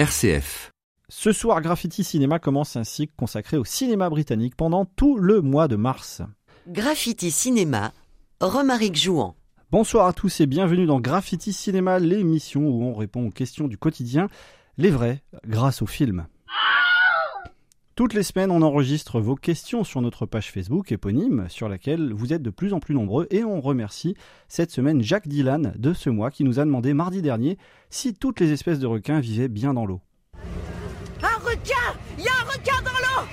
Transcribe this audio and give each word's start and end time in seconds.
RCF. 0.00 0.70
Ce 1.10 1.30
soir, 1.30 1.60
Graffiti 1.60 2.04
Cinéma 2.04 2.38
commence 2.38 2.74
un 2.76 2.84
cycle 2.84 3.12
consacré 3.18 3.58
au 3.58 3.66
cinéma 3.66 4.08
britannique 4.08 4.56
pendant 4.56 4.86
tout 4.86 5.18
le 5.18 5.42
mois 5.42 5.68
de 5.68 5.76
mars. 5.76 6.22
Graffiti 6.66 7.30
Cinéma, 7.30 7.92
Romaric 8.40 8.96
Jouan. 8.96 9.36
Bonsoir 9.70 10.06
à 10.06 10.14
tous 10.14 10.40
et 10.40 10.46
bienvenue 10.46 10.86
dans 10.86 11.00
Graffiti 11.00 11.52
Cinéma, 11.52 11.98
l'émission 11.98 12.62
où 12.62 12.82
on 12.82 12.94
répond 12.94 13.26
aux 13.26 13.30
questions 13.30 13.68
du 13.68 13.76
quotidien, 13.76 14.28
les 14.78 14.88
vraies, 14.88 15.22
grâce 15.46 15.82
au 15.82 15.86
film. 15.86 16.26
Toutes 18.00 18.14
les 18.14 18.22
semaines, 18.22 18.50
on 18.50 18.62
enregistre 18.62 19.20
vos 19.20 19.34
questions 19.34 19.84
sur 19.84 20.00
notre 20.00 20.24
page 20.24 20.50
Facebook 20.50 20.90
éponyme, 20.90 21.44
sur 21.50 21.68
laquelle 21.68 22.14
vous 22.14 22.32
êtes 22.32 22.40
de 22.40 22.48
plus 22.48 22.72
en 22.72 22.80
plus 22.80 22.94
nombreux, 22.94 23.26
et 23.30 23.44
on 23.44 23.60
remercie 23.60 24.16
cette 24.48 24.70
semaine 24.70 25.02
Jacques 25.02 25.28
Dylan 25.28 25.74
de 25.76 25.92
ce 25.92 26.08
mois 26.08 26.30
qui 26.30 26.42
nous 26.42 26.58
a 26.58 26.64
demandé 26.64 26.94
mardi 26.94 27.20
dernier 27.20 27.58
si 27.90 28.14
toutes 28.14 28.40
les 28.40 28.52
espèces 28.52 28.78
de 28.78 28.86
requins 28.86 29.20
vivaient 29.20 29.48
bien 29.48 29.74
dans 29.74 29.84
l'eau. 29.84 30.00
Un 31.22 31.44
requin 31.44 31.94
Il 32.16 32.24
y 32.24 32.28
a 32.28 32.32
un 32.40 32.44
requin 32.50 32.82
dans 32.82 32.90
l'eau 32.90 33.28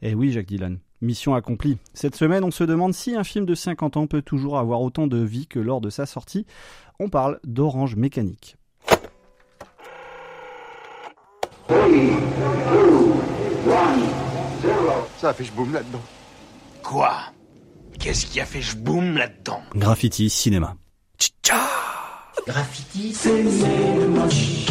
Eh 0.00 0.14
oui, 0.14 0.32
Jacques 0.32 0.46
Dylan. 0.46 0.78
Mission 1.02 1.34
accomplie. 1.34 1.76
Cette 1.92 2.16
semaine, 2.16 2.42
on 2.42 2.50
se 2.50 2.64
demande 2.64 2.94
si 2.94 3.16
un 3.16 3.24
film 3.24 3.44
de 3.44 3.54
50 3.54 3.98
ans 3.98 4.06
peut 4.06 4.22
toujours 4.22 4.58
avoir 4.58 4.80
autant 4.80 5.08
de 5.08 5.18
vie 5.18 5.46
que 5.46 5.58
lors 5.58 5.82
de 5.82 5.90
sa 5.90 6.06
sortie. 6.06 6.46
On 6.98 7.10
parle 7.10 7.38
d'Orange 7.44 7.96
Mécanique. 7.96 8.56
Ça 15.26 15.30
a 15.30 15.34
fait 15.34 15.50
boum 15.56 15.72
là-dedans. 15.72 16.02
Quoi? 16.84 17.16
Qu'est-ce 17.98 18.26
qui 18.26 18.40
a 18.40 18.46
fait 18.46 18.62
boum 18.76 19.18
là-dedans? 19.18 19.60
Graffiti 19.74 20.30
Cinéma. 20.30 20.76
Graffiti 22.46 23.12
Depuis 23.12 24.66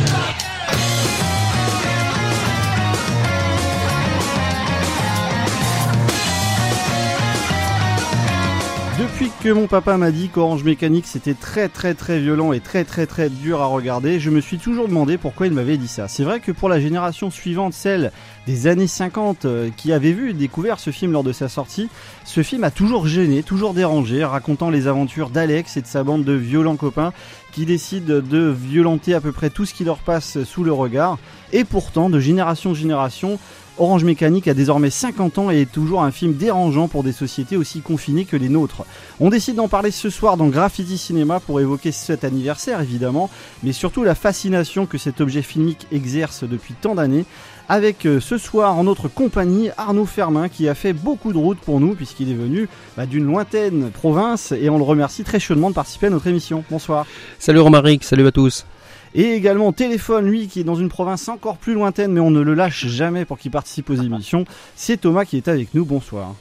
que 9.45 9.49
mon 9.49 9.67
papa 9.67 9.95
m'a 9.95 10.11
dit 10.11 10.27
qu'Orange 10.27 10.63
Mécanique 10.63 11.08
c'était 11.08 11.35
très 11.35 11.69
très 11.69 11.94
très 11.94 12.19
violent 12.19 12.52
et 12.52 12.59
très 12.59 12.83
très 12.83 13.05
très 13.05 13.30
dur 13.30 13.61
à 13.61 13.67
regarder, 13.67 14.19
je 14.19 14.30
me 14.30 14.41
suis 14.41 14.58
toujours 14.58 14.89
demandé 14.89 15.17
pourquoi 15.17 15.47
il 15.47 15.53
m'avait 15.53 15.77
dit 15.77 15.88
ça. 15.88 16.09
C'est 16.09 16.23
vrai 16.23 16.41
que 16.41 16.52
pour 16.52 16.67
la 16.67 16.81
génération 16.81 17.31
suivante, 17.31 17.73
celle 17.73 18.11
des 18.45 18.67
années 18.67 18.88
50 18.88 19.45
euh, 19.45 19.69
qui 19.77 19.93
avait 19.93 20.11
vu 20.11 20.31
et 20.31 20.33
découvert 20.33 20.80
ce 20.80 20.89
film 20.89 21.13
lors 21.13 21.23
de 21.23 21.31
sa 21.31 21.47
sortie, 21.47 21.89
ce 22.25 22.43
film 22.43 22.66
a 22.66 22.71
toujours 22.71 23.08
gêné, 23.08 23.41
toujours 23.41 23.73
dérangé, 23.73 24.25
racontant 24.25 24.69
les 24.69 24.88
aventures 24.88 25.30
d'Alex 25.30 25.77
et 25.77 25.81
de 25.81 25.88
sa 25.88 26.03
bande 26.03 26.25
de 26.25 26.33
violents 26.33 26.75
copains 26.75 27.13
qui 27.53 27.66
décident 27.66 28.21
de 28.21 28.49
violenter 28.49 29.13
à 29.13 29.21
peu 29.21 29.31
près 29.31 29.49
tout 29.49 29.66
ce 29.66 29.73
qui 29.73 29.86
leur 29.86 29.99
passe 29.99 30.43
sous 30.43 30.63
le 30.63 30.73
regard. 30.73 31.19
Et 31.53 31.63
pourtant, 31.63 32.09
de 32.09 32.19
génération 32.19 32.71
en 32.71 32.75
génération, 32.75 33.39
Orange 33.78 34.06
Mécanique 34.06 34.48
a 34.48 34.54
désormais 34.54 34.90
50 34.90 35.38
ans 35.38 35.52
et 35.52 35.62
est 35.62 35.72
toujours 35.72 36.04
un 36.04 36.12
film 36.12 36.34
dérangeant 36.34 36.88
pour 36.88 37.04
des 37.04 37.12
sociétés 37.12 37.58
aussi 37.58 37.82
confinées 37.82 38.23
que 38.23 38.38
les 38.38 38.48
nôtres. 38.48 38.86
On 39.20 39.30
décide 39.30 39.56
d'en 39.56 39.67
parler 39.67 39.92
ce 39.92 40.09
soir 40.09 40.38
dans 40.38 40.48
Graffiti 40.48 40.98
Cinéma 40.98 41.42
pour 41.42 41.59
évoquer 41.59 41.92
cet 41.92 42.23
anniversaire 42.23 42.80
évidemment, 42.80 43.30
mais 43.64 43.73
surtout 43.73 44.04
la 44.04 44.16
fascination 44.16 44.86
que 44.86 44.98
cet 44.98 45.20
objet 45.20 45.42
filmique 45.42 45.88
exerce 45.92 46.45
depuis 46.45 46.73
tant 46.73 46.95
d'années. 46.95 47.26
Avec 47.67 48.06
euh, 48.06 48.20
ce 48.20 48.38
soir 48.38 48.78
en 48.78 48.84
notre 48.84 49.08
compagnie 49.08 49.72
Arnaud 49.76 50.06
Fermin 50.06 50.50
qui 50.50 50.70
a 50.70 50.76
fait 50.76 50.94
beaucoup 50.94 51.34
de 51.34 51.38
route 51.38 51.58
pour 51.58 51.80
nous 51.80 51.95
puisqu'il 51.95 52.32
est 52.32 52.36
venu 52.36 52.70
bah, 52.95 53.08
d'une 53.08 53.26
lointaine 53.26 53.89
province 53.89 54.52
et 54.52 54.70
on 54.70 54.78
le 54.78 54.84
remercie 54.84 55.23
très 55.23 55.39
chaudement 55.39 55.70
de 55.70 55.76
participer 55.76 56.08
à 56.08 56.12
notre 56.12 56.28
émission. 56.28 56.64
Bonsoir. 56.70 57.08
Salut 57.39 57.60
Romaric, 57.60 58.04
salut 58.04 58.28
à 58.28 58.32
tous. 58.32 58.66
Et 59.17 59.31
également 59.31 59.71
téléphone, 59.71 60.25
lui 60.25 60.49
qui 60.49 60.59
est 60.59 60.66
dans 60.66 60.75
une 60.75 60.89
province 60.89 61.30
encore 61.30 61.55
plus 61.55 61.73
lointaine, 61.73 62.11
mais 62.11 62.19
on 62.19 62.31
ne 62.31 62.41
le 62.41 62.53
lâche 62.53 62.85
jamais 62.88 63.23
pour 63.23 63.38
qu'il 63.38 63.49
participe 63.49 63.89
aux 63.89 63.95
émissions. 63.95 64.44
C'est 64.75 64.97
Thomas 64.97 65.23
qui 65.23 65.38
est 65.38 65.47
avec 65.47 65.73
nous. 65.73 65.85
Bonsoir. 65.85 66.35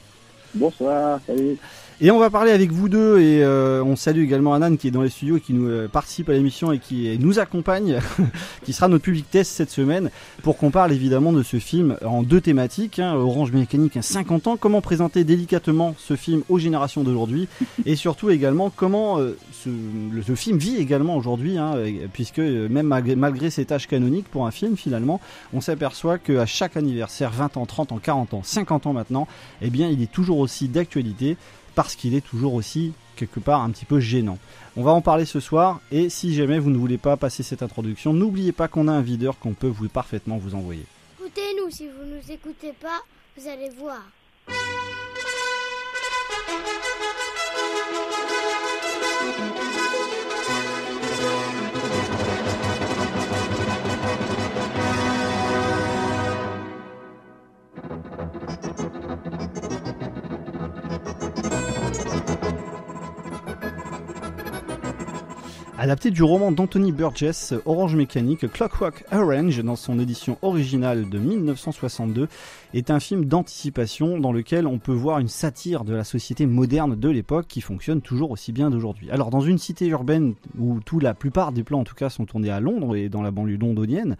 Bonsoir, 0.53 1.19
salut. 1.25 1.57
Et 2.01 2.11
on 2.11 2.19
va 2.19 2.29
parler 2.29 2.51
avec 2.51 2.73
vous 2.73 2.89
deux 2.89 3.21
et 3.21 3.41
euh, 3.41 3.81
on 3.81 3.95
salue 3.95 4.21
également 4.21 4.53
Anan 4.53 4.75
qui 4.75 4.89
est 4.89 4.91
dans 4.91 5.01
les 5.01 5.09
studios 5.09 5.37
et 5.37 5.39
qui 5.39 5.53
nous 5.53 5.69
euh, 5.69 5.87
participe 5.87 6.27
à 6.27 6.33
l'émission 6.33 6.73
et 6.73 6.79
qui 6.79 7.17
nous 7.21 7.39
accompagne, 7.39 8.01
qui 8.65 8.73
sera 8.73 8.89
notre 8.89 9.05
public 9.05 9.25
test 9.31 9.53
cette 9.53 9.69
semaine 9.69 10.09
pour 10.43 10.57
qu'on 10.57 10.71
parle 10.71 10.91
évidemment 10.91 11.31
de 11.31 11.41
ce 11.41 11.55
film 11.55 11.95
en 12.03 12.21
deux 12.21 12.41
thématiques. 12.41 12.99
hein, 12.99 13.13
Orange 13.15 13.53
Mécanique 13.53 13.95
à 13.95 14.01
50 14.01 14.47
ans, 14.47 14.57
comment 14.57 14.81
présenter 14.81 15.23
délicatement 15.23 15.95
ce 15.97 16.17
film 16.17 16.43
aux 16.49 16.59
générations 16.59 17.01
d'aujourd'hui 17.01 17.47
et 17.85 17.95
surtout 17.95 18.29
également 18.29 18.69
comment 18.75 19.19
euh, 19.19 19.37
ce, 19.53 19.69
le, 19.69 20.21
ce 20.21 20.35
film 20.35 20.57
vit 20.57 20.75
également 20.75 21.15
aujourd'hui, 21.15 21.57
hein, 21.57 21.75
puisque 22.11 22.39
même 22.39 22.87
malgré, 22.87 23.15
malgré 23.15 23.49
ses 23.49 23.63
tâches 23.63 23.87
canoniques 23.87 24.27
pour 24.27 24.45
un 24.45 24.51
film 24.51 24.75
finalement, 24.75 25.21
on 25.53 25.61
s'aperçoit 25.61 26.17
qu'à 26.17 26.45
chaque 26.45 26.75
anniversaire, 26.75 27.31
20 27.31 27.55
ans, 27.55 27.65
30 27.65 27.93
ans, 27.93 27.99
40 28.03 28.33
ans, 28.33 28.41
50 28.43 28.85
ans 28.85 28.93
maintenant, 28.93 29.29
eh 29.61 29.69
bien 29.69 29.87
il 29.87 30.01
est 30.01 30.11
toujours 30.11 30.39
aussi 30.39 30.67
d'actualité 30.67 31.37
parce 31.75 31.95
qu'il 31.95 32.15
est 32.15 32.25
toujours 32.25 32.53
aussi 32.53 32.93
quelque 33.15 33.39
part 33.39 33.61
un 33.61 33.69
petit 33.69 33.85
peu 33.85 33.99
gênant. 33.99 34.37
On 34.75 34.83
va 34.83 34.91
en 34.91 35.01
parler 35.01 35.25
ce 35.25 35.39
soir 35.39 35.79
et 35.91 36.09
si 36.09 36.33
jamais 36.33 36.59
vous 36.59 36.69
ne 36.69 36.77
voulez 36.77 36.97
pas 36.97 37.17
passer 37.17 37.43
cette 37.43 37.63
introduction, 37.63 38.13
n'oubliez 38.13 38.51
pas 38.51 38.67
qu'on 38.67 38.87
a 38.87 38.91
un 38.91 39.01
videur 39.01 39.39
qu'on 39.39 39.53
peut 39.53 39.67
vous 39.67 39.87
parfaitement 39.89 40.37
vous 40.37 40.55
envoyer. 40.55 40.85
Écoutez-nous, 41.19 41.69
si 41.71 41.87
vous 41.87 42.05
nous 42.05 42.31
écoutez 42.31 42.73
pas, 42.73 43.01
vous 43.37 43.47
allez 43.47 43.69
voir. 43.77 44.01
Adapté 65.85 66.09
du 66.09 66.23
roman 66.23 66.51
d'Anthony 66.51 66.91
Burgess, 66.91 67.53
Orange 67.67 67.95
Mécanique, 67.95 68.51
Clockwork 68.51 69.05
Orange, 69.11 69.63
dans 69.63 69.75
son 69.75 69.99
édition 69.99 70.39
originale 70.41 71.07
de 71.07 71.19
1962, 71.19 72.27
est 72.73 72.89
un 72.89 72.99
film 72.99 73.25
d'anticipation 73.25 74.19
dans 74.19 74.31
lequel 74.31 74.65
on 74.65 74.79
peut 74.79 74.91
voir 74.91 75.19
une 75.19 75.27
satire 75.27 75.83
de 75.83 75.93
la 75.93 76.03
société 76.03 76.47
moderne 76.47 76.95
de 76.95 77.07
l'époque 77.07 77.45
qui 77.47 77.61
fonctionne 77.61 78.01
toujours 78.01 78.31
aussi 78.31 78.51
bien 78.51 78.71
d'aujourd'hui. 78.71 79.11
Alors 79.11 79.29
dans 79.29 79.41
une 79.41 79.59
cité 79.59 79.85
urbaine 79.85 80.33
où 80.57 80.79
tout 80.83 80.99
la 80.99 81.13
plupart 81.13 81.51
des 81.51 81.63
plans 81.63 81.81
en 81.81 81.83
tout 81.83 81.93
cas 81.93 82.09
sont 82.09 82.25
tournés 82.25 82.49
à 82.49 82.59
Londres 82.59 82.95
et 82.95 83.07
dans 83.07 83.21
la 83.21 83.29
banlieue 83.29 83.57
londonienne, 83.57 84.17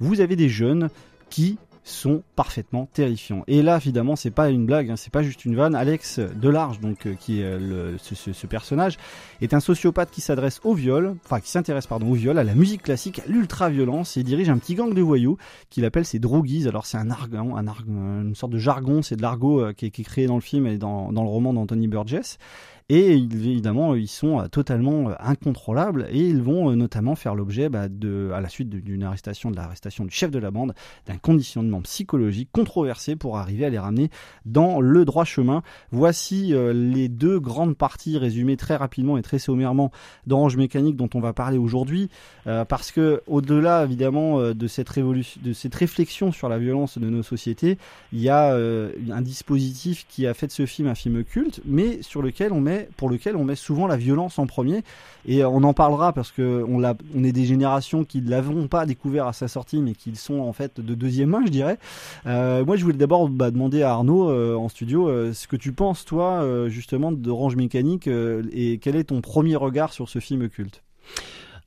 vous 0.00 0.22
avez 0.22 0.34
des 0.34 0.48
jeunes 0.48 0.88
qui 1.28 1.58
sont 1.84 2.22
parfaitement 2.36 2.88
terrifiants. 2.92 3.42
Et 3.48 3.60
là, 3.62 3.76
évidemment, 3.76 4.14
c'est 4.14 4.30
pas 4.30 4.50
une 4.50 4.66
blague, 4.66 4.90
hein, 4.90 4.96
c'est 4.96 5.12
pas 5.12 5.22
juste 5.22 5.44
une 5.44 5.56
vanne. 5.56 5.74
Alex 5.74 6.20
Delarge, 6.20 6.78
donc 6.80 7.06
euh, 7.06 7.14
qui 7.14 7.40
est 7.40 7.44
euh, 7.44 7.58
le, 7.92 7.98
ce, 7.98 8.14
ce- 8.14 8.32
ce 8.32 8.46
personnage, 8.46 8.98
est 9.40 9.52
un 9.52 9.58
sociopathe 9.60 10.10
qui 10.12 10.20
s'adresse 10.20 10.60
au 10.62 10.74
viol, 10.74 11.16
enfin 11.24 11.40
qui 11.40 11.50
s'intéresse 11.50 11.88
pardon 11.88 12.10
au 12.10 12.14
viol, 12.14 12.38
à 12.38 12.44
la 12.44 12.54
musique 12.54 12.82
classique, 12.82 13.18
à 13.18 13.22
l'ultra-violence 13.26 14.16
et 14.16 14.22
dirige 14.22 14.48
un 14.48 14.58
petit 14.58 14.74
gang 14.76 14.94
de 14.94 15.02
voyous 15.02 15.38
qu'il 15.70 15.84
appelle 15.84 16.04
ses 16.04 16.20
droguies. 16.20 16.68
Alors 16.68 16.86
c'est 16.86 16.98
un 16.98 17.10
argon, 17.10 17.56
un 17.56 17.66
argon, 17.66 18.22
une 18.22 18.34
sorte 18.36 18.52
de 18.52 18.58
jargon, 18.58 19.02
c'est 19.02 19.16
de 19.16 19.22
l'argot 19.22 19.60
euh, 19.60 19.72
qui, 19.72 19.90
qui 19.90 20.02
est 20.02 20.04
créé 20.04 20.26
dans 20.26 20.36
le 20.36 20.40
film 20.40 20.66
et 20.68 20.78
dans, 20.78 21.12
dans 21.12 21.22
le 21.24 21.28
roman 21.28 21.52
d'Anthony 21.52 21.88
Burgess. 21.88 22.38
Et 22.88 23.12
évidemment, 23.12 23.94
ils 23.94 24.08
sont 24.08 24.40
euh, 24.40 24.48
totalement 24.48 25.10
euh, 25.10 25.14
incontrôlables 25.20 26.08
et 26.10 26.20
ils 26.20 26.42
vont 26.42 26.70
euh, 26.70 26.74
notamment 26.74 27.14
faire 27.14 27.34
l'objet, 27.34 27.68
bah, 27.68 27.88
de, 27.88 28.30
à 28.34 28.40
la 28.40 28.48
suite 28.48 28.68
d'une 28.68 29.02
arrestation, 29.02 29.50
de 29.50 29.56
l'arrestation 29.56 30.04
du 30.04 30.10
chef 30.10 30.30
de 30.30 30.38
la 30.38 30.50
bande, 30.50 30.74
d'un 31.06 31.16
conditionnement 31.16 31.80
psychologique 31.82 32.48
controversé 32.52 33.16
pour 33.16 33.38
arriver 33.38 33.64
à 33.64 33.70
les 33.70 33.78
ramener 33.78 34.10
dans 34.44 34.80
le 34.80 35.04
droit 35.04 35.24
chemin. 35.24 35.62
Voici 35.90 36.54
les 36.74 37.08
deux 37.08 37.38
grandes 37.40 37.76
parties 37.76 38.18
résumées 38.18 38.56
très 38.56 38.76
rapidement 38.76 39.16
et 39.16 39.22
très 39.22 39.38
sommairement 39.38 39.90
d'Orange 40.26 40.56
Mécanique 40.56 40.96
dont 40.96 41.08
on 41.14 41.20
va 41.20 41.32
parler 41.32 41.58
aujourd'hui, 41.58 42.08
parce 42.44 42.92
que 42.92 43.22
au-delà 43.26 43.84
évidemment 43.84 44.52
de 44.52 44.66
cette 44.66 45.74
réflexion 45.74 46.32
sur 46.32 46.48
la 46.48 46.58
violence 46.58 46.98
de 46.98 47.08
nos 47.08 47.22
sociétés, 47.22 47.78
il 48.12 48.20
y 48.20 48.28
a 48.28 48.54
un 48.54 49.22
dispositif 49.22 50.06
qui 50.08 50.26
a 50.26 50.34
fait 50.34 50.46
de 50.46 50.52
ce 50.52 50.66
film 50.66 50.88
un 50.88 50.94
film 50.94 51.24
culte, 51.24 51.60
mais 51.64 52.02
sur 52.02 52.22
lequel 52.22 52.52
on 52.52 52.60
met, 52.60 52.71
pour 52.96 53.08
lequel 53.08 53.36
on 53.36 53.44
met 53.44 53.56
souvent 53.56 53.86
la 53.86 53.96
violence 53.96 54.38
en 54.38 54.46
premier. 54.46 54.82
Et 55.26 55.42
euh, 55.42 55.48
on 55.48 55.62
en 55.62 55.72
parlera 55.72 56.12
parce 56.12 56.30
que 56.30 56.64
on, 56.68 56.82
est 57.24 57.32
des 57.32 57.44
générations 57.44 58.04
qui 58.04 58.20
ne 58.20 58.30
l'avons 58.30 58.66
pas 58.66 58.86
découvert 58.86 59.26
à 59.26 59.32
sa 59.32 59.48
sortie, 59.48 59.80
mais 59.80 59.92
qui 59.92 60.14
sont 60.16 60.40
en 60.40 60.52
fait 60.52 60.80
de 60.80 60.94
deuxième 60.94 61.30
main, 61.30 61.42
je 61.44 61.50
dirais. 61.50 61.78
Euh, 62.26 62.64
moi, 62.64 62.76
je 62.76 62.84
voulais 62.84 62.96
d'abord 62.96 63.28
bah, 63.28 63.50
demander 63.50 63.82
à 63.82 63.90
Arnaud 63.90 64.30
euh, 64.30 64.54
en 64.56 64.68
studio 64.68 65.32
ce 65.32 65.46
que 65.46 65.56
tu 65.56 65.72
penses, 65.72 66.04
toi, 66.04 66.46
justement, 66.68 67.12
d'Orange 67.12 67.56
Mécanique 67.56 68.08
et 68.08 68.78
quel 68.78 68.96
est 68.96 69.04
ton 69.04 69.20
premier 69.20 69.56
regard 69.56 69.92
sur 69.92 70.08
ce 70.08 70.18
film 70.18 70.48
culte? 70.48 70.82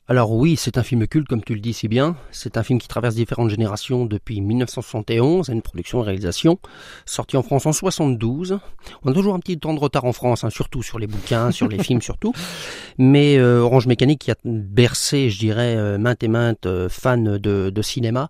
Alors 0.08 0.32
oui, 0.32 0.56
c'est 0.56 0.78
un 0.78 0.84
film 0.84 1.08
culte 1.08 1.28
comme 1.28 1.44
tu 1.44 1.56
le 1.56 1.60
dis 1.60 1.74
si 1.74 1.88
bien. 1.88 2.16
C'est 2.30 2.58
un 2.58 2.64
film 2.64 2.78
qui 2.78 2.88
traverse 2.88 3.16
différentes 3.16 3.50
générations 3.50 4.06
depuis 4.06 4.40
1971, 4.40 5.50
une 5.50 5.64
production 5.64 6.04
et 6.04 6.06
réalisation, 6.06 6.60
sorti 7.08 7.38
en 7.38 7.42
France 7.42 7.66
en 7.66 7.74
72. 7.74 8.60
On 9.04 9.12
a 9.12 9.14
toujours 9.16 9.34
un 9.34 9.40
petit 9.40 9.58
temps 9.58 9.74
de 9.74 9.80
retard 9.80 10.06
en 10.06 10.14
France, 10.14 10.44
hein, 10.44 10.52
surtout 10.52 10.84
sur 10.84 11.00
les 11.00 11.08
bouquins, 11.08 11.50
sur 11.50 11.68
les 11.68 11.82
films 11.84 12.04
surtout. 12.04 12.34
Mais 13.00 13.38
euh, 13.38 13.62
Orange 13.62 13.88
Mécanique 13.88 14.22
qui 14.22 14.32
a 14.32 14.36
bercé, 14.44 15.32
je 15.32 15.40
dirais, 15.40 15.76
euh, 15.76 15.98
maintes 15.98 16.22
et 16.22 16.28
maintes 16.28 16.68
euh, 16.68 16.88
fans 16.88 17.18
de, 17.18 17.72
de 17.72 17.82
cinéma. 17.82 18.30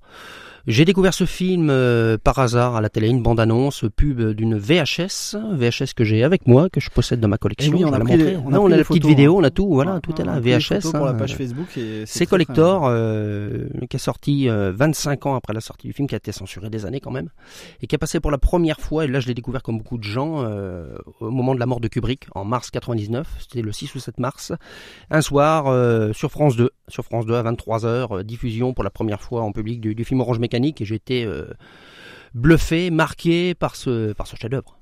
J'ai 0.67 0.83
découvert 0.83 1.13
ce 1.13 1.25
film 1.25 1.69
euh, 1.69 2.17
par 2.17 2.39
hasard 2.39 2.75
à 2.75 2.81
la 2.81 2.89
télé, 2.89 3.07
une 3.07 3.21
bande-annonce 3.21 3.85
pub 3.95 4.31
d'une 4.31 4.57
VHS, 4.57 5.35
VHS 5.53 5.93
que 5.95 6.03
j'ai 6.03 6.23
avec 6.23 6.47
moi, 6.47 6.69
que 6.71 6.79
je 6.79 6.89
possède 6.89 7.19
dans 7.19 7.27
ma 7.27 7.37
collection. 7.37 7.71
Eh 7.71 7.83
oui, 7.83 7.85
on, 7.85 7.93
a, 7.93 7.99
pris 7.99 8.17
les, 8.17 8.35
on, 8.37 8.51
a, 8.51 8.57
on 8.57 8.71
a 8.71 8.77
la 8.77 8.83
petite 8.83 9.05
vidéo, 9.05 9.37
on 9.37 9.43
a 9.43 9.51
tout, 9.51 9.71
voilà, 9.71 9.99
tout 9.99 10.19
est 10.19 10.25
là, 10.25 10.39
VHS. 10.39 10.91
pour 10.91 11.05
la 11.05 11.11
hein. 11.11 11.13
page 11.13 11.35
Facebook. 11.35 11.67
C'est 12.05 12.25
Collector, 12.25 12.87
euh, 12.87 13.67
qui 13.87 13.95
est 13.95 13.99
sorti 13.99 14.47
25 14.47 15.25
euh, 15.25 15.29
ans 15.29 15.35
après 15.35 15.53
la 15.53 15.61
sortie 15.61 15.85
du 15.85 15.93
film, 15.93 16.07
qui 16.07 16.15
a 16.15 16.17
été 16.17 16.31
censuré 16.31 16.71
des 16.71 16.87
années 16.87 16.99
quand 16.99 17.11
même, 17.11 17.29
et 17.81 17.87
qui 17.87 17.93
a 17.93 17.99
passé 17.99 18.19
pour 18.19 18.31
la 18.31 18.39
première 18.39 18.79
fois, 18.79 19.05
et 19.05 19.07
là 19.07 19.19
je 19.19 19.27
l'ai 19.27 19.35
découvert 19.35 19.61
comme 19.61 19.77
beaucoup 19.77 19.99
de 19.99 20.03
gens, 20.03 20.43
euh, 20.45 20.97
au 21.19 21.29
moment 21.29 21.53
de 21.53 21.59
la 21.59 21.67
mort 21.67 21.79
de 21.79 21.87
Kubrick, 21.87 22.25
en 22.33 22.43
mars 22.43 22.71
99, 22.71 23.27
c'était 23.39 23.61
le 23.61 23.71
6 23.71 23.93
ou 23.93 23.99
7 23.99 24.19
mars, 24.19 24.51
un 25.11 25.21
soir 25.21 25.65
sur 26.15 26.31
France 26.31 26.55
2, 26.55 26.71
sur 26.87 27.03
France 27.03 27.25
2 27.25 27.33
à 27.35 27.43
23h, 27.43 28.23
diffusion 28.23 28.73
pour 28.73 28.83
la 28.83 28.89
première 28.89 29.21
fois 29.21 29.41
en 29.41 29.51
public 29.51 29.81
du, 29.81 30.03
film 30.03 30.21
Orange 30.21 30.39
Mécanique 30.39 30.81
et 30.81 30.85
j'étais 30.85 31.25
euh, 31.25 31.45
bluffé, 32.33 32.91
marqué 32.91 33.53
par 33.53 33.75
ce, 33.75 34.13
par 34.13 34.27
ce 34.27 34.35
chef-d'œuvre. 34.35 34.77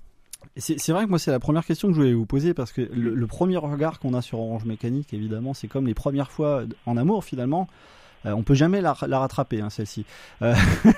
C'est 0.57 0.91
vrai 0.91 1.05
que 1.05 1.09
moi 1.09 1.19
c'est 1.19 1.31
la 1.31 1.39
première 1.39 1.65
question 1.65 1.87
que 1.87 1.93
je 1.93 1.99
voulais 1.99 2.13
vous 2.13 2.25
poser 2.25 2.53
parce 2.53 2.71
que 2.71 2.81
le, 2.81 3.27
premier 3.27 3.57
regard 3.57 3.99
qu'on 3.99 4.13
a 4.13 4.21
sur 4.21 4.39
Orange 4.39 4.65
Mécanique 4.65 5.13
évidemment 5.13 5.53
c'est 5.53 5.67
comme 5.67 5.87
les 5.87 5.93
premières 5.93 6.31
fois 6.31 6.63
en 6.85 6.97
amour 6.97 7.23
finalement 7.23 7.67
euh, 7.71 8.02
on 8.25 8.43
peut 8.43 8.53
jamais 8.53 8.81
la, 8.81 8.93
rattraper 8.93 9.61
hein, 9.61 9.69
celle-ci. 9.69 10.05
Euh, 10.41 10.53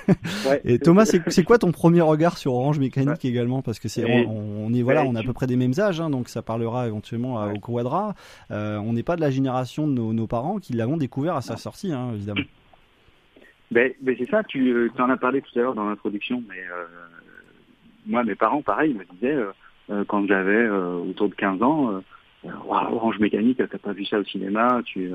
et 0.64 0.78
Thomas, 0.78 1.04
c'est 1.04 1.44
quoi 1.44 1.58
ton 1.58 1.72
premier 1.72 2.00
regard 2.00 2.38
sur 2.38 2.54
Orange 2.54 2.78
Mécanique 2.78 3.24
également? 3.24 3.62
Parce 3.62 3.78
que 3.78 3.88
c'est 3.88 4.04
on, 4.28 4.72
est 4.72 4.82
voilà, 4.82 5.04
on 5.04 5.14
a 5.14 5.20
à 5.20 5.22
peu 5.22 5.32
près 5.32 5.46
des 5.46 5.56
mêmes 5.56 5.74
âges, 5.78 6.00
hein, 6.00 6.10
donc 6.10 6.28
ça 6.28 6.42
parlera 6.42 6.86
éventuellement 6.86 7.44
au 7.52 7.58
Quadra. 7.58 8.14
on 8.50 8.92
n'est 8.92 9.02
pas 9.02 9.16
de 9.16 9.20
la 9.20 9.30
génération 9.30 9.86
de 9.86 9.92
nos, 9.92 10.26
parents 10.26 10.58
qui 10.58 10.72
l'avons 10.72 10.96
découvert 10.96 11.36
à 11.36 11.40
sa 11.40 11.56
sortie, 11.56 11.92
hein, 11.92 12.10
évidemment. 12.14 12.42
Ben, 13.70 13.92
ben 14.00 14.14
c'est 14.16 14.30
ça, 14.30 14.44
tu 14.44 14.70
euh, 14.70 14.90
en 14.98 15.10
as 15.10 15.16
parlé 15.16 15.42
tout 15.42 15.58
à 15.58 15.62
l'heure 15.62 15.74
dans 15.74 15.88
l'introduction, 15.88 16.42
mais 16.48 16.60
euh, 16.70 16.84
moi, 18.06 18.22
mes 18.22 18.36
parents, 18.36 18.62
pareil, 18.62 18.94
me 18.94 19.04
disaient, 19.14 19.34
euh, 19.34 19.52
euh 19.90 20.04
quand 20.06 20.26
j'avais 20.26 20.54
euh, 20.54 20.98
autour 20.98 21.28
de 21.28 21.34
15 21.34 21.62
ans, 21.62 22.00
Orange 22.68 23.18
Mécanique, 23.18 23.58
t'as 23.58 23.78
pas 23.78 23.92
vu 23.92 24.04
ça 24.04 24.20
au 24.20 24.24
cinéma, 24.24 24.80
tu 24.84 25.10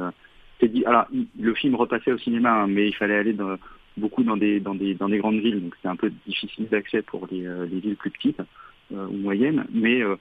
alors 0.85 1.05
le 1.39 1.53
film 1.55 1.75
repassait 1.75 2.11
au 2.11 2.17
cinéma, 2.17 2.61
hein, 2.61 2.67
mais 2.67 2.87
il 2.87 2.95
fallait 2.95 3.17
aller 3.17 3.33
dans, 3.33 3.57
beaucoup 3.97 4.23
dans 4.23 4.37
des, 4.37 4.59
grandes 4.59 4.79
villes, 5.39 5.61
donc 5.61 5.75
c'est 5.81 5.87
un 5.87 5.95
peu 5.95 6.11
difficile 6.27 6.67
d'accès 6.69 7.01
pour 7.01 7.27
les, 7.31 7.45
euh, 7.45 7.65
villes 7.65 7.95
plus 7.95 8.11
petites 8.11 8.41
euh, 8.93 9.07
ou 9.07 9.17
moyennes, 9.17 9.65
mais 9.71 10.01
euh, 10.01 10.15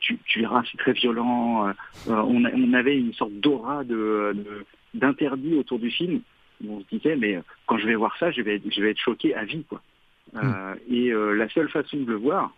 tu, 0.00 0.18
verras, 0.36 0.62
c'est 0.70 0.78
très 0.78 0.92
violent. 0.92 1.72
On, 2.08 2.74
avait 2.74 2.98
une 2.98 3.14
sorte 3.14 3.32
d'aura 3.34 3.84
d'interdit 4.94 5.54
autour 5.54 5.78
du 5.78 5.90
film. 5.90 6.20
On 6.66 6.80
se 6.80 6.86
disait, 6.96 7.16
mais 7.16 7.40
quand 7.66 7.78
je 7.78 7.86
vais 7.86 7.94
voir 7.94 8.16
ça, 8.18 8.30
je 8.32 8.42
vais, 8.42 8.56
être 8.56 8.98
choqué 8.98 9.34
à 9.34 9.44
vie. 9.44 9.64
Quoi. 9.68 9.80
Hmm. 10.32 10.74
Et 10.90 11.12
la 11.12 11.48
seule 11.50 11.68
façon 11.68 11.98
de 11.98 12.10
le 12.10 12.16
voir 12.16 12.52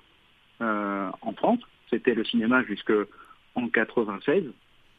en 0.61 1.33
France, 1.37 1.61
c'était 1.91 2.15
le 2.15 2.25
cinéma 2.25 2.63
jusqu'en 2.65 3.69
96. 3.71 4.45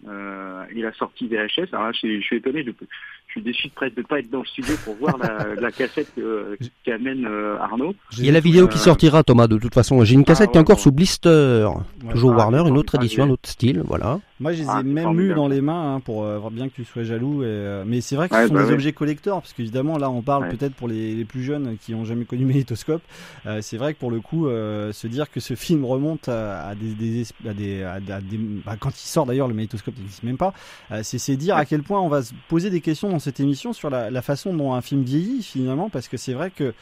Euh, 0.07 0.63
et 0.75 0.81
la 0.81 0.93
sortie 0.93 1.27
VHS. 1.27 1.73
Alors 1.73 1.87
là, 1.87 1.91
je, 1.93 2.21
suis 2.21 2.35
étonné, 2.35 2.63
je, 2.63 2.69
je, 2.69 3.31
suis 3.31 3.41
déçu 3.41 3.69
de 3.69 3.73
presque 3.73 3.95
de 3.95 4.03
pas 4.03 4.19
être 4.19 4.29
dans 4.29 4.41
le 4.41 4.45
studio 4.45 4.75
pour 4.83 4.93
voir 4.95 5.17
la, 5.17 5.71
cassette 5.75 6.11
euh, 6.19 6.55
qu'amène 6.83 7.25
Arnaud. 7.59 7.95
Il 8.17 8.25
y 8.25 8.29
a 8.29 8.31
la 8.31 8.39
vidéo 8.39 8.67
qui 8.67 8.77
euh, 8.77 8.81
sortira, 8.81 9.23
Thomas. 9.23 9.47
De 9.47 9.57
toute 9.57 9.73
façon, 9.73 10.03
j'ai 10.03 10.13
une 10.13 10.21
ah 10.21 10.25
cassette 10.25 10.51
qui 10.51 10.57
est 10.57 10.61
encore 10.61 10.79
sous 10.79 10.91
blister, 10.91 11.67
toujours 12.11 12.33
ah, 12.33 12.37
Warner, 12.37 12.67
une 12.67 12.77
autre 12.77 12.95
édition, 12.95 13.23
un 13.23 13.31
autre 13.31 13.49
style, 13.49 13.81
voilà. 13.83 14.19
Moi, 14.41 14.51
je 14.51 14.63
les 14.63 14.65
ai 14.65 14.69
ah, 14.69 14.83
même 14.83 15.17
eu 15.21 15.33
dans 15.33 15.47
les 15.47 15.61
mains 15.61 15.95
hein, 15.95 15.99
pour 16.01 16.25
euh, 16.25 16.37
voir 16.37 16.51
bien 16.51 16.67
que 16.67 16.73
tu 16.73 16.83
sois 16.83 17.03
jaloux. 17.03 17.43
Et, 17.43 17.45
euh, 17.45 17.83
mais 17.87 18.01
c'est 18.01 18.17
vrai 18.17 18.27
que 18.27 18.35
ce 18.35 18.47
sont 18.47 18.53
bah 18.53 18.65
des 18.65 18.73
objets 18.73 18.91
collecteurs, 18.91 19.39
parce 19.39 19.53
qu'évidemment, 19.53 19.97
là, 19.97 20.09
on 20.09 20.21
parle 20.21 20.49
peut-être 20.49 20.73
pour 20.73 20.89
les, 20.89 21.15
les, 21.15 21.23
plus 21.23 21.41
jeunes 21.41 21.77
qui 21.77 21.93
n'ont 21.93 22.03
jamais 22.03 22.25
connu 22.25 22.43
Magnétoscope. 22.45 23.01
Euh, 23.45 23.59
c'est 23.61 23.77
vrai 23.77 23.93
que 23.93 23.99
pour 23.99 24.11
le 24.11 24.19
coup, 24.19 24.47
euh, 24.47 24.91
se 24.91 25.07
dire 25.07 25.31
que 25.31 25.39
ce 25.39 25.55
film 25.55 25.85
remonte 25.85 26.27
à, 26.27 26.67
à 26.67 26.75
des, 26.75 26.93
des, 26.93 27.23
à 27.47 27.53
des, 27.53 27.83
à 27.83 27.99
des 27.99 28.37
bah, 28.65 28.75
quand 28.77 28.89
il 28.89 29.07
sort 29.07 29.25
d'ailleurs, 29.25 29.47
le 29.47 29.53
Magnétoscope 29.53 29.97
n'existe 29.97 30.23
même 30.23 30.37
pas. 30.37 30.53
c'est 31.01 31.35
dire 31.37 31.55
à 31.55 31.65
quel 31.65 31.81
point 31.81 32.01
on 32.01 32.09
va 32.09 32.21
se 32.21 32.33
poser 32.49 32.69
des 32.69 32.81
questions 32.81 33.09
dans 33.09 33.19
cette 33.19 33.39
émission 33.39 33.71
sur 33.71 33.89
la, 33.89 34.11
la 34.11 34.21
façon 34.21 34.53
dont 34.53 34.73
un 34.73 34.81
film 34.81 35.03
vieillit 35.03 35.43
finalement, 35.43 35.89
parce 35.89 36.09
que 36.09 36.17
c'est 36.17 36.33
vrai 36.33 36.51
que 36.51 36.73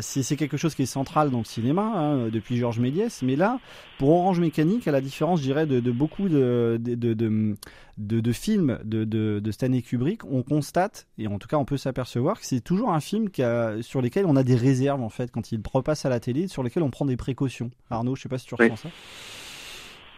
c'est 0.00 0.36
quelque 0.36 0.56
chose 0.56 0.76
qui 0.76 0.82
est 0.82 0.86
central 0.86 1.30
dans 1.30 1.38
le 1.38 1.44
cinéma 1.44 1.82
hein, 1.82 2.28
depuis 2.32 2.56
Georges 2.56 2.78
Méliès. 2.78 3.22
Mais 3.22 3.34
là, 3.34 3.58
pour 3.98 4.10
Orange 4.10 4.38
Mécanique, 4.38 4.86
à 4.86 4.92
la 4.92 5.00
différence, 5.00 5.40
je 5.40 5.44
dirais, 5.44 5.66
de, 5.66 5.80
de 5.80 5.90
beaucoup 5.90 6.28
de 6.28 6.78
de, 6.84 7.14
de, 7.14 7.56
de, 7.98 8.32
films 8.32 8.78
de, 8.84 9.04
de, 9.04 9.50
Stanley 9.50 9.82
Kubrick, 9.82 10.24
on 10.24 10.42
constate, 10.42 11.06
et 11.18 11.26
en 11.26 11.38
tout 11.38 11.48
cas 11.48 11.56
on 11.56 11.64
peut 11.64 11.76
s'apercevoir, 11.76 12.38
que 12.38 12.46
c'est 12.46 12.60
toujours 12.60 12.92
un 12.92 13.00
film 13.00 13.30
qui 13.30 13.42
a, 13.42 13.82
sur 13.82 14.00
lesquels 14.00 14.26
on 14.26 14.36
a 14.36 14.42
des 14.42 14.56
réserves 14.56 15.02
en 15.02 15.08
fait, 15.08 15.30
quand 15.30 15.52
il 15.52 15.60
repasse 15.72 16.04
à 16.04 16.08
la 16.08 16.20
télé, 16.20 16.48
sur 16.48 16.62
lesquels 16.62 16.82
on 16.82 16.90
prend 16.90 17.04
des 17.04 17.16
précautions. 17.16 17.70
Arnaud, 17.90 18.14
je 18.14 18.22
sais 18.22 18.28
pas 18.28 18.38
si 18.38 18.46
tu 18.46 18.54
ressens 18.54 18.76
ça. 18.76 18.88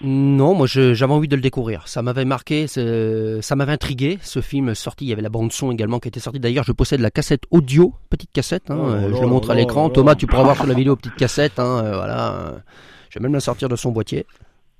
Non, 0.02 0.54
moi 0.54 0.66
j'avais 0.66 1.12
envie 1.12 1.28
de 1.28 1.36
le 1.36 1.42
découvrir. 1.42 1.88
Ça 1.88 2.02
m'avait 2.02 2.26
marqué, 2.26 2.66
ça 2.66 3.56
m'avait 3.56 3.72
intrigué. 3.72 4.18
Ce 4.20 4.42
film 4.42 4.74
sorti, 4.74 5.06
il 5.06 5.08
y 5.08 5.12
avait 5.12 5.22
la 5.22 5.30
bande 5.30 5.52
son 5.52 5.72
également 5.72 6.00
qui 6.00 6.08
était 6.08 6.20
sortie. 6.20 6.38
D'ailleurs, 6.38 6.64
je 6.64 6.72
possède 6.72 7.00
la 7.00 7.10
cassette 7.10 7.44
audio, 7.50 7.94
petite 8.10 8.30
cassette. 8.30 8.70
Hein, 8.70 8.76
oh 8.78 9.14
je 9.16 9.20
le 9.20 9.26
montre 9.26 9.50
à 9.50 9.54
l'écran. 9.54 9.88
Thomas, 9.88 10.14
tu 10.14 10.26
pourras 10.26 10.42
voir 10.42 10.56
sur 10.56 10.66
la 10.66 10.74
vidéo 10.74 10.96
petite 10.96 11.16
cassette. 11.16 11.58
Hein, 11.58 11.82
euh, 11.82 11.94
voilà. 11.94 12.62
Je 13.08 13.18
vais 13.18 13.22
même 13.22 13.32
la 13.32 13.40
sortir 13.40 13.70
de 13.70 13.76
son 13.76 13.90
boîtier. 13.90 14.26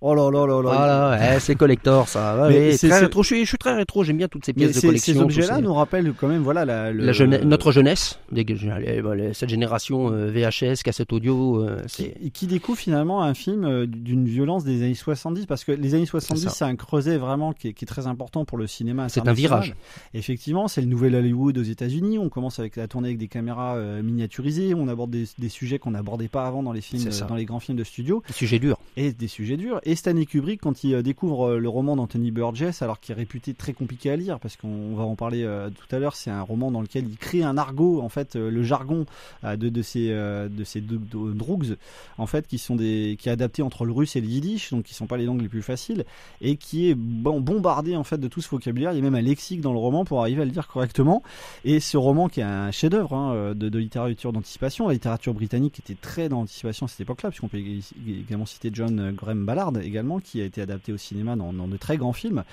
Oh 0.03 0.15
là 0.15 0.31
là 0.31 0.47
là 0.47 0.63
là. 0.63 1.17
Voilà, 1.17 1.41
c'est 1.41 1.55
collector 1.55 2.07
ça. 2.07 2.51
c'est 2.77 2.89
très 2.89 3.01
rétro. 3.01 3.23
Je 3.23 3.29
suis, 3.29 3.45
je 3.45 3.49
suis, 3.49 3.59
très 3.59 3.75
rétro. 3.75 4.05
J'aime 4.05 4.19
bien 4.19 4.29
toutes 4.29 4.45
ces 4.45 4.53
pièces 4.53 4.77
de 4.77 4.81
collection. 4.87 5.15
Ces 5.15 5.21
objets-là 5.21 5.61
nous 5.63 5.73
rappellent 5.73 6.13
quand 6.13 6.29
même 6.29 6.43
voilà 6.43 6.67
la, 6.67 6.93
la 6.93 7.13
jeunesse, 7.13 7.45
notre 7.45 7.73
jeunesse, 7.73 8.19
cette 8.31 9.49
génération 9.49 10.13
euh, 10.13 10.31
VHS, 10.31 10.83
cassette 10.83 11.15
audio. 11.15 11.63
Euh, 11.65 11.83
qui, 11.89 12.13
qui, 12.31 12.47
découvre 12.47 12.79
finalement 12.79 13.23
un 13.23 13.33
film 13.33 13.65
euh, 13.65 13.87
d'une 13.87 14.27
violence 14.27 14.65
des 14.65 14.83
années 14.83 14.95
70 14.95 15.47
parce 15.47 15.65
que 15.65 15.73
les 15.73 15.95
années 15.95 16.05
70 16.05 16.49
c'est 16.51 16.65
un 16.65 16.77
creuset 16.77 17.17
vraiment 17.17 17.55
qui 17.55 17.69
est, 17.69 17.73
qui 17.73 17.85
est, 17.85 17.89
très 17.89 18.07
important 18.07 18.45
pour 18.45 18.59
le 18.59 18.67
cinéma. 18.67 19.09
C'est 19.09 19.27
un 19.27 19.33
virage. 19.33 19.75
Effectivement, 20.13 20.69
c'est 20.69 20.83
le 20.83 20.89
nouvel 20.89 21.15
Hollywood 21.15 21.57
aux 21.57 21.63
États-Unis. 21.63 22.19
On 22.19 22.29
commence 22.29 22.59
avec 22.59 22.77
la 22.77 22.87
tournée 22.87 23.09
avec 23.09 23.19
des 23.19 23.29
caméras 23.29 23.79
miniaturisées. 24.03 24.75
On 24.75 24.89
aborde 24.89 25.11
des, 25.11 25.25
des 25.39 25.49
sujets 25.49 25.79
qu'on 25.79 25.93
n'abordait 25.93 26.29
pas 26.29 26.47
avant 26.47 26.63
dans 26.63 26.73
les 26.73 26.83
films, 26.83 27.09
dans 27.27 27.35
les 27.35 27.47
grands 27.47 27.61
films 27.61 27.79
de 27.79 27.85
studio. 27.85 28.23
Des 28.27 28.35
sujets 28.35 28.59
durs. 28.59 28.79
Et 28.99 29.13
des 29.13 29.29
sujets 29.29 29.57
durs. 29.57 29.81
Et 29.89 29.95
Stanley 29.95 30.27
Kubrick, 30.27 30.63
quand 30.63 30.83
il 30.83 30.95
euh, 30.97 31.03
découvre 31.03 31.47
euh, 31.47 31.59
le 31.61 31.69
roman 31.69 31.95
d'Anthony 31.95 32.33
Burgess, 32.33 32.83
alors 32.83 32.99
qu'il 32.99 33.13
est 33.13 33.17
réputé 33.17 33.55
très 33.55 33.73
compliqué 33.73 34.11
à 34.11 34.17
lire, 34.17 34.41
parce 34.41 34.57
qu'on 34.57 34.97
va 34.97 35.05
en 35.05 35.15
parler 35.15 35.45
euh, 35.45 35.71
tout 35.71 35.95
à 35.95 36.01
l'heure, 36.01 36.17
c'est 36.17 36.29
un 36.29 36.43
roman 36.43 36.73
dans 36.73 36.81
lequel 36.81 37.07
il 37.09 37.17
crée 37.17 37.45
un 37.45 37.57
argot, 37.57 38.01
en 38.03 38.09
fait, 38.09 38.35
le 38.35 38.63
jargon 38.65 39.07
de, 39.45 39.83
ces, 39.83 40.09
de 40.09 41.79
en 42.19 42.27
fait, 42.27 42.49
qui 42.49 42.59
sont 42.59 42.75
des, 42.75 43.17
qui 43.21 43.29
est 43.29 43.33
adapté 43.33 43.63
entre 43.63 43.85
le 43.85 43.93
russe 43.93 44.17
et 44.17 44.21
le 44.21 44.27
yiddish, 44.27 44.73
donc 44.73 44.87
qui 44.87 44.95
sont 44.95 45.07
pas 45.07 45.19
les 45.19 45.25
langues 45.25 45.41
les 45.41 45.49
plus 45.49 45.63
faciles, 45.63 46.05
et 46.41 46.57
qui 46.57 46.91
est 46.91 46.97
bombardé, 46.97 47.95
en 47.95 48.03
fait, 48.03 48.19
de 48.19 48.27
tout 48.27 48.41
ce 48.41 48.49
vocabulaire. 48.49 48.93
Il 48.93 48.97
y 48.97 48.99
a 48.99 49.03
même 49.03 49.15
un 49.15 49.21
lexique 49.21 49.61
dans 49.61 49.73
le 49.73 49.79
roman 49.79 50.05
pour 50.05 50.21
arriver 50.21 50.43
à 50.43 50.45
le 50.45 50.51
dire 50.51 50.67
correctement. 50.67 51.23
Et 51.65 51.79
ce 51.79 51.97
roman, 51.97 52.29
qui 52.29 52.41
est 52.41 52.45
un 52.45 52.73
chef-d'œuvre 52.73 53.15
hein, 53.15 53.55
de, 53.55 53.69
de, 53.69 53.79
littérature 53.79 54.33
d'anticipation, 54.33 54.89
la 54.89 54.95
littérature 54.95 55.33
britannique 55.33 55.79
était 55.79 55.95
très 55.95 56.29
dans 56.29 56.41
l'anticipation 56.41 56.87
à 56.87 56.89
cette 56.89 57.03
époque-là, 57.03 57.31
puisqu'on 57.31 57.49
peut 57.49 57.63
également 58.09 58.47
citer 58.47 58.71
John 58.73 59.13
Graham 59.15 59.47
Ballard 59.47 59.76
également 59.81 60.21
qui 60.21 60.41
a 60.41 60.45
été 60.45 60.61
adapté 60.61 60.93
au 60.93 60.97
cinéma 60.97 61.37
dans, 61.37 61.53
de 61.53 61.77
très 61.77 61.97
grands 61.97 62.13
films, 62.13 62.45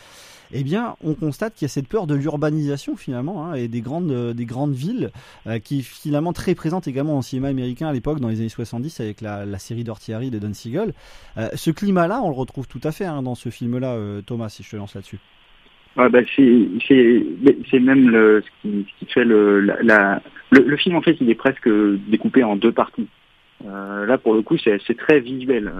eh 0.53 0.63
bien, 0.63 0.95
on 1.03 1.15
constate 1.15 1.55
qu'il 1.55 1.63
y 1.63 1.65
a 1.65 1.69
cette 1.69 1.87
peur 1.87 2.05
de 2.05 2.15
l'urbanisation 2.15 2.95
finalement 2.95 3.45
hein, 3.45 3.55
et 3.55 3.67
des 3.67 3.81
grandes, 3.81 4.11
euh, 4.11 4.33
des 4.33 4.45
grandes 4.45 4.73
villes 4.73 5.09
euh, 5.47 5.59
qui 5.59 5.81
finalement 5.81 6.31
très 6.31 6.53
présente 6.53 6.87
également 6.87 7.17
en 7.17 7.21
cinéma 7.21 7.47
américain 7.47 7.87
à 7.87 7.93
l'époque 7.93 8.19
dans 8.19 8.29
les 8.29 8.39
années 8.39 8.49
70 8.49 8.99
avec 8.99 9.21
la, 9.21 9.45
série 9.57 9.83
d'Ortiari 9.83 10.29
de 10.29 10.39
Don 10.39 10.53
Siegel. 10.53 10.93
Euh, 11.37 11.49
ce 11.55 11.71
climat-là, 11.71 12.21
on 12.23 12.29
le 12.29 12.35
retrouve 12.35 12.67
tout 12.67 12.81
à 12.83 12.91
fait 12.91 13.05
hein, 13.05 13.23
dans 13.23 13.35
ce 13.35 13.49
film-là, 13.49 13.97
Thomas, 14.25 14.49
si 14.49 14.63
je 14.63 14.69
te 14.69 14.75
lance 14.75 14.93
là-dessus. 14.95 15.19
bah 15.95 16.09
c'est 16.35 17.79
même 17.79 18.09
le, 18.09 18.43
ce, 18.43 18.69
qui, 18.69 18.85
fait 19.11 19.23
le, 19.23 19.61
la, 19.61 20.21
le, 20.51 20.77
film 20.77 20.95
en 20.95 21.01
fait 21.01 21.17
il 21.21 21.29
est 21.29 21.35
presque 21.35 21.69
découpé 22.07 22.43
en 22.43 22.55
deux 22.55 22.71
parties. 22.71 23.07
là 23.63 24.17
pour 24.17 24.33
le 24.33 24.41
coup 24.41 24.57
c'est 24.57 24.97
très 24.97 25.19
visuel 25.19 25.71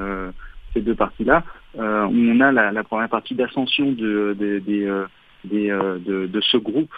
ces 0.74 0.82
deux 0.82 0.96
parties-là. 0.96 1.44
Euh, 1.78 2.08
on 2.12 2.40
a 2.40 2.52
la, 2.52 2.84
première 2.84 3.10
partie 3.10 3.36
d'ascension 3.36 3.92
de, 3.92 4.36
de, 4.40 4.62
euh, 4.70 5.06
euh, 5.54 6.28
de, 6.28 6.42
ce 6.42 6.58
groupe, 6.58 6.94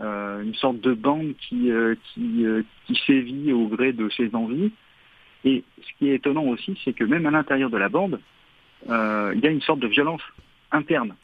une 0.00 0.54
sorte 0.54 0.80
de 0.80 0.94
bande 0.94 1.34
qui, 1.38 1.70
qui, 2.12 2.44
qui 2.86 3.00
sévit 3.06 3.52
au 3.52 3.66
gré 3.68 3.92
de 3.92 4.08
ses 4.10 4.34
envies. 4.34 4.72
Et 5.44 5.64
ce 5.80 5.98
qui 5.98 6.10
est 6.10 6.16
étonnant 6.16 6.44
aussi, 6.44 6.78
c'est 6.84 6.92
que 6.92 7.04
même 7.04 7.26
à 7.26 7.30
l'intérieur 7.30 7.70
de 7.70 7.78
la 7.78 7.88
bande, 7.88 8.20
il 8.86 9.40
y 9.42 9.46
a 9.46 9.50
une 9.50 9.62
sorte 9.62 9.80
de 9.80 9.88
violence 9.88 10.22
interne. 10.72 11.14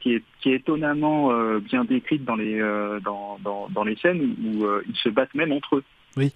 qui 0.00 0.14
est 0.14 0.22
qui 0.40 0.50
est 0.50 0.56
étonnamment 0.56 1.30
bien 1.60 1.84
décrite 1.84 2.24
dans 2.24 2.36
les 2.36 2.58
dans, 3.02 3.38
dans, 3.42 3.68
dans 3.68 3.84
les 3.84 3.96
scènes 3.96 4.34
où 4.44 4.66
ils 4.88 4.96
se 4.96 5.08
battent 5.08 5.34
même 5.34 5.52
entre 5.52 5.76
eux. 5.76 5.84
Oui. 6.16 6.32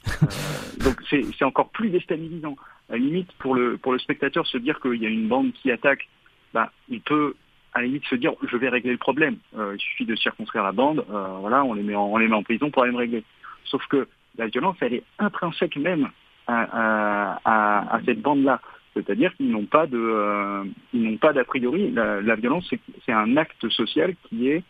Donc 0.84 1.00
c'est 1.10 1.44
encore 1.44 1.70
plus 1.70 1.90
déstabilisant. 1.90 2.56
À 2.88 2.92
la 2.92 2.98
limite 2.98 3.30
pour 3.38 3.54
le 3.54 3.76
pour 3.76 3.92
le 3.92 3.98
spectateur 3.98 4.46
se 4.46 4.58
dire 4.58 4.80
qu'il 4.80 5.02
y 5.02 5.06
a 5.06 5.10
une 5.10 5.28
bande 5.28 5.52
qui 5.52 5.70
attaque, 5.70 6.08
bah 6.54 6.70
il 6.88 7.00
peut 7.00 7.34
à 7.74 7.80
la 7.80 7.86
limite 7.86 8.06
se 8.06 8.14
dire 8.16 8.32
je 8.50 8.56
vais 8.56 8.68
régler 8.68 8.92
le 8.92 8.98
problème. 8.98 9.36
Euh, 9.58 9.74
il 9.76 9.80
suffit 9.80 10.06
de 10.06 10.16
circonscrire 10.16 10.62
la 10.62 10.72
bande, 10.72 11.04
euh, 11.10 11.36
voilà, 11.40 11.64
on 11.64 11.74
les 11.74 11.82
met 11.82 11.94
en, 11.94 12.06
on 12.06 12.16
les 12.16 12.28
met 12.28 12.34
en 12.34 12.42
prison 12.42 12.70
pour 12.70 12.82
aller 12.82 12.92
me 12.92 12.98
régler. 12.98 13.24
Sauf 13.64 13.86
que 13.88 14.08
la 14.36 14.46
violence 14.46 14.76
elle 14.80 14.94
est 14.94 15.04
intrinsèque 15.18 15.76
même 15.76 16.08
à, 16.46 16.62
à, 16.62 17.40
à, 17.44 17.96
à 17.96 18.00
cette 18.04 18.22
bande 18.22 18.42
là. 18.44 18.60
C'est-à-dire 18.94 19.32
qu'ils 19.36 19.50
n'ont 19.50 19.66
pas 19.66 19.86
de, 19.86 19.98
euh, 19.98 20.64
ils 20.92 21.02
n'ont 21.02 21.18
pas 21.18 21.32
d'a 21.32 21.44
priori. 21.44 21.92
La, 21.92 22.20
la 22.20 22.34
violence, 22.36 22.66
c'est, 22.70 22.80
c'est 23.04 23.12
un 23.12 23.36
acte 23.36 23.68
social 23.68 24.14
qui 24.24 24.48
est 24.48 24.64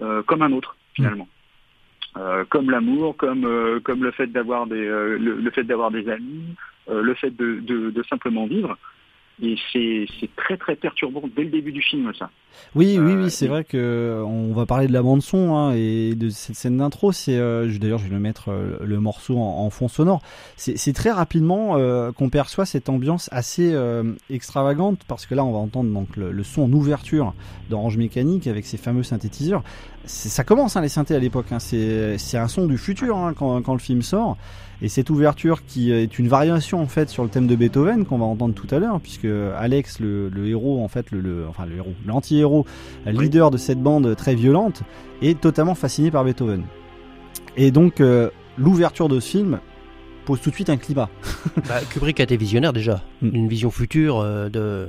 euh, 0.00 0.22
comme 0.22 0.42
un 0.42 0.52
autre 0.52 0.76
finalement, 0.94 1.28
Euh, 2.16 2.44
comme 2.48 2.70
l'amour, 2.70 3.16
comme 3.16 3.44
euh, 3.44 3.80
comme 3.80 4.02
le 4.02 4.10
fait 4.12 4.28
d'avoir 4.28 4.66
des, 4.66 4.86
euh, 4.86 5.18
le, 5.18 5.32
le 5.46 5.50
fait 5.50 5.64
d'avoir 5.64 5.90
des 5.90 6.08
amis, 6.08 6.56
le 6.90 7.14
fait 7.14 7.30
de, 7.36 7.60
de, 7.60 7.90
de 7.90 8.02
simplement 8.08 8.46
vivre. 8.46 8.76
Et 9.40 9.54
c'est, 9.72 10.04
c'est 10.18 10.34
très 10.34 10.56
très 10.56 10.74
perturbant 10.74 11.22
dès 11.36 11.44
le 11.44 11.50
début 11.50 11.70
du 11.70 11.80
film 11.80 12.10
ça. 12.18 12.28
Oui, 12.74 12.98
oui, 12.98 13.12
Euh, 13.12 13.22
oui, 13.22 13.30
c'est 13.30 13.44
et- 13.44 13.48
vrai 13.48 13.62
que 13.62 13.76
euh, 13.76 14.24
on 14.24 14.52
va 14.52 14.66
parler 14.66 14.88
de 14.88 14.92
la 14.92 15.00
bande 15.00 15.22
son 15.22 15.54
hein, 15.54 15.74
et 15.76 16.16
de 16.16 16.28
cette 16.28 16.56
scène 16.56 16.78
d'intro. 16.78 17.12
C'est 17.12 17.36
euh, 17.38 17.68
d'ailleurs, 17.78 18.00
je 18.00 18.08
vais 18.08 18.14
le 18.14 18.20
mettre 18.20 18.48
euh, 18.50 18.78
le 18.82 18.98
morceau 18.98 19.38
en, 19.38 19.64
en 19.64 19.70
fond 19.70 19.86
sonore. 19.86 20.22
C'est 20.56 20.76
c'est 20.76 20.92
très 20.92 21.12
rapidement 21.12 21.76
euh, 21.76 22.10
qu'on 22.10 22.30
perçoit 22.30 22.66
cette 22.66 22.88
ambiance 22.88 23.28
assez 23.30 23.72
euh, 23.72 24.02
extravagante 24.28 25.02
parce 25.06 25.24
que 25.24 25.36
là, 25.36 25.44
on 25.44 25.52
va 25.52 25.58
entendre 25.58 25.92
donc 25.94 26.16
le, 26.16 26.32
le 26.32 26.42
son 26.42 26.62
en 26.62 26.72
ouverture 26.72 27.32
d'Orange 27.70 27.96
Mécanique 27.96 28.48
avec 28.48 28.66
ses 28.66 28.76
fameux 28.76 29.04
synthétiseurs. 29.04 29.62
C'est- 30.04 30.30
Ça 30.30 30.42
commence 30.42 30.74
hein, 30.74 30.80
les 30.80 30.88
synthés 30.88 31.14
à 31.14 31.20
l'époque. 31.20 31.52
Hein, 31.52 31.60
c'est 31.60 32.18
c'est 32.18 32.38
un 32.38 32.48
son 32.48 32.66
du 32.66 32.76
futur 32.76 33.16
hein, 33.16 33.34
quand, 33.38 33.62
quand 33.62 33.74
le 33.74 33.78
film 33.78 34.02
sort. 34.02 34.36
Et 34.80 34.88
cette 34.88 35.10
ouverture 35.10 35.64
qui 35.66 35.90
est 35.90 36.18
une 36.20 36.28
variation 36.28 36.80
en 36.80 36.86
fait 36.86 37.08
sur 37.08 37.24
le 37.24 37.28
thème 37.28 37.48
de 37.48 37.56
Beethoven 37.56 38.04
qu'on 38.04 38.18
va 38.18 38.26
entendre 38.26 38.54
tout 38.54 38.72
à 38.72 38.78
l'heure, 38.78 39.00
puisque 39.00 39.26
Alex, 39.56 39.98
le, 39.98 40.28
le 40.28 40.46
héros 40.46 40.84
en 40.84 40.88
fait, 40.88 41.10
le, 41.10 41.20
le- 41.20 41.46
enfin 41.48 41.66
le 41.66 41.76
héros, 41.76 41.94
l'anti-héros, 42.06 42.64
Oui. 43.06 43.12
leader 43.18 43.50
de 43.50 43.56
cette 43.56 43.80
bande 43.82 44.14
très 44.14 44.36
violente, 44.36 44.82
est 45.20 45.40
totalement 45.40 45.74
fasciné 45.74 46.12
par 46.12 46.22
Beethoven. 46.24 46.62
Et 47.56 47.72
donc 47.72 48.00
euh, 48.00 48.30
l'ouverture 48.56 49.08
de 49.08 49.18
ce 49.18 49.28
film 49.30 49.58
pose 50.26 50.40
tout 50.40 50.50
de 50.50 50.54
suite 50.54 50.70
un 50.70 50.76
climat. 50.76 51.08
Bah, 51.68 51.80
Kubrick 51.90 52.20
a 52.20 52.22
été 52.22 52.36
visionnaire 52.36 52.72
déjà, 52.72 53.02
Mm. 53.20 53.30
une 53.34 53.48
vision 53.48 53.70
future 53.72 54.20
euh, 54.20 54.48
de 54.48 54.88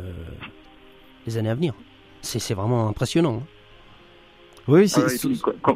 des 1.25 1.38
années 1.39 1.50
à 1.50 1.55
venir. 1.55 1.74
C'est 2.22 2.38
c'est 2.39 2.53
vraiment 2.53 2.88
impressionnant. 2.89 3.39
hein. 3.41 3.48
Oui, 4.67 4.88
c'est 4.88 5.01
Ah 5.01 5.03
quand, 5.08 5.10
quand 5.63 5.75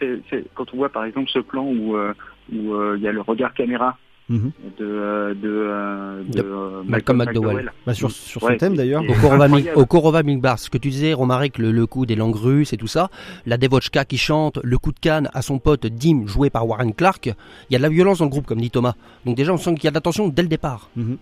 c'est- 0.00 0.44
quand 0.54 0.72
on 0.72 0.76
voit 0.78 0.88
par 0.88 1.04
exemple 1.04 1.28
ce 1.30 1.40
plan 1.40 1.64
où 1.66 1.96
euh, 1.96 2.14
où 2.52 2.72
euh, 2.74 2.94
il 2.96 3.02
y 3.02 3.08
a 3.08 3.12
le 3.12 3.20
regard 3.20 3.54
caméra 3.54 3.96
Mhm. 4.28 4.50
de 4.80 4.84
euh, 4.84 5.34
de, 5.34 5.48
euh, 5.48 6.22
de, 6.24 6.38
De 6.42 6.90
Malcolm 6.90 7.18
McDowell. 7.18 7.70
bah, 7.86 7.94
sur, 7.94 8.10
sur 8.10 8.42
Ouais, 8.42 8.54
ce 8.54 8.58
thème 8.58 8.74
d'ailleurs. 8.76 9.04
Au 9.08 9.14
Korova, 9.14 9.46
au 9.76 9.86
Korova 9.86 10.22
Bar, 10.24 10.58
ce 10.58 10.68
que 10.68 10.78
tu 10.78 10.90
disais, 10.90 11.12
Romaric, 11.12 11.58
le, 11.58 11.70
le 11.70 11.86
coup 11.86 12.06
des 12.06 12.16
langues 12.16 12.34
russes 12.34 12.72
et 12.72 12.76
tout 12.76 12.88
ça, 12.88 13.08
la 13.46 13.56
Devochka 13.56 14.04
qui 14.04 14.18
chante, 14.18 14.58
le 14.64 14.78
coup 14.78 14.90
de 14.90 14.98
canne 14.98 15.28
à 15.32 15.42
son 15.42 15.60
pote 15.60 15.86
Dim, 15.86 16.26
joué 16.26 16.50
par 16.50 16.66
Warren 16.66 16.92
Clark, 16.92 17.26
il 17.26 17.72
y 17.72 17.76
a 17.76 17.78
de 17.78 17.82
la 17.84 17.88
violence 17.88 18.18
dans 18.18 18.24
le 18.24 18.30
groupe, 18.32 18.46
comme 18.46 18.60
dit 18.60 18.70
Thomas. 18.72 18.94
Donc 19.24 19.36
déjà, 19.36 19.52
on 19.52 19.58
sent 19.58 19.74
qu'il 19.76 19.84
y 19.84 19.86
a 19.86 19.90
de 19.92 19.94
la 19.96 20.00
tension 20.00 20.26
dès 20.26 20.42
le 20.42 20.48
départ. 20.48 20.90
Mhm. 20.96 21.18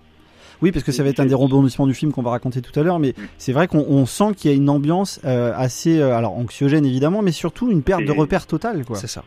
Oui, 0.62 0.72
parce 0.72 0.82
que 0.82 0.92
ça 0.92 1.02
va 1.02 1.10
être 1.10 1.20
un 1.20 1.26
des 1.26 1.34
rebondissements 1.34 1.86
du 1.86 1.92
film 1.92 2.10
qu'on 2.10 2.22
va 2.22 2.30
raconter 2.30 2.62
tout 2.62 2.78
à 2.80 2.82
l'heure, 2.82 2.98
mais 3.00 3.10
Mm. 3.10 3.22
c'est 3.36 3.52
vrai 3.52 3.68
qu'on 3.68 3.84
on 3.86 4.06
sent 4.06 4.32
qu'il 4.34 4.50
y 4.50 4.54
a 4.54 4.56
une 4.56 4.70
ambiance 4.70 5.20
euh, 5.26 5.52
assez, 5.54 5.98
euh, 6.00 6.16
alors 6.16 6.38
anxiogène 6.38 6.86
évidemment, 6.86 7.20
mais 7.20 7.32
surtout 7.32 7.70
une 7.70 7.82
perte 7.82 8.04
de 8.04 8.12
repères 8.12 8.46
totale. 8.46 8.82
C'est 8.94 9.08
ça. 9.08 9.24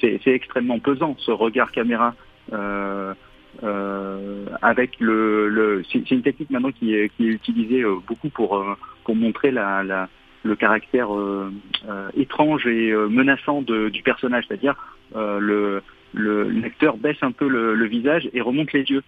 C'est 0.00 0.20
extrêmement 0.26 0.78
pesant 0.78 1.14
ce 1.18 1.30
regard 1.30 1.70
caméra 1.72 2.14
euh, 2.52 3.14
euh, 3.62 4.46
avec 4.62 5.00
le, 5.00 5.48
le 5.48 5.82
c'est 5.90 6.10
une 6.10 6.22
technique 6.22 6.50
maintenant 6.50 6.72
qui 6.72 6.94
est, 6.94 7.08
qui 7.16 7.24
est 7.26 7.30
utilisée 7.30 7.82
euh, 7.82 7.96
beaucoup 8.06 8.28
pour 8.28 8.62
pour 9.04 9.16
montrer 9.16 9.50
la, 9.50 9.82
la 9.82 10.08
le 10.44 10.54
caractère 10.56 11.12
euh, 11.14 11.50
euh, 11.88 12.08
étrange 12.16 12.66
et 12.66 12.90
euh, 12.92 13.08
menaçant 13.08 13.62
de, 13.62 13.88
du 13.88 14.02
personnage, 14.02 14.44
c'est-à-dire 14.46 14.74
le 15.14 15.82
le 16.12 16.48
l'acteur 16.50 16.96
baisse 16.96 17.16
un 17.22 17.32
peu 17.32 17.48
le, 17.48 17.74
le 17.74 17.86
visage 17.86 18.28
et 18.32 18.40
remonte 18.40 18.72
les 18.72 18.82
yeux. 18.82 19.02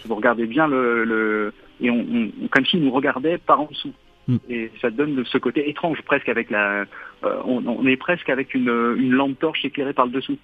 Si 0.00 0.08
vous 0.08 0.14
regardez 0.14 0.46
bien 0.46 0.66
le, 0.66 1.04
le 1.04 1.52
et 1.80 1.90
on, 1.90 2.00
on- 2.12 2.48
comme 2.48 2.64
s'il 2.66 2.82
nous 2.82 2.90
regardait 2.90 3.38
par 3.38 3.60
en 3.60 3.66
dessous. 3.66 3.92
Mm. 4.28 4.36
Et 4.50 4.72
ça 4.82 4.90
donne 4.90 5.24
ce 5.24 5.38
côté 5.38 5.68
étrange 5.70 6.02
presque 6.02 6.28
avec 6.28 6.50
la 6.50 6.84
euh, 7.24 7.40
on, 7.44 7.64
on 7.66 7.86
est 7.86 7.96
presque 7.96 8.28
avec 8.28 8.54
une, 8.54 8.68
une 8.98 9.12
lampe 9.12 9.38
torche 9.38 9.64
éclairée 9.64 9.92
par 9.92 10.06
le 10.06 10.12
dessous. 10.12 10.36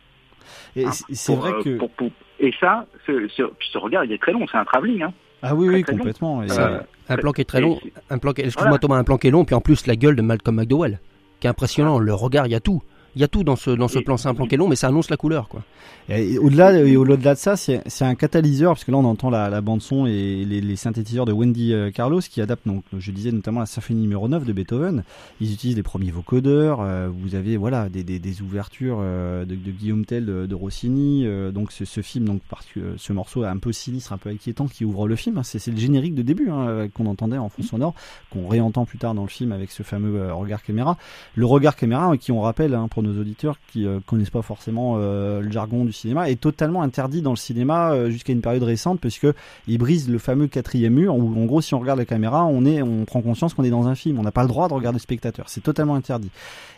Et 0.77 0.85
Hein, 0.87 0.91
c'est- 0.93 1.35
vrai 1.35 1.53
euh, 1.53 1.63
que 1.63 1.77
pour- 1.79 1.91
pour- 1.91 2.11
et 2.41 2.53
ça, 2.61 2.87
ce, 3.07 3.29
ce, 3.29 3.43
ce 3.73 3.79
regard, 3.79 4.05
il 4.05 4.13
est 4.13 4.19
très 4.21 4.33
long, 4.33 4.47
c'est 4.51 4.57
un 4.59 4.65
travelling. 4.65 5.03
Hein. 5.03 5.13
ah 5.43 5.55
oui, 5.55 5.67
très, 5.67 5.75
oui, 5.77 5.83
très 5.83 5.93
long. 5.93 5.99
complètement. 5.99 6.43
Et, 6.43 6.49
Ça, 6.49 6.69
euh, 6.69 6.81
Un 7.09 7.17
plan 7.17 7.33
qui 7.33 7.41
est 7.41 7.45
très 7.45 7.61
long, 7.61 7.79
un 8.11 8.19
plan 8.19 8.33
qui- 8.33 8.41
excuse-moi 8.43 8.69
Voilà. 8.71 8.79
Thomas, 8.79 8.97
un 8.97 9.05
plan 9.05 9.19
qui 9.19 9.29
est 9.29 9.31
long, 9.31 9.45
puis 9.45 9.55
en 9.55 9.61
plus 9.61 9.87
la 9.87 9.97
gueule 9.97 10.17
de 10.17 10.23
Malcolm 10.23 10.57
McDowell, 10.57 10.99
qui 11.41 11.47
est 11.47 11.51
impressionnant, 11.51 11.99
le 11.99 12.15
regard, 12.15 12.47
il 12.47 12.53
y 12.53 12.55
a 12.57 12.61
tout. 12.61 12.83
Il 13.15 13.21
y 13.21 13.25
a 13.25 13.29
tout 13.29 13.45
dans 13.45 13.57
ce, 13.57 13.71
dans 13.71 13.89
ce 13.89 13.99
plan, 13.99 14.17
qui 14.17 14.55
est 14.55 14.59
long, 14.59 14.69
mais 14.69 14.77
ça 14.77 14.89
annonce 14.89 15.11
la 15.11 15.17
couleur, 15.17 15.49
quoi. 15.49 15.63
Et 16.09 16.37
au-delà 16.39 16.73
et 16.73 16.97
au-delà 16.97 17.35
de 17.35 17.39
ça, 17.39 17.57
c'est 17.57 17.81
c'est 17.87 18.05
un 18.05 18.17
catalyseur 18.17 18.73
parce 18.73 18.83
que 18.83 18.91
là 18.91 18.97
on 18.97 19.05
entend 19.05 19.31
la, 19.31 19.49
la 19.49 19.61
bande 19.61 19.81
son 19.83 20.05
et 20.07 20.45
les, 20.45 20.61
les 20.61 20.77
synthétiseurs 20.77 21.27
de 21.27 21.33
Wendy 21.33 21.73
euh, 21.73 21.93
Carlos 21.93 22.19
qui 22.21 22.41
adaptent 22.41 22.67
donc 22.67 22.83
je 22.99 23.11
disais 23.13 23.31
notamment 23.31 23.61
la 23.61 23.67
symphonie 23.67 24.01
numéro 24.01 24.27
9 24.27 24.45
de 24.45 24.53
Beethoven. 24.53 25.05
Ils 25.41 25.53
utilisent 25.53 25.77
les 25.77 25.85
premiers 25.85 26.11
vocodeurs. 26.11 26.81
euh, 26.81 27.09
vous 27.13 27.37
avez 27.37 27.57
voilà 27.57 27.89
des, 27.89 28.03
des, 28.03 28.19
des 28.19 28.43
ouvertures 28.43 28.99
euh, 29.01 29.45
de, 29.45 29.55
de 29.55 29.71
Guillaume 29.71 30.05
Tell 30.05 30.27
de, 30.27 30.47
de 30.47 30.55
Rossini. 30.57 31.25
euh, 31.25 31.53
donc 31.53 31.71
ce, 31.71 31.85
ce 31.85 32.01
film 32.01 32.25
donc 32.25 32.41
parce 32.51 32.67
que 32.67 32.81
euh, 32.81 32.95
ce 32.97 33.13
morceau 33.13 33.45
un 33.45 33.59
peu 33.59 33.71
sinistre, 33.73 34.13
un 34.13 34.19
peu 34.19 34.31
inquiétant 34.31 34.67
qui 34.67 34.85
ouvre 34.85 35.07
le 35.07 35.15
film. 35.15 35.39
hein, 35.39 35.43
c'est 35.45 35.61
c'est 35.61 35.71
le 35.71 35.79
générique 35.79 36.17
de 36.17 36.23
début 36.23 36.51
hein, 36.51 36.67
euh, 36.67 36.89
qu'on 36.93 37.07
entendait 37.07 37.39
en 37.39 37.49
fond 37.49 37.63
sonore, 37.63 37.95
qu'on 38.31 38.49
réentend 38.49 38.87
plus 38.87 38.99
tard 38.99 39.15
dans 39.15 39.23
le 39.23 39.29
film 39.29 39.53
avec 39.53 39.71
ce 39.71 39.85
fameux 39.85 40.33
regard 40.33 40.65
caméra. 40.65 40.97
Le 41.37 41.47
regard 41.47 41.77
caméra 41.77 42.11
euh, 42.13 42.17
qui 42.17 42.33
on 42.33 42.41
rappelle 42.41 42.75
hein, 42.75 42.89
pour 42.89 43.02
nos 43.03 43.21
auditeurs 43.21 43.57
qui 43.71 43.87
euh, 43.87 44.01
connaissent 44.07 44.31
pas 44.31 44.43
forcément 44.43 44.95
euh, 44.97 45.41
le 45.41 45.51
jargon 45.51 45.85
du 45.85 45.93
cinéma 45.93 46.31
est 46.31 46.41
totalement 46.41 46.83
interdit 46.83 47.23
dans 47.23 47.31
le 47.31 47.37
cinéma 47.37 47.93
euh, 47.93 48.11
jusqu'à 48.11 48.33
une 48.33 48.41
période 48.41 48.63
récente 48.63 49.01
parce 49.01 49.19
que 49.19 49.35
il 49.67 49.79
brise 49.79 50.09
le 50.09 50.19
fameux 50.19 50.47
quatrième 50.47 50.95
mur 50.95 51.15
où 51.15 51.39
en 51.39 51.45
gros 51.45 51.61
si 51.61 51.75
on 51.75 51.81
regarde 51.81 51.99
la 51.99 52.05
caméra 52.05 52.45
on 52.45 52.65
est 52.65 52.83
on 52.83 53.05
prend 53.05 53.21
conscience 53.21 53.55
qu'on 53.55 53.65
est 53.65 53.71
dans 53.71 53.89
un 53.89 53.95
film. 53.95 54.19
On 54.19 54.23
n'a 54.23 54.33
pas 54.33 54.43
le 54.43 54.49
droit 54.49 54.69
de 54.69 54.75
regarder 54.75 54.97
le 54.97 55.03
spectateur. 55.03 55.49
C'est 55.49 55.63
totalement 55.63 55.95
interdit. 55.95 56.31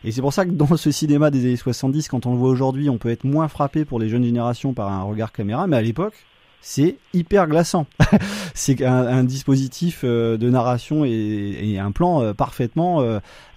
Et 0.05 0.13
c'est 0.13 0.21
pour 0.21 0.33
ça 0.33 0.45
que 0.45 0.51
dans 0.51 0.77
ce 0.77 0.91
cinéma 0.91 1.31
des 1.31 1.45
années 1.45 1.57
70 1.57 2.09
quand 2.09 2.27
on 2.27 2.33
le 2.33 2.39
voit 2.39 2.51
aujourd'hui 2.51 2.89
on 2.89 2.99
peut 2.99 3.11
être 3.11 3.25
moins 3.25 3.49
frappé 3.49 3.85
pour 3.85 4.01
les 4.01 4.09
jeunes 4.09 4.25
générations 4.25 4.73
par 4.73 4.91
un 4.91 5.03
regard 5.03 5.33
caméra 5.33 5.67
mais 5.67 5.77
à 5.77 5.83
l'époque 5.83 6.15
c'est 6.61 6.97
hyper 7.13 7.47
glaçant. 7.47 7.87
c'est 8.55 8.83
un, 8.83 9.23
dispositif 9.23 10.01
euh, 10.03 10.39
de 10.39 10.49
narration 10.49 11.05
et, 11.05 11.11
et 11.63 11.79
un 11.79 11.93
plan 11.93 12.33
parfaitement, 12.33 13.03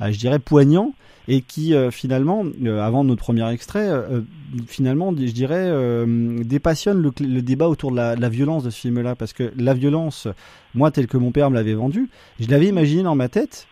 je 0.01 0.17
dirais, 0.17 0.39
poignant 0.39 0.93
et 1.27 1.41
qui 1.41 1.73
euh, 1.73 1.91
finalement, 1.91 2.45
euh, 2.63 2.81
avant 2.81 3.03
notre 3.03 3.21
premier 3.21 3.49
extrait, 3.51 3.87
euh, 3.87 4.21
finalement, 4.67 5.13
je 5.15 5.31
dirais, 5.31 5.71
dépassionne 6.45 7.01
le, 7.01 7.11
le 7.19 7.41
débat 7.41 7.67
autour 7.67 7.91
de 7.91 7.97
la, 7.97 8.15
de 8.15 8.21
la 8.21 8.29
violence 8.29 8.63
de 8.63 8.69
ce 8.69 8.79
film-là, 8.79 9.15
parce 9.15 9.33
que 9.33 9.51
la 9.57 9.73
violence, 9.73 10.27
moi, 10.73 10.91
tel 10.91 11.07
que 11.07 11.17
mon 11.17 11.31
père 11.31 11.49
me 11.49 11.55
l'avait 11.55 11.73
vendu, 11.73 12.09
je 12.39 12.47
l'avais 12.47 12.67
imaginé 12.67 13.03
dans 13.03 13.15
ma 13.15 13.29
tête, 13.29 13.67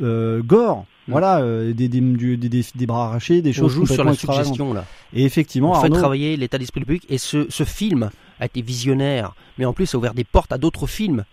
gore. 0.00 0.86
Mm. 1.06 1.12
Voilà, 1.12 1.40
euh, 1.40 1.72
des, 1.74 1.88
des, 1.88 2.00
des, 2.00 2.64
des, 2.74 2.86
bras 2.86 3.06
arrachés, 3.06 3.42
des 3.42 3.50
On 3.50 3.52
choses 3.52 3.72
joue 3.72 3.86
sur 3.86 4.04
la 4.04 4.14
suggestion, 4.14 4.72
là. 4.72 4.86
Et 5.12 5.24
effectivement, 5.24 5.72
On 5.72 5.74
fait 5.74 5.86
Arnaud, 5.86 5.96
travailler 5.96 6.36
l'état 6.36 6.56
d'esprit 6.58 6.80
du 6.80 6.86
public, 6.86 7.04
et 7.10 7.18
ce, 7.18 7.46
ce 7.50 7.64
film 7.64 8.10
a 8.40 8.46
été 8.46 8.62
visionnaire, 8.62 9.34
mais 9.58 9.66
en 9.66 9.74
plus 9.74 9.94
a 9.94 9.98
ouvert 9.98 10.14
des 10.14 10.24
portes 10.24 10.52
à 10.52 10.58
d'autres 10.58 10.86
films, 10.86 11.24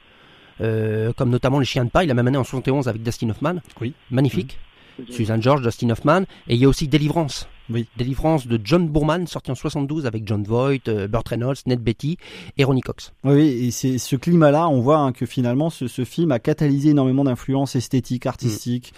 euh, 0.59 1.13
comme 1.13 1.29
notamment 1.29 1.59
Les 1.59 1.65
Chiens 1.65 1.85
de 1.85 1.89
Paille, 1.89 2.07
la 2.07 2.13
même 2.13 2.27
année 2.27 2.37
en 2.37 2.43
71 2.43 2.87
avec 2.89 3.01
Dustin 3.01 3.29
Hoffman. 3.29 3.55
Oui. 3.79 3.93
Magnifique. 4.11 4.59
Suzanne 5.09 5.41
George, 5.41 5.61
Dustin 5.61 5.89
Hoffman, 5.89 6.21
et 6.47 6.55
il 6.55 6.57
y 6.57 6.65
a 6.65 6.69
aussi 6.69 6.87
Délivrance. 6.87 7.47
Oui. 7.69 7.87
Délivrance 7.97 8.47
de 8.47 8.59
John 8.63 8.87
Boorman, 8.87 9.27
sorti 9.27 9.51
en 9.51 9.55
72 9.55 10.05
avec 10.05 10.27
John 10.27 10.43
Voight, 10.43 10.87
euh, 10.87 11.07
Burt 11.07 11.27
Reynolds, 11.27 11.55
Ned 11.67 11.79
Beatty 11.79 12.17
et 12.57 12.63
Ronnie 12.63 12.81
Cox. 12.81 13.13
Oui, 13.23 13.65
et 13.65 13.71
c'est 13.71 13.97
ce 13.97 14.15
climat-là, 14.15 14.67
on 14.67 14.81
voit 14.81 14.97
hein, 14.97 15.11
que 15.13 15.25
finalement 15.25 15.69
ce, 15.69 15.87
ce 15.87 16.03
film 16.03 16.31
a 16.31 16.39
catalysé 16.39 16.89
énormément 16.89 17.23
d'influences 17.23 17.75
esthétiques, 17.75 18.25
artistiques 18.25 18.93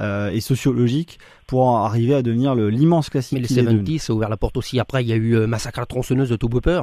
euh, 0.00 0.30
et 0.30 0.40
sociologiques 0.40 1.18
pour 1.46 1.76
arriver 1.76 2.14
à 2.14 2.22
devenir 2.22 2.54
l'immense 2.54 3.10
classique 3.10 3.34
Mais 3.34 3.40
les 3.40 3.46
qu'il 3.48 3.58
est 3.58 3.62
devenu. 3.62 3.78
70 3.78 3.98
ça 3.98 4.12
a 4.12 4.16
ouvert 4.16 4.28
la 4.28 4.36
porte 4.36 4.56
aussi. 4.56 4.78
Après, 4.78 5.02
il 5.02 5.08
y 5.08 5.12
a 5.12 5.16
eu 5.16 5.34
euh, 5.34 5.46
Massacre 5.46 5.78
à 5.78 5.82
la 5.82 5.86
tronçonneuse 5.86 6.28
de 6.28 6.36
Tobe 6.36 6.54
Hooper. 6.54 6.82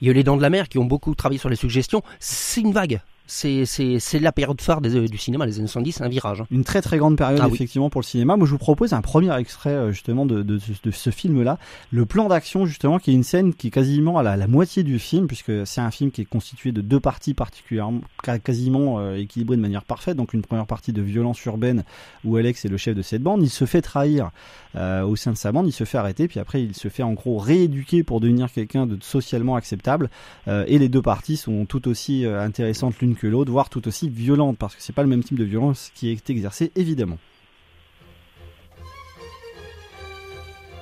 Il 0.00 0.06
y 0.06 0.10
a 0.10 0.12
eu 0.12 0.14
Les 0.14 0.24
Dents 0.24 0.36
de 0.36 0.42
la 0.42 0.50
Mer 0.50 0.68
qui 0.68 0.78
ont 0.78 0.84
beaucoup 0.84 1.14
travaillé 1.14 1.38
sur 1.38 1.48
les 1.48 1.56
suggestions. 1.56 2.02
C'est 2.18 2.60
une 2.60 2.72
vague. 2.72 3.00
C'est 3.26 3.64
c'est 3.66 3.98
c'est 3.98 4.18
la 4.18 4.32
période 4.32 4.60
phare 4.60 4.80
des, 4.80 5.08
du 5.08 5.18
cinéma, 5.18 5.46
les 5.46 5.58
années 5.58 5.66
70, 5.66 5.92
c'est 5.92 6.04
un 6.04 6.08
virage. 6.08 6.40
hein. 6.42 6.46
Une 6.50 6.64
très 6.64 6.80
très 6.82 6.98
grande 6.98 7.16
période 7.16 7.40
Ah 7.42 7.48
oui. 7.48 7.54
effectivement 7.54 7.90
pour 7.90 8.00
le 8.00 8.06
cinéma. 8.06 8.36
Moi 8.36 8.46
je 8.46 8.52
vous 8.52 8.58
propose 8.58 8.92
un 8.92 9.00
premier 9.02 9.36
extrait 9.38 9.70
euh, 9.70 9.92
justement 9.92 10.26
de, 10.26 10.42
de, 10.42 10.58
de 10.82 10.90
ce 10.90 11.10
film-là. 11.10 11.58
Le 11.90 12.06
plan 12.06 12.28
d'action 12.28 12.66
justement 12.66 12.98
qui 12.98 13.10
est 13.10 13.14
une 13.14 13.24
scène 13.24 13.52
qui 13.54 13.68
est 13.68 13.70
quasiment 13.70 14.18
à 14.18 14.22
la, 14.22 14.36
la 14.36 14.46
moitié 14.46 14.82
du 14.84 14.98
film 14.98 15.26
puisque 15.26 15.66
c'est 15.66 15.80
un 15.80 15.90
film 15.90 16.10
qui 16.10 16.22
est 16.22 16.26
constitué 16.26 16.72
de 16.72 16.80
deux 16.80 17.00
parties 17.00 17.34
particulièrement 17.34 18.00
quasiment 18.44 19.00
euh, 19.00 19.16
équilibrées 19.16 19.56
de 19.56 19.62
manière 19.62 19.84
parfaite. 19.84 20.16
Donc 20.16 20.32
une 20.32 20.42
première 20.42 20.66
partie 20.66 20.92
de 20.92 21.02
violence 21.02 21.44
urbaine 21.44 21.82
où 22.24 22.36
Alex 22.36 22.64
est 22.64 22.68
le 22.68 22.76
chef 22.76 22.94
de 22.94 23.02
cette 23.02 23.22
bande. 23.22 23.42
Il 23.42 23.50
se 23.50 23.64
fait 23.64 23.82
trahir 23.82 24.30
euh, 24.76 25.02
au 25.02 25.16
sein 25.16 25.32
de 25.32 25.36
sa 25.36 25.52
bande, 25.52 25.66
il 25.66 25.72
se 25.72 25.84
fait 25.84 25.98
arrêter 25.98 26.28
puis 26.28 26.38
après 26.38 26.62
il 26.62 26.74
se 26.76 26.88
fait 26.88 27.02
en 27.02 27.12
gros 27.14 27.38
rééduquer 27.38 28.02
pour 28.04 28.20
devenir 28.20 28.52
quelqu'un 28.52 28.86
de 28.86 28.96
socialement 29.02 29.56
acceptable. 29.56 30.10
Euh, 30.48 30.64
et 30.68 30.78
les 30.78 30.88
deux 30.88 31.02
parties 31.02 31.36
sont 31.36 31.66
tout 31.66 31.88
aussi 31.88 32.24
intéressantes 32.24 32.98
l'une 33.00 33.15
que 33.16 33.26
l'autre, 33.26 33.50
voire 33.50 33.68
tout 33.68 33.86
aussi 33.88 34.08
violentes, 34.08 34.58
parce 34.58 34.74
que 34.76 34.82
c'est 34.82 34.92
pas 34.92 35.02
le 35.02 35.08
même 35.08 35.24
type 35.24 35.38
de 35.38 35.44
violence 35.44 35.90
qui 35.94 36.10
est 36.10 36.30
exercé, 36.30 36.70
évidemment. 36.76 37.18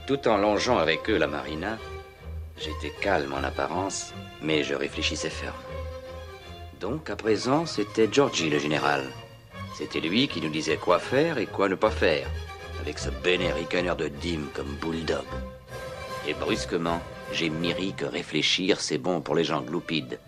Tout 0.06 0.28
en 0.28 0.36
longeant 0.36 0.76
avec 0.76 1.08
eux 1.08 1.16
la 1.16 1.26
marina, 1.26 1.78
j'étais 2.58 2.94
calme 3.00 3.32
en 3.32 3.42
apparence, 3.42 4.12
mais 4.42 4.62
je 4.62 4.74
réfléchissais 4.74 5.30
ferme. 5.30 5.54
Donc 6.80 7.08
à 7.08 7.16
présent, 7.16 7.64
c'était 7.64 8.08
Georgie 8.12 8.50
le 8.50 8.58
général. 8.58 9.04
C'était 9.74 10.00
lui 10.00 10.28
qui 10.28 10.42
nous 10.42 10.50
disait 10.50 10.76
quoi 10.76 10.98
faire 10.98 11.38
et 11.38 11.46
quoi 11.46 11.70
ne 11.70 11.74
pas 11.74 11.90
faire, 11.90 12.28
avec 12.80 12.98
ce 12.98 13.08
béné 13.08 13.50
ricaneur 13.52 13.96
de 13.96 14.08
dîme 14.08 14.48
comme 14.52 14.76
bulldog. 14.80 15.24
Et 16.28 16.34
brusquement, 16.34 17.00
j'ai 17.32 17.48
miri 17.48 17.94
que 17.94 18.04
réfléchir 18.04 18.80
c'est 18.80 18.98
bon 18.98 19.20
pour 19.22 19.34
les 19.34 19.44
gens 19.44 19.62
gloupides, 19.62 20.18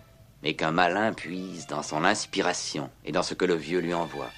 mais 0.43 0.55
qu'un 0.55 0.71
malin 0.71 1.13
puise 1.13 1.67
dans 1.67 1.83
son 1.83 2.03
inspiration 2.03 2.89
et 3.05 3.11
dans 3.11 3.23
ce 3.23 3.33
que 3.33 3.45
le 3.45 3.55
vieux 3.55 3.79
lui 3.79 3.93
envoie. 3.93 4.29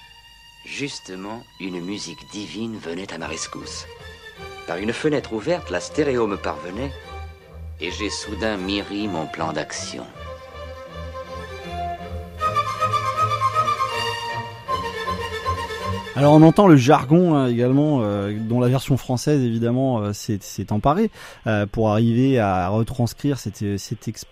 Justement, 0.64 1.42
une 1.58 1.80
musique 1.80 2.28
divine 2.32 2.78
venait 2.78 3.12
à 3.12 3.18
ma 3.18 3.26
rescousse. 3.26 3.86
Par 4.66 4.76
une 4.76 4.92
fenêtre 4.92 5.32
ouverte, 5.32 5.70
la 5.70 5.80
stéréo 5.80 6.26
me 6.26 6.36
parvenait, 6.36 6.92
et 7.80 7.90
j'ai 7.90 8.10
soudain 8.10 8.56
miri 8.56 9.08
mon 9.08 9.26
plan 9.26 9.52
d'action. 9.52 10.06
Alors 16.16 16.34
on 16.34 16.42
entend 16.42 16.66
le 16.66 16.76
jargon 16.76 17.36
hein, 17.36 17.46
également, 17.46 18.00
euh, 18.02 18.36
dont 18.36 18.58
la 18.58 18.66
version 18.66 18.96
française 18.96 19.42
évidemment 19.42 20.00
euh, 20.00 20.12
s'est 20.12 20.72
emparée 20.72 21.08
euh, 21.46 21.66
pour 21.66 21.90
arriver 21.90 22.40
à 22.40 22.68
retranscrire 22.68 23.38
cette, 23.38 23.78
cette 23.78 24.26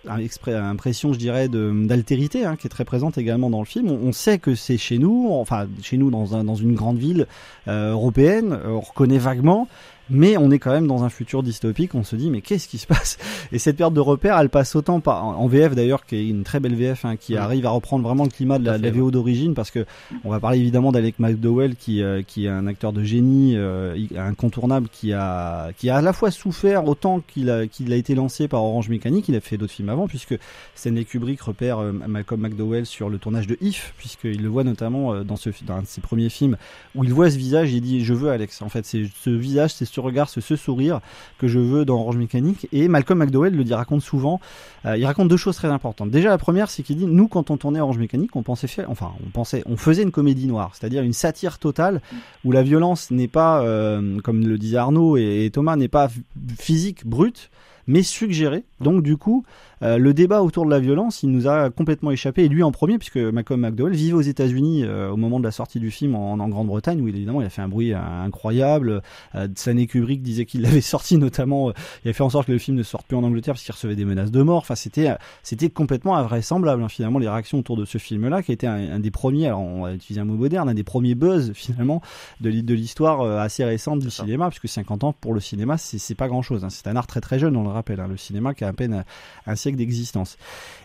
impression, 0.47 1.13
je 1.13 1.17
dirais, 1.17 1.47
d'altérité 1.47 2.43
hein, 2.43 2.57
qui 2.57 2.67
est 2.67 2.69
très 2.69 2.83
présente 2.83 3.17
également 3.17 3.49
dans 3.49 3.59
le 3.59 3.65
film. 3.65 3.89
On, 3.89 4.09
on 4.09 4.11
sait 4.11 4.39
que 4.39 4.55
c'est 4.55 4.77
chez 4.77 4.97
nous, 4.97 5.29
enfin 5.31 5.67
chez 5.81 5.97
nous 5.97 6.11
dans, 6.11 6.35
un, 6.35 6.43
dans 6.43 6.55
une 6.55 6.75
grande 6.75 6.97
ville 6.97 7.27
euh, 7.69 7.91
européenne, 7.91 8.59
on 8.65 8.81
reconnaît 8.81 9.17
vaguement. 9.17 9.67
Mais 10.09 10.37
on 10.37 10.51
est 10.51 10.59
quand 10.59 10.71
même 10.71 10.87
dans 10.87 11.03
un 11.03 11.09
futur 11.09 11.43
dystopique. 11.43 11.95
On 11.95 12.03
se 12.03 12.15
dit 12.15 12.29
mais 12.29 12.41
qu'est-ce 12.41 12.67
qui 12.67 12.77
se 12.77 12.87
passe 12.87 13.17
Et 13.51 13.59
cette 13.59 13.77
perte 13.77 13.93
de 13.93 13.99
repère, 13.99 14.37
elle 14.39 14.49
passe 14.49 14.75
autant 14.75 14.99
par 14.99 15.23
en 15.25 15.47
VF 15.47 15.75
d'ailleurs, 15.75 16.05
qui 16.05 16.15
est 16.15 16.27
une 16.27 16.43
très 16.43 16.59
belle 16.59 16.75
VF, 16.75 17.05
hein, 17.05 17.15
qui 17.15 17.33
Oui. 17.33 17.37
arrive 17.37 17.65
à 17.65 17.69
reprendre 17.71 18.03
vraiment 18.03 18.23
le 18.23 18.29
climat 18.29 18.59
de 18.59 18.65
la, 18.65 18.77
de 18.77 18.83
la 18.83 18.91
fait, 18.91 18.97
VO 18.99 19.11
d'origine, 19.11 19.53
parce 19.53 19.71
que 19.71 19.85
on 20.23 20.29
va 20.29 20.39
parler 20.39 20.59
évidemment 20.59 20.91
d'Alec 20.91 21.19
McDowell, 21.19 21.75
qui 21.75 22.01
euh, 22.01 22.21
qui 22.21 22.45
est 22.45 22.49
un 22.49 22.67
acteur 22.67 22.93
de 22.93 23.03
génie 23.03 23.55
euh, 23.55 23.95
incontournable, 24.17 24.87
qui 24.91 25.13
a 25.13 25.71
qui 25.77 25.89
a 25.89 25.97
à 25.97 26.01
la 26.01 26.13
fois 26.13 26.31
souffert 26.31 26.85
autant 26.87 27.21
qu'il 27.21 27.49
a 27.49 27.67
qu'il 27.67 27.91
a 27.93 27.95
été 27.95 28.15
lancé 28.15 28.47
par 28.47 28.63
Orange 28.63 28.89
Mécanique. 28.89 29.27
Il 29.29 29.35
a 29.35 29.41
fait 29.41 29.57
d'autres 29.57 29.73
films 29.73 29.89
avant, 29.89 30.07
puisque 30.07 30.37
Stanley 30.75 31.05
Kubrick 31.05 31.41
repère 31.41 31.79
euh, 31.79 31.91
Malcolm 31.91 32.41
McDowell 32.41 32.85
sur 32.85 33.09
le 33.09 33.17
tournage 33.17 33.47
de 33.47 33.57
If, 33.61 33.93
puisqu'il 33.97 34.41
le 34.41 34.49
voit 34.49 34.63
notamment 34.63 35.13
euh, 35.13 35.23
dans 35.23 35.35
ce 35.35 35.49
dans 35.65 35.75
un 35.75 35.81
de 35.81 35.87
ses 35.87 36.01
premiers 36.01 36.29
films 36.29 36.57
où 36.95 37.03
il 37.03 37.13
voit 37.13 37.29
ce 37.29 37.37
visage 37.37 37.73
et 37.73 37.77
il 37.77 37.81
dit 37.81 38.03
je 38.03 38.13
veux 38.13 38.29
Alex. 38.29 38.61
En 38.61 38.69
fait, 38.69 38.85
c'est 38.85 39.03
ce 39.23 39.29
visage, 39.29 39.73
c'est 39.73 39.85
ce 39.99 40.05
regard, 40.05 40.29
ce, 40.29 40.55
sourire 40.55 41.01
que 41.37 41.47
je 41.47 41.59
veux 41.59 41.85
dans 41.85 41.99
Orange 41.99 42.17
Mécanique. 42.17 42.67
Et 42.71 42.87
Malcolm 42.87 43.19
McDowell 43.19 43.55
le 43.55 43.63
dit, 43.63 43.73
raconte 43.73 44.01
souvent. 44.01 44.39
euh, 44.85 44.97
il 44.97 45.05
raconte 45.05 45.27
deux 45.27 45.37
choses 45.37 45.55
très 45.55 45.67
importantes. 45.67 46.09
Déjà, 46.09 46.29
la 46.29 46.37
première, 46.37 46.69
c'est 46.69 46.83
qu'il 46.83 46.97
dit 46.97 47.05
nous, 47.05 47.27
quand 47.27 47.51
on 47.51 47.57
tournait 47.57 47.81
Orange 47.81 47.97
Mécanique, 47.97 48.35
on 48.35 48.43
pensait 48.43 48.67
faire, 48.67 48.89
enfin, 48.89 49.11
on 49.25 49.29
pensait, 49.29 49.63
on 49.65 49.77
faisait 49.77 50.03
une 50.03 50.11
comédie 50.11 50.47
noire, 50.47 50.71
c'est-à-dire 50.73 51.03
une 51.03 51.13
satire 51.13 51.59
totale 51.59 52.01
où 52.45 52.51
la 52.51 52.63
violence 52.63 53.11
n'est 53.11 53.27
pas, 53.27 53.61
euh, 53.61 54.19
comme 54.21 54.47
le 54.47 54.57
disait 54.57 54.77
Arnaud 54.77 55.17
et, 55.17 55.49
Thomas, 55.51 55.75
n'est 55.75 55.87
pas 55.87 56.09
physique, 56.57 57.05
brute, 57.05 57.49
mais 57.87 58.03
suggérée. 58.03 58.63
Donc, 58.79 59.03
du 59.03 59.17
coup, 59.17 59.43
euh, 59.81 59.97
le 59.97 60.13
débat 60.13 60.41
autour 60.43 60.65
de 60.65 60.69
la 60.71 60.79
violence, 60.79 61.23
il 61.23 61.29
nous 61.31 61.47
a 61.47 61.69
complètement 61.69 62.11
échappé, 62.11 62.43
et 62.43 62.49
lui 62.49 62.63
en 62.63 62.71
premier, 62.71 62.97
puisque 62.97 63.17
Malcolm 63.17 63.61
McDowell 63.61 63.93
vivait 63.93 64.13
aux 64.13 64.21
États-Unis 64.21 64.83
euh, 64.83 65.09
au 65.11 65.17
moment 65.17 65.39
de 65.39 65.45
la 65.45 65.51
sortie 65.51 65.79
du 65.79 65.91
film 65.91 66.15
en, 66.15 66.33
en 66.33 66.49
Grande-Bretagne, 66.49 67.01
où 67.01 67.07
évidemment 67.07 67.41
il 67.41 67.47
a 67.47 67.49
fait 67.49 67.61
un 67.61 67.67
bruit 67.69 67.93
euh, 67.93 67.97
incroyable. 67.99 69.01
Euh, 69.35 69.47
Stanley 69.55 69.87
Kubrick 69.87 70.21
disait 70.21 70.45
qu'il 70.45 70.61
l'avait 70.63 70.81
sorti, 70.81 71.17
notamment, 71.17 71.69
euh, 71.69 71.73
il 72.05 72.09
a 72.09 72.13
fait 72.13 72.23
en 72.23 72.29
sorte 72.29 72.47
que 72.47 72.51
le 72.51 72.57
film 72.57 72.77
ne 72.77 72.83
sorte 72.83 73.07
plus 73.07 73.17
en 73.17 73.23
Angleterre 73.23 73.53
parce 73.53 73.63
qu'il 73.63 73.73
recevait 73.73 73.95
des 73.95 74.05
menaces 74.05 74.31
de 74.31 74.41
mort. 74.41 74.57
Enfin, 74.59 74.75
c'était, 74.75 75.13
c'était 75.43 75.69
complètement 75.69 76.15
invraisemblable, 76.17 76.83
hein, 76.83 76.89
finalement, 76.89 77.19
les 77.19 77.29
réactions 77.29 77.59
autour 77.59 77.77
de 77.77 77.85
ce 77.85 77.97
film-là, 77.97 78.43
qui 78.43 78.51
a 78.51 78.53
été 78.53 78.67
un, 78.67 78.73
un 78.95 78.99
des 78.99 79.11
premiers, 79.11 79.47
alors 79.47 79.61
on 79.61 79.83
va 79.83 79.93
utiliser 79.93 80.21
un 80.21 80.25
mot 80.25 80.35
moderne, 80.35 80.69
un 80.69 80.73
des 80.73 80.83
premiers 80.83 81.15
buzz, 81.15 81.51
finalement, 81.53 82.01
de, 82.41 82.49
l'hi- 82.49 82.63
de 82.63 82.73
l'histoire 82.73 83.21
euh, 83.21 83.39
assez 83.39 83.63
récente 83.63 83.99
du 83.99 84.09
cinéma, 84.09 84.49
puisque 84.49 84.67
50 84.67 85.03
ans 85.03 85.13
pour 85.13 85.33
le 85.33 85.39
cinéma, 85.39 85.77
c'est, 85.77 86.15
pas 86.15 86.27
grand-chose. 86.27 86.63
hein. 86.65 86.69
C'est 86.69 86.87
un 86.87 86.95
art 86.95 87.07
très 87.07 87.21
très 87.21 87.39
jeune, 87.39 87.55
on 87.55 87.63
le 87.63 87.69
rappelle, 87.69 87.99
hein, 87.99 88.07
le 88.09 88.17
cinéma 88.17 88.53
qui 88.53 88.63
a 88.63 88.67
à 88.67 88.73
peine 88.73 89.03
un 89.45 89.55
siècle 89.55 89.68
d'existence. 89.75 90.37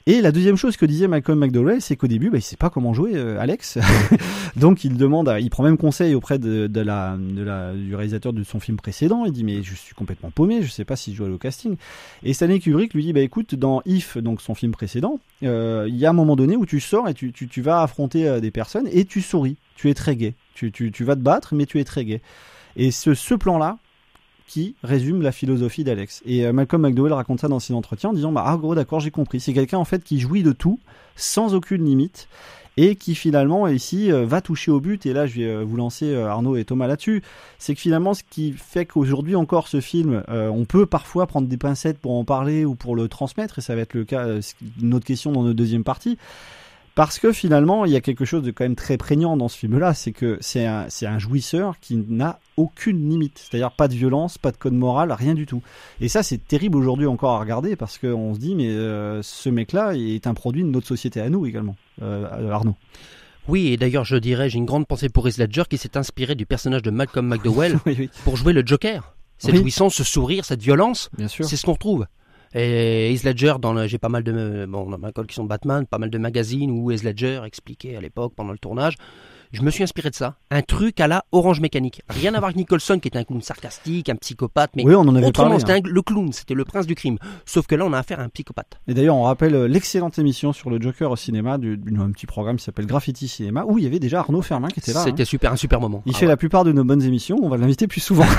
Et 0.07 0.21
la 0.21 0.33
deuxième 0.33 0.57
chose 0.57 0.77
que 0.77 0.85
disait 0.85 1.09
Malcolm 1.09 1.39
McDowell, 1.39 1.81
c'est 1.81 1.97
qu'au 1.97 2.07
début, 2.07 2.29
bah, 2.29 2.37
il 2.37 2.43
sait 2.43 2.57
pas 2.57 2.69
comment 2.69 2.93
jouer, 2.93 3.13
euh, 3.15 3.41
Alex. 3.41 3.79
Donc 4.57 4.85
il 4.85 4.99
demande, 4.99 5.35
il 5.41 5.49
prend 5.49 5.63
même 5.63 5.79
conseil 5.79 6.15
auprès 6.15 6.39
de, 6.39 6.81
la, 6.81 7.17
du 7.17 7.95
réalisateur 7.95 8.35
de 8.35 8.43
son 8.45 8.61
film 8.61 8.77
précédent. 8.77 9.25
Il 9.25 9.33
dit 9.33 9.45
mais 9.45 9.63
je 9.63 9.75
suis 9.75 9.95
complètement 9.95 10.31
paumé, 10.31 10.63
je 10.63 10.71
sais 10.71 10.85
pas 10.85 10.97
si 10.97 11.15
je 11.15 11.25
aller 11.25 11.33
au 11.33 11.39
casting. 11.39 11.77
Et 12.23 12.35
Stanley 12.35 12.61
Kubrick 12.61 12.93
lui 12.93 13.05
dit 13.05 13.13
bah 13.15 13.21
écoute, 13.21 13.55
dans 13.55 13.81
If, 13.87 14.19
donc 14.19 14.43
son 14.43 14.55
film 14.55 14.73
précédent, 14.73 15.21
euh, 15.43 15.87
il 15.89 15.97
y 15.97 16.05
a 16.05 16.11
un 16.11 16.15
moment 16.15 16.37
donné 16.37 16.57
où 16.57 16.67
tu 16.67 16.81
sors 16.81 17.09
et 17.09 17.15
tu, 17.15 17.33
tu, 17.33 17.49
tu 17.49 17.63
vas 17.63 17.83
affronter 17.83 18.29
euh, 18.29 18.41
des 18.41 18.51
personnes 18.51 18.89
et 18.93 19.07
tu 19.07 19.23
souris. 19.23 19.57
Tu 19.77 19.89
es 19.89 19.95
très 19.95 20.17
gai. 20.17 20.35
Tu, 20.55 20.71
tu, 20.71 20.93
tu 20.93 21.05
vas 21.05 21.17
te 21.17 21.21
battre, 21.21 21.55
mais 21.55 21.65
tu 21.67 21.81
es 21.81 21.85
très 21.85 22.05
gai. 22.05 22.21
Et 22.77 22.91
ce, 22.91 23.15
ce 23.15 23.35
plan-là, 23.35 23.79
qui 24.47 24.75
résume 24.83 25.23
la 25.23 25.33
philosophie 25.33 25.85
d'Alex. 25.85 26.23
Et 26.27 26.47
euh, 26.47 26.53
Malcolm 26.53 26.83
McDowell 26.83 27.13
raconte 27.13 27.41
ça 27.41 27.49
dans 27.49 27.61
ses 27.61 27.75
entretiens 27.75 28.11
en 28.11 28.13
disant 28.13 28.33
bah 28.33 28.45
ah 28.47 28.57
gros 28.57 28.75
d'accord 28.75 29.01
j'ai 29.01 29.11
compris. 29.11 29.41
C'est 29.41 29.55
quelqu'un 29.55 29.79
en 29.79 29.85
fait 29.85 30.05
qui 30.05 30.21
jouit 30.21 30.43
de 30.43 30.53
tout 30.53 30.79
sans 31.17 31.55
aucune 31.55 31.85
limite 31.85 32.29
et 32.77 32.97
qui 32.97 33.15
finalement 33.15 33.69
ici 33.69 34.11
euh, 34.11 34.25
va 34.27 34.41
toucher 34.41 34.71
au 34.71 34.81
but. 34.81 35.07
Et 35.07 35.13
là 35.13 35.27
je 35.27 35.41
vais 35.41 35.47
euh, 35.47 35.65
vous 35.65 35.77
lancer 35.77 36.15
Arnaud 36.15 36.57
et 36.57 36.65
Thomas 36.65 36.87
là-dessus. 36.87 37.23
C'est 37.59 37.75
que 37.75 37.81
finalement 37.81 38.15
ce 38.15 38.23
qui 38.29 38.53
fait 38.53 38.87
qu'aujourd'hui 38.87 39.37
encore 39.37 39.69
ce 39.69 39.81
film, 39.81 40.23
euh, 40.29 40.49
on 40.49 40.65
peut 40.65 40.87
parfois 40.87 41.27
prendre 41.27 41.49
des 41.49 41.57
pincettes 41.57 41.99
pour 41.99 42.13
en 42.13 42.25
parler 42.25 42.65
ou 42.65 42.75
pour 42.75 42.97
le 42.97 43.09
transmettre 43.09 43.59
et 43.59 43.63
ça 43.63 43.75
va 43.75 43.83
être 43.83 43.95
le 43.95 44.05
cas 44.05 44.27
autre 44.93 45.07
question 45.07 45.33
dans 45.33 45.43
notre 45.43 45.57
deuxième 45.57 45.85
partie. 45.85 46.19
Parce 46.95 47.19
que 47.19 47.33
finalement, 47.33 47.85
il 47.85 47.91
y 47.93 47.97
a 47.97 48.01
quelque 48.01 48.25
chose 48.25 48.45
de 48.45 48.53
quand 48.53 48.65
même 48.65 48.77
très 48.77 48.97
prégnant 48.97 49.37
dans 49.37 49.49
ce 49.49 49.59
film-là, 49.59 49.95
c'est 49.95 50.13
que 50.13 50.39
c'est 50.41 50.65
un, 50.65 50.87
c'est 50.89 51.07
un 51.07 51.19
jouisseur 51.19 51.81
qui 51.81 51.97
n'a 51.97 52.39
aucune 52.57 53.09
limite. 53.11 53.39
C'est-à-dire 53.51 53.73
pas 53.73 53.89
de 53.89 53.95
violence, 53.95 54.39
pas 54.39 54.53
de 54.53 54.57
code 54.57 54.75
moral, 54.75 55.11
rien 55.11 55.35
du 55.35 55.45
tout. 55.45 55.61
Et 56.01 56.09
ça, 56.09 56.23
c'est 56.23 56.39
terrible 56.39 56.77
aujourd'hui 56.79 57.07
encore 57.07 57.33
à 57.33 57.41
regarder 57.41 57.75
parce 57.75 57.99
qu'on 57.99 58.33
se 58.35 58.39
dit, 58.39 58.55
mais 58.55 58.69
euh, 58.69 59.23
ce 59.23 59.49
mec-là 59.49 59.95
est 59.97 60.29
un 60.29 60.35
produit 60.35 60.63
de 60.63 60.69
notre 60.69 60.87
société 60.87 61.21
à 61.21 61.29
nous 61.31 61.47
également. 61.47 61.75
Euh, 62.01 62.51
Arnaud. 62.53 62.77
Oui, 63.49 63.67
et 63.73 63.77
d'ailleurs, 63.77 64.05
je 64.05 64.17
dirais, 64.17 64.49
j'ai 64.49 64.59
une 64.59 64.65
grande 64.65 64.87
pensée 64.87 65.09
pour 65.09 65.27
Heath 65.29 65.37
Ledger 65.39 65.65
qui 65.69 65.79
s'est 65.79 65.97
inspiré 65.97 66.37
du 66.37 66.47
personnage 66.47 66.83
de 66.83 66.91
Malcolm 66.91 67.27
McDowell 67.29 67.77
oui, 67.87 67.97
oui, 67.99 68.11
pour 68.23 68.37
jouer 68.37 68.53
le 68.53 68.63
Joker. 68.65 69.15
Cette 69.39 69.51
Oui. 69.55 69.59
jouissance, 69.59 69.95
ce 69.95 70.05
sourire, 70.05 70.45
cette 70.45 70.63
violence, 70.63 71.11
bien 71.19 71.27
sûr. 71.27 71.45
c'est 71.45 71.57
ce 71.57 71.67
qu'on 71.67 71.73
retrouve. 71.73 72.07
Et 72.55 73.13
Heath 73.13 73.25
Ledger, 73.25 73.55
dans 73.61 73.87
j'ai 73.89 73.99
pas 73.99 74.09
mal 74.09 74.23
de 74.23 74.65
bon, 74.69 74.89
dans 74.89 74.99
ma 74.99 75.11
collection 75.11 75.45
Batman, 75.45 75.87
pas 75.87 75.99
mal 75.99 76.11
de 76.11 76.19
magazines 76.19 76.71
où 76.71 76.93
Heath 76.93 77.03
Ledger 77.03 77.43
expliquait 77.45 77.97
à 77.97 78.01
l'époque 78.01 78.33
pendant 78.37 78.53
le 78.53 78.59
tournage. 78.59 78.97
Je 79.55 79.63
me 79.63 79.71
suis 79.71 79.83
inspiré 79.85 80.11
de 80.11 80.15
ça, 80.17 80.35
un 80.51 80.63
truc 80.63 81.01
à 81.01 81.07
la 81.07 81.25
Orange 81.33 81.61
Mécanique. 81.61 82.03
Rien 82.09 82.35
à 82.35 82.39
voir 82.39 82.47
avec 82.47 82.57
Nicholson 82.57 82.99
qui 82.99 83.09
était 83.09 83.19
un 83.19 83.25
clown 83.25 83.41
sarcastique, 83.41 84.09
un 84.09 84.17
psychopathe, 84.17 84.73
mais 84.77 84.85
Oui, 84.85 84.95
on 84.95 85.03
en 85.03 85.15
avait 85.15 85.27
autrement, 85.27 85.59
c'était 85.59 85.75
hein. 85.75 85.81
le 85.85 86.03
clown, 86.03 86.33
c'était 86.33 86.55
le 86.55 86.65
prince 86.65 86.87
du 86.87 86.95
crime. 86.95 87.19
Sauf 87.47 87.67
que 87.69 87.75
là, 87.77 87.85
on 87.87 87.93
a 87.93 87.99
affaire 87.99 88.19
à 88.21 88.25
un 88.25 88.29
psychopathe. 88.29 88.81
Et 88.89 88.95
d'ailleurs, 88.95 89.15
on 89.17 89.23
rappelle 89.23 89.55
euh, 89.55 89.69
l'excellente 89.69 90.19
émission 90.19 90.53
sur 90.53 90.71
le 90.71 90.81
Joker 90.81 91.11
au 91.11 91.17
cinéma, 91.17 91.57
du, 91.59 91.79
un 91.99 92.11
petit 92.11 92.27
programme 92.27 92.57
qui 92.57 92.65
s'appelle 92.65 92.87
Graffiti 92.87 93.29
Cinéma, 93.29 93.65
où 93.67 93.79
il 93.79 93.85
y 93.85 93.87
avait 93.87 94.01
déjà 94.01 94.21
Arnaud 94.21 94.43
Fermin 94.43 94.69
qui 94.69 94.81
était 94.81 94.93
là. 94.93 95.01
hein. 95.01 95.05
C'était 95.05 95.25
super, 95.25 95.53
un 95.53 95.57
super 95.57 95.81
moment. 95.81 96.03
Il 96.07 96.13
Ah 96.15 96.19
fait 96.19 96.25
ouais. 96.27 96.31
la 96.31 96.37
plupart 96.37 96.65
de 96.65 96.73
nos 96.73 96.83
bonnes 96.85 97.03
émissions, 97.03 97.39
on 97.43 97.49
va 97.49 97.57
l'inviter 97.57 97.87
plus 97.87 98.01
souvent. 98.01 98.27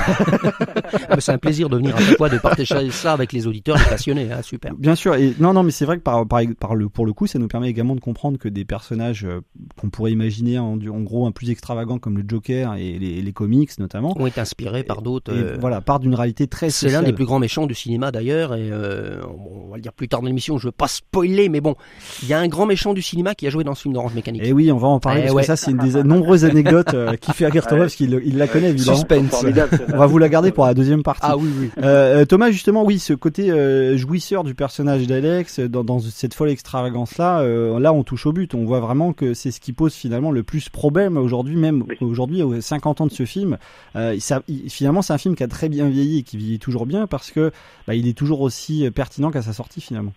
Ah, 1.08 1.20
c'est 1.20 1.32
un 1.32 1.38
plaisir 1.38 1.68
de 1.68 1.76
venir 1.76 1.94
à 1.96 2.00
chaque 2.00 2.16
fois 2.16 2.28
de 2.28 2.38
partager 2.38 2.90
ça 2.90 3.12
avec 3.12 3.32
les 3.32 3.46
auditeurs, 3.46 3.76
les 3.76 3.84
passionnés, 3.84 4.30
hein, 4.32 4.42
super. 4.42 4.74
Bien 4.74 4.94
sûr, 4.94 5.14
et 5.14 5.34
non, 5.38 5.52
non, 5.52 5.62
mais 5.62 5.70
c'est 5.70 5.84
vrai 5.84 5.98
que 5.98 6.02
par, 6.02 6.26
par, 6.26 6.40
par 6.58 6.74
le, 6.74 6.88
pour 6.88 7.06
le 7.06 7.12
coup, 7.12 7.26
ça 7.26 7.38
nous 7.38 7.48
permet 7.48 7.68
également 7.68 7.94
de 7.94 8.00
comprendre 8.00 8.38
que 8.38 8.48
des 8.48 8.64
personnages 8.64 9.24
euh, 9.24 9.40
qu'on 9.80 9.88
pourrait 9.90 10.12
imaginer 10.12 10.58
en, 10.58 10.74
en 10.74 11.00
gros 11.06 11.26
un 11.26 11.32
plus 11.32 11.48
extravagants 11.50 11.98
comme 11.98 12.18
le 12.18 12.24
Joker 12.28 12.74
et 12.74 12.98
les, 12.98 13.22
les 13.22 13.32
comics 13.32 13.70
notamment. 13.78 14.14
Ont 14.20 14.26
été 14.26 14.40
inspirés 14.40 14.82
par 14.82 15.00
d'autres. 15.00 15.32
Euh, 15.32 15.56
voilà, 15.58 15.80
part 15.80 16.00
d'une 16.00 16.14
réalité 16.14 16.46
très 16.46 16.68
C'est 16.68 16.90
l'un 16.90 17.02
des 17.02 17.14
plus 17.14 17.24
grands 17.24 17.38
méchants 17.38 17.66
du 17.66 17.74
cinéma 17.74 18.12
d'ailleurs, 18.12 18.54
et 18.54 18.68
euh, 18.70 19.22
on 19.24 19.70
va 19.70 19.76
le 19.76 19.82
dire 19.82 19.94
plus 19.94 20.08
tard 20.08 20.20
dans 20.20 20.26
l'émission, 20.26 20.58
je 20.58 20.66
veux 20.68 20.72
pas 20.72 20.88
spoiler, 20.88 21.48
mais 21.48 21.62
bon, 21.62 21.74
il 22.22 22.28
y 22.28 22.34
a 22.34 22.38
un 22.38 22.48
grand 22.48 22.66
méchant 22.66 22.92
du 22.92 23.00
cinéma 23.00 23.34
qui 23.34 23.46
a 23.46 23.50
joué 23.50 23.64
dans 23.64 23.74
ce 23.74 23.82
film 23.82 23.94
d'Orange 23.94 24.14
Mécanique. 24.14 24.42
Et 24.44 24.52
oui, 24.52 24.70
on 24.70 24.76
va 24.76 24.88
en 24.88 25.00
parler 25.00 25.22
Eh 25.22 25.24
parce 25.26 25.34
ouais. 25.36 25.42
que 25.42 25.46
ça, 25.46 25.56
c'est 25.56 25.70
une 25.70 25.78
des 25.78 26.02
nombreuses 26.02 26.44
anecdotes 26.44 26.92
euh, 26.92 27.16
qui 27.16 27.32
fait 27.32 27.46
rire 27.46 27.66
Thomas 27.66 27.82
parce 27.82 27.94
qu'il 27.94 28.20
il 28.24 28.36
la 28.36 28.48
connaît 28.48 28.70
évidemment. 28.70 28.96
Suspense. 28.96 29.44
On 29.92 29.96
va 29.96 30.06
vous 30.06 30.18
la 30.18 30.28
garder 30.28 30.52
pour 30.52 30.66
la 30.66 30.74
deuxième 30.74 31.02
partie. 31.02 31.22
Ah 31.24 31.36
oui, 31.36 31.48
oui. 31.58 32.26
Thomas, 32.28 32.50
justement, 32.50 32.84
oui, 32.84 32.98
ce 32.98 33.12
côté 33.12 33.50
euh, 33.50 33.96
jouisseur 33.96 34.44
du 34.44 34.54
personnage 34.54 35.06
d'Alex, 35.06 35.60
dans, 35.60 35.84
dans 35.84 35.98
cette 36.00 36.34
folle 36.34 36.50
extravagance-là, 36.50 37.40
euh, 37.40 37.78
là, 37.78 37.92
on 37.92 38.02
touche 38.02 38.26
au 38.26 38.32
but. 38.32 38.54
On 38.54 38.64
voit 38.64 38.80
vraiment 38.80 39.12
que 39.12 39.34
c'est 39.34 39.50
ce 39.50 39.60
qui 39.60 39.72
pose 39.72 39.94
finalement 39.94 40.30
le 40.32 40.42
plus 40.42 40.68
problème 40.68 40.95
aujourd'hui, 41.04 41.56
même 41.56 41.84
Oui. 41.88 41.96
aujourd'hui, 42.00 42.42
aux 42.42 42.60
50 42.60 43.00
ans 43.00 43.06
de 43.06 43.12
ce 43.12 43.24
film. 43.24 43.58
Euh, 43.96 44.16
ça, 44.18 44.42
il- 44.48 44.70
finalement, 44.70 45.02
c'est 45.02 45.12
un 45.12 45.18
film 45.18 45.34
qui 45.36 45.42
a 45.42 45.48
très 45.48 45.68
bien 45.68 45.88
vieilli 45.88 46.20
et 46.20 46.22
qui 46.22 46.36
vieillit 46.36 46.58
toujours 46.58 46.86
bien 46.86 47.06
parce 47.06 47.30
que 47.30 47.50
bah, 47.86 47.94
il 47.94 48.08
est 48.08 48.16
toujours 48.16 48.40
aussi 48.40 48.90
pertinent 48.90 49.30
qu'à 49.30 49.42
sa 49.42 49.52
sortie 49.52 49.80
finalement. 49.80 50.12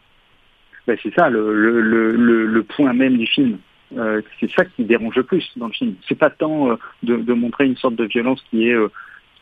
Ben, 0.88 0.98
c'est 1.04 1.14
ça 1.14 1.30
le, 1.30 1.54
le, 1.54 1.82
le, 1.82 2.12
le, 2.16 2.46
le 2.48 2.64
point 2.64 2.94
même 2.94 3.18
du 3.18 3.28
film. 3.28 3.58
Euh, 3.98 4.22
c'est 4.40 4.50
ça 4.52 4.66
qui 4.66 4.84
dérange 4.86 5.16
le 5.16 5.24
plus 5.24 5.50
dans 5.58 5.68
le 5.68 5.74
film. 5.74 5.96
C'est 6.08 6.16
pas 6.18 6.30
tant 6.30 6.72
euh, 6.72 6.76
de, 7.04 7.18
de 7.18 7.34
montrer 7.34 7.66
une 7.66 7.76
sorte 7.78 7.96
de 7.96 8.06
violence 8.06 8.42
qui 8.50 8.68
est 8.70 8.74
euh, 8.74 8.88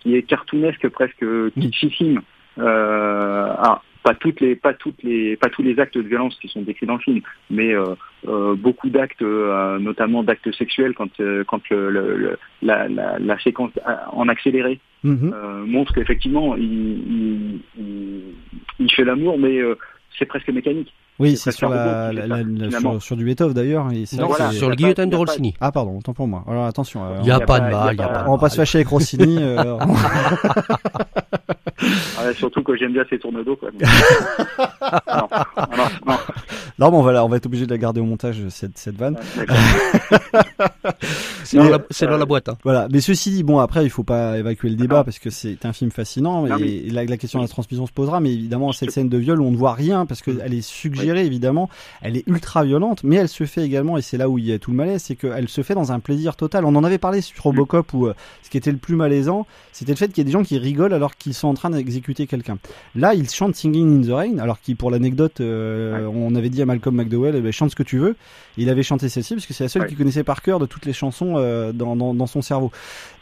qui 0.02 0.16
est 0.16 0.24
cartoonesque, 0.24 0.88
presque 0.90 1.26
kitschissime. 1.60 2.22
Ah, 2.60 3.82
pas 4.08 4.16
toutes 4.24 4.40
les 4.40 4.56
pas 4.56 4.74
toutes 4.74 5.02
les 5.04 5.36
pas 5.36 5.50
tous 5.50 5.64
les 5.64 5.76
actes 5.84 5.98
de 5.98 6.08
violence 6.14 6.36
qui 6.42 6.48
sont 6.48 6.62
décrits 6.62 6.86
dans 6.88 6.96
le 6.96 7.06
film, 7.08 7.22
mais 7.50 7.74
euh, 7.74 7.84
euh, 8.28 8.56
beaucoup 8.56 8.90
d'actes, 8.90 9.22
euh, 9.22 9.80
notamment 9.80 10.24
d'actes 10.24 10.52
sexuels 10.62 10.94
quand 11.00 11.14
euh, 11.20 11.44
quand 11.50 11.62
le, 11.70 11.90
le- 11.96 12.16
le- 12.24 12.38
la, 12.62 12.88
la, 12.88 13.20
la 13.20 13.38
séquence 13.40 13.72
en 14.14 14.28
accéléré 14.30 14.80
Mhm. 15.04 15.32
euh, 15.34 15.66
montre 15.76 15.94
qu'effectivement 15.94 16.56
il, 16.56 16.64
il, 16.64 17.60
il, 17.78 18.22
il 18.80 18.92
fait 18.96 19.04
l'amour, 19.04 19.38
mais 19.38 19.58
euh, 19.60 19.76
c'est 20.18 20.26
presque 20.26 20.50
mécanique. 20.50 20.92
Oui, 21.20 21.36
c'est 21.36 21.52
sur, 21.52 21.70
la, 21.70 22.12
la- 22.14 22.28
la- 22.28 22.38
la- 22.38 22.44
du 22.44 23.26
Beethoven 23.26 23.54
d'ailleurs. 23.54 23.86
Non, 23.86 24.28
voilà. 24.28 24.52
c'est- 24.52 24.58
sur 24.58 24.70
le 24.70 24.76
guillotine 24.76 25.10
de 25.10 25.16
Rossini. 25.16 25.54
Ah 25.60 25.72
pardon, 25.72 25.98
autant 25.98 26.14
pour 26.14 26.28
moi. 26.28 26.44
Alors 26.48 26.66
attention. 26.66 27.02
Il 27.20 27.24
n'y 27.24 27.32
a 27.32 27.40
y 27.40 27.42
a 27.42 27.46
pas 27.46 27.60
de 27.60 27.70
mal, 27.72 27.96
on 28.28 28.32
va 28.36 28.38
pas 28.40 28.50
se 28.50 28.56
fâcher 28.58 28.78
avec 28.80 28.88
Rossini. 28.88 29.38
euh, 29.42 29.78
Ah, 32.30 32.34
surtout 32.34 32.64
que 32.64 32.76
j'aime 32.76 32.94
bien 32.94 33.04
ces 33.10 33.20
tournes 33.20 33.44
d'eau. 33.44 33.56
Quoi. 33.56 33.70
non, 33.80 35.28
non, 35.78 35.86
non. 36.06 36.18
Non, 36.80 36.92
mais 36.92 36.98
on 36.98 37.02
va, 37.02 37.12
la- 37.12 37.26
on 37.26 37.28
va 37.30 37.38
être 37.38 37.46
obligé 37.48 37.66
de 37.66 37.72
la 37.72 37.78
garder 37.80 38.00
au 38.02 38.06
montage 38.06 38.38
cette, 38.50 38.78
cette 38.78 38.96
vanne. 38.98 39.18
Ouais. 39.38 39.46
C'est 41.44 41.58
dans, 41.58 41.64
la, 41.70 41.76
euh, 41.78 41.80
c'est 41.92 42.08
dans 42.08 42.18
la 42.18 42.26
boîte. 42.26 42.50
Hein. 42.50 42.58
Voilà, 42.64 42.88
mais 42.92 43.00
ceci 43.00 43.32
dit, 43.32 43.44
bon 43.44 43.60
après 43.60 43.86
il 43.86 43.90
faut 43.90 44.04
pas 44.04 44.38
évacuer 44.38 44.70
le 44.70 44.76
débat 44.76 44.98
Non. 44.98 45.04
parce 45.06 45.18
que 45.20 45.30
c'est 45.30 45.66
un 45.66 45.72
film 45.72 45.92
fascinant 45.92 46.46
Non, 46.46 46.58
et, 46.58 46.62
mais- 46.62 46.68
et 46.70 46.90
la, 46.90 47.06
la 47.06 47.16
question 47.18 47.40
de 47.40 47.44
la 47.46 47.48
transmission 47.48 47.86
se 47.86 47.94
posera, 47.94 48.20
mais 48.20 48.34
évidemment 48.34 48.74
cette 48.74 48.92
scène 48.92 49.08
de 49.08 49.18
viol 49.18 49.42
on 49.42 49.52
ne 49.52 49.56
voit 49.56 49.74
rien 49.74 50.06
parce 50.06 50.22
qu'elle 50.22 50.54
est 50.54 50.62
suggérée 50.62 51.26
évidemment, 51.26 51.70
elle 52.02 52.18
est 52.18 52.28
ultra 52.28 52.64
violente, 52.66 53.02
mais 53.04 53.16
elle 53.16 53.30
se 53.30 53.46
fait 53.46 53.62
également 53.64 53.98
et 53.98 54.02
c'est 54.02 54.18
là 54.18 54.28
où 54.28 54.38
il 54.38 54.46
y 54.46 54.52
a 54.52 54.60
tout 54.60 54.72
le 54.72 54.78
malaise, 54.78 55.04
c'est 55.04 55.16
qu'elle 55.16 55.48
se 55.48 55.62
fait 55.62 55.74
dans 55.74 55.92
un 55.94 56.00
plaisir 56.02 56.36
total. 56.36 56.66
On 56.66 56.76
en 56.76 56.84
avait 56.84 56.98
parlé 56.98 57.22
sur 57.22 57.42
Robocop 57.44 57.94
où 57.94 58.08
euh, 58.08 58.14
ce 58.44 58.50
qui 58.50 58.58
était 58.58 58.72
le 58.72 58.78
plus 58.78 58.96
malaisant, 58.96 59.46
c'était 59.72 59.94
le 59.94 59.98
fait 59.98 60.08
qu'il 60.10 60.18
y 60.18 60.22
ait 60.22 60.26
des 60.26 60.32
gens 60.32 60.44
qui 60.44 60.58
rigolent 60.58 60.94
alors 60.94 61.16
qu'ils 61.16 61.34
sont 61.34 61.48
en 61.48 61.54
train 61.54 61.70
d'exécuter 61.70 62.17
quelqu'un. 62.26 62.58
Là, 62.96 63.14
il 63.14 63.30
chante 63.30 63.56
Singing 63.56 64.02
in 64.04 64.08
the 64.08 64.12
Rain, 64.12 64.38
alors 64.40 64.60
qu'il 64.60 64.76
pour 64.76 64.90
l'anecdote, 64.90 65.42
euh, 65.42 66.08
on 66.08 66.34
avait 66.36 66.50
dit 66.50 66.62
à 66.62 66.66
Malcolm 66.66 66.96
McDowell, 66.96 67.36
eh 67.36 67.42
ben, 67.42 67.52
chante 67.52 67.70
ce 67.72 67.76
que 67.76 67.84
tu 67.84 67.98
veux. 68.00 68.16
Il 68.58 68.70
avait 68.70 68.82
chanté 68.82 69.08
celle-ci 69.10 69.36
parce 69.36 69.46
que 69.46 69.54
c'est 69.54 69.66
la 69.66 69.70
seule 69.70 69.84
Ouais. 69.84 69.88
qu'il 69.90 69.98
connaissait 69.98 70.24
par 70.24 70.42
cœur 70.42 70.58
de 70.58 70.66
toutes 70.66 70.86
les 70.88 70.94
chansons 70.94 71.36
euh, 71.38 71.72
dans, 71.74 71.96
dans, 71.96 72.16
dans 72.16 72.26
son 72.26 72.42
cerveau. 72.42 72.72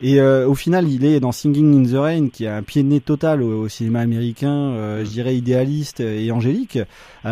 Et 0.02 0.22
euh, 0.22 0.48
au 0.48 0.56
final, 0.56 0.88
il 0.88 1.04
est 1.04 1.20
dans 1.20 1.34
Singing 1.34 1.86
in 1.86 1.92
the 1.92 2.00
Rain, 2.00 2.30
qui 2.30 2.46
a 2.48 2.56
un 2.56 2.64
pied 2.64 2.84
de 2.84 2.88
nez 2.88 3.02
total 3.02 3.42
au, 3.44 3.64
au 3.64 3.68
cinéma 3.68 4.00
américain, 4.00 5.00
je 5.04 5.10
dirais 5.10 5.36
idéaliste 5.36 6.00
et 6.00 6.32
angélique, 6.32 6.80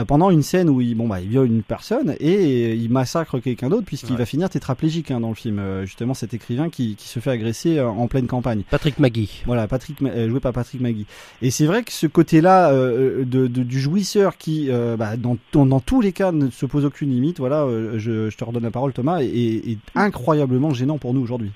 pendant 0.07 0.31
une 0.31 0.41
scène 0.41 0.69
où 0.69 0.81
il, 0.81 0.95
bon, 0.95 1.07
bah, 1.07 1.21
il 1.21 1.29
viole 1.29 1.47
une 1.47 1.61
personne 1.63 2.15
et 2.19 2.73
il 2.73 2.89
massacre 2.89 3.39
quelqu'un 3.39 3.69
d'autre 3.69 3.85
puisqu'il 3.85 4.13
Ouais. 4.13 4.17
va 4.17 4.25
finir 4.25 4.49
tétraplégique 4.49 5.11
hein, 5.11 5.19
dans 5.19 5.29
le 5.29 5.35
film. 5.35 5.61
Justement, 5.83 6.13
cet 6.13 6.33
écrivain 6.33 6.69
qui, 6.69 6.95
qui 6.95 7.07
se 7.07 7.19
fait 7.19 7.31
agresser 7.31 7.79
en 7.79 8.07
pleine 8.07 8.27
campagne. 8.27 8.63
Patrick 8.69 8.99
Magui. 8.99 9.43
Voilà, 9.45 9.67
Patrick, 9.67 9.97
joué 9.99 10.39
par 10.39 10.51
Patrick 10.53 10.81
Magui. 10.81 11.05
Et 11.41 11.51
c'est 11.53 11.65
vrai 11.67 11.83
que 11.83 11.91
ce 11.91 12.07
côté-là 12.07 12.71
euh, 12.73 13.23
de, 13.25 13.47
de- 13.47 13.63
du 13.63 13.79
jouisseur 13.79 14.37
qui, 14.37 14.67
euh, 14.69 14.97
bah, 14.97 15.15
dans, 15.17 15.37
dans, 15.51 15.65
dans 15.65 15.79
tous 15.79 16.01
les 16.01 16.11
cas, 16.11 16.31
ne 16.31 16.49
se 16.49 16.65
pose 16.65 16.83
aucune 16.85 17.11
limite, 17.11 17.39
voilà, 17.39 17.63
euh, 17.63 17.99
je, 17.99 18.29
je 18.29 18.37
te 18.37 18.43
redonne 18.43 18.63
la 18.63 18.71
parole 18.71 18.91
Thomas, 18.93 19.19
est, 19.21 19.27
est 19.71 19.77
incroyablement 19.95 20.73
gênant 20.73 20.97
pour 20.97 21.13
nous 21.13 21.21
aujourd'hui. 21.21 21.51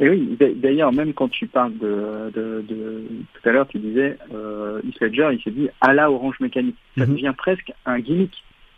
Et 0.00 0.08
oui, 0.08 0.36
d'a- 0.38 0.52
d'ailleurs, 0.54 0.92
même 0.92 1.12
quand 1.12 1.28
tu 1.28 1.46
parles 1.46 1.76
de, 1.78 2.30
de, 2.34 2.64
de 2.68 3.02
tout 3.34 3.48
à 3.48 3.52
l'heure, 3.52 3.66
tu 3.68 3.78
disais, 3.78 4.16
euh, 4.34 4.80
Heath 4.86 5.00
Ledger, 5.00 5.28
il 5.32 5.42
s'est 5.42 5.50
dit 5.50 5.68
à 5.80 5.92
la 5.92 6.10
Orange 6.10 6.36
Mécanique. 6.40 6.76
Ça 6.96 7.04
Mhm. 7.06 7.14
devient 7.14 7.34
presque 7.36 7.72
un 7.86 7.98
gimmick 8.00 8.32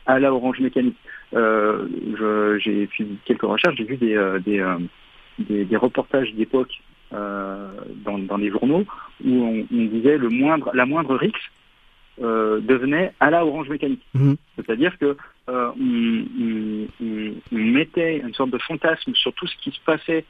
à 0.07 0.19
la 0.19 0.33
Orange 0.33 0.61
Mécanique. 0.61 0.97
Euh, 1.35 1.87
j'ai 2.59 2.87
fait 2.87 3.07
quelques 3.25 3.43
recherches, 3.43 3.77
j'ai 3.77 3.85
vu 3.85 3.97
des, 3.97 4.15
euh, 4.17 4.39
des, 4.41 4.61
euh, 4.61 4.77
des, 5.39 5.65
des 5.65 5.77
reportages 5.77 6.33
d'époque 6.35 6.73
euh, 6.73 6.90
dans, 7.13 8.19
dans 8.19 8.37
les 8.37 8.51
journaux 8.51 8.85
où 9.25 9.31
on, 9.31 9.67
on 9.73 9.85
disait 9.87 10.17
le 10.19 10.29
moindre, 10.29 10.71
la 10.75 10.87
moindre 10.87 11.17
rixe 11.17 11.41
euh, 12.23 12.61
devenait 12.61 13.13
à 13.21 13.31
la 13.31 13.45
Orange 13.45 13.69
Mécanique. 13.69 14.03
Mhm. 14.15 14.37
C'est-à-dire 14.57 14.97
que 14.99 15.17
euh, 15.49 15.71
on, 15.81 16.25
on- 17.01 17.35
on- 17.53 17.57
mettait 17.57 18.19
une 18.19 18.35
sorte 18.35 18.51
de 18.51 18.59
fantasme 18.59 19.15
sur 19.15 19.33
tout 19.35 19.47
ce 19.47 19.57
qui 19.63 19.71
se 19.71 19.81
passait 19.85 20.25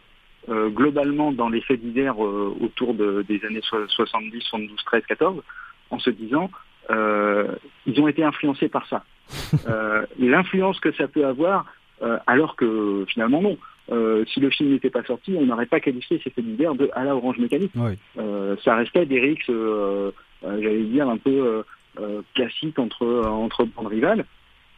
euh, 0.49 0.69
globalement 0.71 1.33
dans 1.33 1.49
les 1.49 1.61
faits 1.61 1.81
divers 1.81 2.15
euh, 2.25 2.55
autour 2.61 2.95
de- 2.95 3.23
des 3.29 3.45
années 3.45 3.61
so- 3.63 3.87
70, 3.89 4.41
72, 4.43 4.77
13, 4.87 5.03
14, 5.07 5.43
en 5.91 5.99
se 5.99 6.11
disant 6.11 6.51
euh, 6.91 7.49
ils 7.87 8.01
ont 8.01 8.09
été 8.09 8.23
influencés 8.25 8.69
par 8.69 8.87
ça. 8.87 9.05
Euh, 9.69 10.07
L'influence 10.19 10.79
que 10.81 10.93
ça 10.93 11.07
peut 11.09 11.27
avoir, 11.27 11.67
euh, 12.03 12.19
alors 12.27 12.57
que 12.57 13.05
finalement 13.09 13.43
non. 13.43 13.59
Euh, 13.91 14.25
si 14.27 14.41
le 14.41 14.51
film 14.51 14.71
n'était 14.71 14.91
pas 14.91 15.03
sorti, 15.05 15.35
on 15.37 15.47
n'aurait 15.47 15.67
pas 15.67 15.81
qualifié 15.81 16.21
ces 16.23 16.31
faits 16.31 16.45
divers 16.45 16.75
de 16.75 16.91
à 16.95 17.05
la 17.05 17.17
Orange 17.17 17.39
Mécanique. 17.39 17.73
Oui. 17.75 17.93
Euh, 18.19 18.57
ça 18.65 18.77
restait 18.77 19.07
des 19.07 19.21
rixes, 19.21 19.51
euh, 19.51 20.13
j'allais 20.43 20.85
dire, 20.85 21.09
un 21.09 21.19
peu 21.19 21.65
classiques 22.35 22.79
entre, 22.79 23.25
entre 23.27 23.65
bandes 23.65 23.89
rivales. 23.89 24.25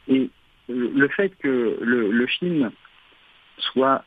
Et 0.08 0.30
le 0.68 1.08
fait 1.08 1.32
que 1.38 1.76
le, 1.80 2.10
le 2.10 2.26
film 2.26 2.70
soit 3.58 4.04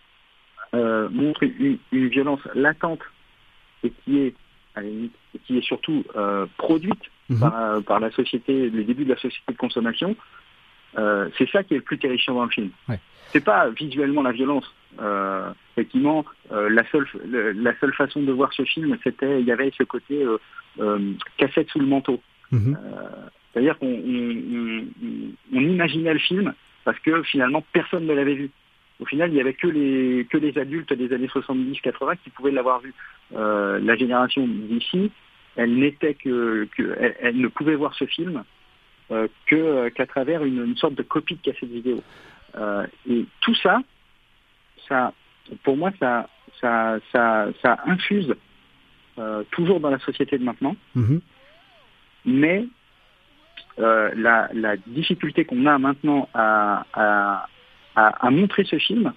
montre 0.74 1.44
une, 1.44 1.78
une 1.92 2.08
violence 2.08 2.42
latente 2.56 3.02
et 3.84 3.92
qui 3.92 4.20
est, 4.20 4.34
à 4.74 4.82
la 4.82 4.88
limite, 4.88 5.14
et 5.36 5.40
qui 5.40 5.58
est 5.58 5.66
surtout 5.66 6.04
produite 6.58 7.04
Mhm. 7.30 7.40
par, 7.40 7.84
par 7.84 8.00
la 8.00 8.12
société, 8.12 8.70
les 8.70 8.84
débuts 8.84 9.06
de 9.06 9.10
la 9.10 9.16
société 9.16 9.52
de 9.52 9.58
consommation, 9.58 10.16
euh, 10.98 11.30
c'est 11.38 11.50
ça 11.50 11.64
qui 11.64 11.74
est 11.74 11.78
le 11.78 11.84
plus 11.84 11.98
terrifiant 11.98 12.36
dans 12.36 12.44
le 12.46 12.50
film. 12.50 12.70
Ouais. 12.90 13.00
C'est 13.32 13.44
pas 13.44 13.70
visuellement 13.70 14.22
la 14.22 14.32
violence. 14.32 14.72
Euh, 15.02 15.50
effectivement, 15.76 16.24
euh, 16.54 16.70
la 16.70 16.86
seule 16.90 17.06
le- 17.28 17.52
la 17.52 17.78
seule 17.80 17.94
façon 17.94 18.22
de 18.24 18.32
voir 18.32 18.54
ce 18.54 18.64
film, 18.64 18.98
c'était 19.04 19.42
il 19.42 19.46
y 19.46 19.52
avait 19.52 19.72
ce 19.78 19.84
côté 19.84 20.24
euh, 20.24 20.38
euh, 20.80 21.12
cassette 21.38 21.70
sous 21.70 21.80
le 21.80 21.86
manteau. 21.86 22.22
Mhm. 22.52 22.78
C'est-à-dire 23.52 23.78
qu'on 23.78 23.88
on, 23.88 24.84
on- 25.04 25.32
on 25.54 25.60
imaginait 25.62 26.14
le 26.14 26.20
film 26.20 26.54
parce 26.86 27.00
que 27.00 27.24
finalement 27.24 27.64
personne 27.74 28.06
ne 28.06 28.14
l'avait 28.14 28.36
vu. 28.36 28.50
Au 29.02 29.06
final, 29.06 29.30
il 29.30 29.34
n'y 29.34 29.42
avait 29.42 29.54
que 29.54 29.68
les 29.68 30.26
que 30.32 30.38
les 30.38 30.58
adultes 30.58 30.94
des 30.94 31.12
années 31.14 31.28
70-80 31.28 32.16
qui 32.24 32.30
pouvaient 32.30 32.52
l'avoir 32.52 32.80
vu. 32.80 32.94
Euh, 33.36 33.80
la 33.80 33.98
génération 33.98 34.48
d'ici, 34.48 35.12
elle 35.58 35.76
n'était 35.76 36.14
que, 36.14 36.68
que 36.78 36.96
elle, 37.00 37.16
elle 37.22 37.38
ne 37.42 37.48
pouvait 37.50 37.76
voir 37.76 37.94
ce 37.96 38.06
film 38.06 38.44
que 39.46 39.90
qu'à 39.90 40.06
travers 40.06 40.44
une, 40.44 40.66
une 40.66 40.78
sorte 40.78 40.96
de 40.96 41.04
copie 41.04 41.36
de 41.36 41.42
cassette 41.42 41.70
vidéo. 41.70 42.02
Euh, 42.58 42.86
et 43.10 43.26
tout 43.42 43.56
ça, 43.56 43.80
ça, 44.88 45.14
pour 45.64 45.78
moi, 45.78 45.92
ça 46.00 46.28
ça 46.62 46.98
ça, 47.12 47.48
ça 47.62 47.78
infuse 47.86 48.34
euh, 49.20 49.44
toujours 49.52 49.80
dans 49.80 49.90
la 49.92 50.00
société 50.00 50.38
de 50.38 50.44
maintenant 50.44 50.76
Mhm. 50.96 51.22
mais 52.26 52.66
euh, 53.80 54.10
la, 54.16 54.50
la 54.54 54.78
difficulté 54.78 55.44
qu'on 55.46 55.66
a 55.66 55.78
maintenant 55.78 56.30
à, 56.34 56.86
à, 56.94 57.48
à, 57.96 58.08
à 58.28 58.30
montrer 58.32 58.64
ce 58.64 58.78
film, 58.78 59.12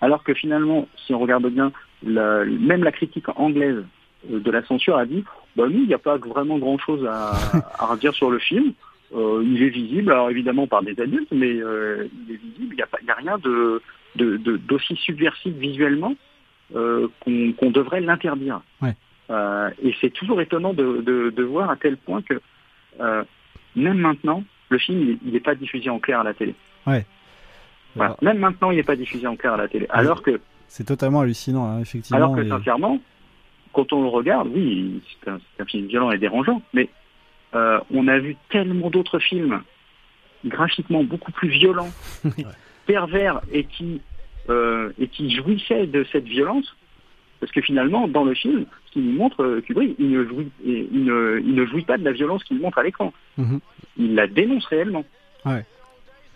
alors 0.00 0.24
que 0.24 0.34
finalement, 0.34 0.88
si 1.06 1.14
on 1.14 1.20
regarde 1.20 1.46
bien, 1.48 1.72
la- 2.02 2.44
même 2.44 2.82
la 2.82 2.92
critique 2.92 3.28
anglaise 3.36 3.84
euh, 4.30 4.40
de 4.40 4.50
la 4.50 4.64
censure 4.64 4.96
a 4.96 5.06
dit, 5.06 5.24
bah 5.54 5.64
nous, 5.68 5.82
il 5.82 5.86
n'y 5.86 5.94
a 5.94 5.98
pas 5.98 6.16
vraiment 6.16 6.58
grand-chose 6.58 7.06
à, 7.06 7.30
à 7.78 7.86
redire 7.86 8.12
sur 8.14 8.30
le 8.30 8.38
film. 8.40 8.72
Euh, 9.14 9.42
il 9.46 9.62
est 9.62 9.68
visible, 9.68 10.10
alors 10.10 10.30
évidemment 10.30 10.66
par 10.66 10.82
des 10.82 10.98
adultes, 11.00 11.28
mais 11.30 11.52
euh, 11.52 12.08
il 12.26 12.34
est 12.34 12.38
visible. 12.38 12.74
Il 12.74 12.76
n'y 12.76 12.82
a, 12.82 12.86
pas- 12.86 12.98
il 13.02 13.06
y 13.06 13.10
a 13.10 13.14
rien 13.14 13.38
de 13.38 13.80
de- 14.16 14.36
de- 14.38 14.56
d'aussi 14.56 14.96
subversif 14.96 15.54
visuellement 15.54 16.14
euh, 16.74 17.06
qu'on 17.20 17.52
qu'on 17.52 17.70
devrait 17.70 18.00
l'interdire. 18.00 18.60
Ouais. 18.82 18.94
Et 19.82 19.94
c'est 20.00 20.10
toujours 20.10 20.40
étonnant 20.40 20.72
de, 20.72 21.42
voir 21.42 21.70
à 21.70 21.76
tel 21.76 21.96
point 21.96 22.22
que 22.22 22.40
même 23.76 23.98
maintenant, 23.98 24.42
le 24.70 24.78
film 24.78 25.18
il 25.24 25.32
n'est 25.32 25.40
pas 25.40 25.54
diffusé 25.54 25.90
en 25.90 25.98
clair 25.98 26.20
à 26.20 26.24
la 26.24 26.34
télé. 26.34 26.54
Voilà. 27.94 28.16
Même 28.22 28.38
maintenant, 28.38 28.70
il 28.70 28.76
n'est 28.76 28.82
pas 28.82 28.96
diffusé 28.96 29.26
en 29.26 29.36
clair 29.36 29.54
à 29.54 29.56
la 29.56 29.68
télé. 29.68 29.86
Alors 29.90 30.22
que, 30.22 30.38
C'est 30.68 30.84
totalement 30.84 31.20
hallucinant, 31.20 31.64
hein, 31.66 31.80
effectivement. 31.80 32.16
alors 32.18 32.36
que 32.36 32.42
et- 32.42 32.48
sincèrement, 32.48 33.00
quand 33.72 33.92
on 33.92 34.02
le 34.02 34.08
regarde, 34.08 34.48
oui, 34.54 35.00
c'est 35.24 35.30
un, 35.30 35.38
c'est 35.56 35.62
un 35.62 35.66
film 35.66 35.86
violent 35.86 36.10
et 36.10 36.18
dérangeant, 36.18 36.60
mais 36.74 36.88
euh, 37.54 37.80
on 37.92 38.08
a 38.08 38.18
vu 38.18 38.36
tellement 38.50 38.90
d'autres 38.90 39.18
films 39.18 39.62
graphiquement 40.44 41.02
beaucoup 41.04 41.32
plus 41.32 41.48
violents, 41.48 41.90
pervers 42.86 43.40
et 43.52 43.64
qui 43.64 44.00
euh, 44.48 44.92
et 44.98 45.08
qui 45.08 45.34
jouissaient 45.34 45.86
de 45.86 46.04
cette 46.12 46.26
violence. 46.26 46.76
Parce 47.40 47.52
que 47.52 47.60
finalement, 47.60 48.08
dans 48.08 48.24
le 48.24 48.34
film, 48.34 48.64
ce 48.86 48.92
qu'il 48.92 49.04
nous 49.04 49.12
montre, 49.12 49.42
euh, 49.42 49.60
Kubrick, 49.60 49.94
il 49.98 50.10
ne, 50.10 50.24
jouit, 50.24 50.50
il, 50.64 51.04
ne, 51.04 51.38
il 51.44 51.54
ne 51.54 51.66
jouit 51.66 51.84
pas 51.84 51.98
de 51.98 52.04
la 52.04 52.12
violence 52.12 52.42
qu'il 52.44 52.58
montre 52.58 52.78
à 52.78 52.82
l'écran. 52.82 53.12
Mhm. 53.36 53.60
Il 53.98 54.14
la 54.14 54.26
dénonce 54.26 54.64
réellement. 54.66 55.04
Ouais. 55.44 55.64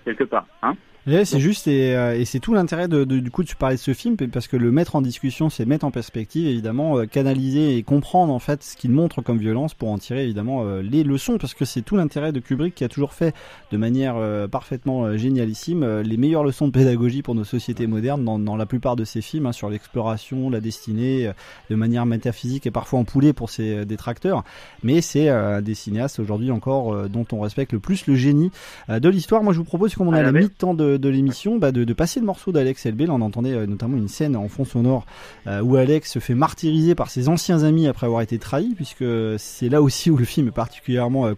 Quelque 0.04 0.24
part. 0.24 0.46
Hein 0.62 0.76
Ouais, 1.06 1.24
c'est 1.24 1.40
juste 1.40 1.66
et, 1.66 1.96
euh, 1.96 2.14
et 2.14 2.26
c'est 2.26 2.40
tout 2.40 2.52
l'intérêt 2.52 2.86
de, 2.86 3.04
de- 3.04 3.20
du 3.20 3.30
coup 3.30 3.42
de 3.42 3.48
tu 3.48 3.56
parlais 3.56 3.76
de 3.76 3.80
ce 3.80 3.94
film 3.94 4.16
parce 4.18 4.48
que 4.48 4.58
le 4.58 4.70
mettre 4.70 4.96
en 4.96 5.00
discussion 5.00 5.48
c'est 5.48 5.64
mettre 5.64 5.86
en 5.86 5.90
perspective 5.90 6.46
évidemment 6.46 6.98
euh, 6.98 7.06
canaliser 7.06 7.78
et 7.78 7.82
comprendre 7.82 8.34
en 8.34 8.38
fait 8.38 8.62
ce 8.62 8.76
qu'il 8.76 8.90
montre 8.90 9.22
comme 9.22 9.38
violence 9.38 9.72
pour 9.72 9.90
en 9.90 9.96
tirer 9.96 10.24
évidemment 10.24 10.62
euh, 10.66 10.82
les 10.82 11.02
leçons 11.02 11.38
parce 11.38 11.54
que 11.54 11.64
c'est 11.64 11.80
tout 11.80 11.96
l'intérêt 11.96 12.32
de 12.32 12.38
Kubrick 12.38 12.74
qui 12.74 12.84
a 12.84 12.88
toujours 12.88 13.14
fait 13.14 13.34
de 13.72 13.78
manière 13.78 14.16
euh, 14.18 14.46
parfaitement 14.46 15.04
euh, 15.06 15.16
génialissime 15.16 15.84
euh, 15.84 16.02
les 16.02 16.18
meilleures 16.18 16.44
leçons 16.44 16.66
de 16.66 16.72
pédagogie 16.72 17.22
pour 17.22 17.34
nos 17.34 17.44
sociétés 17.44 17.86
modernes 17.86 18.22
dans, 18.22 18.38
dans 18.38 18.56
la 18.56 18.66
plupart 18.66 18.94
de 18.94 19.04
ses 19.04 19.22
films 19.22 19.46
hein, 19.46 19.52
sur 19.52 19.70
l'exploration 19.70 20.50
la 20.50 20.60
destinée 20.60 21.28
euh, 21.28 21.32
de 21.70 21.76
manière 21.76 22.04
métaphysique 22.04 22.66
et 22.66 22.70
parfois 22.70 22.98
empoulée 22.98 23.32
pour 23.32 23.48
ses 23.48 23.74
euh, 23.78 23.84
détracteurs. 23.86 24.44
Mais 24.82 25.00
c'est 25.00 25.30
euh, 25.30 25.62
des 25.62 25.74
cinéastes 25.74 26.18
aujourd'hui 26.20 26.50
encore 26.50 26.92
euh, 26.92 27.08
dont 27.08 27.24
on 27.32 27.40
respecte 27.40 27.72
le 27.72 27.80
plus 27.80 28.06
le 28.06 28.16
génie 28.16 28.50
euh, 28.90 29.00
de 29.00 29.08
l'histoire. 29.08 29.42
Moi 29.42 29.54
je 29.54 29.58
vous 29.58 29.64
propose 29.64 29.94
comme 29.94 30.08
on 30.08 30.12
Ah, 30.12 30.18
a 30.18 30.22
la 30.24 30.30
mi-temps 30.42 30.74
de, 30.74 30.89
de 30.98 31.08
l'émission 31.08 31.58
bah, 31.58 31.72
de, 31.72 31.92
passer 31.92 32.20
le 32.20 32.26
morceau 32.26 32.52
d'Alex 32.52 32.86
Elbé 32.86 33.06
là 33.06 33.14
on 33.14 33.20
entendait 33.20 33.52
euh, 33.52 33.66
notamment 33.66 33.96
une 33.96 34.08
scène 34.08 34.36
en 34.36 34.48
fond 34.48 34.64
sonore 34.64 35.06
euh, 35.46 35.60
où 35.60 35.76
Alex 35.76 36.10
se 36.10 36.18
fait 36.18 36.34
martyriser 36.34 36.94
par 36.94 37.10
ses 37.10 37.28
anciens 37.28 37.64
amis 37.64 37.86
après 37.86 38.06
avoir 38.06 38.22
été 38.22 38.38
trahi 38.38 38.74
puisque 38.74 39.04
c'est 39.38 39.68
là 39.68 39.82
aussi 39.82 40.10
où 40.10 40.16
le 40.16 40.24
film 40.24 40.48
est 40.48 40.52
particulièrement 40.52 41.26
euh, 41.26 41.34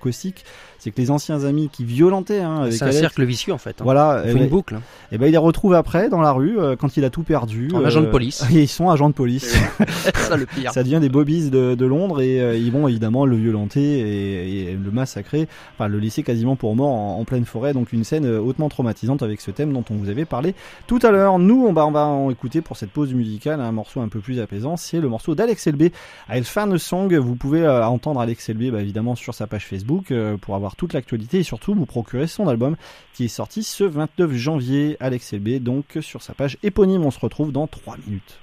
c'est 0.82 0.90
que 0.90 1.00
les 1.00 1.10
anciens 1.12 1.44
amis 1.44 1.68
qui 1.72 1.84
violentaient 1.84 2.40
hein, 2.40 2.62
avec 2.62 2.72
C'est 2.72 2.82
un 2.82 2.86
Alex 2.88 3.00
cercle 3.00 3.24
vicieux 3.24 3.52
en 3.52 3.58
fait. 3.58 3.80
hein. 3.80 3.84
voilà 3.84 4.22
et 4.24 4.28
fait 4.28 4.34
ben, 4.34 4.42
une 4.42 4.48
boucle. 4.48 4.74
hein. 4.74 4.82
et 5.12 5.18
ben 5.18 5.26
il 5.26 5.32
les 5.32 5.36
retrouve 5.38 5.74
après 5.74 6.08
dans 6.08 6.20
la 6.20 6.32
rue 6.32 6.58
euh, 6.58 6.74
quand 6.74 6.96
il 6.96 7.04
a 7.04 7.10
tout 7.10 7.22
perdu 7.22 7.68
En 7.74 7.84
agent 7.84 8.00
de 8.00 8.06
police. 8.06 8.42
et 8.52 8.54
ils 8.62 8.68
sont 8.68 8.90
agents 8.90 9.08
de 9.08 9.14
police 9.14 9.56
ça 10.14 10.36
le 10.36 10.46
pire. 10.46 10.72
ça 10.72 10.82
devient 10.82 10.98
des 11.00 11.08
bobbies 11.08 11.50
de, 11.50 11.74
de 11.74 11.86
Londres 11.86 12.20
et 12.20 12.40
euh, 12.40 12.56
ils 12.56 12.72
vont 12.72 12.88
évidemment 12.88 13.26
le 13.26 13.36
violenter 13.36 13.82
et, 14.00 14.70
et 14.70 14.74
le 14.74 14.90
massacrer, 14.90 15.48
enfin 15.74 15.88
le 15.88 15.98
laisser 15.98 16.22
quasiment 16.22 16.56
pour 16.56 16.74
mort 16.74 16.90
en, 16.92 17.18
en 17.20 17.24
pleine 17.24 17.44
forêt. 17.44 17.72
Donc 17.72 17.92
une 17.92 18.04
scène 18.04 18.24
euh, 18.26 18.40
hautement 18.40 18.68
traumatisante 18.68 19.22
avec 19.22 19.40
ce 19.40 19.50
thème 19.50 19.72
dont 19.72 19.84
on 19.90 19.94
vous 19.94 20.08
avait 20.08 20.24
parlé 20.24 20.54
tout 20.86 20.98
à 21.02 21.10
l'heure. 21.10 21.38
Nous, 21.38 21.64
on 21.66 21.72
va, 21.72 21.86
on 21.86 21.90
va 21.92 22.06
en 22.06 22.30
écouter 22.30 22.60
pour 22.60 22.76
cette 22.76 22.90
pause 22.90 23.12
musicale 23.14 23.60
un 23.60 23.72
morceau 23.72 24.00
un 24.00 24.08
peu 24.08 24.20
plus 24.20 24.40
apaisant. 24.40 24.76
C'est 24.76 25.00
le 25.00 25.08
morceau 25.08 25.34
d'Alex 25.34 25.66
Elbé. 25.66 25.92
I'll 26.30 26.44
Fan 26.44 26.72
a 26.72 26.78
Song. 26.78 27.14
Vous 27.14 27.36
pouvez 27.36 27.62
euh, 27.62 27.84
entendre 27.86 28.20
Alex 28.20 28.48
Elbé 28.48 28.70
bah, 28.70 28.80
évidemment 28.80 29.14
sur 29.14 29.34
sa 29.34 29.46
page 29.46 29.66
Facebook 29.66 30.10
euh, 30.10 30.36
pour 30.36 30.54
avoir 30.56 30.71
toute 30.76 30.92
l'actualité 30.92 31.38
et 31.38 31.42
surtout 31.42 31.74
vous 31.74 31.86
procurer 31.86 32.26
son 32.26 32.48
album 32.48 32.76
qui 33.14 33.26
est 33.26 33.28
sorti 33.28 33.62
ce 33.62 33.84
29 33.84 34.32
janvier. 34.32 34.96
Alex 35.00 35.32
Elbé 35.32 35.60
donc 35.60 35.98
sur 36.00 36.22
sa 36.22 36.34
page 36.34 36.58
éponyme. 36.62 37.04
On 37.04 37.10
se 37.10 37.20
retrouve 37.20 37.52
dans 37.52 37.66
3 37.66 37.96
minutes. 38.06 38.38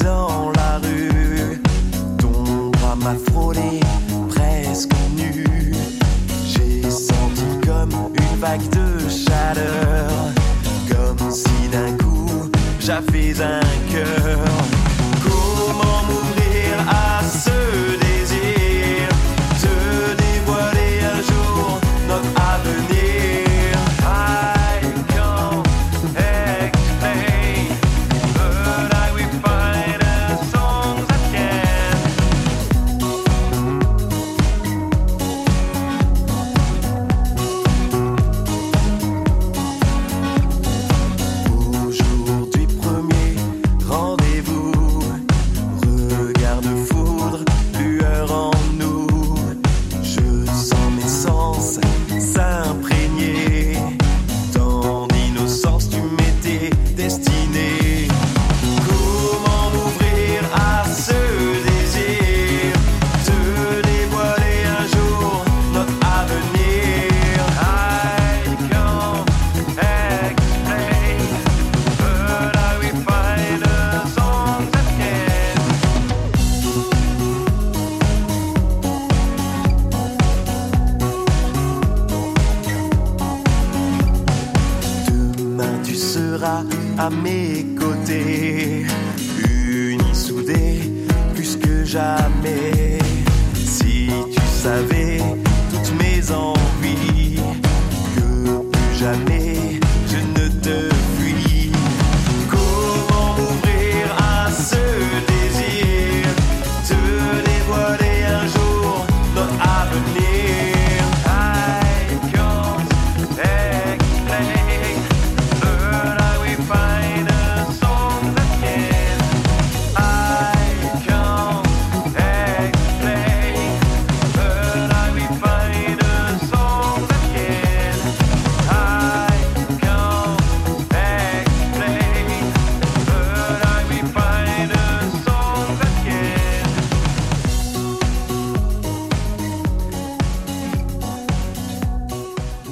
Dans 0.00 0.50
la 0.52 0.78
rue, 0.78 1.60
ton 2.18 2.70
bras 2.70 2.96
m'a 2.96 3.14
frôlé 3.14 3.80
presque 4.30 4.92
nu. 5.16 5.57
Vague 8.38 8.68
de 8.70 9.08
chaleur, 9.08 10.10
comme 10.88 11.30
si 11.30 11.68
d'un 11.72 11.96
coup 11.96 12.48
j'avais 12.78 13.40
un 13.40 13.60
cœur. 13.90 14.77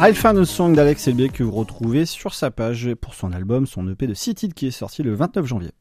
Alpha 0.06 0.32
No 0.32 0.44
Song 0.44 0.72
d'Alex 0.72 1.08
Elbé 1.08 1.30
que 1.30 1.42
vous 1.42 1.50
retrouvez 1.50 2.06
sur 2.06 2.32
sa 2.32 2.52
page 2.52 2.94
pour 2.94 3.12
son 3.14 3.32
album, 3.32 3.66
son 3.66 3.90
EP 3.90 4.06
de 4.06 4.14
6 4.14 4.36
titres 4.36 4.54
qui 4.54 4.68
est 4.68 4.70
sorti 4.70 5.02
le 5.02 5.12
29 5.16 5.44
janvier. 5.44 5.72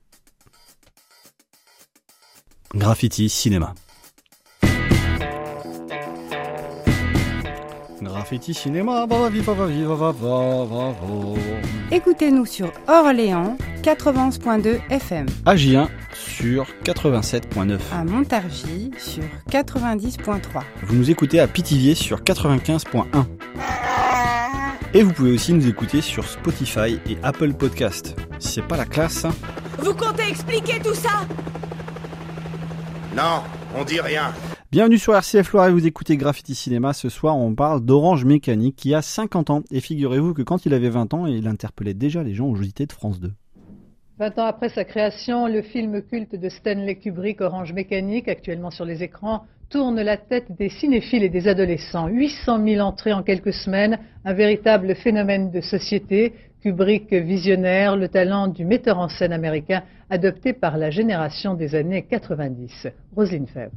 Graffiti 2.74 3.30
Cinéma. 3.30 3.76
Graffiti 8.02 8.56
Cinéma. 8.56 9.06
Écoutez-nous 11.92 12.48
sur 12.48 12.72
Orléans 12.88 13.56
91.2 13.84 14.80
FM, 14.90 15.28
AJ1 15.46 15.88
sur 16.16 16.66
87.9. 16.84 17.78
à 17.94 18.04
Montargis 18.04 18.90
sur 18.98 19.24
90.3. 19.52 20.64
Vous 20.82 20.96
nous 20.96 21.12
écoutez 21.12 21.40
à 21.40 21.46
Pithiviers 21.48 21.94
sur 21.94 22.22
95.1. 22.22 23.28
Et 24.98 25.04
vous 25.04 25.12
pouvez 25.12 25.34
aussi 25.34 25.52
nous 25.52 25.68
écouter 25.68 26.00
sur 26.00 26.24
Spotify 26.24 27.02
et 27.10 27.18
Apple 27.22 27.54
Podcast. 27.54 28.18
C'est 28.40 28.66
pas 28.66 28.78
la 28.78 28.86
classe, 28.86 29.26
hein, 29.26 29.32
Vous 29.80 29.94
comptez 29.94 30.30
expliquer 30.30 30.80
tout 30.82 30.94
ça? 30.94 31.28
Non, 33.14 33.44
on 33.78 33.84
dit 33.84 34.00
rien. 34.00 34.32
Bienvenue 34.72 34.98
sur 34.98 35.14
RCF 35.14 35.52
Loire 35.52 35.68
et 35.68 35.74
vous 35.74 35.86
écoutez 35.86 36.16
Graffiti 36.16 36.56
Cinéma. 36.56 36.94
Ce 36.94 37.10
soir, 37.10 37.38
on 37.38 37.54
parle 37.56 37.84
d'Orange 37.84 38.24
Mécanique 38.24 38.78
qui 38.78 38.96
a 38.96 39.02
50 39.02 39.50
ans. 39.50 39.64
Et 39.70 39.82
figurez-vous 39.82 40.34
que 40.34 40.44
quand 40.44 40.66
il 40.66 40.74
avait 40.74 40.88
20 40.88 41.14
ans, 41.14 41.26
il 41.26 41.46
interpellait 41.50 41.94
déjà 41.94 42.24
les 42.24 42.34
gens 42.34 42.48
au 42.48 42.56
JT 42.56 42.86
de 42.86 42.94
France 42.94 43.20
2. 43.20 43.34
20 44.18 44.40
ans 44.40 44.46
après 44.46 44.70
sa 44.70 44.86
création, 44.86 45.48
le 45.48 45.62
film 45.62 46.04
culte 46.04 46.36
de 46.36 46.48
Stanley 46.48 46.96
Kubrick, 46.96 47.42
Orange 47.42 47.74
Mécanique, 47.74 48.30
actuellement 48.30 48.72
sur 48.72 48.86
les 48.86 49.04
écrans, 49.04 49.46
tourne 49.70 50.02
la 50.02 50.18
tête 50.18 50.52
des 50.58 50.70
cinéphiles 50.70 51.24
et 51.24 51.30
des 51.30 51.48
adolescents. 51.48 52.08
800 52.08 52.64
000 52.66 52.82
entrées 52.82 53.14
en 53.14 53.24
quelques 53.24 53.54
semaines, 53.54 54.00
un 54.24 54.34
véritable 54.34 54.96
phénomène 54.96 55.52
de 55.52 55.62
société. 55.62 56.34
Kubrick 56.62 57.14
visionnaire, 57.14 57.96
le 57.96 58.08
talent 58.08 58.48
du 58.48 58.66
metteur 58.66 58.98
en 58.98 59.08
scène 59.08 59.34
américain 59.34 59.84
adopté 60.10 60.54
par 60.54 60.78
la 60.78 60.90
génération 60.90 61.54
des 61.54 61.76
années 61.76 62.04
90. 62.10 62.88
Roselyne 63.16 63.48
Fèvre. 63.48 63.72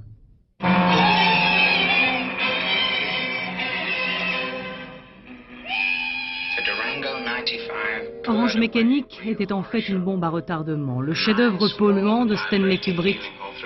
Orange 8.27 8.57
Mécanique 8.57 9.21
était 9.27 9.53
en 9.53 9.63
fait 9.63 9.89
une 9.89 10.05
bombe 10.05 10.23
à 10.23 10.29
retardement, 10.29 11.01
le 11.01 11.15
chef-d'œuvre 11.15 11.69
polluant 11.79 12.27
de 12.27 12.37
Stanley 12.37 12.79
Kubrick 12.79 13.21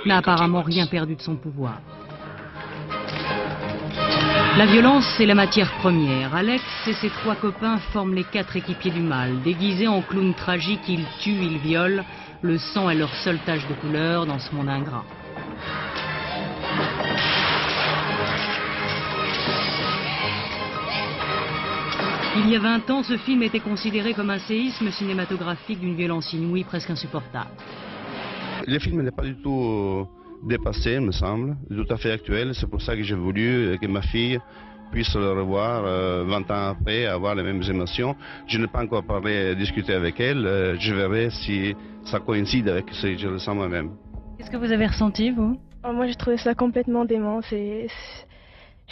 n'a 0.06 0.18
apparemment 0.18 0.62
rien 0.62 0.86
perdu 0.86 1.16
de 1.16 1.20
son 1.20 1.36
pouvoir. 1.36 1.80
La 4.58 4.66
violence 4.66 5.18
est 5.18 5.24
la 5.24 5.34
matière 5.34 5.72
première. 5.78 6.34
Alex 6.34 6.62
et 6.86 6.92
ses 6.92 7.08
trois 7.08 7.34
copains 7.36 7.78
forment 7.78 8.12
les 8.12 8.24
quatre 8.24 8.54
équipiers 8.54 8.90
du 8.90 9.00
mal. 9.00 9.40
Déguisés 9.40 9.88
en 9.88 10.02
clowns 10.02 10.34
tragiques, 10.34 10.86
ils 10.88 11.06
tuent, 11.22 11.42
ils 11.42 11.56
violent. 11.56 12.04
Le 12.42 12.58
sang 12.58 12.90
est 12.90 12.94
leur 12.94 13.14
seule 13.14 13.38
tache 13.46 13.66
de 13.66 13.72
couleur 13.72 14.26
dans 14.26 14.38
ce 14.38 14.54
monde 14.54 14.68
ingrat. 14.68 15.04
Il 22.36 22.50
y 22.50 22.54
a 22.54 22.58
20 22.58 22.90
ans, 22.90 23.02
ce 23.02 23.16
film 23.16 23.42
était 23.42 23.60
considéré 23.60 24.12
comme 24.12 24.28
un 24.28 24.38
séisme 24.38 24.90
cinématographique 24.90 25.80
d'une 25.80 25.96
violence 25.96 26.30
inouïe 26.34 26.64
presque 26.64 26.90
insupportable. 26.90 27.50
Le 28.66 28.78
film 28.78 29.00
n'est 29.00 29.10
pas 29.10 29.24
du 29.24 29.34
tout 29.36 30.06
euh, 30.42 30.48
dépassé, 30.48 31.00
me 31.00 31.12
semble, 31.12 31.56
tout 31.68 31.86
à 31.92 31.96
fait 31.96 32.12
actuel. 32.12 32.52
C'est 32.54 32.68
pour 32.68 32.82
ça 32.82 32.96
que 32.96 33.02
j'ai 33.02 33.14
voulu 33.14 33.78
que 33.80 33.86
ma 33.86 34.02
fille 34.02 34.38
puisse 34.90 35.14
le 35.14 35.32
revoir 35.32 35.84
euh, 35.86 36.24
20 36.26 36.50
ans 36.50 36.68
après, 36.70 37.06
avoir 37.06 37.34
les 37.34 37.42
mêmes 37.42 37.62
émotions. 37.62 38.14
Je 38.46 38.58
n'ai 38.58 38.66
pas 38.66 38.82
encore 38.82 39.04
parlé, 39.04 39.54
discuté 39.56 39.94
avec 39.94 40.20
elle. 40.20 40.46
Euh, 40.46 40.76
je 40.78 40.94
verrai 40.94 41.30
si 41.30 41.74
ça 42.04 42.20
coïncide 42.20 42.68
avec 42.68 42.90
ce 42.92 43.06
que 43.06 43.16
je 43.16 43.28
ressens 43.28 43.54
moi-même. 43.54 43.90
Qu'est-ce 44.36 44.50
que 44.50 44.56
vous 44.56 44.72
avez 44.72 44.86
ressenti, 44.86 45.30
vous? 45.30 45.58
Oh, 45.84 45.92
Moi, 45.92 46.06
j'ai 46.06 46.14
trouvé 46.14 46.36
ça 46.36 46.54
complètement 46.54 47.04
dément. 47.04 47.40
C'est, 47.42 47.86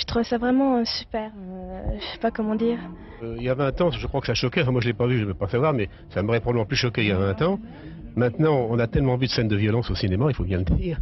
je 0.00 0.06
trouve 0.06 0.22
ça 0.22 0.38
vraiment 0.38 0.78
euh, 0.78 0.84
super. 0.84 1.30
Euh, 1.36 1.82
je 1.98 2.04
sais 2.12 2.18
pas 2.18 2.30
comment 2.30 2.54
dire. 2.54 2.78
Euh, 3.22 3.36
il 3.38 3.44
y 3.44 3.50
a 3.50 3.54
20 3.54 3.80
ans, 3.82 3.90
je 3.90 4.06
crois 4.06 4.20
que 4.20 4.26
ça 4.26 4.34
choquait. 4.34 4.62
Enfin, 4.62 4.72
moi, 4.72 4.80
je 4.80 4.88
l'ai 4.88 4.94
pas 4.94 5.06
vu, 5.06 5.18
je 5.18 5.24
ne 5.24 5.32
peux 5.32 5.38
pas 5.38 5.48
savoir, 5.48 5.74
mais 5.74 5.88
ça 6.08 6.22
m'aurait 6.22 6.40
probablement 6.40 6.64
plus 6.64 6.76
choqué 6.76 7.02
il 7.02 7.08
y 7.08 7.12
a 7.12 7.18
20 7.18 7.42
ans. 7.42 7.60
Maintenant, 8.16 8.66
on 8.70 8.78
a 8.78 8.86
tellement 8.86 9.16
vu 9.16 9.26
de 9.26 9.30
scènes 9.30 9.48
de 9.48 9.56
violence 9.56 9.90
au 9.90 9.94
cinéma, 9.94 10.26
il 10.28 10.34
faut 10.34 10.44
bien 10.44 10.58
le 10.58 10.64
dire, 10.64 10.98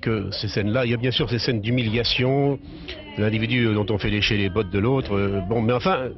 que 0.00 0.30
ces 0.30 0.48
scènes-là, 0.48 0.84
il 0.84 0.90
y 0.90 0.94
a 0.94 0.96
bien 0.96 1.10
sûr 1.10 1.28
ces 1.28 1.38
scènes 1.38 1.60
d'humiliation, 1.60 2.58
de 3.16 3.22
l'individu 3.22 3.72
dont 3.74 3.86
on 3.90 3.98
fait 3.98 4.10
lécher 4.10 4.36
les 4.36 4.48
bottes 4.48 4.70
de 4.70 4.78
l'autre. 4.78 5.14
euh, 5.16 5.40
bon, 5.48 5.60
mais 5.62 5.72
enfin, 5.72 6.08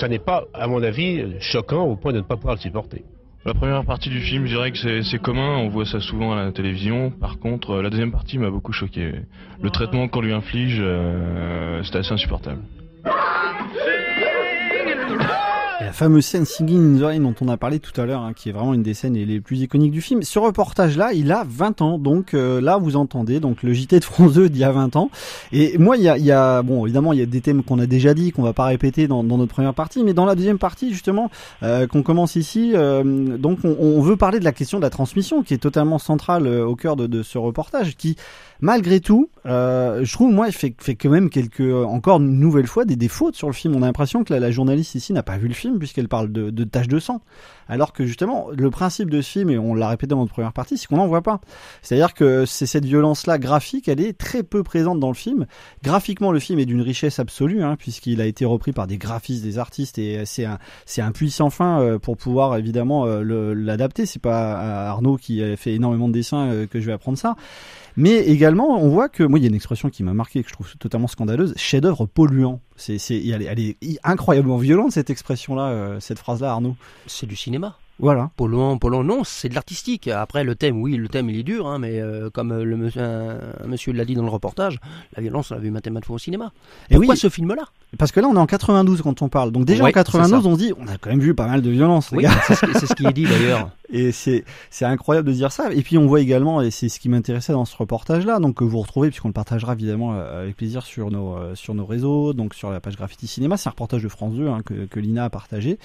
ça 0.00 0.08
n'est 0.08 0.18
pas, 0.18 0.44
à 0.54 0.66
mon 0.66 0.82
avis, 0.82 1.24
choquant 1.40 1.84
au 1.84 1.96
point 1.96 2.12
de 2.12 2.18
ne 2.18 2.22
pas 2.22 2.36
pouvoir 2.36 2.54
le 2.56 2.60
supporter. 2.60 3.04
La 3.44 3.54
première 3.54 3.84
partie 3.84 4.10
du 4.10 4.20
film, 4.20 4.44
je 4.46 4.54
dirais 4.56 4.70
que 4.72 4.78
c'est- 4.78 5.02
c'est 5.02 5.18
commun, 5.18 5.56
on 5.58 5.68
voit 5.68 5.86
ça 5.86 6.00
souvent 6.00 6.32
à 6.32 6.44
la 6.44 6.52
télévision. 6.52 7.10
Par 7.10 7.38
contre, 7.38 7.70
euh, 7.70 7.82
la 7.82 7.88
deuxième 7.88 8.12
partie 8.12 8.36
m'a 8.36 8.50
beaucoup 8.50 8.72
choqué. 8.72 9.12
Le 9.62 9.70
traitement 9.70 10.08
qu'on 10.08 10.20
lui 10.20 10.32
inflige, 10.32 10.78
euh, 10.80 11.82
c'était 11.84 11.98
assez 11.98 12.12
insupportable. 12.12 12.60
La 15.80 15.92
fameuse 15.92 16.26
scène 16.26 16.44
Singing 16.44 16.96
in 16.96 16.98
the 16.98 17.04
Rain 17.04 17.20
dont 17.20 17.36
on 17.40 17.46
a 17.46 17.56
parlé 17.56 17.78
tout 17.78 17.98
à 18.00 18.04
l'heure, 18.04 18.22
hein, 18.22 18.32
qui 18.34 18.48
est 18.48 18.52
vraiment 18.52 18.74
une 18.74 18.82
des 18.82 18.94
scènes 18.94 19.14
les 19.14 19.40
plus 19.40 19.60
iconiques 19.60 19.92
du 19.92 20.00
film. 20.00 20.24
Ce 20.24 20.40
reportage-là, 20.40 21.12
il 21.12 21.30
a 21.30 21.46
20 21.48 21.82
ans, 21.82 21.98
donc 21.98 22.34
euh, 22.34 22.60
là 22.60 22.78
vous 22.78 22.96
entendez 22.96 23.38
donc 23.38 23.62
le 23.62 23.72
JT 23.72 24.00
de 24.00 24.04
France 24.04 24.32
2 24.32 24.48
d'il 24.48 24.60
y 24.60 24.64
a 24.64 24.72
20 24.72 24.96
ans. 24.96 25.08
Et 25.52 25.78
moi, 25.78 25.96
il 25.96 26.02
y 26.02 26.08
a, 26.08 26.18
y 26.18 26.32
a 26.32 26.62
bon, 26.62 26.84
évidemment, 26.84 27.12
il 27.12 27.20
y 27.20 27.22
a 27.22 27.26
des 27.26 27.40
thèmes 27.40 27.62
qu'on 27.62 27.78
a 27.78 27.86
déjà 27.86 28.12
dit, 28.12 28.32
qu'on 28.32 28.42
va 28.42 28.52
pas 28.52 28.64
répéter 28.64 29.06
dans, 29.06 29.22
dans 29.22 29.38
notre 29.38 29.54
première 29.54 29.72
partie, 29.72 30.02
mais 30.02 30.14
dans 30.14 30.24
la 30.24 30.34
deuxième 30.34 30.58
partie 30.58 30.92
justement, 30.92 31.30
euh, 31.62 31.86
qu'on 31.86 32.02
commence 32.02 32.34
ici, 32.34 32.72
euh, 32.74 33.38
donc 33.38 33.60
on, 33.62 33.76
on 33.80 34.00
veut 34.00 34.16
parler 34.16 34.40
de 34.40 34.44
la 34.44 34.52
question 34.52 34.78
de 34.78 34.82
la 34.82 34.90
transmission, 34.90 35.44
qui 35.44 35.54
est 35.54 35.58
totalement 35.58 36.00
centrale 36.00 36.48
euh, 36.48 36.66
au 36.66 36.74
cœur 36.74 36.96
de, 36.96 37.06
de 37.06 37.22
ce 37.22 37.38
reportage, 37.38 37.96
qui 37.96 38.16
malgré 38.60 39.00
tout, 39.00 39.28
euh, 39.46 40.04
je 40.04 40.12
trouve 40.12 40.32
moi, 40.32 40.50
fait, 40.50 40.74
fait 40.78 40.94
quand 40.94 41.10
même 41.10 41.30
quelques, 41.30 41.60
encore 41.60 42.18
une 42.18 42.38
nouvelle 42.38 42.66
fois, 42.66 42.84
des, 42.84 42.96
des 42.96 43.08
sur 43.32 43.48
le 43.48 43.52
film. 43.52 43.74
On 43.74 43.82
a 43.82 43.86
l'impression 43.86 44.22
que 44.22 44.32
la, 44.32 44.38
la 44.38 44.50
journaliste 44.50 44.94
ici 44.94 45.12
n'a 45.12 45.22
pas 45.22 45.38
vu 45.38 45.48
le 45.48 45.54
film 45.54 45.67
puisqu'elle 45.76 46.08
parle 46.08 46.30
de, 46.30 46.64
taches 46.64 46.88
de 46.88 46.98
sang. 46.98 47.20
Alors 47.68 47.92
que 47.92 48.06
justement, 48.06 48.46
le 48.56 48.70
principe 48.70 49.10
de 49.10 49.20
ce 49.20 49.30
film, 49.30 49.50
et 49.50 49.58
on 49.58 49.74
l'a 49.74 49.88
répété 49.88 50.10
dans 50.10 50.20
notre 50.20 50.32
première 50.32 50.52
partie, 50.54 50.78
c'est 50.78 50.86
qu'on 50.86 50.96
n'en 50.96 51.06
voit 51.06 51.22
pas. 51.22 51.40
C'est-à-dire 51.82 52.14
que 52.14 52.46
c'est 52.46 52.64
cette 52.64 52.86
violence-là 52.86 53.38
graphique, 53.38 53.88
elle 53.88 54.00
est 54.00 54.16
très 54.16 54.42
peu 54.42 54.62
présente 54.62 55.00
dans 55.00 55.08
le 55.08 55.14
film. 55.14 55.46
Graphiquement, 55.82 56.32
le 56.32 56.38
film 56.38 56.58
est 56.58 56.64
d'une 56.64 56.80
richesse 56.80 57.18
absolue, 57.18 57.62
hein, 57.62 57.76
puisqu'il 57.76 58.20
a 58.20 58.26
été 58.26 58.44
repris 58.44 58.72
par 58.72 58.86
des 58.86 58.96
graphistes, 58.96 59.44
des 59.44 59.58
artistes, 59.58 59.98
et 59.98 60.24
c'est 60.24 60.46
un, 60.46 60.58
c'est 60.86 61.02
un 61.02 61.12
puissant 61.12 61.50
fin 61.50 61.80
euh, 61.80 61.98
pour 61.98 62.16
pouvoir 62.16 62.56
évidemment 62.56 63.04
euh, 63.06 63.54
l'adapter. 63.54 64.06
C'est 64.06 64.22
pas 64.22 64.62
euh, 64.62 64.88
Arnaud 64.88 65.16
qui 65.16 65.42
fait 65.56 65.74
énormément 65.74 66.08
de 66.08 66.14
dessins 66.14 66.66
que 66.70 66.80
je 66.80 66.86
vais 66.86 66.92
apprendre 66.92 67.18
ça. 67.18 67.36
Mais 67.96 68.18
également, 68.18 68.80
on 68.80 68.88
voit 68.88 69.08
que, 69.08 69.24
moi, 69.24 69.40
il 69.40 69.42
y 69.42 69.46
a 69.46 69.48
une 69.48 69.56
expression 69.56 69.90
qui 69.90 70.04
m'a 70.04 70.14
marqué, 70.14 70.42
que 70.42 70.48
je 70.48 70.54
trouve 70.54 70.76
totalement 70.76 71.08
scandaleuse, 71.08 71.52
chef-d'œuvre 71.56 72.06
polluant. 72.06 72.60
C'est, 72.78 72.96
c'est, 72.98 73.16
elle, 73.26 73.42
est- 73.42 73.46
elle 73.46 73.60
est 73.60 73.98
incroyablement 74.04 74.56
violente, 74.56 74.92
cette 74.92 75.10
expression-là, 75.10 75.68
euh, 75.68 76.00
cette 76.00 76.18
phrase-là, 76.18 76.52
Arnaud. 76.52 76.76
C'est 77.06 77.26
du 77.26 77.36
cinéma. 77.36 77.76
Voilà. 78.00 78.30
Polluant, 78.36 78.78
polluant, 78.78 79.02
non, 79.02 79.24
c'est 79.24 79.48
de 79.48 79.54
l'artistique. 79.56 80.06
Après, 80.06 80.44
le 80.44 80.54
thème, 80.54 80.80
oui, 80.80 80.94
le 80.94 81.08
thème, 81.08 81.28
il 81.30 81.36
est 81.36 81.42
dur, 81.42 81.66
hein, 81.66 81.80
mais 81.80 82.00
euh, 82.00 82.30
comme 82.30 82.52
euh, 82.52 82.62
le 82.64 82.76
monsieur, 82.76 83.02
un, 83.02 83.40
un 83.64 83.66
monsieur 83.66 83.92
l'a 83.92 84.04
dit 84.04 84.14
dans 84.14 84.22
le 84.22 84.28
reportage, 84.30 84.78
la 85.16 85.20
violence, 85.22 85.50
on 85.50 85.56
l'a 85.56 85.60
vu 85.60 85.72
maintes 85.72 85.86
et 85.88 85.90
maintes 85.90 86.04
fois 86.04 86.14
au 86.14 86.18
cinéma. 86.18 86.52
Et 86.90 86.94
Pourquoi 86.94 87.14
oui. 87.14 87.18
ce 87.20 87.28
film-là? 87.28 87.64
Parce 87.96 88.12
que 88.12 88.20
là, 88.20 88.28
on 88.28 88.34
est 88.34 88.38
en 88.38 88.46
92 88.46 89.00
quand 89.00 89.22
on 89.22 89.28
parle. 89.30 89.50
Donc 89.50 89.64
déjà 89.64 89.82
Ouais, 89.82 89.88
en 89.90 89.92
92, 89.92 90.36
c'est 90.36 90.42
ça. 90.42 90.48
on 90.48 90.54
se 90.54 90.58
dit, 90.58 90.72
on 90.78 90.86
a 90.88 90.98
quand 90.98 91.08
même 91.08 91.20
vu 91.20 91.34
pas 91.34 91.46
mal 91.46 91.62
de 91.62 91.70
violence. 91.70 92.10
Oui, 92.12 92.26
c'est 92.46 92.54
ce, 92.54 92.66
qui- 92.66 92.72
c'est 92.80 92.86
ce 92.86 92.94
qui 92.94 93.06
est 93.06 93.12
dit 93.14 93.24
d'ailleurs. 93.24 93.70
Et 93.90 94.12
c'est 94.12 94.44
c'est 94.68 94.84
incroyable 94.84 95.28
de 95.28 95.32
dire 95.32 95.50
ça. 95.50 95.72
Et 95.72 95.80
puis 95.80 95.96
on 95.96 96.06
voit 96.06 96.20
également, 96.20 96.60
et 96.60 96.70
c'est 96.70 96.90
ce 96.90 97.00
qui 97.00 97.08
m'intéressait 97.08 97.54
dans 97.54 97.64
ce 97.64 97.74
reportage-là, 97.74 98.38
donc 98.40 98.56
que 98.56 98.64
vous 98.64 98.80
retrouvez 98.80 99.08
puisqu'on 99.08 99.28
le 99.28 99.32
partagera 99.32 99.72
évidemment 99.72 100.12
euh, 100.12 100.42
avec 100.42 100.56
plaisir 100.58 100.82
sur 100.82 101.10
nos 101.10 101.34
euh, 101.36 101.54
sur 101.54 101.72
nos 101.72 101.86
réseaux, 101.86 102.34
donc 102.34 102.52
sur 102.52 102.70
la 102.70 102.80
page 102.80 102.96
Graffiti 102.96 103.26
Cinéma. 103.26 103.56
C'est 103.56 103.68
un 103.68 103.70
reportage 103.70 104.02
de 104.02 104.08
France 104.08 104.34
2 104.34 104.46
hein, 104.48 104.58
que 104.62 104.84
que 104.84 105.00
Lina 105.00 105.24
a 105.24 105.30
partagé. 105.30 105.78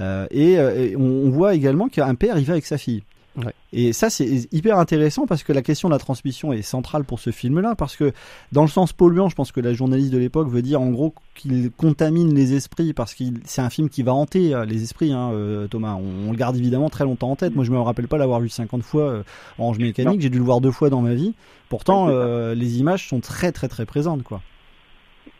Euh, 0.00 0.26
et, 0.30 0.52
et 0.54 0.96
on, 0.96 1.02
on 1.26 1.30
voit 1.30 1.54
également 1.54 1.88
qu'un 1.88 2.14
père 2.14 2.38
il 2.38 2.46
va 2.46 2.54
avec 2.54 2.64
sa 2.64 2.78
fille. 2.78 3.02
Ouais. 3.36 3.52
Et 3.72 3.92
ça, 3.92 4.10
c'est 4.10 4.52
hyper 4.52 4.78
intéressant 4.78 5.26
parce 5.26 5.44
que 5.44 5.52
la 5.52 5.62
question 5.62 5.88
de 5.88 5.94
la 5.94 5.98
transmission 5.98 6.52
est 6.52 6.62
centrale 6.62 7.04
pour 7.04 7.20
ce 7.20 7.30
film-là. 7.30 7.74
Parce 7.76 7.96
que, 7.96 8.12
dans 8.52 8.62
le 8.62 8.68
sens 8.68 8.92
polluant, 8.92 9.28
je 9.28 9.36
pense 9.36 9.52
que 9.52 9.60
la 9.60 9.72
journaliste 9.72 10.12
de 10.12 10.18
l'époque 10.18 10.48
veut 10.48 10.62
dire 10.62 10.80
en 10.80 10.90
gros 10.90 11.14
qu'il 11.34 11.70
contamine 11.70 12.34
les 12.34 12.54
esprits 12.54 12.92
parce 12.92 13.14
que 13.14 13.24
c'est 13.44 13.62
un 13.62 13.70
film 13.70 13.88
qui 13.88 14.02
va 14.02 14.12
hanter 14.12 14.54
euh, 14.54 14.64
les 14.64 14.82
esprits, 14.82 15.12
hein, 15.12 15.30
euh, 15.32 15.68
Thomas. 15.68 15.94
On, 15.94 16.28
on 16.28 16.32
le 16.32 16.36
garde 16.36 16.56
évidemment 16.56 16.90
très 16.90 17.04
longtemps 17.04 17.30
en 17.30 17.36
tête. 17.36 17.54
Moi, 17.54 17.64
je 17.64 17.70
me 17.70 17.78
rappelle 17.78 18.08
pas 18.08 18.18
l'avoir 18.18 18.40
vu 18.40 18.48
50 18.48 18.82
fois 18.82 19.02
euh, 19.02 19.22
Orange 19.58 19.78
Mécanique. 19.78 20.20
J'ai 20.20 20.30
dû 20.30 20.38
le 20.38 20.44
voir 20.44 20.60
deux 20.60 20.72
fois 20.72 20.90
dans 20.90 21.02
ma 21.02 21.14
vie. 21.14 21.34
Pourtant, 21.68 22.08
Ouais, 22.08 22.14
euh, 22.14 22.54
les 22.54 22.80
images 22.80 23.08
sont 23.08 23.20
très, 23.20 23.52
très, 23.52 23.68
très 23.68 23.86
présentes, 23.86 24.22
quoi. 24.22 24.40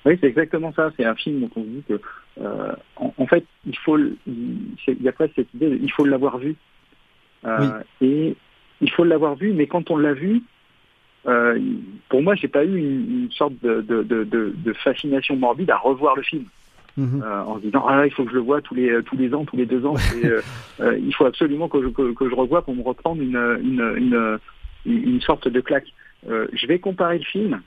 Oui, 0.07 0.17
c'est 0.21 0.29
exactement 0.29 0.73
ça. 0.73 0.91
C'est 0.97 1.05
un 1.05 1.15
film 1.15 1.41
dont 1.41 1.51
on 1.57 1.63
se 1.63 1.69
dit 1.69 1.83
que, 1.89 2.01
euh, 2.41 2.73
en, 2.97 3.13
en 3.19 3.27
fait, 3.27 3.45
il 3.67 3.77
faut, 3.77 3.99
il 3.99 5.03
y 5.03 5.09
a 5.09 5.13
presque 5.13 5.35
cette 5.37 5.53
idée, 5.55 5.69
de, 5.69 5.79
il 5.83 5.91
faut 5.93 6.05
l'avoir 6.05 6.39
vu. 6.39 6.57
Euh, 7.47 7.81
Et 8.01 8.37
il 8.81 8.91
faut 8.91 9.05
l'avoir 9.05 9.35
vu, 9.35 9.53
mais 9.53 9.67
quand 9.67 9.91
on 9.91 9.97
l'a 9.97 10.13
vu, 10.13 10.43
euh, 11.27 11.59
pour 12.09 12.23
moi, 12.23 12.35
j'ai 12.35 12.49
pas 12.49 12.65
eu 12.65 12.79
une, 12.79 13.23
une 13.25 13.31
sorte 13.31 13.55
de, 13.63 13.83
de, 13.83 14.03
de, 14.03 14.25
de, 14.25 14.55
de 14.57 14.73
fascination 14.73 15.37
morbide 15.37 15.71
à 15.71 15.77
revoir 15.77 16.17
le 16.17 16.23
film. 16.23 16.45
Mhm. 16.97 17.23
Euh, 17.25 17.43
en 17.45 17.57
se 17.57 17.61
disant 17.63 17.87
ah 17.89 18.05
il 18.05 18.13
faut 18.13 18.25
que 18.25 18.31
je 18.31 18.35
le 18.35 18.41
vois 18.41 18.61
tous 18.61 18.75
les 18.75 19.01
tous 19.05 19.17
les 19.17 19.33
ans 19.33 19.45
tous 19.45 19.57
les 19.57 19.65
deux 19.65 19.87
ans. 19.87 19.95
Et, 20.21 20.27
euh, 20.27 20.99
il 20.99 21.15
faut 21.15 21.25
absolument 21.25 21.69
que 21.69 21.81
je, 21.81 21.87
que, 21.89 22.13
que 22.13 22.29
je 22.29 22.35
revoie 22.35 22.63
pour 22.63 22.75
me 22.75 22.83
reprendre 22.83 23.23
une 23.23 23.37
une, 23.63 23.95
une, 23.97 24.39
une, 24.85 25.21
sorte 25.21 25.47
de 25.47 25.61
claque. 25.61 25.87
Je 26.29 26.67
vais 26.67 26.81
comparer 26.81 27.19
le 27.19 27.25
film. 27.25 27.63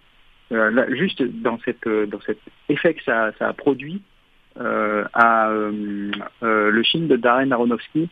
Là, 0.51 0.85
juste 0.93 1.23
dans 1.23 1.57
cette 1.63 1.87
dans 1.87 2.19
cet 2.25 2.37
effet 2.67 2.95
que 2.95 3.03
ça, 3.03 3.31
ça 3.39 3.47
a 3.47 3.53
produit 3.53 4.01
à 4.59 5.49
le 5.49 6.83
film 6.83 7.07
de 7.07 7.15
Darren 7.15 7.51
Aronofsky 7.51 8.09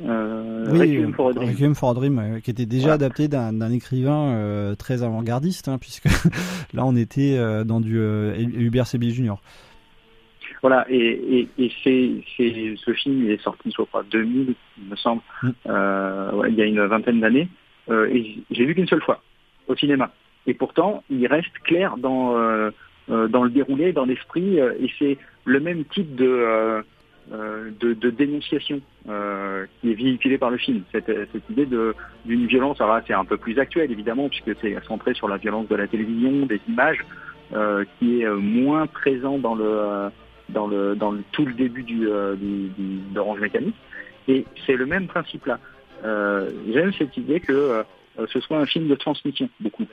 euh, 0.00 0.66
Oui, 0.70 0.78
Requiem 0.80 1.12
for 1.12 1.30
a 1.30 1.32
Dream. 1.32 1.48
Requiem 1.48 1.74
for 1.74 1.90
a 1.90 1.94
Dream, 1.94 2.40
qui 2.42 2.50
était 2.50 2.66
déjà 2.66 2.94
adapté 2.94 3.28
d'un 3.28 3.70
écrivain 3.70 4.34
euh, 4.34 4.74
très 4.74 5.02
avant-gardiste, 5.02 5.68
hein, 5.68 5.78
puisque 5.78 6.06
là 6.72 6.84
on 6.84 6.96
était 6.96 7.36
euh, 7.36 7.64
dans 7.64 7.80
du 7.80 7.98
euh, 7.98 8.34
Hubert 8.38 8.86
Sébier 8.86 9.10
Junior. 9.10 9.40
Voilà, 10.62 10.86
et, 10.88 10.96
et, 10.96 11.48
et 11.64 11.72
c'est, 11.82 12.10
ce 12.36 12.92
film 12.92 13.24
il 13.24 13.30
est 13.32 13.42
sorti, 13.42 13.72
je 13.76 13.82
crois, 13.82 14.04
2000, 14.10 14.54
il 14.78 14.88
me 14.88 14.96
semble, 14.96 15.20
euh, 15.68 16.32
ouais, 16.34 16.50
il 16.50 16.54
y 16.56 16.62
a 16.62 16.66
une 16.66 16.86
vingtaine 16.86 17.20
d'années, 17.20 17.48
euh, 17.90 18.08
et 18.12 18.38
j'ai 18.52 18.64
vu 18.64 18.74
qu'une 18.74 18.86
seule 18.86 19.02
fois, 19.02 19.20
au 19.66 19.74
cinéma. 19.74 20.12
Et 20.46 20.54
pourtant, 20.54 21.02
il 21.10 21.26
reste 21.26 21.58
clair 21.64 21.96
dans, 21.96 22.36
euh, 22.36 22.70
euh, 23.10 23.26
dans 23.26 23.42
le 23.42 23.50
déroulé, 23.50 23.92
dans 23.92 24.04
l'esprit, 24.04 24.60
euh, 24.60 24.72
et 24.80 24.88
c'est 25.00 25.18
le 25.44 25.58
même 25.58 25.84
type 25.86 26.14
de, 26.14 26.26
euh, 26.26 26.78
euh, 26.78 26.82
de, 27.30 27.94
de 27.94 28.10
dénonciation 28.10 28.80
euh, 29.08 29.66
qui 29.80 29.90
est 29.90 29.94
véhiculé 29.94 30.38
par 30.38 30.50
le 30.50 30.58
film. 30.58 30.82
Cette, 30.92 31.06
cette 31.06 31.50
idée 31.50 31.66
d'une 32.24 32.46
violence, 32.46 32.80
alors 32.80 33.00
c'est 33.06 33.14
un 33.14 33.24
peu 33.24 33.36
plus 33.36 33.58
actuel 33.58 33.90
évidemment, 33.90 34.28
puisque 34.28 34.54
c'est 34.60 34.76
centré 34.84 35.14
sur 35.14 35.28
la 35.28 35.36
violence 35.36 35.68
de 35.68 35.76
la 35.76 35.86
télévision, 35.86 36.46
des 36.46 36.60
images, 36.68 37.04
euh, 37.54 37.84
qui 37.98 38.20
est 38.20 38.26
euh, 38.26 38.36
moins 38.36 38.86
présent 38.86 39.38
dans 39.38 39.54
le 39.54 39.64
euh, 39.66 40.08
dans 40.48 40.66
le 40.66 40.94
dans 40.96 41.12
le, 41.12 41.22
tout 41.32 41.46
le 41.46 41.54
début 41.54 41.82
du, 41.82 42.08
euh, 42.08 42.34
du, 42.34 42.68
du- 42.78 43.40
Mécanique. 43.40 43.76
Et 44.28 44.44
c'est 44.66 44.76
le 44.76 44.86
même 44.86 45.06
principe 45.06 45.46
là. 45.46 45.58
Euh, 46.04 46.50
j'aime 46.72 46.92
cette 46.94 47.16
idée 47.16 47.40
que 47.40 47.52
euh, 47.52 47.82
ce 48.28 48.40
soit 48.40 48.58
un 48.58 48.66
film 48.66 48.88
de 48.88 48.94
transmission 48.94 49.48
beaucoup. 49.60 49.86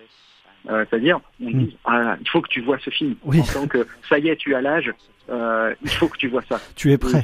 Euh, 0.69 0.85
c'est-à-dire, 0.89 1.19
on 1.41 1.49
dit, 1.49 1.77
ah, 1.85 2.17
il 2.19 2.29
faut 2.29 2.41
que 2.41 2.49
tu 2.49 2.61
vois 2.61 2.77
ce 2.79 2.89
film. 2.89 3.15
Oui. 3.23 3.39
En 3.39 3.43
tant 3.43 3.67
que, 3.67 3.87
ça 4.07 4.19
y 4.19 4.27
est, 4.27 4.35
tu 4.35 4.53
as 4.55 4.61
l'âge, 4.61 4.91
euh, 5.29 5.73
il 5.81 5.89
faut 5.89 6.07
que 6.07 6.17
tu 6.17 6.27
vois 6.27 6.43
ça. 6.43 6.59
Tu 6.75 6.91
es 6.91 6.97
prêt. 6.97 7.23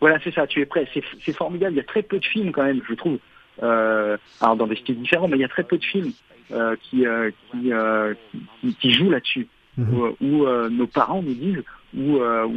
Voilà, 0.00 0.18
c'est 0.24 0.34
ça, 0.34 0.46
tu 0.46 0.60
es 0.60 0.66
prêt. 0.66 0.88
C'est 1.24 1.32
formidable. 1.32 1.74
Il 1.74 1.76
y 1.76 1.80
a 1.80 1.84
très 1.84 2.02
peu 2.02 2.18
de 2.18 2.24
films 2.24 2.52
quand 2.52 2.64
même, 2.64 2.80
je 2.88 2.94
trouve. 2.94 3.18
Euh, 3.62 4.16
alors 4.40 4.56
dans 4.56 4.66
des 4.66 4.76
styles 4.76 5.00
différents, 5.00 5.28
mais 5.28 5.38
il 5.38 5.40
y 5.40 5.44
a 5.44 5.48
très 5.48 5.64
peu 5.64 5.78
de 5.78 5.84
films 5.84 6.12
euh, 6.52 6.76
qui, 6.82 7.06
euh, 7.06 7.30
qui, 7.50 7.72
euh, 7.72 8.14
qui, 8.60 8.74
qui 8.74 8.92
jouent 8.92 9.10
là-dessus. 9.10 9.46
Mhm. 9.78 9.94
Où, 9.94 10.16
où, 10.20 10.46
euh, 10.46 10.68
nos 10.68 10.86
parents 10.86 11.22
nous 11.22 11.34
disent, 11.34 11.62
ou 11.94 12.16
euh, 12.16 12.44
ou, 12.44 12.50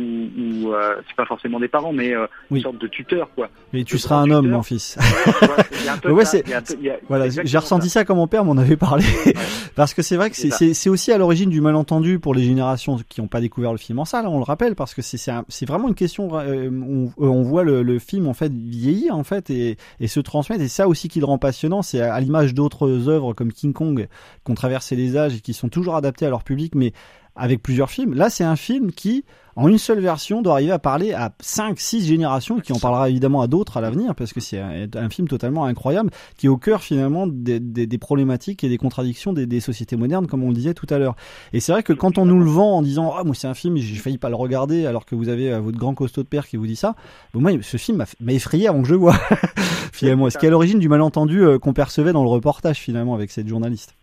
ou, 0.68 0.74
euh, 0.74 0.96
c'est 1.08 1.16
pas 1.16 1.26
forcément 1.26 1.60
des 1.60 1.68
parents, 1.68 1.94
mais 1.94 2.14
euh, 2.16 2.26
une 2.52 2.62
sorte 2.62 2.78
de 2.80 2.88
tuteur, 2.88 3.30
quoi. 3.36 3.50
Mais 3.74 3.84
tu 3.84 3.98
seras 3.98 4.18
un 4.18 4.30
homme, 4.32 4.46
tuteur. 4.46 4.58
mon 4.58 4.64
fils. 4.64 4.98
Ouais, 4.98 6.26
ça, 6.26 6.40
c'est- 6.66 7.02
voilà, 7.08 7.30
j'ai 7.30 7.58
ressenti 7.58 7.90
ça. 7.90 8.04
quand 8.06 8.16
mon 8.16 8.28
père 8.28 8.44
m'en 8.46 8.58
avait 8.58 8.76
parlé, 8.78 9.04
parce 9.76 9.94
que 9.94 10.02
c'est 10.02 10.16
vrai 10.16 10.30
que 10.30 10.36
C'est 10.36 10.74
ça. 10.74 10.90
aussi 10.90 11.12
à 11.12 11.18
l'origine 11.18 11.50
du 11.50 11.62
malentendu 11.62 12.20
pour 12.20 12.34
les 12.34 12.44
générations 12.44 12.98
qui 13.08 13.22
n'ont 13.22 13.28
pas 13.28 13.42
découvert 13.42 13.72
le 13.72 13.78
film 13.78 14.00
en 14.00 14.06
salle. 14.06 14.26
hein, 14.26 14.30
on 14.32 14.38
le 14.40 14.44
rappelle 14.44 14.76
parce 14.76 14.94
que 14.94 15.02
c'est 15.02 15.32
un- 15.32 15.46
vraiment 15.68 15.88
une 15.88 15.96
question. 15.96 16.30
euh, 16.40 16.70
on, 16.70 17.06
euh, 17.24 17.28
on 17.28 17.44
voit 17.44 17.64
le, 17.64 17.84
le 17.84 18.00
film 18.00 18.28
en 18.28 18.34
fait 18.34 18.52
vieillir 18.52 19.16
en 19.16 19.24
fait 19.24 19.50
et, 19.50 19.78
et 20.00 20.08
se 20.08 20.20
transmettre. 20.20 20.62
Et 20.64 20.68
ça 20.68 20.88
aussi 20.88 21.08
qui 21.08 21.20
le 21.20 21.26
rend 21.26 21.38
passionnant, 21.38 21.82
c'est 21.82 22.02
à, 22.02 22.14
à 22.14 22.20
l'image 22.20 22.54
d'autres 22.54 23.08
œuvres 23.10 23.34
comme 23.34 23.54
King 23.54 23.74
Kong 23.74 24.08
qui 24.46 24.52
ont 24.52 24.56
traversé 24.56 24.96
les 24.96 25.18
âges 25.18 25.36
et 25.36 25.40
qui 25.40 25.54
sont 25.54 25.70
toujours 25.70 25.96
adaptés 25.96 26.26
à 26.26 26.30
leur 26.30 26.44
public, 26.44 26.74
mais 26.76 26.94
avec 27.36 27.62
plusieurs 27.62 27.90
films. 27.90 28.14
Là, 28.14 28.30
c'est 28.30 28.44
un 28.44 28.56
film 28.56 28.92
qui, 28.92 29.24
en 29.56 29.68
une 29.68 29.78
seule 29.78 30.00
version, 30.00 30.42
doit 30.42 30.54
arriver 30.54 30.72
à 30.72 30.80
parler 30.80 31.14
à 31.14 31.34
5, 31.40 31.80
6 31.80 32.06
générations, 32.06 32.60
qui 32.60 32.74
en 32.74 32.80
parlera 32.80 33.10
évidemment 33.10 33.42
à 33.42 33.48
d'autres 33.48 33.78
à 33.78 33.82
l'avenir, 33.82 34.14
parce 34.16 34.34
que 34.34 34.40
c'est 34.40 34.60
un, 34.60 35.10
film 35.10 35.28
totalement 35.28 35.66
incroyable, 35.66 36.12
qui 36.38 36.48
est 36.48 36.50
au 36.50 36.58
cœur 36.58 36.82
finalement 36.82 37.28
des, 37.28 37.98
problématiques 37.98 38.64
et 38.64 38.70
des 38.70 38.78
contradictions 38.78 39.34
des, 39.34 39.60
sociétés 39.60 39.96
modernes, 39.96 40.28
comme 40.28 40.44
on 40.44 40.50
le 40.50 40.56
disait 40.56 40.74
tout 40.74 40.88
à 40.90 40.98
l'heure. 40.98 41.16
Et 41.54 41.60
c'est 41.60 41.72
vrai 41.72 41.84
que 41.84 41.94
quand 41.94 42.18
on 42.18 42.26
nous 42.26 42.40
le 42.40 42.50
vend 42.50 42.78
en 42.78 42.82
disant, 42.82 43.14
ah, 43.18 43.24
moi 43.24 43.36
c'est 43.36 43.48
un 43.48 43.54
film, 43.54 43.78
j'ai 43.78 43.96
failli 43.96 44.18
pas 44.18 44.30
le 44.30 44.36
regarder, 44.36 44.86
alors 44.86 45.06
que 45.06 45.16
vous 45.16 45.30
avez 45.30 45.52
euh, 45.52 45.60
votre 45.60 45.78
grand 45.78 45.94
costaud 45.94 46.24
de 46.24 46.28
père 46.28 46.48
qui 46.48 46.58
vous 46.58 46.68
dit 46.68 46.76
ça, 46.76 46.96
bon, 47.34 47.42
moi, 47.42 47.52
ce 47.62 47.78
film 47.78 48.04
m'a 48.20 48.34
effrayé 48.34 48.68
avant 48.68 48.82
que 48.82 48.88
je 48.88 48.94
le 48.94 49.00
voie, 49.00 49.16
finalement. 49.94 50.30
Ce 50.30 50.38
qui 50.38 50.46
est 50.46 50.50
à 50.50 50.52
l'origine 50.52 50.80
du 50.80 50.90
malentendu 50.90 51.42
euh, 51.42 51.60
qu'on 51.60 51.74
percevait 51.74 52.14
dans 52.14 52.24
le 52.24 52.30
reportage, 52.30 52.78
finalement, 52.78 53.14
avec 53.14 53.32
cette 53.32 53.48
journaliste. 53.48 53.96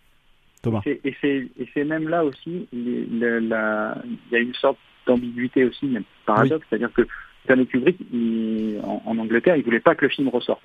Thomas. 0.71 0.83
Et 0.87 1.69
c'est 1.75 1.85
même 1.85 2.09
là 2.09 2.25
aussi, 2.25 2.67
il 2.73 3.19
y 3.19 3.25
a 4.37 4.39
une 4.39 4.55
sorte 4.55 4.79
d'ambiguïté 5.07 5.65
aussi, 5.65 5.87
même 5.87 6.05
paradoxe, 6.25 6.67
c'est-à-dire 6.69 6.93
que 6.93 7.03
Stanley 7.45 7.67
Kubrick, 7.67 7.97
il- 8.13 8.81
en, 8.83 9.03
en 9.07 9.19
Angleterre, 9.19 9.57
il 9.57 9.65
voulait 9.65 9.81
pas 9.81 9.95
que 9.95 10.05
le 10.05 10.11
film 10.11 10.29
ressorte. 10.29 10.65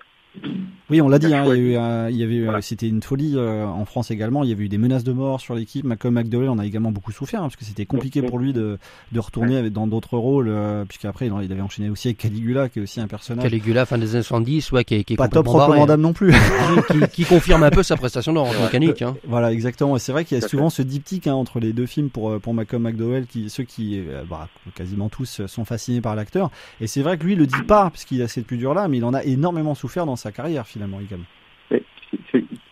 Oui, 0.89 0.99
on 0.99 1.07
l'a 1.07 1.19
dit, 1.19 1.33
hein, 1.33 1.43
il 1.45 1.49
y 1.49 1.51
a 1.51 1.55
eu, 1.55 1.75
un- 1.77 2.09
il 2.09 2.17
y 2.17 2.23
avait, 2.23 2.35
eu, 2.35 2.49
c'était 2.61 2.87
une 2.87 3.01
folie 3.01 3.33
euh, 3.35 3.65
en 3.65 3.85
France 3.85 4.11
également. 4.11 4.43
Il 4.43 4.49
y 4.49 4.53
avait 4.53 4.65
eu 4.65 4.69
des 4.69 4.77
menaces 4.77 5.05
de 5.05 5.13
mort 5.13 5.39
sur 5.39 5.55
l'équipe. 5.55 5.85
Malcolm 5.85 6.15
McDowell 6.15 6.49
en 6.49 6.59
a 6.59 6.65
également 6.65 6.91
beaucoup 6.91 7.13
souffert 7.13 7.39
hein, 7.39 7.43
parce 7.43 7.55
que 7.55 7.63
c'était 7.63 7.85
compliqué 7.85 8.21
pour 8.21 8.39
lui 8.39 8.51
de, 8.51 8.77
de 9.13 9.19
retourner 9.19 9.55
avec, 9.55 9.71
dans 9.71 9.87
d'autres 9.87 10.17
rôles, 10.17 10.49
euh, 10.49 10.83
puisqu'après 10.83 11.27
il, 11.27 11.51
avait 11.51 11.61
enchaîné 11.61 11.89
aussi 11.89 12.09
avec 12.09 12.17
Caligula, 12.17 12.67
qui 12.67 12.79
est 12.79 12.81
aussi 12.81 12.99
un 12.99 13.07
personnage. 13.07 13.43
Caligula, 13.43 13.85
fin 13.85 13.97
des 13.97 14.15
années 14.15 14.23
70, 14.23 14.71
ouais, 14.73 14.83
qui 14.83 14.95
est, 14.95 15.03
qui 15.05 15.13
est 15.13 15.15
Pas 15.17 15.29
top 15.29 15.47
recommandable 15.47 16.01
hein. 16.01 16.07
non 16.07 16.13
plus. 16.13 16.33
qui, 16.91 16.99
qui 17.13 17.23
confirme 17.23 17.63
un 17.63 17.69
peu 17.69 17.83
sa 17.83 17.95
prestation 17.95 18.33
d'orange 18.33 18.59
mécanique. 18.61 19.01
Hein. 19.01 19.15
Voilà, 19.25 19.53
exactement. 19.53 19.95
Et 19.95 19.99
c'est 19.99 20.11
vrai 20.11 20.25
qu'il 20.25 20.39
y 20.39 20.43
a 20.43 20.47
souvent 20.47 20.69
ce 20.69 20.81
diptyque 20.81 21.27
hein, 21.27 21.35
entre 21.35 21.61
les 21.61 21.71
deux 21.71 21.85
films 21.85 22.09
pour, 22.09 22.31
euh, 22.31 22.39
pour 22.39 22.53
Malcolm 22.53 22.83
McDowell, 22.83 23.27
qui, 23.27 23.49
ceux 23.49 23.63
qui, 23.63 23.97
euh, 23.99 24.23
bah, 24.29 24.49
quasiment 24.75 25.07
tous, 25.07 25.41
sont 25.47 25.63
fascinés 25.63 26.01
par 26.01 26.15
l'acteur. 26.15 26.51
Et 26.81 26.87
c'est 26.87 27.01
vrai 27.01 27.17
que 27.17 27.23
lui, 27.23 27.33
il 27.33 27.39
le 27.39 27.47
dit 27.47 27.63
pas, 27.65 27.89
parce 27.89 28.03
qu'il 28.03 28.21
a 28.21 28.27
cette 28.27 28.45
plus 28.45 28.57
dure 28.57 28.73
là, 28.73 28.89
mais 28.89 28.97
il 28.97 29.05
en 29.05 29.13
a 29.13 29.23
énormément 29.23 29.73
souffert 29.73 30.05
dans 30.05 30.17
sa 30.21 30.31
carrière, 30.31 30.65
finalement, 30.65 30.99
également. 30.99 31.29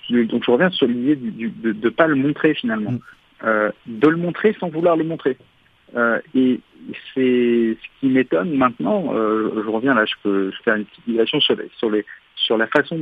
Donc 0.10 0.44
je 0.46 0.52
reviens 0.52 0.72
sur 0.72 0.88
l'idée 0.88 1.16
de 1.16 1.72
ne 1.74 1.90
pas 1.90 2.08
le 2.08 2.16
montrer 2.16 2.54
finalement, 2.54 2.96
Euh, 3.42 3.72
de 3.86 4.10
le 4.10 4.18
montrer 4.18 4.52
sans 4.60 4.70
vouloir 4.70 4.98
le 4.98 5.06
montrer. 5.06 5.38
Euh, 5.96 6.20
et 6.36 6.60
c'est 7.14 7.78
ce 7.82 7.88
qui 8.00 8.08
m'étonne 8.16 8.52
maintenant. 8.64 9.00
euh, 9.14 9.64
je 9.64 9.70
reviens 9.70 9.94
là, 9.94 10.04
je 10.04 10.16
peux 10.24 10.52
fais 10.64 10.76
une 10.76 10.84
petite 10.84 11.08
digression 11.08 11.40
sur, 11.40 11.56
les, 11.56 11.70
sur, 11.80 11.90
les, 11.90 12.04
sur 12.36 12.58
la 12.58 12.68
façon 12.68 12.98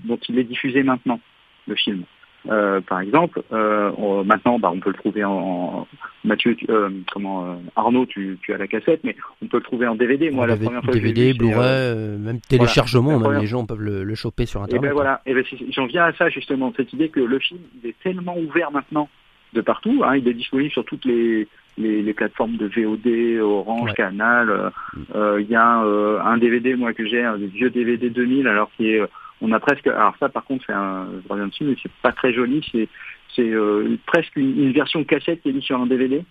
dont 0.00 0.18
il 0.28 0.40
est 0.40 0.48
diffusé 0.52 0.82
maintenant 0.82 1.20
le 1.68 1.76
film. 1.76 2.02
Euh, 2.50 2.80
par 2.80 3.00
exemple, 3.00 3.42
euh, 3.52 3.90
on- 3.98 4.24
maintenant, 4.24 4.58
bah, 4.58 4.70
on 4.72 4.80
peut 4.80 4.90
le 4.90 4.96
trouver 4.96 5.24
en, 5.24 5.32
en- 5.32 5.88
Mathieu, 6.24 6.54
tu- 6.56 6.66
euh, 6.70 6.88
comment 7.12 7.44
euh, 7.46 7.54
Arnaud, 7.76 8.06
tu, 8.06 8.38
tu 8.42 8.52
as 8.52 8.58
la 8.58 8.66
cassette, 8.66 9.00
mais 9.04 9.14
on 9.42 9.46
peut 9.46 9.58
le 9.58 9.62
trouver 9.62 9.86
en 9.86 9.94
DVD. 9.94 10.30
Moi, 10.30 10.46
la 10.46 10.54
DVD, 10.54 10.66
première 10.66 10.84
fois 10.84 10.94
DVD, 10.94 11.34
Blu-ray, 11.34 11.56
euh, 11.56 11.94
euh, 11.94 12.18
même 12.18 12.40
téléchargement, 12.40 13.12
même 13.12 13.20
première- 13.22 13.40
les 13.40 13.46
gens 13.46 13.64
peuvent 13.66 13.80
le, 13.80 14.02
le 14.04 14.14
choper 14.14 14.46
sur 14.46 14.60
et 14.60 14.64
Internet. 14.64 14.82
ben 14.90 14.92
voilà, 14.94 15.20
et 15.26 15.34
ben 15.34 15.44
c'est- 15.48 15.72
j'en 15.72 15.86
viens 15.86 16.04
à 16.04 16.12
ça 16.14 16.28
justement, 16.28 16.72
cette 16.76 16.92
idée 16.92 17.08
que 17.10 17.20
le 17.20 17.38
film 17.38 17.60
il 17.82 17.90
est 17.90 17.96
tellement 18.02 18.36
ouvert 18.36 18.70
maintenant 18.72 19.08
de 19.52 19.60
partout, 19.60 20.02
hein, 20.04 20.16
il 20.16 20.26
est 20.28 20.34
disponible 20.34 20.70
sur 20.72 20.84
toutes 20.84 21.04
les, 21.04 21.46
les, 21.78 22.02
les 22.02 22.12
plateformes 22.14 22.56
de 22.56 22.66
VOD, 22.66 23.40
Orange, 23.40 23.92
Canal. 23.94 24.50
euh, 24.50 24.70
euh, 25.14 25.40
Il 25.40 25.48
y 25.48 25.54
a 25.56 25.82
euh, 25.84 26.20
un 26.24 26.36
DVD 26.38 26.74
moi 26.74 26.92
que 26.92 27.06
j'ai, 27.06 27.22
un 27.22 27.36
vieux 27.36 27.70
DVD 27.70 28.10
2000, 28.10 28.48
alors 28.48 28.70
qui 28.76 28.90
est, 28.90 29.00
euh, 29.00 29.06
on 29.40 29.52
a 29.52 29.60
presque, 29.60 29.86
alors 29.86 30.14
ça 30.18 30.28
par 30.28 30.44
contre 30.44 30.64
c'est 30.66 30.72
un, 30.72 31.06
je 31.22 31.28
reviens 31.28 31.48
dessus, 31.48 31.64
mais 31.64 31.76
c'est 31.82 31.92
pas 32.02 32.12
très 32.12 32.32
joli, 32.32 32.66
c'est 32.72 32.88
c'est 33.34 33.50
euh, 33.50 33.96
presque 34.06 34.34
une, 34.36 34.58
une 34.58 34.72
version 34.72 35.04
cassette 35.04 35.42
qui 35.42 35.50
est 35.50 35.52
mise 35.52 35.64
sur 35.64 35.80
un 35.80 35.86
DVD. 35.86 36.24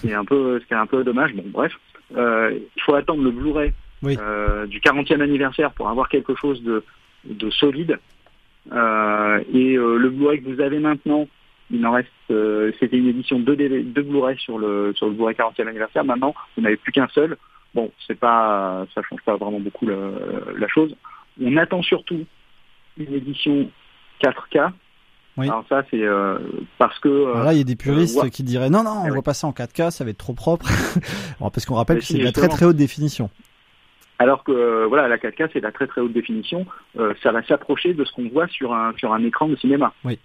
C'est 0.00 0.12
un 0.12 0.24
peu, 0.24 0.58
ce 0.60 0.66
qui 0.66 0.72
est 0.72 0.76
un 0.76 0.86
peu 0.86 1.04
dommage. 1.04 1.34
Bon 1.34 1.44
bref, 1.46 1.72
Euh, 2.16 2.58
il 2.76 2.82
faut 2.82 2.94
attendre 2.94 3.22
le 3.22 3.30
Blu-ray 3.30 3.72
euh, 4.04 4.66
du 4.66 4.80
40e 4.80 5.20
anniversaire 5.20 5.72
pour 5.72 5.88
avoir 5.88 6.08
quelque 6.08 6.34
chose 6.36 6.62
de, 6.62 6.84
de 7.24 7.50
solide. 7.50 7.98
Euh, 8.72 9.42
et 9.52 9.76
euh, 9.76 9.96
le 9.96 10.10
Blu-ray 10.10 10.42
que 10.42 10.48
vous 10.48 10.60
avez 10.60 10.78
maintenant, 10.78 11.26
il 11.70 11.84
en 11.86 11.92
reste, 11.92 12.08
euh, 12.30 12.72
c'était 12.78 12.96
une 12.96 13.08
édition 13.08 13.38
de, 13.38 13.54
DVD 13.54 13.82
de 13.82 14.02
Blu-ray 14.02 14.38
sur 14.38 14.58
le 14.58 14.92
sur 14.94 15.06
le 15.06 15.12
Blu-ray 15.14 15.34
40e 15.34 15.68
anniversaire. 15.68 16.04
Maintenant, 16.04 16.34
vous 16.56 16.62
n'avez 16.62 16.76
plus 16.76 16.92
qu'un 16.92 17.08
seul. 17.08 17.36
Bon, 17.74 17.90
c'est 18.06 18.18
pas, 18.18 18.86
ça 18.94 19.02
change 19.02 19.20
pas 19.22 19.36
vraiment 19.36 19.60
beaucoup 19.60 19.86
la 19.86 20.68
chose. 20.68 20.94
On 21.42 21.56
attend 21.56 21.82
surtout 21.82 22.24
une 22.96 23.12
édition 23.14 23.68
4K. 24.22 24.70
Alors 25.38 25.64
ça, 25.68 25.82
c'est 25.90 26.02
euh, 26.02 26.38
parce 26.78 26.98
que 27.00 27.08
euh, 27.08 27.44
là, 27.44 27.52
il 27.52 27.58
y 27.58 27.60
a 27.60 27.64
des 27.64 27.76
puristes 27.76 28.16
euh, 28.16 28.22
ouais. 28.22 28.30
qui 28.30 28.42
diraient 28.42 28.70
non, 28.70 28.82
non, 28.82 29.02
on 29.02 29.06
Eh 29.06 29.08
voit 29.08 29.18
oui. 29.18 29.22
pas 29.22 29.34
ça 29.34 29.46
en 29.46 29.52
4K, 29.52 29.90
ça 29.90 30.02
va 30.02 30.10
être 30.10 30.16
trop 30.16 30.32
propre. 30.32 30.66
Alors, 31.40 31.52
parce 31.52 31.66
qu'on 31.66 31.74
rappelle 31.74 31.96
Mais 31.96 32.00
que 32.00 32.06
si, 32.06 32.12
c'est 32.14 32.18
de 32.20 32.24
la 32.24 32.32
très 32.32 32.48
très 32.48 32.64
haute 32.64 32.76
définition. 32.76 33.28
Alors 34.18 34.44
que 34.44 34.52
euh, 34.52 34.86
voilà, 34.86 35.08
la 35.08 35.18
4K 35.18 35.50
c'est 35.52 35.60
de 35.60 35.64
la 35.66 35.72
très 35.72 35.86
très 35.86 36.00
haute 36.00 36.14
définition. 36.14 36.64
Euh, 36.98 37.12
ça 37.22 37.32
va 37.32 37.42
s'approcher 37.42 37.92
de 37.92 38.02
ce 38.04 38.12
qu'on 38.12 38.28
voit 38.30 38.48
sur 38.48 38.72
un 38.72 38.94
sur 38.96 39.12
un 39.12 39.22
écran 39.24 39.46
de 39.48 39.56
cinéma. 39.56 39.92
Oui. 40.04 40.18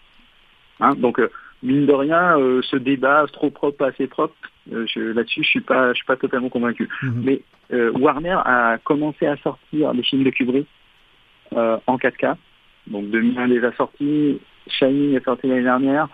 Hein, 0.79 0.95
donc 0.95 1.19
euh, 1.19 1.29
mine 1.61 1.85
de 1.85 1.93
rien, 1.93 2.39
euh, 2.39 2.61
ce 2.63 2.77
débat 2.77 3.25
trop 3.33 3.49
propre, 3.49 3.77
pas 3.77 3.87
assez 3.87 4.07
propre, 4.07 4.33
euh, 4.71 4.85
là-dessus 4.95 5.43
je 5.43 5.49
suis 5.49 5.61
pas 5.61 5.89
je 5.89 5.95
suis 5.97 6.05
pas 6.05 6.15
totalement 6.15 6.47
convaincu. 6.49 6.87
Mais 7.03 7.41
euh, 7.73 7.91
Warner 7.91 8.37
a 8.45 8.77
commencé 8.83 9.25
à 9.27 9.35
sortir 9.37 9.91
les 9.93 10.03
films 10.03 10.23
de 10.23 10.29
Kubrick 10.29 10.67
euh, 11.55 11.77
en 11.87 11.97
4K. 11.97 12.35
Donc 12.87 13.09
2001 13.09 13.47
déjà 13.47 13.71
sorti, 13.73 14.39
Shining 14.67 15.15
est 15.15 15.23
sorti 15.23 15.47
l'année 15.47 15.63
dernière, 15.63 16.07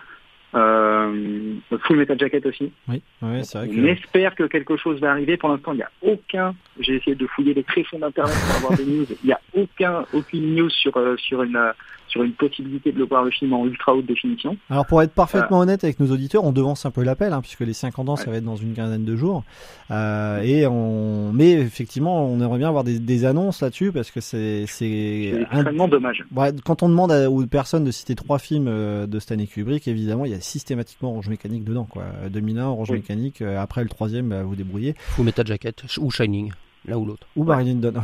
euh, 0.54 1.54
Full 1.82 1.96
Metal 1.96 2.18
Jacket 2.18 2.44
aussi. 2.46 2.72
Oui, 2.88 3.02
ouais, 3.22 3.42
c'est 3.44 3.58
vrai 3.58 3.68
On 3.70 3.74
que. 3.74 3.86
espère 3.86 4.34
que 4.34 4.44
quelque 4.44 4.76
chose 4.76 5.00
va 5.00 5.10
arriver. 5.10 5.36
Pour 5.36 5.50
l'instant, 5.50 5.72
il 5.72 5.76
n'y 5.76 5.82
a 5.82 5.90
aucun. 6.02 6.54
J'ai 6.80 6.96
essayé 6.96 7.16
de 7.16 7.26
fouiller 7.26 7.54
les 7.54 7.64
tréfonds 7.64 7.98
d'internet 7.98 8.34
pour 8.46 8.56
avoir 8.56 8.78
des 8.78 8.84
news. 8.86 9.06
Il 9.22 9.26
n'y 9.26 9.32
a 9.32 9.40
aucun, 9.54 10.04
aucune 10.12 10.54
news 10.54 10.70
sur 10.70 10.96
euh, 10.96 11.16
sur 11.16 11.42
une 11.42 11.56
euh, 11.56 11.72
sur 12.08 12.22
une 12.22 12.32
possibilité 12.32 12.92
de 12.92 12.98
le 12.98 13.04
voir 13.06 13.22
le 13.24 13.30
film 13.30 13.52
en 13.52 13.64
ultra 13.66 13.94
haute 13.94 14.06
définition. 14.06 14.56
Alors 14.70 14.86
pour 14.86 15.02
être 15.02 15.12
parfaitement 15.12 15.60
honnête 15.60 15.84
avec 15.84 16.00
nos 16.00 16.10
auditeurs, 16.12 16.44
on 16.44 16.52
devance 16.52 16.86
un 16.86 16.90
peu 16.90 17.02
l'appel, 17.02 17.32
hein, 17.32 17.40
puisque 17.40 17.60
les 17.60 17.72
50 17.72 18.08
ans, 18.08 18.16
ça 18.16 18.30
va 18.30 18.36
être 18.38 18.44
dans 18.44 18.56
une 18.56 18.74
quinzaine 18.74 19.04
de 19.04 19.16
jours. 19.16 19.44
Euh, 19.90 20.40
et 20.42 20.66
on, 20.66 21.32
mais 21.32 21.52
effectivement, 21.52 22.26
on 22.26 22.40
aimerait 22.40 22.58
bien 22.58 22.68
avoir 22.68 22.84
des, 22.84 22.98
des 22.98 23.24
annonces 23.24 23.62
là-dessus, 23.62 23.92
parce 23.92 24.10
que 24.10 24.20
c'est 24.20 24.64
c'est 24.66 25.32
extrêmement 25.52 25.88
dommage. 25.88 26.24
Ouais, 26.34 26.52
quand 26.64 26.82
on 26.82 26.88
demande 26.88 27.12
à- 27.12 27.30
aux 27.30 27.46
personnes 27.46 27.84
de 27.84 27.90
citer 27.90 28.14
trois 28.14 28.38
films 28.38 28.66
euh, 28.68 29.06
de 29.06 29.18
Stanley 29.18 29.46
Kubrick, 29.46 29.86
évidemment, 29.88 30.24
il 30.24 30.32
y 30.32 30.34
a 30.34 30.40
systématiquement 30.40 31.10
Orange 31.10 31.28
Mécanique 31.28 31.64
dedans, 31.64 31.84
quoi. 31.84 32.04
2001, 32.30 32.66
Orange 32.66 32.90
Mécanique. 32.90 33.42
euh, 33.42 33.58
après 33.60 33.82
le 33.82 33.88
troisième, 33.88 34.28
bah, 34.28 34.42
vous 34.42 34.56
débrouillez. 34.56 34.94
Full 34.98 35.24
Metal 35.24 35.46
Jacket 35.46 35.82
ou 35.98 36.10
Shining, 36.10 36.52
l'un 36.88 36.96
ou 36.96 37.04
l'autre. 37.04 37.26
Ou 37.36 37.44
Marilyn 37.44 37.76
Dunn. 37.76 37.94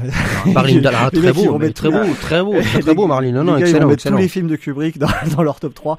Marilyn 0.52 0.80
Dunn, 0.80 0.94
ah, 0.96 1.10
très 1.12 1.20
ils 1.20 1.32
beau, 1.32 1.58
très 1.72 1.90
beau, 1.90 1.98
très 2.20 2.42
beau, 2.42 2.54
très, 2.80 2.94
beau, 2.94 3.06
Marilyn. 3.06 3.44
Ils 3.56 3.62
excellent, 3.62 3.90
excellent. 3.90 4.16
tous 4.16 4.22
les 4.22 4.28
films 4.28 4.46
de 4.48 4.56
Kubrick 4.56 4.98
dans, 4.98 5.08
leur 5.42 5.58
top 5.60 5.74
3. 5.74 5.96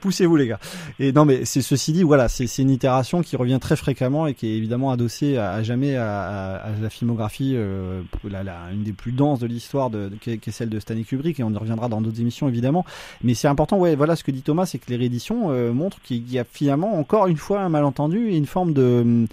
Poussez-vous, 0.00 0.36
les 0.36 0.46
gars. 0.48 0.58
Et 0.98 1.12
non, 1.12 1.24
mais 1.24 1.44
c'est 1.44 1.62
ceci 1.62 1.92
dit, 1.92 2.02
voilà, 2.02 2.28
c'est 2.28 2.46
une 2.58 2.70
itération 2.70 3.22
qui 3.22 3.36
revient 3.36 3.58
très 3.60 3.76
fréquemment 3.76 4.26
et 4.26 4.34
qui 4.34 4.48
est 4.48 4.56
évidemment 4.56 4.90
adossée 4.90 5.36
à, 5.36 5.62
jamais 5.62 5.96
à, 5.96 6.62
la 6.80 6.90
filmographie, 6.90 7.52
euh, 7.54 8.02
la, 8.28 8.42
la- 8.42 8.56
une 8.72 8.82
des 8.82 8.92
plus 8.92 9.12
denses 9.12 9.40
de 9.40 9.46
l'histoire, 9.46 9.90
de, 9.90 10.08
de- 10.08 10.16
qui, 10.16 10.32
est, 10.32 10.38
qui 10.38 10.50
est 10.50 10.52
celle 10.52 10.68
de 10.68 10.80
Stanley 10.80 11.04
Kubrick, 11.04 11.38
et 11.40 11.42
on 11.42 11.50
y 11.52 11.56
reviendra 11.56 11.88
dans 11.88 12.00
d'autres 12.00 12.20
émissions 12.20 12.48
évidemment. 12.48 12.84
Mais 13.22 13.34
c'est 13.34 13.48
important, 13.48 13.78
ouais, 13.78 13.94
voilà 13.96 14.16
ce 14.16 14.24
que 14.24 14.30
dit 14.30 14.42
Thomas, 14.42 14.66
c'est 14.66 14.78
que 14.78 14.88
les 14.90 14.96
rééditions 14.96 15.50
euh, 15.50 15.72
montrent 15.72 16.00
qu'il 16.02 16.30
y 16.30 16.38
a 16.38 16.44
finalement 16.44 16.98
encore 16.98 17.26
une 17.26 17.36
fois 17.36 17.60
un 17.60 17.68
malentendu 17.68 18.28
et 18.30 18.36
une 18.36 18.46
forme 18.46 18.72
de 18.72 19.26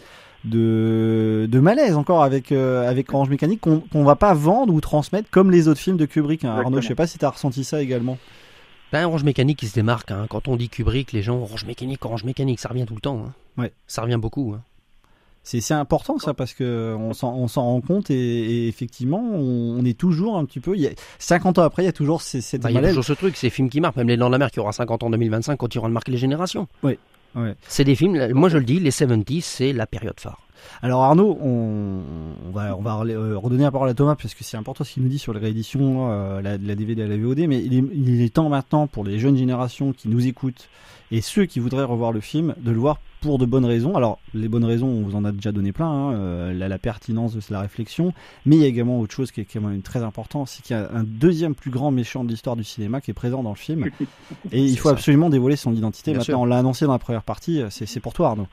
de, 0.46 1.48
de 1.50 1.60
malaise 1.60 1.96
encore 1.96 2.24
avec 2.24 2.52
euh, 2.52 2.90
avec 2.90 3.14
Orange 3.14 3.30
Mécanique 3.30 3.62
qu'on 3.62 3.80
qu'on 3.80 4.04
va 4.04 4.16
pas 4.16 4.34
vendre 4.34 4.74
ou 4.74 4.82
transmettre 4.82 5.30
comme 5.30 5.52
les 5.52 5.68
autres 5.68 5.80
films 5.80 5.98
de 5.98 6.06
Kubrick. 6.06 6.44
hein. 6.46 6.56
Arnaud, 6.56 6.82
je 6.82 6.88
sais 6.88 6.96
pas 6.96 7.08
si 7.08 7.18
tu 7.18 7.26
as 7.26 7.30
ressenti 7.30 7.64
ça 7.64 7.82
également. 7.82 8.18
Ben, 8.92 9.06
Orange 9.06 9.24
Mécanique 9.24 9.58
qui 9.60 9.68
se 9.68 9.74
démarque. 9.74 10.12
hein. 10.12 10.28
Quand 10.30 10.48
on 10.48 10.56
dit 10.56 10.70
Kubrick, 10.70 11.14
les 11.14 11.24
gens 11.24 11.38
Orange 11.40 11.66
Mécanique, 11.66 12.04
Orange 12.06 12.24
Mécanique, 12.26 12.60
ça 12.60 12.70
revient 12.70 12.86
tout 12.86 12.96
le 12.96 13.02
temps. 13.02 13.24
hein. 13.28 13.34
Ouais. 13.62 13.72
Ça 13.88 14.02
revient 14.04 14.20
beaucoup. 14.22 14.54
hein. 14.56 14.62
C'est 15.46 15.74
important 15.74 16.20
ça 16.20 16.34
parce 16.34 16.54
que 16.54 16.96
on 16.98 17.14
s'en 17.14 17.34
rend 17.64 17.82
compte 17.82 18.10
et, 18.10 18.16
et 18.16 18.68
effectivement 18.70 19.20
on, 19.34 19.78
on 19.78 19.84
est 19.84 19.98
toujours 19.98 20.38
un 20.38 20.46
petit 20.46 20.62
peu. 20.62 20.74
Il 20.76 20.82
y 20.82 20.88
a, 20.88 20.92
50 21.20 21.58
ans 21.60 21.64
après, 21.64 21.84
il 21.84 21.86
y 21.86 21.90
a 21.90 21.92
toujours 21.92 22.22
cette 22.22 22.62
Bah, 22.62 22.70
Il 22.70 22.74
y 22.76 22.78
a 22.78 22.80
malaise. 22.82 22.92
toujours 22.92 23.04
ce 23.04 23.12
truc, 23.14 23.36
ces 23.36 23.50
films 23.50 23.70
qui 23.70 23.82
marquent, 23.82 23.98
même 23.98 24.08
Les 24.08 24.16
Dents 24.16 24.28
de 24.28 24.32
la 24.32 24.38
Mer 24.38 24.52
qui 24.52 24.62
aura 24.62 24.72
50 24.72 25.04
ans 25.04 25.08
en 25.08 25.10
2025 25.10 25.58
continueront 25.58 25.90
de 25.90 25.94
marquer 25.94 26.12
les 26.14 26.18
générations. 26.18 26.68
Oui. 26.82 26.98
Ouais. 27.36 27.56
C'est 27.68 27.84
des 27.84 27.96
films, 27.96 28.32
moi 28.34 28.50
je 28.50 28.58
le 28.58 28.64
dis, 28.64 28.80
les 28.80 28.92
70s, 28.92 29.42
c'est 29.42 29.74
la 29.74 29.88
période 29.88 30.20
phare. 30.20 30.40
Alors 30.82 31.04
Arnaud, 31.04 31.38
on, 31.42 32.00
on 32.48 32.52
va, 32.52 32.76
on 32.78 32.82
va 32.82 32.94
rela- 32.94 33.14
euh, 33.16 33.38
redonner 33.38 33.64
la 33.64 33.72
parole 33.72 33.90
à 33.90 33.94
Thomas 33.94 34.16
parce 34.16 34.34
que 34.34 34.44
c'est 34.46 34.56
important 34.56 34.84
ce 34.86 34.94
qu'il 34.94 35.04
nous 35.04 35.10
dit 35.10 35.20
sur 35.20 35.34
les 35.34 35.40
rééditions, 35.40 36.10
euh, 36.12 36.42
la, 36.42 36.58
la 36.58 36.76
DVD 36.76 37.02
et 37.02 37.08
la 37.08 37.18
VOD, 37.18 37.40
mais 37.48 37.62
il 37.64 37.74
est, 37.74 37.84
il 37.94 38.22
est 38.22 38.34
temps 38.34 38.48
maintenant 38.50 38.88
pour 38.88 39.04
les 39.04 39.20
jeunes 39.20 39.36
générations 39.36 39.92
qui 39.92 40.08
nous 40.08 40.26
écoutent 40.26 40.70
et 41.12 41.20
ceux 41.22 41.46
qui 41.46 41.60
voudraient 41.60 41.84
revoir 41.84 42.12
le 42.14 42.22
film 42.22 42.56
de 42.60 42.72
le 42.72 42.78
voir 42.78 43.00
pour 43.24 43.40
de 43.40 43.46
bonnes 43.46 43.66
raisons. 43.66 43.96
Alors 43.96 44.20
les 44.34 44.48
bonnes 44.48 44.66
raisons, 44.66 44.88
on 44.88 45.02
vous 45.02 45.16
en 45.16 45.26
a 45.26 45.32
déjà 45.32 45.52
donné 45.52 45.72
plein, 45.72 45.88
hein, 45.88 46.14
euh, 46.14 46.54
la, 46.54 46.68
la 46.68 46.78
pertinence 46.78 47.34
de 47.36 47.42
la 47.50 47.62
réflexion, 47.62 48.14
mais 48.46 48.58
il 48.58 48.62
y 48.62 48.66
a 48.66 48.68
également 48.68 49.00
autre 49.00 49.16
chose 49.16 49.32
qui 49.32 49.42
est 49.42 49.46
quand 49.46 49.62
même 49.62 49.82
très 49.82 50.04
important, 50.04 50.46
c'est 50.46 50.62
qu'il 50.62 50.76
y 50.76 50.80
a 50.80 50.90
un 50.94 51.04
deuxième 51.04 51.56
plus 51.56 51.72
grand 51.72 51.92
méchant 51.92 52.24
de 52.24 52.30
l'histoire 52.30 52.56
du 52.56 52.64
cinéma 52.64 53.02
qui 53.02 53.12
est 53.12 53.14
présent 53.14 53.42
dans 53.44 53.52
le 53.52 53.56
film 53.56 53.90
et 54.52 54.62
il 54.62 54.78
faut 54.78 54.90
ça. 54.90 54.96
absolument 54.96 55.30
dévoiler 55.30 55.56
son 55.56 55.74
identité. 55.74 56.12
Bien 56.12 56.20
Maintenant, 56.20 56.34
sûr. 56.36 56.42
on 56.42 56.46
l'a 56.46 56.58
annoncé 56.60 56.86
dans 56.86 56.92
la 56.92 57.00
première 57.00 57.24
partie, 57.24 57.62
c'est 57.70 57.86
c'est 57.86 58.00
pour 58.00 58.14
toi 58.14 58.30
Arnaud. 58.30 58.48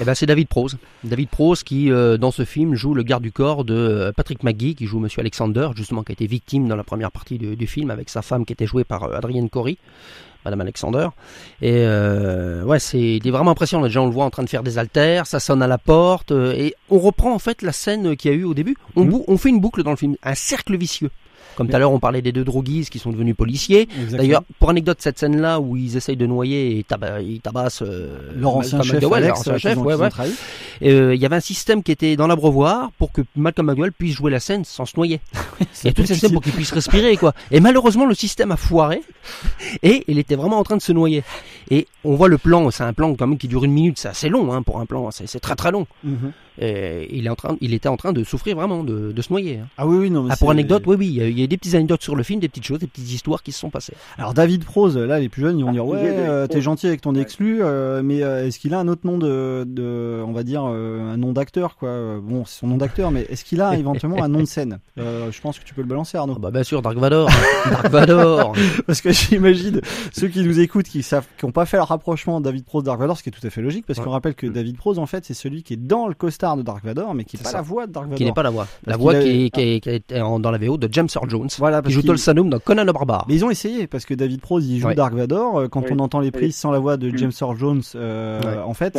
Eh 0.00 0.04
ben, 0.04 0.14
c'est 0.14 0.26
David 0.26 0.48
Prose. 0.48 0.76
David 1.04 1.28
Prose 1.28 1.62
qui, 1.62 1.90
euh, 1.90 2.16
dans 2.16 2.30
ce 2.30 2.44
film, 2.44 2.74
joue 2.74 2.94
le 2.94 3.02
garde 3.02 3.22
du 3.22 3.32
corps 3.32 3.64
de 3.64 3.74
euh, 3.74 4.12
Patrick 4.12 4.42
McGee, 4.42 4.74
qui 4.74 4.86
joue 4.86 4.98
Monsieur 4.98 5.20
Alexander, 5.20 5.70
justement, 5.74 6.02
qui 6.02 6.12
a 6.12 6.14
été 6.14 6.26
victime 6.26 6.68
dans 6.68 6.76
la 6.76 6.84
première 6.84 7.10
partie 7.12 7.38
du, 7.38 7.56
du 7.56 7.66
film 7.66 7.90
avec 7.90 8.10
sa 8.10 8.22
femme 8.22 8.44
qui 8.44 8.52
était 8.52 8.66
jouée 8.66 8.84
par 8.84 9.04
euh, 9.04 9.16
Adrienne 9.16 9.48
Cory, 9.48 9.78
Madame 10.46 10.60
Alexander. 10.60 11.08
Et 11.60 11.72
euh, 11.74 12.62
ouais, 12.62 12.78
c'est 12.78 12.98
il 13.00 13.26
est 13.26 13.30
vraiment 13.30 13.50
impressionnant. 13.50 13.84
Déjà, 13.84 14.00
on 14.00 14.06
le 14.06 14.12
voit 14.12 14.24
en 14.24 14.30
train 14.30 14.44
de 14.44 14.48
faire 14.48 14.62
des 14.62 14.78
haltères, 14.78 15.26
ça 15.26 15.40
sonne 15.40 15.60
à 15.60 15.66
la 15.66 15.76
porte, 15.78 16.30
euh, 16.30 16.52
et 16.56 16.74
on 16.88 16.98
reprend 17.00 17.34
en 17.34 17.38
fait 17.40 17.62
la 17.62 17.72
scène 17.72 18.16
qu'il 18.16 18.30
y 18.30 18.34
a 18.34 18.36
eu 18.36 18.44
au 18.44 18.54
début. 18.54 18.76
On, 18.94 19.04
bou- 19.04 19.24
on 19.26 19.36
fait 19.36 19.48
une 19.48 19.60
boucle 19.60 19.82
dans 19.82 19.90
le 19.90 19.96
film, 19.96 20.14
un 20.22 20.34
cercle 20.36 20.76
vicieux. 20.76 21.10
Comme 21.56 21.68
tout 21.68 21.74
à 21.76 21.78
l'heure, 21.78 21.90
on 21.92 21.98
parlait 21.98 22.22
des 22.22 22.32
deux 22.32 22.44
droguistes 22.44 22.90
qui 22.90 22.98
sont 22.98 23.10
devenus 23.10 23.34
policiers. 23.34 23.88
D'ailleurs, 24.10 24.42
pour 24.60 24.70
anecdote, 24.70 24.98
cette 25.00 25.18
scène-là 25.18 25.58
où 25.58 25.76
ils 25.76 25.96
essayent 25.96 26.16
de 26.16 26.26
noyer 26.26 26.78
et 26.78 26.82
taba- 26.82 27.22
ils 27.22 27.40
tabassent 27.40 27.82
euh, 27.82 28.30
Leur 28.36 28.56
ancien 28.56 28.82
chef, 28.82 28.94
McDowell, 28.94 29.24
Alex, 29.24 29.28
leur 29.46 29.56
ancien 29.56 29.58
chef, 29.58 29.78
ouais, 29.78 29.94
ouais. 29.94 30.08
euh, 30.82 31.14
Il 31.14 31.20
y 31.20 31.26
avait 31.26 31.36
un 31.36 31.40
système 31.40 31.82
qui 31.82 31.92
était 31.92 32.14
dans 32.16 32.26
l'abreuvoir 32.26 32.90
pour 32.98 33.10
que 33.12 33.22
Malcolm 33.36 33.66
McDowell 33.68 33.92
puisse 33.92 34.14
jouer 34.14 34.30
la 34.30 34.40
scène 34.40 34.64
sans 34.64 34.84
se 34.84 34.92
noyer. 34.96 35.20
Il 35.82 35.86
y 35.86 35.88
a 35.88 35.92
tout 35.92 36.02
le 36.02 36.06
système 36.08 36.32
pour 36.32 36.42
qu'il 36.42 36.52
puisse 36.52 36.72
respirer, 36.72 37.16
quoi. 37.16 37.32
Et 37.50 37.60
malheureusement, 37.60 38.06
le 38.06 38.14
système 38.14 38.52
a 38.52 38.56
foiré 38.56 39.00
et 39.82 40.04
il 40.08 40.18
était 40.18 40.36
vraiment 40.36 40.58
en 40.58 40.62
train 40.64 40.76
de 40.76 40.82
se 40.82 40.92
noyer. 40.92 41.22
Et 41.70 41.86
on 42.04 42.14
voit 42.14 42.28
le 42.28 42.38
plan, 42.38 42.70
c'est 42.70 42.82
un 42.84 42.92
plan 42.92 43.14
quand 43.14 43.26
même 43.26 43.38
qui 43.38 43.48
dure 43.48 43.64
une 43.64 43.72
minute, 43.72 43.98
c'est 43.98 44.08
assez 44.08 44.28
long 44.28 44.52
hein, 44.52 44.62
pour 44.62 44.80
un 44.80 44.86
plan, 44.86 45.10
c'est 45.10 45.26
c'est 45.26 45.40
très 45.40 45.54
très 45.56 45.70
long. 45.70 45.86
Mhm. 46.04 46.32
Et 46.58 47.08
il, 47.16 47.26
est 47.26 47.30
en 47.30 47.34
train, 47.36 47.56
il 47.60 47.74
était 47.74 47.88
en 47.88 47.96
train 47.96 48.12
de 48.12 48.24
souffrir 48.24 48.56
vraiment, 48.56 48.82
de, 48.84 49.12
de 49.12 49.22
se 49.22 49.32
noyer. 49.32 49.58
hein. 49.58 49.68
Ah 49.78 49.86
oui, 49.86 49.96
oui, 49.98 50.10
non, 50.10 50.22
mais 50.22 50.30
Ah, 50.32 50.36
pour 50.36 50.50
anecdote, 50.50 50.82
oui, 50.86 50.96
oui, 50.98 51.06
il 51.08 51.14
y, 51.14 51.22
a, 51.22 51.28
il 51.28 51.38
y 51.38 51.42
a 51.42 51.46
des 51.46 51.56
petites 51.56 51.74
anecdotes 51.74 52.02
sur 52.02 52.16
le 52.16 52.22
film, 52.22 52.40
des 52.40 52.48
petites 52.48 52.64
choses, 52.64 52.78
des 52.78 52.86
petites 52.86 53.10
histoires 53.10 53.42
qui 53.42 53.52
se 53.52 53.58
sont 53.60 53.70
passées. 53.70 53.94
Alors 54.18 54.34
David 54.34 54.64
Prose, 54.64 54.96
là 54.96 55.18
les 55.20 55.28
plus 55.28 55.42
jeunes 55.42 55.58
ils 55.58 55.64
vont 55.64 55.72
dire 55.72 55.82
Ah, 55.84 55.90
ouais 55.90 56.02
David 56.02 56.18
euh, 56.20 56.46
t'es 56.46 56.60
gentil 56.60 56.86
avec 56.86 57.00
ton 57.00 57.14
exclu, 57.14 57.58
euh, 57.62 58.02
mais 58.02 58.22
euh, 58.22 58.46
est-ce 58.46 58.58
qu'il 58.58 58.72
a 58.74 58.78
un 58.78 58.88
autre 58.88 59.02
nom 59.04 59.18
de, 59.18 59.64
de 59.66 60.22
on 60.26 60.32
va 60.32 60.42
dire 60.42 60.64
euh, 60.66 61.12
un 61.12 61.16
nom 61.16 61.32
d'acteur 61.32 61.76
quoi? 61.76 61.88
Euh, 61.88 62.20
Bon 62.22 62.44
c'est 62.46 62.60
son 62.60 62.66
nom 62.68 62.76
d'acteur, 62.76 63.10
mais 63.10 63.26
est-ce 63.28 63.44
qu'il 63.44 63.60
a 63.60 63.76
éventuellement 63.76 64.22
un 64.22 64.28
nom 64.28 64.40
de 64.40 64.46
scène? 64.46 64.78
Euh, 64.98 65.30
Je 65.30 65.40
pense 65.42 65.58
que 65.58 65.64
tu 65.64 65.74
peux 65.74 65.82
le 65.82 65.86
balancer 65.88 66.16
Arnaud. 66.16 66.36
bah 66.36 66.50
bien 66.50 66.62
sûr 66.62 66.80
Dark 66.80 66.96
Vador, 66.96 67.28
Dark 67.70 67.88
Vador. 67.90 68.54
parce 68.86 69.02
que 69.02 69.12
j'imagine 69.12 69.80
ceux 70.12 70.28
qui 70.28 70.42
nous 70.42 70.58
écoutent 70.58 70.86
qui 70.88 71.02
savent 71.02 71.26
qui 71.38 71.44
n'ont 71.44 71.52
pas 71.52 71.66
fait 71.66 71.76
le 71.76 71.82
rapprochement 71.82 72.40
Dark 72.40 72.56
Prose 72.64 72.84
Dark 72.84 72.98
Vador, 72.98 73.18
ce 73.18 73.22
qui 73.22 73.28
est 73.28 73.32
tout 73.32 73.46
à 73.46 73.50
fait 73.50 73.60
logique 73.60 73.84
parce 73.86 74.00
qu'on 74.00 74.10
rappelle 74.10 74.34
que 74.34 74.46
David 74.46 74.76
Prose 74.78 74.98
en 74.98 75.04
fait 75.06 75.24
c'est 75.26 75.34
celui 75.34 75.62
qui 75.62 75.74
est 75.74 75.76
dans 75.76 76.08
le 76.08 76.14
costard 76.14 76.45
de 76.56 76.62
Dark 76.62 76.84
Vador, 76.84 77.14
mais 77.14 77.24
qui 77.24 77.36
est 77.36 77.38
C'est 77.38 77.44
pas 77.44 77.50
ça. 77.50 77.56
la 77.56 77.62
voix 77.62 77.86
de 77.86 77.92
Dark 77.92 78.04
Vador. 78.06 78.18
Qui 78.18 78.24
n'est 78.24 78.32
pas 78.32 78.42
la 78.44 78.50
voix. 78.50 78.66
La 78.86 78.96
voix 78.96 79.14
qui, 79.14 79.46
est, 79.46 79.50
qui, 79.50 79.60
est, 79.60 79.80
qui 79.80 79.88
est 79.88 80.20
en- 80.20 80.38
dans 80.38 80.50
la 80.50 80.58
VO 80.58 80.76
de 80.76 80.88
James 80.92 81.08
Earl 81.16 81.28
Jones, 81.30 81.48
Voilà, 81.58 81.82
qui 81.82 81.90
joue 81.90 82.00
qu'il- 82.00 82.08
Tolsanum 82.08 82.50
dans 82.50 82.58
Conan 82.60 82.84
le 82.84 82.92
Barbare. 82.92 83.24
Mais 83.28 83.34
ils 83.34 83.44
ont 83.44 83.50
essayé 83.50 83.86
parce 83.86 84.04
que 84.04 84.14
David 84.14 84.40
Prose 84.40 84.66
il 84.68 84.78
joue 84.78 84.86
Ouais. 84.88 84.94
Dark 84.94 85.14
Vador 85.14 85.58
euh, 85.60 85.68
quand 85.68 85.80
Oui. 85.80 85.88
on 85.92 85.98
entend 85.98 86.20
les 86.20 86.26
Oui. 86.26 86.30
prises 86.32 86.56
sans 86.56 86.70
la 86.70 86.78
voix 86.78 86.96
de 86.96 87.10
Mm. 87.10 87.16
James 87.18 87.32
Earl 87.40 87.56
Jones 87.58 87.82
euh, 87.94 88.40
Ouais. 88.42 88.62
en 88.62 88.74
fait 88.74 88.98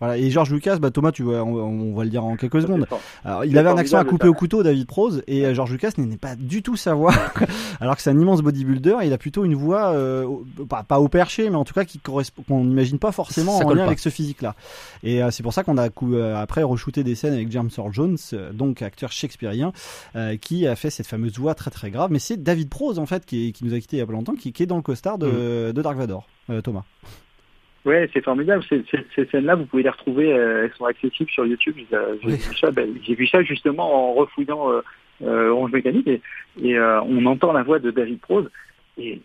voilà 0.00 0.16
et 0.16 0.30
George 0.30 0.50
Lucas 0.52 0.76
bah 0.78 0.90
Thomas 0.90 1.12
tu 1.12 1.22
vois 1.22 1.42
on, 1.42 1.54
on 1.54 1.94
va 1.94 2.04
le 2.04 2.10
dire 2.10 2.24
en 2.24 2.36
quelques 2.36 2.62
secondes. 2.62 2.86
Alors, 3.24 3.44
il 3.44 3.56
avait 3.58 3.68
un 3.68 3.76
accent 3.76 3.98
à 3.98 4.04
couper 4.04 4.28
au 4.28 4.34
couteau 4.34 4.62
David 4.62 4.86
Prose 4.86 5.22
et 5.26 5.44
euh, 5.46 5.54
George 5.54 5.70
Lucas 5.72 5.90
n'est 5.98 6.16
pas 6.16 6.34
du 6.36 6.62
tout 6.62 6.76
sa 6.76 6.94
voix 6.94 7.12
alors 7.80 7.96
que 7.96 8.02
c'est 8.02 8.10
un 8.10 8.18
immense 8.18 8.40
bodybuilder 8.42 8.96
il 9.04 9.12
a 9.12 9.18
plutôt 9.18 9.44
une 9.44 9.54
voix 9.54 9.88
euh, 9.88 10.26
pas, 10.68 10.82
pas 10.82 11.00
au 11.00 11.08
perché 11.08 11.50
mais 11.50 11.56
en 11.56 11.64
tout 11.64 11.74
cas 11.74 11.84
qui 11.84 11.98
correspond 11.98 12.42
qu'on 12.48 12.64
n'imagine 12.64 12.98
pas 12.98 13.12
forcément 13.12 13.58
Ça 13.58 13.66
en 13.66 13.70
lien 13.70 13.82
pas. 13.82 13.86
avec 13.86 13.98
ce 13.98 14.08
physique 14.08 14.42
là 14.42 14.54
et 15.02 15.22
euh, 15.22 15.30
c'est 15.30 15.42
pour 15.42 15.52
ça 15.52 15.62
qu'on 15.64 15.76
a 15.78 15.88
cou- 15.90 16.14
après 16.64 16.74
re-shooté 16.74 17.02
des 17.02 17.14
scènes 17.14 17.34
avec 17.34 17.50
James 17.50 17.70
Earl 17.76 17.92
Jones 17.92 18.16
euh, 18.32 18.52
donc 18.52 18.82
acteur 18.82 19.12
shakespearien 19.12 19.72
euh, 20.16 20.36
qui 20.36 20.66
a 20.66 20.76
fait 20.76 20.90
cette 20.90 21.06
fameuse 21.06 21.38
voix 21.38 21.54
très 21.54 21.70
très 21.70 21.90
grave 21.90 22.10
mais 22.10 22.18
c'est 22.18 22.42
David 22.42 22.70
Prose 22.70 22.98
en 22.98 23.06
fait 23.06 23.24
qui, 23.26 23.54
nous 23.62 23.74
a 23.74 23.80
quitté 23.80 23.96
il 23.96 24.00
y 24.00 24.02
a 24.02 24.06
pas 24.06 24.12
longtemps 24.12 24.34
qui, 24.34 24.52
qui 24.52 24.62
est 24.62 24.66
dans 24.66 24.76
le 24.76 24.82
costard 24.82 25.18
de, 25.18 25.26
Mm. 25.26 25.72
de 25.72 25.82
Dark 25.82 25.96
Vador 25.96 26.26
Euh, 26.50 26.60
Thomas 26.60 26.84
Ouais, 27.84 28.08
c'est 28.14 28.22
formidable. 28.24 28.64
Ces, 28.70 28.82
scènes-là, 29.30 29.56
vous 29.56 29.66
pouvez 29.66 29.82
les 29.82 29.90
retrouver. 29.90 30.28
elles 30.30 30.72
sont 30.78 30.86
accessibles 30.86 31.28
sur 31.28 31.44
YouTube. 31.44 31.74
J'ai 31.76 31.98
j'ai 32.22 32.36
vu 32.36 32.56
ça. 32.56 32.70
ben, 32.70 32.90
vu 32.90 33.26
ça 33.26 33.42
justement 33.42 34.10
en 34.10 34.14
refouillant 34.14 34.80
Orange 35.22 35.72
Mécanique 35.72 36.08
et, 36.08 36.22
et 36.62 36.80
on 36.80 37.26
entend 37.26 37.52
la 37.52 37.62
voix 37.62 37.78
de 37.78 37.90
David 37.90 38.20
Prose 38.20 38.50
et 38.96 39.20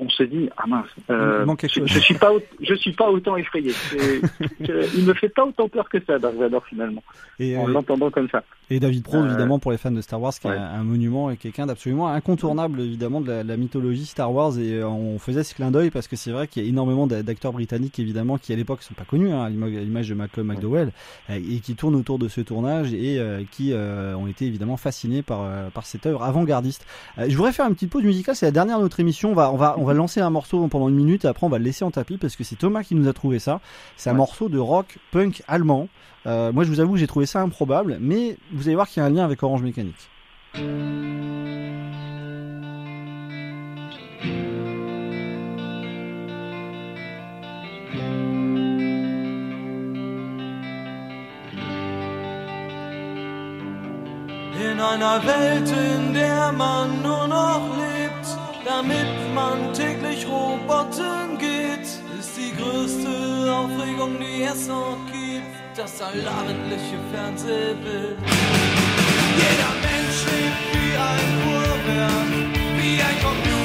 on 0.00 0.08
se 0.08 0.22
dit 0.22 0.48
ah 0.56 0.66
mince. 0.66 0.86
euh, 1.10 1.44
je, 1.62 1.84
je 1.86 1.98
suis 2.00 2.14
pas, 2.14 2.30
je 2.60 2.74
suis 2.74 2.92
pas 2.92 3.10
autant 3.10 3.36
effrayé. 3.36 3.70
Je- 4.60 4.98
il 4.98 5.04
me 5.04 5.14
fait 5.14 5.28
pas 5.28 5.44
autant 5.44 5.68
peur 5.68 5.88
que 5.88 5.98
ça, 6.06 6.18
Dark 6.18 6.34
Vador 6.36 6.64
finalement. 6.66 7.02
Et, 7.38 7.56
en 7.56 7.68
euh, 7.68 7.72
l'entendant 7.72 8.10
comme 8.10 8.28
ça. 8.30 8.42
Et 8.70 8.78
David 8.80 9.02
Prose, 9.04 9.24
Euh, 9.24 9.28
évidemment, 9.28 9.58
pour 9.58 9.72
les 9.72 9.78
fans 9.78 9.90
de 9.90 10.00
Star 10.00 10.20
Wars, 10.20 10.32
qui 10.32 10.46
ouais. 10.46 10.54
est 10.54 10.58
un, 10.58 10.82
monument 10.84 11.30
et 11.30 11.36
quelqu'un 11.36 11.66
d'absolument 11.66 12.08
incontournable, 12.08 12.80
évidemment, 12.80 13.20
de 13.20 13.30
la, 13.42 13.56
mythologie 13.56 14.06
Star 14.06 14.32
Wars. 14.32 14.58
Et 14.58 14.82
on 14.84 15.18
faisait 15.18 15.42
ce 15.44 15.54
clin 15.54 15.70
d'œil 15.70 15.90
parce 15.90 16.06
que 16.08 16.16
c'est 16.16 16.30
vrai 16.30 16.46
qu'il 16.46 16.62
y 16.62 16.66
a 16.66 16.68
énormément 16.68 17.06
d'a- 17.06 17.22
d'acteurs 17.22 17.52
britanniques, 17.52 17.98
évidemment, 17.98 18.38
qui 18.38 18.52
à 18.52 18.56
l'époque 18.56 18.82
sont 18.82 18.94
pas 18.94 19.04
connus, 19.04 19.30
hein, 19.32 19.42
à 19.42 19.48
l'ima- 19.50 19.66
à 19.66 19.70
l'image 19.70 20.08
de 20.08 20.14
Malcolm 20.14 20.46
McDowell, 20.46 20.92
et 21.28 21.60
qui 21.60 21.74
tournent 21.74 21.96
autour 21.96 22.18
de 22.18 22.28
ce 22.28 22.40
tournage 22.40 22.92
et 22.94 23.20
qui 23.50 23.72
ont 23.74 24.26
été 24.26 24.46
évidemment 24.46 24.76
fascinés 24.76 25.22
par, 25.22 25.70
par 25.72 25.84
cette 25.86 26.06
œuvre 26.06 26.22
avant-gardiste. 26.22 26.86
Je 27.18 27.36
voudrais 27.36 27.52
faire 27.52 27.66
une 27.66 27.74
petite 27.74 27.90
pause 27.90 28.04
musicale, 28.04 28.36
c'est 28.36 28.46
la 28.46 28.52
dernière 28.52 28.78
de 28.78 28.82
notre 28.84 29.00
émission. 29.00 29.30
On 29.32 29.34
va, 29.34 29.52
on 29.52 29.56
va, 29.56 29.74
on 29.78 29.84
va 29.84 29.89
lancer 29.94 30.20
un 30.20 30.30
morceau 30.30 30.66
pendant 30.68 30.88
une 30.88 30.94
minute 30.94 31.24
et 31.24 31.28
après 31.28 31.46
on 31.46 31.50
va 31.50 31.58
le 31.58 31.64
laisser 31.64 31.84
en 31.84 31.90
tapis 31.90 32.18
parce 32.18 32.36
que 32.36 32.44
c'est 32.44 32.56
Thomas 32.56 32.82
qui 32.82 32.94
nous 32.94 33.08
a 33.08 33.12
trouvé 33.12 33.38
ça. 33.38 33.60
C'est 33.96 34.10
un 34.10 34.14
morceau 34.14 34.48
de 34.48 34.58
rock 34.58 34.98
punk 35.10 35.42
allemand. 35.48 35.88
Euh, 36.26 36.52
moi, 36.52 36.64
je 36.64 36.68
vous 36.68 36.80
avoue 36.80 36.92
que 36.94 36.98
j'ai 36.98 37.06
trouvé 37.06 37.26
ça 37.26 37.40
improbable, 37.40 37.98
mais 38.00 38.36
vous 38.52 38.68
allez 38.68 38.74
voir 38.74 38.88
qu'il 38.88 39.00
y 39.00 39.04
a 39.04 39.06
un 39.06 39.10
lien 39.10 39.24
avec 39.24 39.42
Orange 39.42 39.62
Mécanique. 39.62 40.10
In 54.62 54.78
einer 54.78 55.20
Welt, 55.24 55.70
in 55.72 56.12
der 56.12 56.52
man 56.52 57.02
nur 57.02 57.28
noch 57.28 57.76
lebt, 57.78 57.89
damit 58.70 59.34
man 59.34 59.72
täglich 59.72 60.24
Roboten 60.26 61.38
geht, 61.38 61.86
ist 62.18 62.32
die 62.36 62.52
größte 62.56 63.10
Aufregung, 63.52 64.12
die 64.20 64.42
es 64.44 64.68
noch 64.68 64.98
gibt, 65.10 65.76
das 65.76 66.00
allabendliche 66.00 66.98
Fernsehbild. 67.12 68.16
Jeder 69.42 69.72
Mensch 69.86 70.20
lebt 70.30 70.62
wie 70.72 70.94
ein 71.10 71.30
Uhrwerk, 71.50 72.30
wie 72.78 72.96
ein 73.08 73.18
Computer 73.26 73.59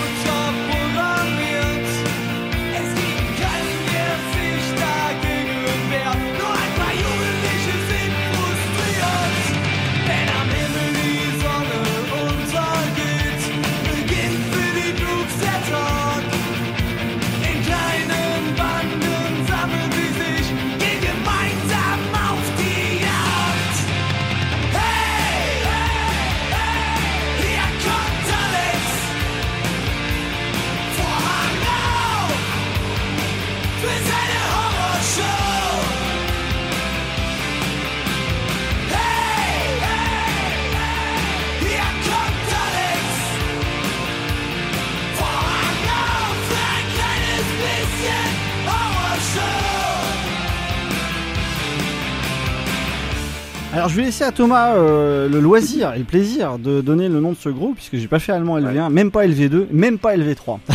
Alors 53.76 53.90
je 53.90 53.98
vais 53.98 54.04
laisser 54.04 54.24
à 54.24 54.32
Thomas 54.32 54.76
euh, 54.78 55.28
le 55.28 55.40
loisir 55.42 55.94
et 55.94 56.00
le 56.00 56.06
plaisir 56.06 56.58
de 56.58 56.80
donner 56.80 57.10
le 57.10 57.20
nom 57.20 57.32
de 57.32 57.38
ce 57.38 57.50
groupe 57.50 57.76
puisque 57.76 57.98
j'ai 57.98 58.08
pas 58.08 58.20
fait 58.20 58.32
allemand 58.32 58.58
LV1, 58.58 58.90
même 58.90 59.12
pas 59.12 59.28
LV2, 59.28 59.66
même 59.72 59.98
pas 60.00 60.16
LV3. 60.16 60.60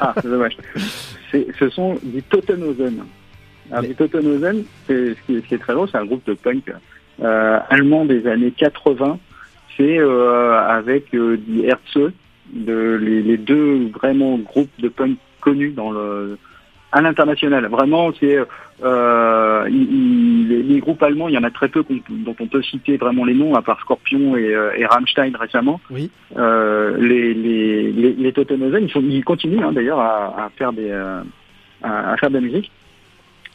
Ah, 0.00 0.14
c'est 0.20 0.28
dommage. 0.28 0.56
Ce 1.32 1.68
sont 1.70 1.96
des 2.02 2.20
Tottenhausen. 2.20 3.04
Alors, 3.70 3.82
des 3.84 3.94
Tottenhausen, 3.94 4.64
c'est- 4.86 5.14
ce 5.14 5.20
qui, 5.26 5.36
est, 5.36 5.40
ce 5.40 5.46
qui 5.46 5.54
est 5.54 5.58
très 5.58 5.72
drôle, 5.72 5.88
c'est 5.90 5.96
un 5.96 6.04
groupe 6.04 6.26
de 6.26 6.34
punk 6.34 6.70
euh, 7.22 7.58
allemand 7.70 8.04
des 8.04 8.26
années 8.26 8.50
80. 8.52 9.18
C'est 9.76 9.98
euh, 9.98 10.58
avec 10.68 11.14
euh, 11.14 11.38
die 11.38 11.64
Herze, 11.64 12.12
de, 12.52 12.98
les, 13.00 13.22
les 13.22 13.38
deux 13.38 13.88
vraiment 13.94 14.36
groupes 14.38 14.70
de 14.78 14.88
punk 14.88 15.16
connus 15.40 15.70
dans 15.72 15.90
le 15.90 16.36
à 16.92 17.00
l'international. 17.02 17.66
Vraiment, 17.66 18.10
c'est 18.18 18.38
euh, 18.82 19.66
il- 19.68 19.92
il- 19.92 20.66
les, 20.68 20.80
groupes 20.80 21.02
allemands, 21.02 21.28
il 21.28 21.34
y 21.34 21.38
en 21.38 21.44
a 21.44 21.50
très 21.50 21.68
peu 21.68 21.84
dont 22.10 22.36
on 22.38 22.46
peut 22.46 22.62
citer 22.62 22.96
vraiment 22.96 23.24
les 23.24 23.34
noms, 23.34 23.54
à 23.54 23.62
part 23.62 23.80
Scorpion 23.80 24.36
et, 24.36 24.54
euh, 24.54 24.70
et 24.76 24.86
Rammstein 24.86 25.34
récemment. 25.36 25.80
Oui. 25.90 26.10
Euh, 26.36 26.96
les, 26.98 27.34
les, 27.34 27.92
les, 27.92 28.12
les 28.12 28.32
ils, 28.36 28.90
sont, 28.90 29.02
ils 29.02 29.24
continuent 29.24 29.64
hein, 29.64 29.72
d'ailleurs 29.72 29.98
à, 30.00 30.44
à 30.44 30.50
faire 30.56 30.72
des 30.72 30.90
euh, 30.90 31.22
à, 31.82 32.12
à 32.12 32.16
faire 32.16 32.30
de 32.30 32.34
la 32.34 32.40
musique. 32.40 32.70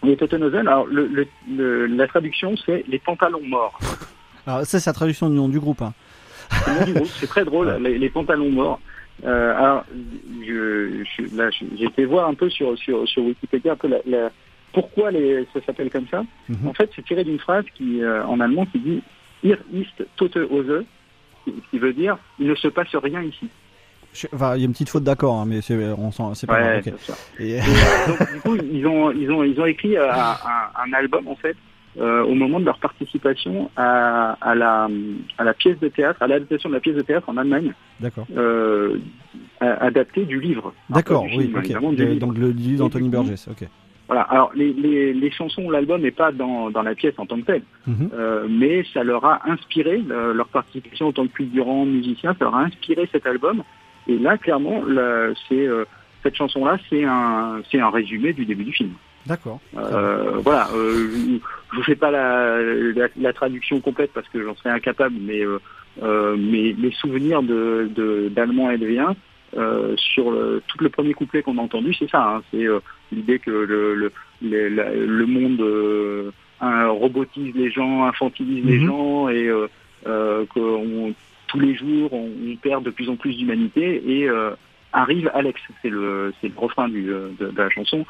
Les 0.03 0.17
Tottenhausen, 0.17 0.67
alors 0.67 0.87
le, 0.87 1.05
le, 1.07 1.27
le- 1.55 1.85
la 1.85 2.07
traduction 2.07 2.55
c'est 2.65 2.83
les 2.87 2.97
pantalons 2.99 3.41
morts. 3.45 3.79
Alors 4.47 4.61
ça 4.65 4.79
c'est 4.79 4.89
la 4.89 4.93
traduction 4.93 5.29
du 5.29 5.35
nom 5.35 5.47
du 5.47 5.59
groupe. 5.59 5.81
hein. 5.83 5.93
C'est 7.19 7.27
très 7.27 7.45
drôle, 7.45 7.77
les, 7.81 7.97
les 7.97 8.09
pantalons 8.09 8.49
morts. 8.49 8.79
Euh, 9.23 9.55
alors, 9.57 9.85
je, 10.45 11.03
je- 11.03 11.35
là, 11.37 11.49
je- 11.51 11.65
j'ai 11.77 11.85
été 11.85 12.05
voir 12.05 12.27
un 12.27 12.33
peu 12.33 12.49
sur, 12.49 12.77
sur, 12.77 13.07
sur 13.07 13.23
Wikipédia 13.23 13.73
un 13.73 13.75
peu 13.75 13.87
la, 13.87 13.97
la- 14.05 14.31
pourquoi 14.73 15.11
les, 15.11 15.45
ça 15.53 15.59
s'appelle 15.65 15.89
comme 15.89 16.07
ça. 16.09 16.23
Mhm. 16.49 16.67
En 16.67 16.73
fait, 16.73 16.89
c'est 16.95 17.05
tiré 17.05 17.23
d'une 17.23 17.39
phrase 17.39 17.65
qui, 17.75 18.01
euh, 18.03 18.23
en 18.25 18.39
allemand 18.39 18.65
qui 18.67 18.79
dit 18.79 19.01
"Hier 19.43 19.57
ist 19.73 20.05
tote 20.15 20.37
Hose", 20.37 20.83
qui 21.69 21.77
veut 21.79 21.93
dire 21.93 22.17
"il 22.39 22.47
ne 22.47 22.55
se 22.55 22.67
passe 22.69 22.95
rien 22.95 23.21
ici". 23.21 23.47
Je- 24.13 24.27
Enfin, 24.33 24.55
il 24.55 24.59
y 24.61 24.63
a 24.63 24.65
une 24.65 24.71
petite 24.73 24.89
faute 24.89 25.03
d'accord, 25.03 25.35
hein, 25.35 25.45
mais 25.47 25.61
c'est 25.61 25.75
on 25.97 26.11
s'en- 26.11 26.33
c'est 26.33 26.47
pas 26.47 26.59
Ouais, 26.61 26.81
grave. 26.83 26.95
Et- 27.39 27.51
Et, 27.51 27.59
euh, 27.59 27.63
donc, 28.07 28.33
du 28.33 28.39
coup, 28.41 28.55
ils 28.55 28.85
ont, 28.87 29.11
ils 29.11 29.29
ont, 29.31 29.43
ils 29.43 29.59
ont 29.59 29.65
écrit 29.65 29.97
euh, 29.97 30.09
un 30.11 30.93
album 30.93 31.27
en 31.27 31.35
fait 31.35 31.55
euh, 31.99 32.23
au 32.23 32.33
moment 32.35 32.59
de 32.59 32.65
leur 32.65 32.77
participation 32.79 33.69
à, 33.75 34.37
à 34.41 34.55
la, 34.55 34.87
à 35.37 35.43
la 35.43 35.53
pièce 35.53 35.79
de 35.79 35.87
théâtre, 35.89 36.21
à 36.21 36.27
l'adaptation 36.27 36.69
de 36.69 36.75
la 36.75 36.79
pièce 36.79 36.95
de 36.95 37.01
théâtre 37.01 37.27
en 37.29 37.37
Allemagne, 37.37 37.73
D'accord. 37.99 38.25
euh, 38.37 38.97
adaptée 39.59 40.25
du 40.25 40.39
livre. 40.39 40.73
D'accord, 40.89 41.23
oui, 41.23 41.47
film, 41.47 41.53
De- 41.95 42.03
livre. 42.03 42.19
donc 42.19 42.37
le 42.37 42.49
livre 42.51 42.79
d'Anthony 42.79 43.09
Burgess, 43.09 43.47
ok. 43.49 43.67
Voilà. 44.07 44.23
Alors 44.23 44.51
les, 44.55 44.73
les, 44.73 45.13
les 45.13 45.31
chansons, 45.31 45.69
l'album 45.69 46.01
n'est 46.01 46.11
pas 46.11 46.31
dans, 46.33 46.69
dans 46.69 46.81
la 46.81 46.95
pièce 46.95 47.13
en 47.17 47.25
tant 47.25 47.37
que 47.39 47.45
telle, 47.45 47.63
Mhm. 47.87 48.09
euh, 48.13 48.47
mais 48.49 48.83
ça 48.93 49.03
leur 49.03 49.23
a 49.25 49.41
inspiré 49.49 50.03
euh, 50.11 50.33
leur 50.33 50.47
participation 50.49 51.07
en 51.07 51.11
tant 51.13 51.25
que 51.27 51.35
figurant 51.35 51.85
musicien, 51.85 52.33
ça 52.37 52.45
leur 52.45 52.55
a 52.55 52.61
inspiré 52.63 53.07
cet 53.11 53.25
album. 53.25 53.63
Et 54.07 54.17
là, 54.17 54.37
clairement, 54.37 54.83
là, 54.85 55.27
c'est 55.47 55.65
euh, 55.67 55.85
cette 56.23 56.35
chanson-là, 56.35 56.77
c'est 56.89 57.03
un, 57.05 57.61
c'est 57.71 57.79
un 57.79 57.89
résumé 57.89 58.33
du 58.33 58.45
début 58.45 58.63
du 58.65 58.73
film. 58.73 58.91
D'accord. 59.25 59.59
Euh, 59.77 60.39
voilà, 60.43 60.69
euh, 60.73 61.39
je 61.71 61.75
vous 61.77 61.83
fais 61.83 61.95
pas 61.95 62.09
la, 62.11 62.59
la, 62.61 63.07
la 63.15 63.33
traduction 63.33 63.79
complète 63.79 64.11
parce 64.13 64.27
que 64.29 64.43
j'en 64.43 64.55
serais 64.55 64.71
incapable, 64.71 65.15
mais 65.21 65.41
euh, 66.01 66.35
mes, 66.37 66.73
mes 66.73 66.91
souvenirs 66.91 67.43
de 67.43 67.89
de- 67.95 68.29
d'allemand 68.29 68.69
LV1 68.71 69.13
euh, 69.57 69.95
sur 69.97 70.31
le, 70.31 70.61
tout 70.67 70.77
le 70.83 70.89
premier 70.89 71.13
couplet 71.13 71.43
qu'on 71.43 71.57
a 71.57 71.61
entendu, 71.61 71.93
c'est 71.93 72.09
ça, 72.09 72.35
hein, 72.37 72.41
c'est 72.51 72.65
l'idée 73.11 73.37
que 73.39 73.51
le 73.51 73.93
le, 73.95 74.11
le, 74.41 74.69
la- 74.69 74.93
le 74.93 75.25
monde 75.27 76.31
robotise 76.61 77.53
les 77.55 77.69
gens, 77.71 78.05
infantilise 78.05 78.65
les 78.65 78.79
Mhm. 78.79 78.85
gens 78.87 79.29
et 79.29 79.49
qu'on 80.53 81.13
tous 81.47 81.59
les 81.59 81.75
jours 81.75 82.13
on, 82.13 82.29
on 82.47 82.55
perd 82.55 82.83
de 82.85 82.89
plus 82.91 83.09
en 83.09 83.15
plus 83.17 83.35
d'humanité 83.37 84.01
et 84.07 84.29
arrive 84.93 85.29
Alex, 85.33 85.61
c'est 85.81 85.89
le 85.89 86.33
c'est 86.41 86.47
le 86.47 86.53
refrain 86.57 86.87
du, 86.89 87.03
de, 87.03 87.31
de 87.39 87.57
la 87.57 87.69
chanson. 87.69 88.05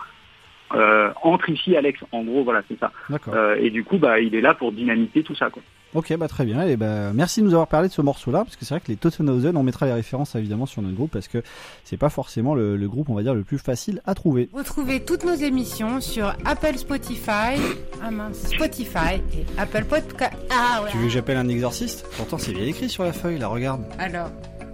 Euh, 0.75 1.11
entre 1.23 1.49
ici 1.49 1.75
Alex, 1.75 1.99
en 2.11 2.23
gros 2.23 2.43
voilà 2.43 2.61
c'est 2.67 2.79
ça. 2.79 2.91
Euh, 3.29 3.55
et 3.59 3.69
du 3.69 3.83
coup 3.83 3.97
bah 3.97 4.19
il 4.19 4.33
est 4.35 4.41
là 4.41 4.53
pour 4.53 4.71
dynamiter 4.71 5.23
tout 5.23 5.35
ça 5.35 5.49
quoi. 5.49 5.61
Ok, 5.93 6.15
bah 6.17 6.29
très 6.29 6.45
bien. 6.45 6.63
Et 6.63 6.77
bah, 6.77 7.11
merci 7.13 7.41
de 7.41 7.45
nous 7.45 7.51
avoir 7.51 7.67
parlé 7.67 7.89
de 7.89 7.93
ce 7.93 8.01
morceau-là, 8.01 8.45
parce 8.45 8.55
que 8.55 8.63
c'est 8.63 8.73
vrai 8.73 8.79
que 8.79 8.87
les 8.87 8.95
Tottenhausen, 8.95 9.57
on 9.57 9.63
mettra 9.63 9.85
les 9.85 9.91
références 9.91 10.35
évidemment 10.35 10.65
sur 10.65 10.81
notre 10.81 10.95
groupe, 10.95 11.11
parce 11.11 11.27
que 11.27 11.43
c'est 11.83 11.97
pas 11.97 12.07
forcément 12.09 12.55
le, 12.55 12.77
le 12.77 12.87
groupe, 12.87 13.09
on 13.09 13.13
va 13.13 13.23
dire, 13.23 13.33
le 13.33 13.43
plus 13.43 13.57
facile 13.57 14.01
à 14.05 14.15
trouver. 14.15 14.47
Retrouvez 14.53 15.03
toutes 15.03 15.25
nos 15.25 15.33
émissions 15.33 15.99
sur 15.99 16.27
Apple 16.45 16.77
Spotify, 16.77 17.59
ah 18.01 18.09
mince, 18.09 18.37
Spotify 18.53 19.15
et 19.33 19.45
Apple 19.59 19.83
Podcast. 19.83 20.33
Ah 20.49 20.81
ouais. 20.81 20.91
Tu 20.91 20.97
veux 20.97 21.07
que 21.07 21.09
j'appelle 21.11 21.35
un 21.35 21.49
exorciste? 21.49 22.07
Pourtant, 22.15 22.37
c'est 22.37 22.53
bien 22.53 22.67
écrit 22.67 22.87
sur 22.87 23.03
la 23.03 23.11
feuille, 23.11 23.39
là, 23.39 23.49
regarde. 23.49 23.83
Alors, 23.99 24.29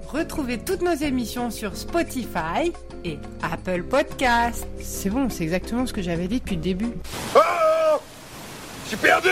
retrouvez 0.07 0.57
toutes 0.57 0.81
nos 0.81 0.95
émissions 0.95 1.51
sur 1.51 1.75
Spotify 1.75 2.71
et 3.03 3.17
Apple 3.41 3.83
Podcast. 3.83 4.67
C'est 4.79 5.09
bon, 5.09 5.29
c'est 5.29 5.43
exactement 5.43 5.85
ce 5.85 5.93
que 5.93 6.01
j'avais 6.01 6.27
dit 6.27 6.39
depuis 6.39 6.55
le 6.55 6.61
début. 6.61 6.93
Je 8.83 8.87
suis 8.87 8.97
perdu 8.97 9.29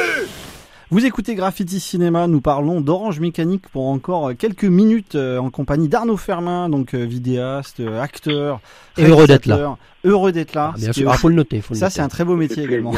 Vous 0.92 1.06
écoutez 1.06 1.36
Graffiti 1.36 1.80
Cinéma, 1.80 2.28
nous 2.28 2.42
parlons 2.42 2.82
d'Orange 2.82 3.22
Mécanique 3.22 3.70
pour 3.70 3.88
encore 3.88 4.32
quelques 4.38 4.66
minutes 4.66 5.16
euh, 5.16 5.40
en 5.40 5.50
compagnie 5.50 5.88
d'Arnaud 5.88 6.18
Fermin, 6.18 6.68
donc 6.68 6.94
euh, 6.94 7.06
vidéaste, 7.06 7.80
euh, 7.80 8.02
acteur, 8.02 8.60
Et 8.98 9.06
heureux 9.06 9.28
d'être 9.28 9.46
là. 9.46 9.78
Heureux 10.04 10.32
d'être 10.32 10.54
là. 10.54 10.72
Ah, 10.76 10.78
bien 10.78 10.94
sûr. 10.94 11.10
Ah, 11.12 11.18
faut 11.18 11.30
le 11.30 11.36
noter, 11.36 11.62
faut 11.62 11.74
Ça, 11.74 11.90
c'est 11.90 12.02
un 12.02 12.08
très 12.10 12.24
beau 12.24 12.36
métier 12.36 12.64
également. 12.64 12.94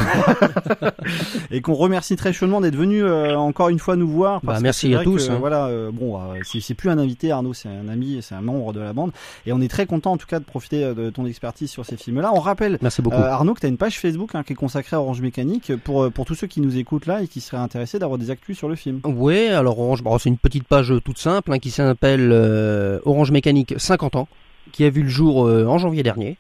et 1.52 1.62
qu'on 1.62 1.74
remercie 1.74 2.16
très 2.18 2.34
chaudement 2.34 2.60
d'être 2.60 2.76
venu 2.76 3.02
euh, 3.04 3.38
encore 3.38 3.70
une 3.70 3.80
fois 3.80 3.96
nous 3.96 4.10
voir. 4.10 4.42
Bah, 4.44 4.54
parce 4.54 4.62
merci 4.62 4.94
à 4.94 5.04
tous, 5.04 5.28
que, 5.28 5.32
hein. 5.32 5.38
Voilà, 5.40 5.68
euh, 5.68 5.90
bon, 5.92 6.20
euh, 6.20 6.40
c'est 6.44 6.74
plus 6.74 6.90
un 6.90 6.98
invité, 6.98 7.32
Arnaud, 7.32 7.54
c'est 7.54 7.70
un 7.70 7.88
ami, 7.88 8.20
c'est 8.22 8.36
un 8.36 8.42
membre 8.42 8.74
de 8.74 8.82
la 8.82 8.92
bande. 8.92 9.12
Et 9.46 9.54
on 9.54 9.62
est 9.62 9.70
très 9.70 9.86
content 9.86 10.12
en 10.12 10.18
tout 10.18 10.28
cas 10.28 10.40
de 10.40 10.44
profiter 10.44 10.84
euh, 10.84 10.94
de 10.94 11.10
ton 11.10 11.26
expertise 11.26 11.72
sur 11.72 11.86
ces 11.86 11.96
films-là. 11.96 12.32
On 12.34 12.40
rappelle, 12.40 12.78
Merci 12.82 13.02
beaucoup. 13.02 13.16
euh, 13.16 13.32
Arnaud, 13.32 13.54
que 13.54 13.62
tu 13.62 13.66
as 13.68 13.70
une 13.70 13.78
page 13.78 14.00
Facebook 14.00 14.32
hein, 14.36 14.44
qui 14.44 14.54
est 14.54 14.58
consacrée 14.58 14.98
à 14.98 15.00
Orange 15.00 15.22
Mécanique 15.22 15.72
pour, 15.84 16.04
euh, 16.04 16.10
pour 16.10 16.26
tous 16.26 16.36
ceux 16.36 16.48
qui 16.48 16.60
nous 16.60 16.78
écoutent 16.78 17.06
là 17.06 17.22
et 17.22 17.28
qui 17.28 17.40
seraient 17.40 17.62
intéressés 17.62 18.00
d'avoir 18.00 18.18
des 18.20 18.32
actus 18.32 18.58
sur 18.58 18.68
le 18.68 18.76
film. 18.76 19.00
Ouais, 19.06 19.48
alors 19.48 19.80
Orange, 19.80 20.04
bon, 20.04 20.18
c'est 20.18 20.30
une 20.30 20.38
petite 20.38 20.66
page 20.66 20.94
toute 21.06 21.20
simple 21.20 21.54
hein, 21.54 21.60
qui 21.60 21.72
s'appelle 21.72 22.32
euh, 22.34 23.00
Orange 23.06 23.32
Mécanique 23.32 23.76
50 23.78 24.18
ans, 24.18 24.28
qui 24.72 24.84
a 24.84 24.90
vu 24.90 25.04
le 25.04 25.10
jour 25.10 25.48
euh, 25.48 25.66
en 25.66 25.78
janvier 25.78 26.04
dernier. 26.04 26.38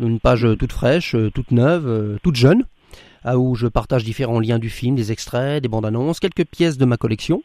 Une 0.00 0.20
page 0.20 0.44
euh, 0.44 0.56
toute 0.56 0.72
fraîche, 0.72 1.14
euh, 1.14 1.30
toute 1.30 1.50
neuve, 1.50 2.18
toute 2.22 2.36
jeune, 2.36 2.64
où 3.26 3.54
je 3.56 3.66
partage 3.66 4.04
différents 4.04 4.40
liens 4.40 4.58
du 4.58 4.70
film, 4.70 4.94
des 4.94 5.12
extraits, 5.12 5.62
des 5.62 5.68
bandes 5.68 5.84
annonces, 5.84 6.20
quelques 6.20 6.46
pièces 6.46 6.78
de 6.78 6.84
ma 6.84 6.96
collection. 6.96 7.42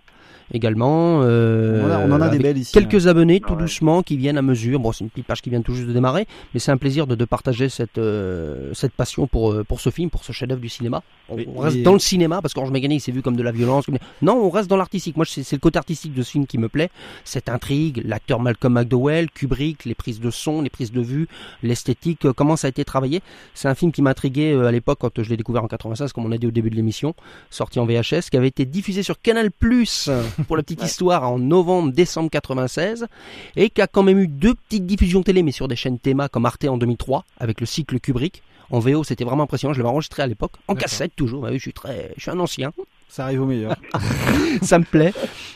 Également. 0.54 1.22
euh, 1.24 1.82
On 1.84 1.88
en 1.88 1.91
a- 1.91 1.99
on 1.99 2.12
en 2.12 2.16
a 2.22 2.30
des 2.30 2.36
avec 2.36 2.41
belles 2.41 2.58
ici, 2.58 2.72
Quelques 2.72 3.08
hein. 3.08 3.10
abonnés 3.12 3.41
Ah 3.43 3.47
tout 3.47 3.54
ouais. 3.56 3.60
doucement 3.62 4.04
qui 4.04 4.18
viennent 4.18 4.38
à 4.38 4.41
mesure. 4.41 4.80
Bon, 4.80 4.91
c'est 4.91 5.04
une 5.04 5.10
petite 5.10 5.28
page 5.28 5.41
qui 5.41 5.49
vient 5.49 5.62
tout 5.62 5.74
juste 5.74 5.88
de 5.88 5.93
démarrer, 5.93 6.28
mais 6.54 6.60
c'est 6.60 6.72
un 6.72 6.78
plaisir 6.78 7.08
de, 7.08 7.16
de 7.16 7.26
partager 7.26 7.70
cette, 7.70 7.97
euh, 7.97 8.72
cette 8.74 8.93
passion 8.93 9.28
pour, 9.28 9.51
euh, 9.51 9.64
pour 9.64 9.80
ce 9.82 9.89
film, 9.89 10.10
pour 10.10 10.24
ce 10.24 10.32
chef-d'œuvre 10.32 10.62
du 10.62 10.70
cinéma. 10.70 11.01
On, 11.30 11.36
Mais- 11.36 11.47
on 11.56 11.60
reste 11.60 11.78
mais- 11.78 11.84
dans 11.84 11.93
le 11.93 11.99
cinéma 11.99 12.41
parce 12.41 12.54
qu'Orange 12.54 12.72
Mécanique 12.72 13.01
c'est 13.01 13.12
vu 13.12 13.22
comme 13.22 13.36
de 13.36 13.43
la 13.43 13.51
violence. 13.51 13.86
comme- 13.86 13.97
Non, 14.22 14.36
on 14.43 14.49
reste 14.49 14.70
dans 14.70 14.78
l'artistique. 14.78 15.16
Moi, 15.18 15.26
c'est 15.26 15.43
c'est 15.43 15.56
le 15.56 15.60
côté 15.62 15.78
artistique 15.78 16.14
de 16.14 16.22
ce 16.24 16.32
film 16.32 16.45
qui 16.47 16.58
me 16.58 16.70
plaît. 16.70 16.89
Cette 17.26 17.49
intrigue, 17.49 18.01
l'acteur 18.06 18.39
Malcolm 18.39 18.74
McDowell, 18.74 19.30
Kubrick, 19.32 19.86
les 19.86 19.95
prises 19.95 20.20
de 20.20 20.30
son, 20.32 20.62
les 20.62 20.70
prises 20.70 20.91
de 20.91 21.01
vue, 21.01 21.28
l'esthétique, 21.64 22.26
euh, 22.26 22.34
comment 22.34 22.56
ça 22.56 22.68
a 22.68 22.70
été 22.70 22.84
travaillé. 22.86 23.22
C'est 23.54 23.68
un 23.68 23.76
film 23.76 23.91
qui 23.91 24.01
m'intriguait 24.01 24.54
euh, 24.54 24.68
à 24.68 24.72
l'époque 24.72 24.99
quand 25.01 25.22
je 25.22 25.30
l'ai 25.30 25.38
découvert 25.38 25.64
en 25.64 25.68
96, 25.68 26.12
comme 26.14 26.26
on 26.26 26.32
a 26.32 26.38
dit 26.38 26.47
au 26.47 26.51
début 26.51 26.70
de 26.70 26.76
l'émission, 26.76 27.14
sorti 27.49 27.80
en 27.80 27.86
VHS, 27.86 28.30
qui 28.30 28.38
avait 28.38 28.47
été 28.47 28.66
diffusé 28.66 29.04
sur 29.04 29.22
Canal 29.22 29.49
Plus 29.51 30.10
pour 30.44 30.58
la 30.58 30.64
petite 30.64 30.84
histoire 30.84 31.24
en 31.30 31.39
novembre-décembre 31.39 32.30
96, 32.30 33.08
et 33.56 33.70
qui 33.70 33.82
a 33.82 33.88
quand 33.88 34.04
même 34.04 34.20
eu 34.20 34.28
deux 34.28 34.56
petites 34.56 34.86
diffusions 34.86 35.24
télé, 35.24 35.44
mais 35.44 35.52
sur 35.52 35.68
des 35.68 35.76
chaînes 35.76 36.00
théma 36.00 36.30
comme 36.30 36.46
Arte 36.46 36.66
en 36.66 36.78
2003, 36.78 37.26
avec 37.39 37.60
le 37.60 37.66
cycle 37.66 38.00
Kubrick. 38.00 38.44
En 38.72 38.80
VO, 38.80 39.04
c'était 39.04 39.24
vraiment 39.24 39.44
impressionnant. 39.44 39.74
Je 39.74 39.80
l'avais 39.80 39.89
enregistré 39.89 40.24
à 40.24 40.28
l'époque, 40.28 40.54
en 40.68 40.76
cassette 40.76 41.16
toujours. 41.16 41.48
Je 41.52 41.58
suis 41.58 41.74
très, 41.74 42.12
je 42.18 42.22
suis 42.22 42.32
un 42.32 42.39
ancien. 42.39 42.72
Ça 43.10 43.26
arrive 43.26 43.41
au 43.41 43.45
meilleur. 43.45 43.76
ça 44.64 44.80
me 44.80 44.84
plaît. 44.86 45.14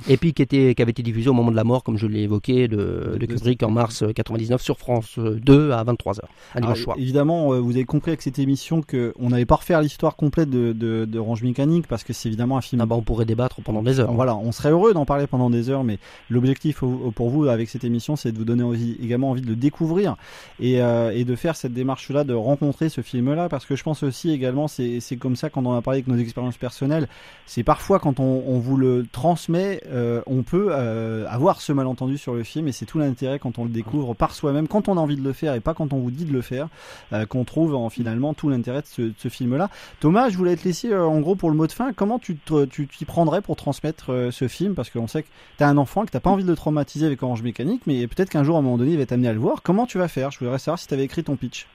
Et 0.08 0.18
puis 0.18 0.34
qui, 0.34 0.42
était, 0.44 0.74
qui 0.76 0.82
avait 0.82 0.92
été 0.92 1.02
diffusé 1.02 1.28
au 1.30 1.34
moment 1.34 1.50
de 1.52 1.56
la 1.56 1.64
mort, 1.64 1.84
comme 1.84 1.98
je 1.98 2.06
l'ai 2.06 2.22
évoqué, 2.22 2.68
de, 2.68 3.18
de 3.20 3.26
Kubrick 3.26 3.64
en 3.64 3.72
mars 3.72 4.04
euh, 4.04 4.14
99 4.14 4.62
sur 4.62 4.78
France 4.78 5.16
euh, 5.18 5.40
2 5.42 5.72
à 5.72 5.84
23h, 5.84 6.20
un 6.56 6.62
dimanche 6.62 6.64
Alors, 6.64 6.78
soir. 6.78 6.98
Évidemment, 7.00 7.54
euh, 7.54 7.60
vous 7.60 7.72
avez 7.72 7.84
compris 7.84 8.12
avec 8.12 8.22
cette 8.22 8.38
émission 8.40 8.82
qu'on 8.84 9.30
n'allait 9.30 9.46
pas 9.46 9.56
refaire 9.56 9.82
l'histoire 9.82 10.16
complète 10.16 10.50
de, 10.52 10.72
de, 10.72 11.06
de 11.06 11.20
Orange 11.20 11.42
Mécanique 11.44 11.88
parce 11.88 12.04
que 12.04 12.14
c'est 12.14 12.30
évidemment 12.30 12.58
un 12.58 12.62
film. 12.62 12.80
Ah 12.82 12.86
bah 12.86 12.96
on 12.96 13.02
pourrait 13.02 13.26
débattre 13.26 13.60
pendant 13.64 13.82
des 13.82 14.00
heures. 14.00 14.14
Voilà, 14.14 14.36
on 14.36 14.52
serait 14.52 14.70
heureux 14.70 14.94
d'en 14.94 15.06
parler 15.06 15.26
pendant 15.28 15.50
des 15.50 15.70
heures, 15.70 15.84
mais 15.84 15.98
l'objectif 16.30 16.78
pour 17.16 17.30
vous 17.30 17.46
avec 17.48 17.70
cette 17.70 17.84
émission, 17.84 18.16
c'est 18.16 18.32
de 18.32 18.38
vous 18.38 18.46
donner 18.46 18.64
envie- 18.64 18.98
également 19.04 19.32
envie 19.32 19.42
de 19.42 19.48
le 19.48 19.56
découvrir 19.56 20.16
et, 20.60 20.82
euh, 20.82 21.12
et 21.12 21.26
de 21.26 21.36
faire 21.36 21.56
cette 21.56 21.74
démarche-là, 21.74 22.24
de 22.24 22.34
rencontrer 22.36 22.90
ce 22.90 23.02
film-là, 23.02 23.50
parce 23.50 23.66
que 23.66 23.76
je 23.76 23.84
pense 23.84 24.04
aussi 24.04 24.32
également, 24.32 24.68
c'est 24.68 25.00
c'est 25.00 25.18
comme 25.18 25.36
ça 25.36 25.50
quand 25.50 25.66
on 25.66 25.74
a 25.76 25.82
parlé 25.82 25.98
avec 26.00 26.08
nos 26.08 26.18
expériences 26.18 26.58
personnelles, 26.58 27.08
c'est 27.48 27.64
parfois 27.64 27.98
quand 27.98 28.20
on, 28.20 28.44
on 28.46 28.60
vous 28.60 28.78
le 28.78 29.08
transmet, 29.12 29.82
euh, 29.88 30.22
on 30.28 30.44
peut 30.44 30.68
euh, 30.70 31.26
avoir 31.28 31.62
ce 31.62 31.72
malentendu 31.74 32.20
sur 32.20 32.36
le 32.36 32.44
film, 32.44 32.68
et 32.68 32.72
c'est 32.72 32.86
tout 32.86 33.00
l'intérêt 33.00 33.40
quand 33.40 33.58
on 33.58 33.64
le 33.64 33.72
découvre 33.72 34.14
par 34.14 34.36
soi-même, 34.36 34.68
quand 34.68 34.90
on 34.90 34.98
a 34.98 35.00
envie 35.00 35.16
de 35.16 35.24
le 35.24 35.34
faire 35.34 35.56
et 35.56 35.60
pas 35.62 35.74
quand 35.74 35.94
on 35.94 35.98
vous 35.98 36.12
dit 36.12 36.26
de 36.26 36.34
le 36.34 36.42
faire, 36.42 36.68
euh, 37.14 37.26
qu'on 37.26 37.46
trouve 37.46 37.74
en, 37.74 37.90
finalement 37.90 38.36
tout 38.36 38.50
l'intérêt 38.50 38.82
de 38.82 38.88
ce, 38.88 39.12
ce 39.18 39.30
film-là. 39.30 39.70
Thomas, 40.00 40.30
je 40.30 40.38
voulais 40.38 40.56
te 40.56 40.66
laisser 40.66 40.92
euh, 40.92 41.06
en 41.06 41.20
gros 41.22 41.36
pour 41.36 41.50
le 41.50 41.56
mot 41.56 41.66
de 41.66 41.72
fin. 41.72 41.94
Comment 41.94 42.20
tu 42.20 42.36
t'y 42.36 43.06
prendrais 43.06 43.42
pour 43.42 43.56
transmettre 43.56 44.12
euh, 44.12 44.30
ce 44.30 44.48
film? 44.48 44.76
Parce 44.76 44.90
qu'on 44.90 45.08
sait 45.08 45.24
que 45.24 45.30
tu 45.58 45.64
as 45.64 45.68
un 45.68 45.78
enfant, 45.78 46.06
que 46.06 46.12
tu 46.12 46.20
pas 46.20 46.30
envie 46.30 46.44
de 46.44 46.50
le 46.50 46.56
traumatiser 46.56 47.06
avec 47.06 47.24
Orange 47.24 47.44
Mécanique, 47.44 47.84
mais 47.88 48.06
peut-être 48.08 48.30
qu'un 48.30 48.44
jour, 48.44 48.58
à 48.58 48.60
un 48.60 48.62
moment 48.62 48.78
donné, 48.78 48.92
il 48.92 48.98
va 48.98 49.06
t'amener 49.06 49.30
à 49.30 49.34
le 49.34 49.40
voir. 49.40 49.62
Comment 49.64 49.86
tu 49.86 49.98
vas 49.98 50.10
faire? 50.10 50.32
Je 50.32 50.40
voudrais 50.40 50.60
savoir 50.60 50.80
si 50.80 50.88
tu 50.88 50.94
avais 50.94 51.06
écrit 51.06 51.24
ton 51.24 51.38
pitch. 51.38 51.68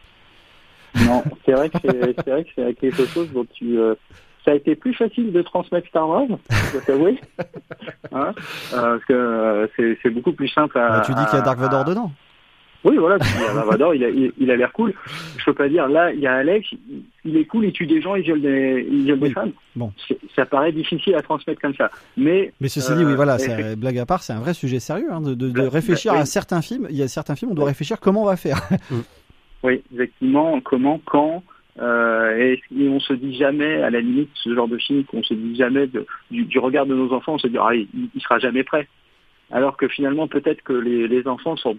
Non, 1.07 1.23
c'est 1.47 1.53
vrai 1.53 1.71
que 1.71 1.79
c'est 1.83 2.31
vrai 2.31 2.45
que 2.45 2.51
c'est 2.55 2.75
quelque 2.75 3.07
chose 3.07 3.33
dont 3.33 3.47
tu. 3.51 3.79
euh, 3.79 3.95
ça 4.45 4.51
a 4.53 4.55
été 4.55 4.75
plus 4.75 4.95
facile 4.95 5.33
de 5.33 5.43
transmettre 5.43 5.89
Star 5.89 6.09
Wars, 6.09 6.27
je 6.51 6.73
dois 6.73 6.81
t'avouer, 6.83 7.21
hein, 8.13 8.33
euh, 8.75 8.93
parce 8.95 9.05
que 9.05 9.13
euh, 9.13 9.67
c'est 10.03 10.11
beaucoup 10.11 10.33
plus 10.33 10.49
simple 10.49 10.79
à. 10.79 10.89
Bah, 10.89 11.03
tu 11.07 11.15
dis 11.15 11.25
qu'il 11.27 11.39
y 11.39 11.43
a 11.43 11.45
Dark 11.45 11.59
à- 11.59 11.63
Vador 11.63 11.85
dedans. 11.85 12.13
Oui, 12.85 12.97
voilà, 12.97 13.17
dis, 13.21 13.29
ah, 13.49 13.55
Dark 13.55 13.69
Vador, 13.69 13.95
il 13.95 14.03
a, 14.05 14.09
il, 14.09 14.33
il 14.39 14.51
a 14.51 14.57
l'air 14.57 14.73
cool. 14.73 14.93
Je 15.39 15.45
peux 15.45 15.55
pas 15.55 15.69
dire, 15.69 15.87
là, 15.89 16.13
il 16.13 16.19
y 16.19 16.27
a 16.27 16.35
Alex, 16.35 16.67
il, 17.25 17.37
est 17.37 17.45
cool, 17.45 17.67
il 17.67 17.73
tue 17.73 17.87
des 17.87 18.03
gens, 18.03 18.17
il 18.17 18.25
viole 18.25 18.41
des, 18.41 18.85
il 18.91 19.05
viole 19.05 19.21
des 19.21 19.31
femmes. 19.31 19.53
Bon. 19.77 19.93
Ça 20.35 20.47
paraît 20.47 20.73
difficile 20.73 21.15
à 21.15 21.23
transmettre 21.23 21.61
comme 21.61 21.77
ça. 21.77 21.91
Mais. 22.17 22.53
Mais 22.61 22.67
ceci 22.69 22.93
dit, 22.97 23.05
oui, 23.05 23.13
euh, 23.13 23.15
voilà, 23.15 23.39
c'est- 23.39 23.77
blague 23.77 23.99
à 23.99 24.07
part, 24.07 24.25
c'est 24.25 24.33
un 24.33 24.41
vrai 24.41 24.53
sujet 24.55 24.81
sérieux 24.81 25.07
hein, 25.13 25.21
de, 25.21 25.35
de- 25.35 25.51
de 25.51 25.63
Bah, 25.63 25.69
réfléchir 25.71 26.11
bah, 26.13 26.17
oui. 26.19 26.23
à 26.23 26.27
certains 26.27 26.61
films. 26.61 26.89
Il 26.91 26.97
y 26.97 27.03
a 27.05 27.09
certains 27.09 27.37
films, 27.37 27.53
on 27.53 27.55
doit 27.55 27.67
réfléchir 27.67 28.01
comment 28.01 28.23
on 28.23 28.27
va 28.27 28.37
faire. 28.37 28.61
Oui, 29.63 29.81
effectivement, 29.95 30.61
comment, 30.61 31.01
quand, 31.05 31.45
euh, 31.81 32.37
et, 32.37 32.63
et 32.79 32.89
on 32.89 33.01
se 33.01 33.13
dit 33.15 33.35
jamais, 33.37 33.83
à 33.83 33.91
la 33.91 34.01
limite, 34.01 34.31
ce 34.35 34.55
genre 34.55 34.69
de 34.69 34.79
film, 34.79 35.05
qu'on 35.05 35.23
se 35.23 35.35
dit 35.35 35.57
jamais 35.57 35.87
de- 35.87 36.07
du, 36.31 36.45
du 36.45 36.59
regard 36.59 36.87
de 36.87 36.95
nos 36.95 37.13
enfants, 37.13 37.35
on 37.35 37.39
se 37.39 37.47
dit, 37.49 37.57
ah, 37.59 37.75
il, 37.75 37.89
il 38.15 38.21
sera 38.21 38.39
jamais 38.39 38.63
prêt. 38.65 38.89
Alors 39.51 39.77
que 39.77 39.89
finalement, 39.89 40.29
peut-être 40.29 40.63
que 40.63 40.73
les, 40.75 41.09
les 41.09 41.27
enfants 41.27 41.57
sont 41.57 41.77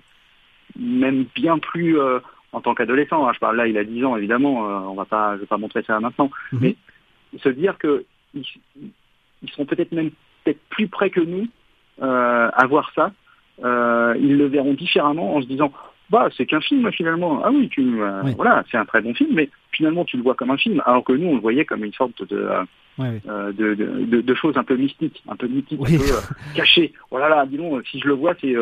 même 0.78 1.26
bien 1.36 1.58
plus, 1.60 2.00
euh, 2.00 2.20
en 2.52 2.62
tant 2.62 2.74
qu'adolescents, 2.76 3.28
hein, 3.28 3.32
je 3.34 3.40
parle 3.40 3.58
là, 3.58 3.68
il 3.68 3.78
a 3.78 3.84
10 3.84 4.04
ans, 4.06 4.16
évidemment, 4.18 4.68
euh, 4.70 4.80
on 4.90 4.94
va 4.96 5.06
pas, 5.06 5.36
je 5.36 5.42
vais 5.42 5.48
pas 5.48 5.58
montrer 5.58 5.84
ça 5.84 6.00
maintenant, 6.00 6.30
mais 6.62 6.76
se 7.40 7.50
dire 7.50 7.78
que 7.78 8.06
ils, 8.36 8.44
ils 9.44 9.50
seront 9.52 9.66
peut-être 9.66 9.92
même 9.92 10.12
peut-être 10.44 10.60
plus 10.70 10.88
près 10.88 11.10
que 11.10 11.20
nous 11.20 11.48
euh, 12.02 12.50
à 12.54 12.66
voir 12.68 12.92
ça. 12.96 13.12
Euh, 13.64 14.16
ils 14.20 14.38
le 14.38 14.46
verront 14.48 14.74
différemment 14.74 15.36
en 15.36 15.42
se 15.42 15.48
disant 15.48 15.72
bah 16.10 16.30
c'est 16.36 16.46
qu'un 16.46 16.62
film 16.62 16.92
finalement. 16.92 17.42
Ah 17.44 17.52
oui, 17.52 17.70
tu 17.70 18.02
euh, 18.02 18.22
Oui. 18.24 18.34
voilà, 18.36 18.64
c'est 18.70 18.78
un 18.78 18.86
très 18.86 19.02
bon 19.02 19.14
film, 19.14 19.32
mais 19.34 19.50
finalement 19.72 20.06
tu 20.06 20.18
le 20.18 20.24
vois 20.24 20.36
comme 20.36 20.52
un 20.52 20.58
film, 20.58 20.82
alors 20.86 21.04
que 21.04 21.14
nous 21.14 21.28
on 21.28 21.36
le 21.36 21.42
voyait 21.42 21.66
comme 21.66 21.84
une 21.84 21.94
sorte 21.94 22.28
de 22.28 22.38
euh, 22.38 22.64
euh, 23.00 23.52
de, 23.54 23.74
de, 23.74 24.22
de- 24.22 24.36
choses 24.36 24.56
un 24.58 24.64
peu 24.64 24.76
mystiques, 24.76 25.24
un 25.28 25.36
peu 25.36 25.48
mythiques, 25.48 25.80
un 25.82 25.86
peu 25.86 25.94
euh, 25.94 26.36
cachées. 26.56 26.94
Oh 27.10 27.18
là 27.18 27.28
là, 27.30 27.46
dis 27.48 27.58
donc, 27.58 27.84
si 27.88 28.00
je 28.00 28.08
le 28.08 28.14
vois, 28.14 28.36
c'est 28.40 28.56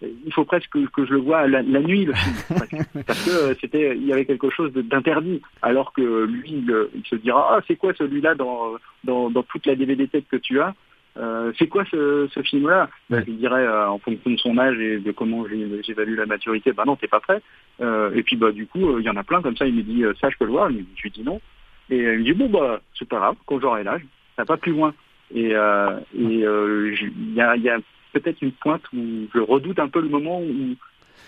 il 0.00 0.32
faut 0.32 0.44
presque 0.44 0.70
que, 0.70 0.86
que 0.90 1.04
je 1.06 1.12
le 1.12 1.18
vois 1.18 1.48
la, 1.48 1.60
la 1.62 1.80
nuit 1.80 2.04
le 2.04 2.12
film, 2.14 2.84
parce 3.06 3.24
que 3.24 3.54
c'était 3.60 3.96
il 3.96 4.06
y 4.06 4.12
avait 4.12 4.26
quelque 4.26 4.50
chose 4.50 4.72
d'interdit, 4.74 5.40
alors 5.62 5.92
que 5.92 6.24
lui 6.24 6.50
il, 6.52 6.74
il 6.94 7.02
se 7.08 7.16
dira 7.16 7.48
ah 7.56 7.60
c'est 7.66 7.76
quoi 7.76 7.94
celui-là 7.94 8.34
dans, 8.34 8.74
dans 9.04 9.30
dans 9.30 9.42
toute 9.42 9.66
la 9.66 9.74
DVD 9.74 10.06
tête 10.06 10.26
que 10.30 10.36
tu 10.36 10.60
as? 10.60 10.74
Euh, 11.18 11.52
c'est 11.58 11.66
quoi 11.66 11.84
ce, 11.90 12.28
ce 12.32 12.42
film-là 12.42 12.88
Ben, 13.10 13.20
Je 13.20 13.26
lui 13.26 13.38
dirais 13.38 13.64
euh, 13.66 13.88
en 13.88 13.98
fonction 13.98 14.30
de 14.30 14.36
son 14.36 14.56
âge 14.58 14.78
et 14.78 14.98
de 14.98 15.12
comment 15.12 15.44
j'évalue 15.82 16.16
la 16.16 16.26
maturité, 16.26 16.72
bah 16.72 16.84
non, 16.86 16.96
t'es 16.96 17.08
pas 17.08 17.20
prêt. 17.20 17.42
Euh, 17.80 18.12
et 18.14 18.22
puis 18.22 18.36
bah 18.36 18.52
du 18.52 18.66
coup, 18.66 18.88
euh, 18.88 19.00
il 19.00 19.04
y 19.04 19.10
en 19.10 19.16
a 19.16 19.24
plein 19.24 19.42
comme 19.42 19.56
ça. 19.56 19.66
Il 19.66 19.74
me 19.74 19.82
dit 19.82 20.04
euh, 20.04 20.14
ça, 20.20 20.30
je 20.30 20.36
peux 20.36 20.44
le 20.44 20.52
voir. 20.52 20.70
Je 20.70 21.02
lui 21.02 21.10
dis 21.10 21.22
non. 21.22 21.40
Et 21.90 21.98
il 21.98 22.18
me 22.18 22.24
dit 22.24 22.32
bon 22.32 22.48
bah 22.48 22.80
c'est 22.98 23.08
pas 23.08 23.18
grave, 23.18 23.36
quand 23.46 23.60
j'aurai 23.60 23.82
l'âge, 23.82 24.02
ça 24.36 24.42
va 24.42 24.46
pas 24.46 24.56
plus 24.56 24.72
loin. 24.72 24.94
Et 25.34 25.54
euh, 25.54 25.98
et 26.16 26.44
euh, 26.44 26.94
il 27.00 27.34
y 27.34 27.40
a, 27.40 27.56
il 27.56 27.62
y 27.62 27.70
a 27.70 27.78
peut-être 28.12 28.40
une 28.40 28.52
pointe 28.52 28.82
où 28.92 29.26
je 29.34 29.40
redoute 29.40 29.78
un 29.78 29.88
peu 29.88 30.00
le 30.00 30.08
moment 30.08 30.40
où 30.40 30.48
il 30.48 30.76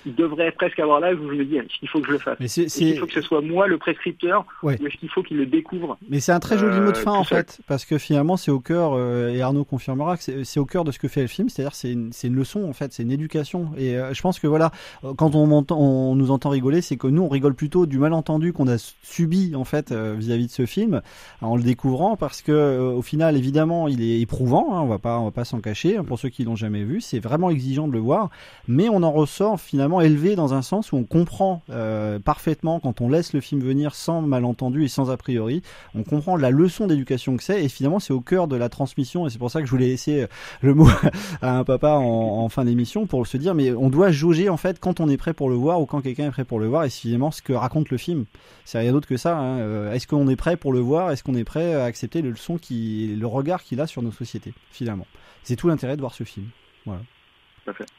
devrait 0.07 0.53
presque 0.53 0.79
avoir 0.81 1.01
l'âge 1.01 1.17
où 1.19 1.29
je 1.31 1.35
me 1.35 1.45
dis 1.45 1.57
est-ce 1.57 1.79
qu'il 1.79 1.89
faut 1.89 2.01
que 2.01 2.07
je 2.09 2.13
le 2.13 2.19
fasse 2.19 2.37
Mais 2.41 2.49
c'est- 2.49 2.63
Est-ce 2.65 2.79
qu'il 2.79 2.89
c'est- 2.95 2.97
faut 2.97 3.07
que 3.07 3.13
ce 3.13 3.21
soit 3.21 3.41
moi 3.41 3.67
le 3.67 3.79
prescripteur 3.79 4.45
Ouais. 4.63 4.79
ou 4.81 4.87
est-ce 4.87 4.97
qu'il 4.97 5.09
faut 5.11 5.23
qu'il 5.23 5.37
le 5.37 5.47
découvre 5.47 5.99
Mais 6.09 6.21
c'est 6.21 6.33
un 6.33 6.41
très 6.41 6.59
joli 6.59 6.77
Euh, 6.77 6.85
mot 6.87 6.93
de 6.93 6.97
fin 6.97 7.13
tout 7.13 7.19
en 7.19 7.25
seul. 7.25 7.39
fait, 7.39 7.61
parce 7.67 7.85
que 7.85 7.99
finalement 7.99 8.37
c'est 8.37 8.51
au 8.51 8.61
cœur, 8.61 8.93
euh, 8.95 9.29
et 9.29 9.43
Arnaud 9.43 9.65
confirmera 9.65 10.17
que 10.17 10.23
c'est 10.23 10.45
c'est 10.45 10.61
au 10.61 10.65
cœur 10.67 10.85
de 10.85 10.93
ce 10.93 10.99
que 10.99 11.09
fait 11.09 11.23
le 11.23 11.27
film, 11.27 11.49
c'est-à-dire 11.49 11.75
c'est 11.75 11.93
une, 11.93 12.13
c'est 12.13 12.29
une 12.29 12.35
leçon 12.37 12.65
en 12.69 12.73
fait, 12.73 12.93
c'est 12.93 13.03
une 13.03 13.13
éducation. 13.13 13.71
Et 13.77 13.97
euh, 13.97 14.13
je 14.15 14.23
pense 14.23 14.39
que 14.39 14.47
voilà, 14.47 14.71
euh, 15.05 15.13
quand 15.15 15.35
on, 15.35 16.15
nous 16.15 16.31
entend 16.31 16.51
rigoler, 16.51 16.81
c'est 16.81 16.97
que 16.97 17.07
nous 17.07 17.23
on 17.23 17.29
rigole 17.29 17.55
plutôt 17.55 17.87
du 17.87 17.99
malentendu 17.99 18.53
qu'on 18.53 18.69
a 18.69 18.79
subi 19.03 19.55
en 19.55 19.65
fait 19.65 19.93
euh, 19.93 20.15
vis-à-vis 20.19 20.47
de 20.47 20.53
ce 20.53 20.67
film 20.67 21.03
en 21.43 21.57
le 21.57 21.63
découvrant, 21.63 22.17
parce 22.17 22.43
que 22.43 22.53
euh, 22.53 22.91
au 22.93 23.03
final 23.03 23.37
évidemment 23.37 23.89
il 23.89 24.03
est 24.03 24.21
éprouvant, 24.21 24.75
hein, 24.75 24.81
on 24.83 24.87
va 24.87 24.99
pas 24.99 25.19
on 25.19 25.25
va 25.25 25.31
pas 25.31 25.45
s'en 25.45 25.61
cacher. 25.61 25.97
hein, 25.97 26.05
pour 26.05 26.19
ceux 26.19 26.29
qui 26.29 26.45
l'ont 26.45 26.57
jamais 26.57 26.85
vu, 26.85 27.01
c'est 27.01 27.19
vraiment 27.21 27.51
exigeant 27.51 27.89
de 27.89 27.93
le 27.93 27.99
voir, 27.99 28.31
mais 28.69 28.89
on 28.89 29.03
en 29.03 29.11
ressort 29.13 29.61
finalement 29.61 29.90
élevé 29.99 30.37
dans 30.37 30.55
un 30.55 30.63
sens 30.63 30.93
où 30.93 30.97
on 30.97 31.05
comprend 31.05 31.63
euh, 31.71 32.19
parfaitement 32.19 32.79
quand 32.79 33.01
on 33.01 33.09
laisse 33.09 33.33
le 33.33 33.41
film 33.41 33.61
venir 33.61 33.95
sans 33.95 34.23
malentendu 34.23 34.85
et 34.85 34.89
sans 34.89 35.11
a 35.11 35.17
priori, 35.17 35.63
on 35.95 36.05
comprend 36.05 36.37
la 36.37 36.51
leçon 36.51 36.87
d'éducation 36.87 37.37
que 37.37 37.43
c'est 37.43 37.65
et 37.65 37.69
finalement 37.69 37.99
c'est 37.99 38.13
au 38.13 38.21
cœur 38.21 38.47
de 38.47 38.57
la 38.57 38.69
transmission 38.69 39.27
et 39.27 39.31
c'est 39.31 39.39
pour 39.39 39.51
ça 39.51 39.61
que 39.61 39.67
je 39.67 39.71
voulais 39.71 39.89
laisser 39.89 40.23
euh, 40.23 40.27
le 40.61 40.75
mot 40.75 40.89
à 41.43 41.59
un 41.59 41.65
papa 41.65 41.93
en, 41.93 42.45
en 42.45 42.49
fin 42.49 42.65
d'émission 42.65 43.07
pour 43.07 43.27
se 43.27 43.37
dire 43.37 43.55
mais 43.55 43.73
on 43.73 43.91
doit 43.91 44.11
jauger 44.11 44.49
en 44.49 44.57
fait 44.57 44.79
quand 44.79 45.01
on 45.01 45.09
est 45.09 45.17
prêt 45.17 45.35
pour 45.35 45.49
le 45.49 45.57
voir 45.57 45.81
ou 45.81 45.87
quand 45.87 46.01
quelqu'un 46.01 46.29
est 46.29 46.31
prêt 46.31 46.45
pour 46.45 46.61
le 46.61 46.69
voir 46.69 46.85
et 46.85 46.91
c'est 46.91 47.01
finalement 47.01 47.31
ce 47.31 47.43
que 47.43 47.53
raconte 47.53 47.91
le 47.91 47.97
film. 47.97 48.27
C'est 48.65 48.79
rien 48.79 48.93
d'autre 48.93 49.09
que 49.09 49.17
ça 49.17 49.37
hein. 49.37 49.59
Euh, 49.59 49.93
est-ce 49.93 50.07
qu'on 50.07 50.29
est 50.29 50.37
prêt 50.37 50.57
pour 50.57 50.73
le 50.73 50.81
voir? 50.81 51.11
Est-ce 51.11 51.25
qu'on 51.25 51.35
est 51.35 51.45
prêt 51.45 51.75
à 51.75 51.85
accepter 51.85 52.23
le 52.23 52.31
leçon 52.31 52.59
qui 52.59 53.17
le 53.19 53.27
regard 53.27 53.63
qu'il 53.63 53.81
a 53.81 53.87
sur 53.87 54.03
nos 54.03 54.13
sociétés 54.13 54.55
finalement? 54.71 55.07
C'est 55.43 55.57
tout 55.57 55.69
l'intérêt 55.69 55.97
de 55.97 56.01
voir 56.01 56.15
ce 56.15 56.25
film. 56.25 56.49
Voilà. 56.87 57.03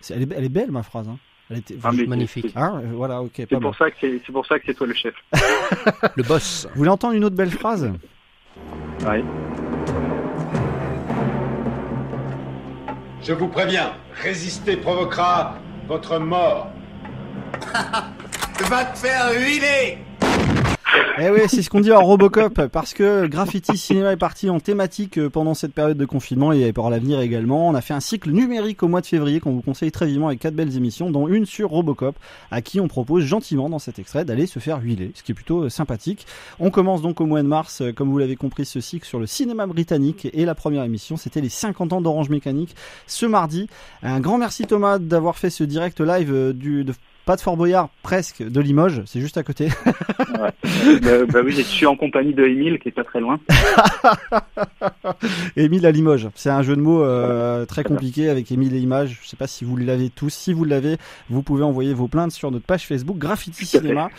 Elle, 0.09 0.23
est, 0.23 0.31
elle 0.35 0.43
est 0.43 0.49
belle 0.49 0.71
ma 0.71 0.83
phrase 0.83 1.07
hein. 1.07 1.17
Elle 1.51 1.57
était 1.59 1.75
Ah, 1.83 1.91
magnifique. 2.07 2.45
c'est- 2.47 2.53
Ah, 2.55 2.75
euh, 2.77 2.81
voilà 2.93 3.21
ok 3.21 3.31
C'est 3.35 3.45
pas 3.45 3.55
pour 3.59 3.71
mal. 3.71 3.73
ça 3.77 3.91
que 3.91 3.97
c'est 4.01 4.21
c'est 4.25 4.31
pour 4.31 4.45
ça 4.45 4.57
que 4.59 4.65
c'est 4.65 4.73
toi 4.73 4.87
le 4.87 4.93
chef. 4.93 5.13
Le 6.15 6.23
boss. 6.23 6.67
vous 6.71 6.77
voulez 6.79 6.89
entendre 6.89 7.13
une 7.13 7.23
autre 7.25 7.35
belle 7.35 7.51
phrase? 7.51 7.91
Oui. 9.05 9.23
Je 13.23 13.33
vous 13.33 13.47
préviens, 13.47 13.93
résister 14.23 14.77
provoquera 14.77 15.55
votre 15.87 16.17
mort. 16.19 16.71
Va 18.69 18.85
te 18.85 18.97
faire 18.97 19.31
huiler 19.35 19.97
Eh 21.17 21.29
oui, 21.29 21.41
c'est 21.47 21.61
ce 21.61 21.69
qu'on 21.69 21.79
dit 21.79 21.91
en 21.91 22.03
Robocop, 22.03 22.67
parce 22.67 22.93
que 22.93 23.25
Graffiti 23.27 23.77
Cinéma 23.77 24.11
est 24.11 24.17
parti 24.17 24.49
en 24.49 24.59
thématique 24.59 25.17
euh, 25.17 25.29
pendant 25.29 25.53
cette 25.53 25.73
période 25.73 25.97
de 25.97 26.05
confinement 26.05 26.51
et 26.51 26.73
pour 26.73 26.89
l'avenir 26.89 27.21
également. 27.21 27.69
On 27.69 27.75
a 27.75 27.81
fait 27.81 27.93
un 27.93 28.01
cycle 28.01 28.31
numérique 28.31 28.83
au 28.83 28.89
mois 28.89 28.99
de 28.99 29.05
février 29.05 29.39
qu'on 29.39 29.51
vous 29.51 29.61
conseille 29.61 29.91
très 29.91 30.07
vivement 30.07 30.27
avec 30.27 30.39
quatre 30.39 30.55
belles 30.55 30.75
émissions, 30.75 31.09
dont 31.09 31.29
une 31.29 31.45
sur 31.45 31.69
Robocop, 31.69 32.17
à 32.49 32.61
qui 32.61 32.81
on 32.81 32.89
propose 32.89 33.23
gentiment 33.23 33.69
dans 33.69 33.79
cet 33.79 33.99
extrait 33.99 34.25
d'aller 34.25 34.47
se 34.47 34.59
faire 34.59 34.81
huiler, 34.81 35.11
ce 35.15 35.23
qui 35.23 35.31
est 35.31 35.35
plutôt 35.35 35.63
euh, 35.63 35.69
sympathique. 35.69 36.25
On 36.59 36.71
commence 36.71 37.01
donc 37.01 37.21
au 37.21 37.25
mois 37.25 37.41
de 37.41 37.47
mars, 37.47 37.81
euh, 37.81 37.93
comme 37.93 38.09
vous 38.09 38.17
l'avez 38.17 38.35
compris, 38.35 38.65
ce 38.65 38.81
cycle 38.81 39.07
sur 39.07 39.19
le 39.19 39.27
cinéma 39.27 39.67
britannique 39.67 40.27
et 40.33 40.43
la 40.43 40.55
première 40.55 40.83
émission, 40.83 41.15
c'était 41.15 41.41
les 41.41 41.49
50 41.49 41.93
ans 41.93 42.01
d'Orange 42.01 42.29
Mécanique 42.29 42.75
ce 43.07 43.25
mardi. 43.25 43.69
Un 44.03 44.19
grand 44.19 44.37
merci 44.37 44.65
Thomas 44.65 44.99
d'avoir 44.99 45.37
fait 45.37 45.49
ce 45.49 45.63
direct 45.63 46.01
live 46.01 46.51
du, 46.53 46.83
de 46.83 46.93
pas 47.25 47.35
de 47.35 47.41
Fort 47.41 47.57
Boyard, 47.57 47.89
presque, 48.03 48.43
de 48.43 48.61
Limoges, 48.61 49.01
c'est 49.05 49.19
juste 49.19 49.37
à 49.37 49.43
côté. 49.43 49.69
ouais. 49.85 50.99
bah, 51.01 51.25
bah, 51.27 51.39
oui, 51.43 51.51
je 51.51 51.61
suis 51.61 51.85
en 51.85 51.95
compagnie 51.95 52.33
de 52.33 52.45
Émile, 52.45 52.79
qui 52.79 52.89
est 52.89 52.91
pas 52.91 53.03
très 53.03 53.19
loin. 53.19 53.39
Émile 55.55 55.85
à 55.85 55.91
Limoges, 55.91 56.29
c'est 56.35 56.49
un 56.49 56.61
jeu 56.61 56.75
de 56.75 56.81
mots 56.81 57.03
euh, 57.03 57.65
très 57.65 57.83
compliqué 57.83 58.29
avec 58.29 58.51
Émile 58.51 58.75
et 58.75 58.79
Images. 58.79 59.19
Je 59.21 59.27
sais 59.27 59.37
pas 59.37 59.47
si 59.47 59.65
vous 59.65 59.77
l'avez 59.77 60.09
tous. 60.09 60.33
Si 60.33 60.53
vous 60.53 60.63
l'avez, 60.63 60.97
vous 61.29 61.43
pouvez 61.43 61.63
envoyer 61.63 61.93
vos 61.93 62.07
plaintes 62.07 62.31
sur 62.31 62.51
notre 62.51 62.65
page 62.65 62.87
Facebook 62.87 63.17
Graffiti 63.17 63.65
Cinéma. 63.65 64.09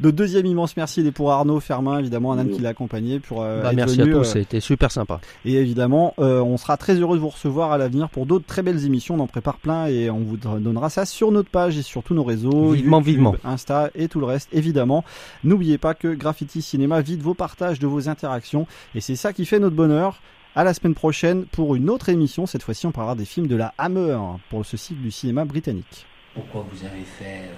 de 0.00 0.10
deuxième 0.10 0.46
immense 0.46 0.76
merci 0.76 1.00
est 1.00 1.12
pour 1.12 1.32
Arnaud 1.32 1.60
Fermin, 1.60 1.98
évidemment, 1.98 2.32
un 2.32 2.38
homme 2.38 2.50
qui 2.50 2.60
l'a 2.60 2.70
accompagné 2.70 3.20
pour. 3.20 3.42
Euh, 3.42 3.62
bah, 3.62 3.70
être 3.70 3.76
merci 3.76 3.98
venu, 3.98 4.12
à 4.12 4.14
tous, 4.14 4.20
euh, 4.20 4.24
ça 4.24 4.38
a 4.38 4.42
été 4.42 4.60
super 4.60 4.90
sympa. 4.90 5.20
Et 5.44 5.54
évidemment, 5.54 6.14
euh, 6.18 6.40
on 6.40 6.56
sera 6.56 6.76
très 6.76 6.94
heureux 6.94 7.16
de 7.16 7.22
vous 7.22 7.28
recevoir 7.28 7.72
à 7.72 7.78
l'avenir 7.78 8.08
pour 8.08 8.26
d'autres 8.26 8.46
très 8.46 8.62
belles 8.62 8.84
émissions. 8.84 9.16
On 9.16 9.20
en 9.20 9.26
prépare 9.26 9.58
plein 9.58 9.86
et 9.86 10.10
on 10.10 10.18
vous 10.18 10.36
donnera 10.36 10.90
ça 10.90 11.04
sur 11.04 11.32
notre 11.32 11.50
page 11.50 11.78
et 11.78 11.82
sur 11.90 12.02
tous 12.02 12.14
nos 12.14 12.24
réseaux. 12.24 12.70
Vivement, 12.72 12.98
YouTube, 12.98 13.14
vivement. 13.14 13.34
Insta 13.44 13.90
et 13.94 14.08
tout 14.08 14.20
le 14.20 14.26
reste, 14.26 14.48
évidemment. 14.52 15.04
N'oubliez 15.44 15.76
pas 15.76 15.94
que 15.94 16.08
Graffiti 16.08 16.62
Cinéma 16.62 17.00
vit 17.00 17.16
de 17.16 17.22
vos 17.22 17.34
partages, 17.34 17.78
de 17.78 17.86
vos 17.86 18.08
interactions. 18.08 18.66
Et 18.94 19.00
c'est 19.00 19.16
ça 19.16 19.32
qui 19.32 19.44
fait 19.44 19.58
notre 19.58 19.76
bonheur. 19.76 20.22
À 20.56 20.64
la 20.64 20.74
semaine 20.74 20.96
prochaine 20.96 21.44
pour 21.46 21.76
une 21.76 21.88
autre 21.88 22.08
émission. 22.08 22.44
Cette 22.44 22.64
fois-ci, 22.64 22.84
on 22.86 22.90
parlera 22.90 23.14
des 23.14 23.24
films 23.24 23.46
de 23.46 23.54
la 23.54 23.72
Hammer 23.78 24.18
pour 24.50 24.66
ce 24.66 24.76
cycle 24.76 25.00
du 25.00 25.12
cinéma 25.12 25.44
britannique. 25.44 26.06
Pourquoi 26.34 26.66
vous 26.72 26.84
avez 26.84 27.04
fait 27.04 27.44
euh, 27.44 27.54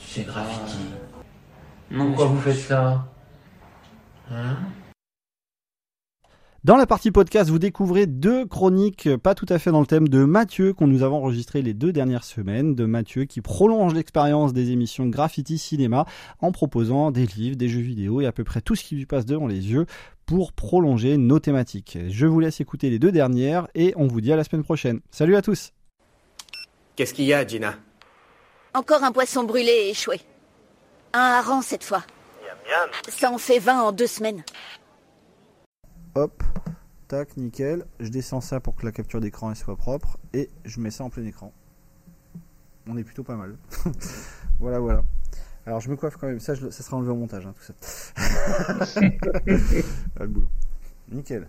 ces 0.00 0.22
graffitis 0.22 0.78
Non, 1.90 2.06
Pourquoi 2.06 2.26
vous 2.26 2.40
faites 2.40 2.56
ça 2.56 3.06
Hein 4.30 4.56
Dans 6.64 6.76
la 6.76 6.86
partie 6.86 7.10
podcast, 7.10 7.50
vous 7.50 7.58
découvrez 7.58 8.06
deux 8.06 8.46
chroniques 8.46 9.16
pas 9.16 9.34
tout 9.34 9.46
à 9.48 9.58
fait 9.58 9.72
dans 9.72 9.80
le 9.80 9.86
thème 9.86 10.06
de 10.06 10.22
Mathieu 10.22 10.72
qu'on 10.72 10.86
nous 10.86 11.02
avons 11.02 11.16
enregistrées 11.16 11.60
les 11.60 11.74
deux 11.74 11.92
dernières 11.92 12.22
semaines. 12.22 12.76
De 12.76 12.84
Mathieu 12.84 13.24
qui 13.24 13.40
prolonge 13.40 13.94
l'expérience 13.94 14.52
des 14.52 14.70
émissions 14.70 15.06
Graffiti 15.06 15.58
Cinéma 15.58 16.06
en 16.38 16.52
proposant 16.52 17.10
des 17.10 17.26
livres, 17.26 17.56
des 17.56 17.68
jeux 17.68 17.80
vidéo 17.80 18.20
et 18.20 18.26
à 18.26 18.32
peu 18.32 18.44
près 18.44 18.60
tout 18.60 18.76
ce 18.76 18.84
qui 18.84 18.94
lui 18.94 19.06
passe 19.06 19.26
devant 19.26 19.48
les 19.48 19.72
yeux 19.72 19.86
pour 20.24 20.52
prolonger 20.52 21.16
nos 21.16 21.40
thématiques. 21.40 21.98
Je 22.08 22.26
vous 22.26 22.38
laisse 22.38 22.60
écouter 22.60 22.90
les 22.90 23.00
deux 23.00 23.10
dernières 23.10 23.66
et 23.74 23.92
on 23.96 24.06
vous 24.06 24.20
dit 24.20 24.32
à 24.32 24.36
la 24.36 24.44
semaine 24.44 24.62
prochaine. 24.62 25.00
Salut 25.10 25.34
à 25.34 25.42
tous 25.42 25.72
Qu'est-ce 26.94 27.12
qu'il 27.12 27.24
y 27.24 27.34
a, 27.34 27.44
Gina? 27.44 27.74
Encore 28.72 29.02
un 29.02 29.10
poisson 29.10 29.42
brûlé 29.42 29.72
et 29.72 29.90
échoué. 29.90 30.20
Un 31.12 31.18
hareng 31.18 31.62
cette 31.62 31.82
fois. 31.82 32.04
Ça 33.08 33.32
en 33.32 33.38
fait 33.38 33.58
20 33.58 33.82
en 33.82 33.90
deux 33.90 34.06
semaines. 34.06 34.44
Hop, 36.14 36.42
tac, 37.08 37.38
nickel. 37.38 37.86
Je 37.98 38.10
descends 38.10 38.42
ça 38.42 38.60
pour 38.60 38.76
que 38.76 38.84
la 38.84 38.92
capture 38.92 39.20
d'écran 39.20 39.54
soit 39.54 39.76
propre 39.76 40.18
et 40.34 40.50
je 40.66 40.78
mets 40.78 40.90
ça 40.90 41.04
en 41.04 41.10
plein 41.10 41.24
écran. 41.24 41.52
On 42.86 42.98
est 42.98 43.04
plutôt 43.04 43.22
pas 43.22 43.36
mal. 43.36 43.56
voilà, 44.60 44.78
voilà. 44.78 45.02
Alors 45.64 45.80
je 45.80 45.88
me 45.88 45.96
coiffe 45.96 46.16
quand 46.16 46.26
même, 46.26 46.40
ça, 46.40 46.54
ça 46.54 46.70
sera 46.82 46.98
enlevé 46.98 47.12
au 47.12 47.16
montage, 47.16 47.46
hein, 47.46 47.54
tout 47.56 47.62
ça. 47.62 47.72
Ah, 50.16 50.24
le 50.24 50.26
boulot. 50.26 50.48
Nickel. 51.10 51.48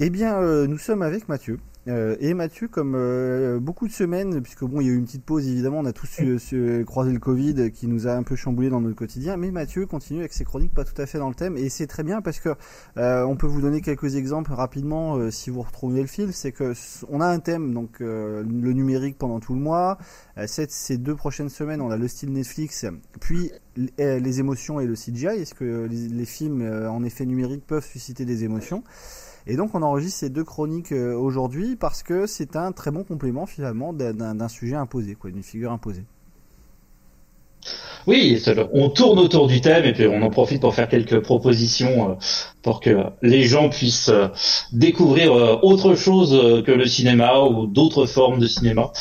Eh 0.00 0.10
bien, 0.10 0.36
euh, 0.40 0.66
nous 0.66 0.78
sommes 0.78 1.02
avec 1.02 1.28
Mathieu. 1.28 1.58
Euh, 1.86 2.16
et 2.18 2.32
Mathieu, 2.32 2.66
comme 2.66 2.94
euh, 2.96 3.60
beaucoup 3.60 3.86
de 3.86 3.92
semaines, 3.92 4.40
puisque 4.42 4.64
bon, 4.64 4.80
il 4.80 4.86
y 4.86 4.90
a 4.90 4.92
eu 4.94 4.96
une 4.96 5.04
petite 5.04 5.22
pause, 5.22 5.46
évidemment, 5.46 5.80
on 5.80 5.84
a 5.84 5.92
tous 5.92 6.08
euh, 6.22 6.38
se- 6.38 6.82
croisé 6.82 7.12
le 7.12 7.18
Covid 7.18 7.70
qui 7.72 7.86
nous 7.88 8.08
a 8.08 8.12
un 8.14 8.22
peu 8.22 8.36
chamboulé 8.36 8.70
dans 8.70 8.80
notre 8.80 8.96
quotidien, 8.96 9.36
mais 9.36 9.50
Mathieu 9.50 9.84
continue 9.84 10.20
avec 10.20 10.32
ses 10.32 10.44
chroniques 10.44 10.72
pas 10.72 10.84
tout 10.84 11.00
à 11.00 11.04
fait 11.04 11.18
dans 11.18 11.28
le 11.28 11.34
thème, 11.34 11.58
et 11.58 11.68
c'est 11.68 11.86
très 11.86 12.02
bien 12.02 12.22
parce 12.22 12.40
que 12.40 12.48
euh, 12.96 13.22
on 13.24 13.36
peut 13.36 13.46
vous 13.46 13.60
donner 13.60 13.82
quelques 13.82 14.16
exemples 14.16 14.52
rapidement 14.54 15.16
euh, 15.16 15.30
si 15.30 15.50
vous 15.50 15.60
retrouvez 15.60 16.00
le 16.00 16.06
fil. 16.06 16.32
C'est 16.32 16.52
que 16.52 16.72
on 17.10 17.20
a 17.20 17.26
un 17.26 17.38
thème, 17.38 17.74
donc 17.74 18.00
euh, 18.00 18.42
le 18.42 18.72
numérique 18.72 19.18
pendant 19.18 19.38
tout 19.38 19.52
le 19.54 19.60
mois. 19.60 19.98
Euh, 20.38 20.46
cette- 20.48 20.72
ces 20.72 20.96
deux 20.96 21.14
prochaines 21.14 21.50
semaines, 21.50 21.82
on 21.82 21.90
a 21.90 21.98
le 21.98 22.08
style 22.08 22.32
Netflix, 22.32 22.86
puis 23.20 23.52
euh, 24.00 24.18
les 24.18 24.40
émotions 24.40 24.80
et 24.80 24.86
le 24.86 24.94
CGI. 24.94 25.26
Est-ce 25.42 25.54
que 25.54 25.86
les, 25.88 26.08
les 26.08 26.24
films 26.24 26.62
euh, 26.62 26.90
en 26.90 27.04
effet 27.04 27.26
numérique 27.26 27.66
peuvent 27.66 27.84
susciter 27.84 28.24
des 28.24 28.42
émotions? 28.42 28.82
Et 29.46 29.56
donc 29.56 29.74
on 29.74 29.82
enregistre 29.82 30.20
ces 30.20 30.30
deux 30.30 30.44
chroniques 30.44 30.92
euh, 30.92 31.14
aujourd'hui 31.14 31.76
parce 31.76 32.02
que 32.02 32.26
c'est 32.26 32.56
un 32.56 32.72
très 32.72 32.90
bon 32.90 33.04
complément 33.04 33.46
finalement 33.46 33.92
d'un- 33.92 34.48
sujet 34.48 34.76
imposé, 34.76 35.14
quoi, 35.14 35.30
d'une 35.30 35.42
figure 35.42 35.72
imposée. 35.72 36.04
Oui, 38.06 38.42
on 38.74 38.90
tourne 38.90 39.18
autour 39.18 39.46
du 39.46 39.62
thème 39.62 39.86
et 39.86 39.94
puis 39.94 40.06
on 40.06 40.20
en 40.20 40.28
profite 40.28 40.60
pour 40.60 40.74
faire 40.74 40.88
quelques 40.88 41.20
propositions 41.20 42.10
euh, 42.10 42.14
pour 42.62 42.80
que 42.80 43.04
les 43.22 43.44
gens 43.44 43.70
puissent 43.70 44.10
euh, 44.10 44.28
découvrir 44.72 45.32
autre 45.64 45.94
chose 45.94 46.62
que 46.64 46.72
le 46.72 46.86
cinéma 46.86 47.40
ou 47.40 47.66
d'autres 47.66 48.04
formes 48.06 48.38
de 48.38 48.46
cinéma. 48.46 48.92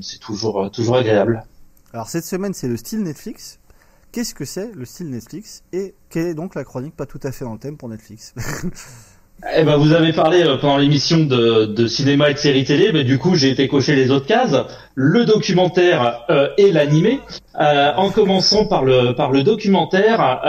C'est 0.00 0.20
toujours 0.20 0.70
toujours 0.70 0.96
agréable. 0.96 1.44
Alors 1.92 2.08
cette 2.08 2.24
semaine 2.24 2.54
c'est 2.54 2.68
le 2.68 2.76
style 2.76 3.02
Netflix. 3.02 3.58
Qu'est-ce 4.16 4.34
que 4.34 4.46
c'est 4.46 4.74
le 4.74 4.86
style 4.86 5.10
Netflix 5.10 5.62
et 5.74 5.94
quelle 6.08 6.28
est 6.28 6.34
donc 6.34 6.54
la 6.54 6.64
chronique 6.64 6.96
pas 6.96 7.04
tout 7.04 7.20
à 7.22 7.32
fait 7.32 7.44
dans 7.44 7.52
le 7.52 7.58
thème 7.58 7.76
pour 7.76 7.90
Netflix 7.90 8.34
Eh 9.54 9.64
ben, 9.64 9.76
vous 9.76 9.92
avez 9.92 10.14
parlé 10.14 10.42
euh, 10.42 10.56
pendant 10.56 10.78
l'émission 10.78 11.18
de, 11.18 11.66
de 11.66 11.86
cinéma 11.86 12.30
et 12.30 12.32
de 12.32 12.38
séries 12.38 12.64
télé, 12.64 12.90
mais 12.92 13.04
du 13.04 13.18
coup, 13.18 13.34
j'ai 13.34 13.50
été 13.50 13.68
cocher 13.68 13.94
les 13.94 14.10
autres 14.10 14.24
cases, 14.24 14.56
le 14.94 15.26
documentaire 15.26 16.24
euh, 16.30 16.48
et 16.56 16.72
l'animé, 16.72 17.20
euh, 17.60 17.92
en 17.96 18.08
commençant 18.08 18.64
par 18.64 18.82
le 18.82 19.12
par 19.12 19.32
le 19.32 19.42
documentaire, 19.42 20.40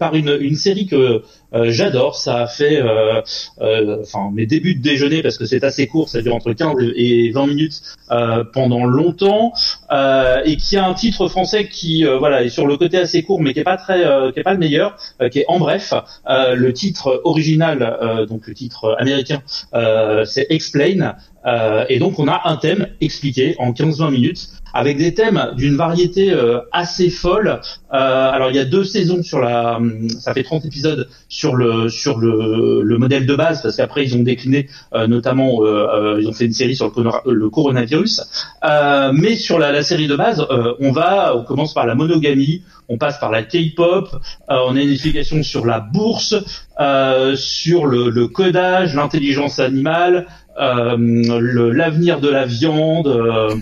par 0.00 0.16
une, 0.16 0.36
une 0.40 0.56
série 0.56 0.86
que 0.88 1.22
j'adore. 1.52 2.16
Ça 2.16 2.42
a 2.42 2.46
fait, 2.46 2.80
euh, 2.80 3.20
euh, 3.60 3.98
enfin, 4.02 4.30
mes 4.32 4.46
débuts 4.46 4.74
de 4.74 4.82
déjeuner 4.82 5.22
parce 5.22 5.38
que 5.38 5.46
c'est 5.46 5.64
assez 5.64 5.86
court, 5.86 6.08
ça 6.08 6.22
dure 6.22 6.34
entre 6.34 6.52
15 6.52 6.74
et 6.96 7.30
20 7.30 7.46
minutes 7.46 7.82
euh, 8.10 8.44
pendant 8.44 8.84
longtemps, 8.84 9.52
euh, 9.92 10.42
et 10.44 10.56
qui 10.56 10.76
a 10.76 10.86
un 10.86 10.94
titre 10.94 11.28
français 11.28 11.68
qui, 11.68 12.06
euh, 12.06 12.18
voilà, 12.18 12.42
est 12.42 12.48
sur 12.48 12.66
le 12.66 12.76
côté 12.76 12.98
assez 12.98 13.22
court, 13.22 13.40
mais 13.40 13.52
qui 13.52 13.60
est 13.60 13.64
pas 13.64 13.76
très, 13.76 14.04
euh, 14.04 14.32
qui 14.32 14.40
est 14.40 14.44
pas 14.44 14.52
le 14.52 14.58
meilleur, 14.58 14.96
euh, 15.20 15.28
qui 15.28 15.40
est 15.40 15.44
en 15.48 15.58
bref. 15.58 15.94
Euh, 16.28 16.54
le 16.54 16.72
titre 16.72 17.20
original, 17.24 17.82
euh, 18.02 18.26
donc 18.26 18.46
le 18.46 18.54
titre 18.54 18.96
américain, 18.98 19.42
euh, 19.74 20.24
c'est 20.24 20.46
Explain. 20.50 21.16
Euh, 21.46 21.84
et 21.88 21.98
donc 21.98 22.18
on 22.18 22.28
a 22.28 22.42
un 22.44 22.56
thème 22.56 22.88
expliqué 23.00 23.54
en 23.58 23.72
15-20 23.72 24.10
minutes 24.10 24.48
avec 24.72 24.98
des 24.98 25.14
thèmes 25.14 25.52
d'une 25.56 25.76
variété 25.76 26.32
euh, 26.32 26.60
assez 26.72 27.10
folle. 27.10 27.60
Euh, 27.92 28.30
alors 28.30 28.50
il 28.50 28.56
y 28.56 28.60
a 28.60 28.64
deux 28.64 28.84
saisons 28.84 29.22
sur 29.22 29.40
la, 29.40 29.76
hum, 29.76 30.08
ça 30.08 30.34
fait 30.34 30.42
30 30.42 30.64
épisodes 30.64 31.08
sur 31.28 31.56
le 31.56 31.88
sur 31.88 32.18
le, 32.18 32.82
le 32.82 32.98
modèle 32.98 33.26
de 33.26 33.34
base 33.34 33.62
parce 33.62 33.76
qu'après 33.76 34.04
ils 34.04 34.16
ont 34.16 34.22
décliné 34.22 34.68
euh, 34.94 35.06
notamment 35.06 35.62
euh, 35.62 35.88
euh, 36.16 36.20
ils 36.20 36.28
ont 36.28 36.32
fait 36.32 36.46
une 36.46 36.52
série 36.52 36.76
sur 36.76 36.92
le, 36.96 37.32
le 37.32 37.50
coronavirus. 37.50 38.22
Mais 39.12 39.36
sur 39.36 39.58
la, 39.58 39.72
la 39.72 39.82
série 39.82 40.06
de 40.06 40.16
base, 40.16 40.46
on 40.80 40.92
va, 40.92 41.36
on 41.36 41.42
commence 41.42 41.74
par 41.74 41.86
la 41.86 41.94
monogamie, 41.94 42.62
on 42.88 42.98
passe 42.98 43.18
par 43.18 43.30
la 43.30 43.42
K-pop, 43.42 44.08
on 44.48 44.76
a 44.76 44.80
une 44.80 44.90
explication 44.90 45.42
sur 45.42 45.66
la 45.66 45.80
bourse, 45.80 46.34
sur 47.36 47.86
le, 47.86 48.10
le 48.10 48.28
codage, 48.28 48.94
l'intelligence 48.94 49.58
animale, 49.58 50.26
euh, 50.60 50.96
l'avenir 51.72 52.20
de 52.20 52.28
la 52.28 52.46
viande. 52.46 53.06
euh, 53.06 53.54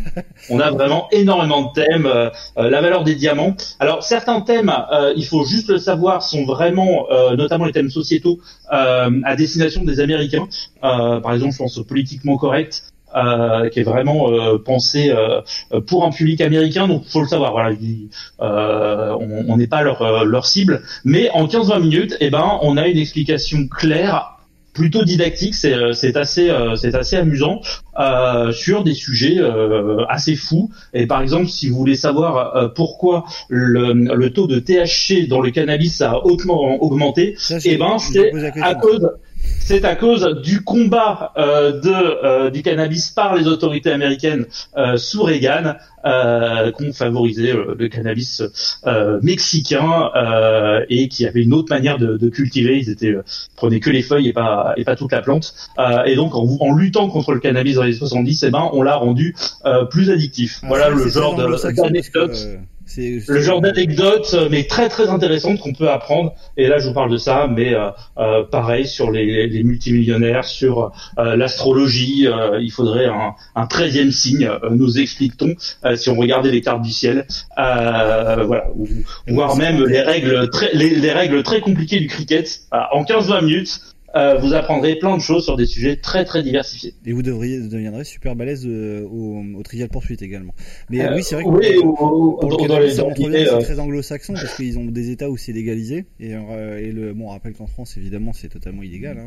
on 0.50 0.60
a 0.60 0.70
vraiment 0.70 1.08
énormément 1.12 1.62
de 1.62 1.72
thèmes. 1.72 2.06
euh, 2.06 2.30
euh, 2.58 2.70
la 2.70 2.80
valeur 2.80 3.04
des 3.04 3.14
diamants. 3.14 3.54
Alors 3.80 4.02
certains 4.02 4.40
thèmes, 4.40 4.72
euh, 4.92 5.12
il 5.16 5.26
faut 5.26 5.44
juste 5.44 5.68
le 5.68 5.78
savoir, 5.78 6.22
sont 6.22 6.44
vraiment, 6.44 7.06
euh, 7.10 7.36
notamment 7.36 7.64
les 7.64 7.72
thèmes 7.72 7.90
sociétaux, 7.90 8.38
à 8.70 9.36
destination 9.36 9.84
des 9.84 10.00
Américains. 10.00 10.48
Par 10.80 11.32
exemple, 11.34 11.52
je 11.52 11.58
pense 11.58 11.78
au 11.78 11.84
politiquement 11.84 12.36
correct. 12.36 12.84
euh, 13.16 13.70
qui 13.70 13.80
est 13.80 13.84
vraiment 13.84 14.30
euh, 14.30 14.58
pensé 14.58 15.10
euh, 15.10 15.40
pour 15.86 16.04
un 16.04 16.10
public 16.10 16.42
américain, 16.42 16.86
donc 16.86 17.04
faut 17.06 17.22
le 17.22 17.26
savoir. 17.26 17.52
Voilà, 17.52 17.70
il- 17.72 18.10
on 18.38 19.56
n'est 19.56 19.66
pas 19.66 19.82
leur, 19.82 20.24
leur 20.26 20.44
cible, 20.46 20.82
mais 21.04 21.30
en 21.30 21.46
15-20 21.46 21.80
minutes, 21.80 22.16
eh 22.20 22.28
ben, 22.30 22.58
on 22.62 22.76
a 22.76 22.86
une 22.86 22.98
explication 22.98 23.66
claire 23.66 24.37
plutôt 24.78 25.04
didactique, 25.04 25.54
c'est 25.54 25.74
euh, 25.74 25.92
assez 26.14 26.48
euh, 26.50 26.76
c'est 26.76 26.94
assez 26.94 27.16
amusant 27.16 27.60
euh, 27.98 28.52
sur 28.52 28.84
des 28.84 28.94
sujets 28.94 29.36
assez 30.08 30.36
fous. 30.36 30.70
Et 30.94 31.06
par 31.06 31.20
exemple, 31.20 31.48
si 31.48 31.68
vous 31.68 31.76
voulez 31.76 31.96
savoir 31.96 32.72
pourquoi 32.74 33.24
le, 33.48 33.92
le 33.92 34.30
taux 34.32 34.46
de 34.46 34.58
THC 34.60 35.26
dans 35.28 35.40
le 35.40 35.50
cannabis 35.50 36.00
a 36.00 36.24
hautement 36.24 36.80
augmenté, 36.82 37.34
je- 37.58 37.68
eh 37.74 37.76
ben 37.76 37.86
c'est 38.12 38.30
à 38.62 38.74
cause 38.80 39.10
c'est 39.60 39.84
à 39.84 39.96
cause 39.96 40.40
du 40.42 40.62
combat 40.62 41.32
euh, 41.36 41.78
de 41.80 41.90
euh, 41.92 42.50
du 42.50 42.62
cannabis 42.62 43.10
par 43.10 43.36
les 43.36 43.46
autorités 43.46 43.90
américaines 43.90 44.46
euh, 44.76 44.96
sous 44.96 45.22
Reagan 45.22 45.74
euh, 46.06 46.72
qu'ont 46.72 46.92
favorisé 46.92 47.52
euh, 47.52 47.74
le 47.78 47.88
cannabis 47.88 48.42
euh, 48.86 49.18
mexicain 49.22 50.10
euh, 50.16 50.84
et 50.88 51.08
qui 51.08 51.26
avait 51.26 51.42
une 51.42 51.52
autre 51.52 51.68
manière 51.68 51.98
de, 51.98 52.16
de 52.16 52.28
cultiver. 52.28 52.78
Ils 52.78 52.88
étaient 52.90 53.08
euh, 53.12 53.22
prenaient 53.56 53.80
que 53.80 53.90
les 53.90 54.02
feuilles 54.02 54.28
et 54.28 54.32
pas 54.32 54.72
et 54.76 54.84
pas 54.84 54.96
toute 54.96 55.12
la 55.12 55.20
plante. 55.20 55.54
Euh, 55.78 56.04
et 56.04 56.16
donc 56.16 56.34
en, 56.34 56.46
en 56.60 56.74
luttant 56.74 57.08
contre 57.08 57.32
le 57.34 57.40
cannabis 57.40 57.74
dans 57.74 57.82
les 57.82 57.92
70, 57.92 58.44
eh 58.44 58.50
ben 58.50 58.70
on 58.72 58.82
l'a 58.82 58.96
rendu 58.96 59.34
euh, 59.66 59.84
plus 59.84 60.10
addictif. 60.10 60.60
Ah, 60.62 60.66
voilà 60.68 60.88
le 60.88 61.08
genre 61.08 61.36
d'anecdote. 61.36 62.48
C'est- 62.88 63.20
Le 63.28 63.40
genre 63.40 63.60
d'anecdote, 63.60 64.30
euh, 64.34 64.48
mais 64.50 64.64
très 64.64 64.88
très 64.88 65.08
intéressante 65.08 65.60
qu'on 65.60 65.72
peut 65.72 65.88
apprendre. 65.90 66.34
Et 66.56 66.66
là, 66.68 66.78
je 66.78 66.88
vous 66.88 66.94
parle 66.94 67.10
de 67.12 67.16
ça, 67.18 67.46
mais 67.54 67.74
euh, 67.74 67.90
euh, 68.18 68.44
pareil 68.44 68.86
sur 68.86 69.10
les, 69.10 69.46
les 69.46 69.62
multimillionnaires, 69.62 70.44
sur 70.44 70.90
euh, 71.18 71.36
l'astrologie. 71.36 72.26
euh, 72.26 72.58
il 72.60 72.70
faudrait 72.72 73.06
un, 73.06 73.34
un 73.54 73.66
13e 73.66 74.10
signe, 74.10 74.46
euh, 74.46 74.70
nous 74.70 74.98
explique-t-on, 74.98 75.54
euh, 75.86 75.96
si 75.96 76.08
on 76.10 76.16
regardait 76.16 76.50
les 76.50 76.60
cartes 76.62 76.82
du 76.82 76.90
ciel. 76.90 77.26
Euh, 77.58 78.44
voilà, 78.46 78.64
ou- 78.74 78.88
voire 79.28 79.56
même 79.56 79.84
les 79.84 80.00
règles 80.00 80.48
très 80.50 80.70
les, 80.72 80.90
les 80.90 81.12
règles 81.12 81.42
très 81.42 81.60
compliquées 81.60 82.00
du 82.00 82.06
cricket. 82.08 82.48
Euh, 82.72 82.78
en 82.92 83.04
15-20 83.04 83.42
minutes, 83.44 83.80
euh, 84.16 84.38
vous 84.38 84.54
apprendrez 84.54 84.96
plein 84.96 85.16
de 85.16 85.22
choses 85.22 85.44
sur 85.44 85.56
des 85.56 85.66
sujets 85.66 85.96
très 85.96 86.24
très 86.24 86.42
diversifiés. 86.42 86.94
Et 87.04 87.12
vous 87.12 87.22
devriez 87.22 87.60
deviendrez 87.60 88.04
super 88.04 88.34
balèze 88.36 88.64
euh, 88.66 89.02
au, 89.06 89.42
au 89.56 89.62
Trivial 89.62 89.88
Poursuite 89.88 90.22
également. 90.22 90.54
Mais 90.90 91.02
Euh, 91.02 91.14
oui, 91.14 91.22
c'est 91.22 91.34
vrai 91.34 91.44
que 91.44 91.48
oui, 91.48 91.74
pour, 91.80 92.02
ou- 92.02 92.36
pour 92.38 92.50
le 92.50 92.56
c'est 92.88 93.58
très 93.60 93.78
anglo-saxon 93.78 94.32
parce 94.34 94.56
qu'ils 94.56 94.78
ont 94.78 94.84
des 94.86 95.10
États 95.10 95.28
où 95.30 95.36
c'est 95.36 95.52
légalisé 95.52 96.06
et, 96.20 96.30
et 96.30 96.92
le 96.92 97.12
bon, 97.14 97.26
on 97.26 97.30
rappelle 97.30 97.52
qu'en 97.54 97.66
France 97.66 97.96
évidemment 97.96 98.32
c'est 98.32 98.48
totalement 98.48 98.82
illégal 98.82 99.18
hein, 99.18 99.26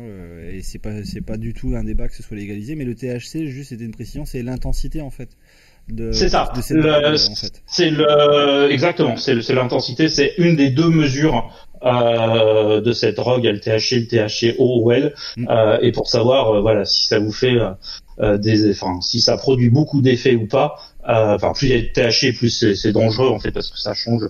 et 0.52 0.62
c'est 0.62 0.78
pas 0.78 1.04
c'est 1.04 1.20
pas 1.20 1.36
du 1.36 1.54
tout 1.54 1.74
un 1.76 1.84
débat 1.84 2.08
que 2.08 2.14
ce 2.16 2.22
soit 2.22 2.36
légalisé, 2.36 2.74
mais 2.74 2.84
le 2.84 2.94
THC 2.94 3.46
juste 3.46 3.70
c'était 3.70 3.84
une 3.84 3.92
précision, 3.92 4.24
c'est 4.24 4.42
l'intensité 4.42 5.00
en 5.00 5.10
fait. 5.10 5.30
C'est 6.12 6.28
ça. 6.28 6.52
euh, 6.76 7.14
en 7.14 7.34
fait. 7.34 7.62
C'est 7.66 7.90
le 7.90 8.70
exactement. 8.70 9.16
C'est 9.16 9.42
c'est 9.42 9.54
l'intensité. 9.54 10.08
C'est 10.08 10.34
une 10.38 10.54
des 10.54 10.70
deux 10.70 10.88
mesures 10.88 11.50
euh, 11.84 12.80
de 12.80 12.92
cette 12.92 13.16
drogue, 13.16 13.44
le 13.44 13.60
THC, 13.60 14.00
le 14.00 14.06
THCO 14.06 14.82
ou 14.82 14.92
L. 14.92 15.14
Euh, 15.38 15.78
et 15.80 15.92
pour 15.92 16.08
savoir, 16.08 16.50
euh, 16.50 16.60
voilà, 16.60 16.84
si 16.84 17.06
ça 17.06 17.18
vous 17.18 17.32
fait 17.32 17.56
euh, 18.20 18.38
des, 18.38 18.70
enfin, 18.70 19.00
si 19.00 19.20
ça 19.20 19.36
produit 19.36 19.70
beaucoup 19.70 20.02
d'effets 20.02 20.34
ou 20.36 20.46
pas. 20.46 20.76
Enfin, 21.04 21.52
plus 21.52 21.66
il 21.68 21.70
y 21.70 21.78
a 21.78 21.80
de 21.80 21.86
THC, 21.86 22.36
plus 22.36 22.50
c'est 22.50 22.76
c'est 22.76 22.92
dangereux 22.92 23.28
en 23.28 23.40
fait 23.40 23.50
parce 23.50 23.70
que 23.70 23.78
ça 23.78 23.92
change, 23.92 24.22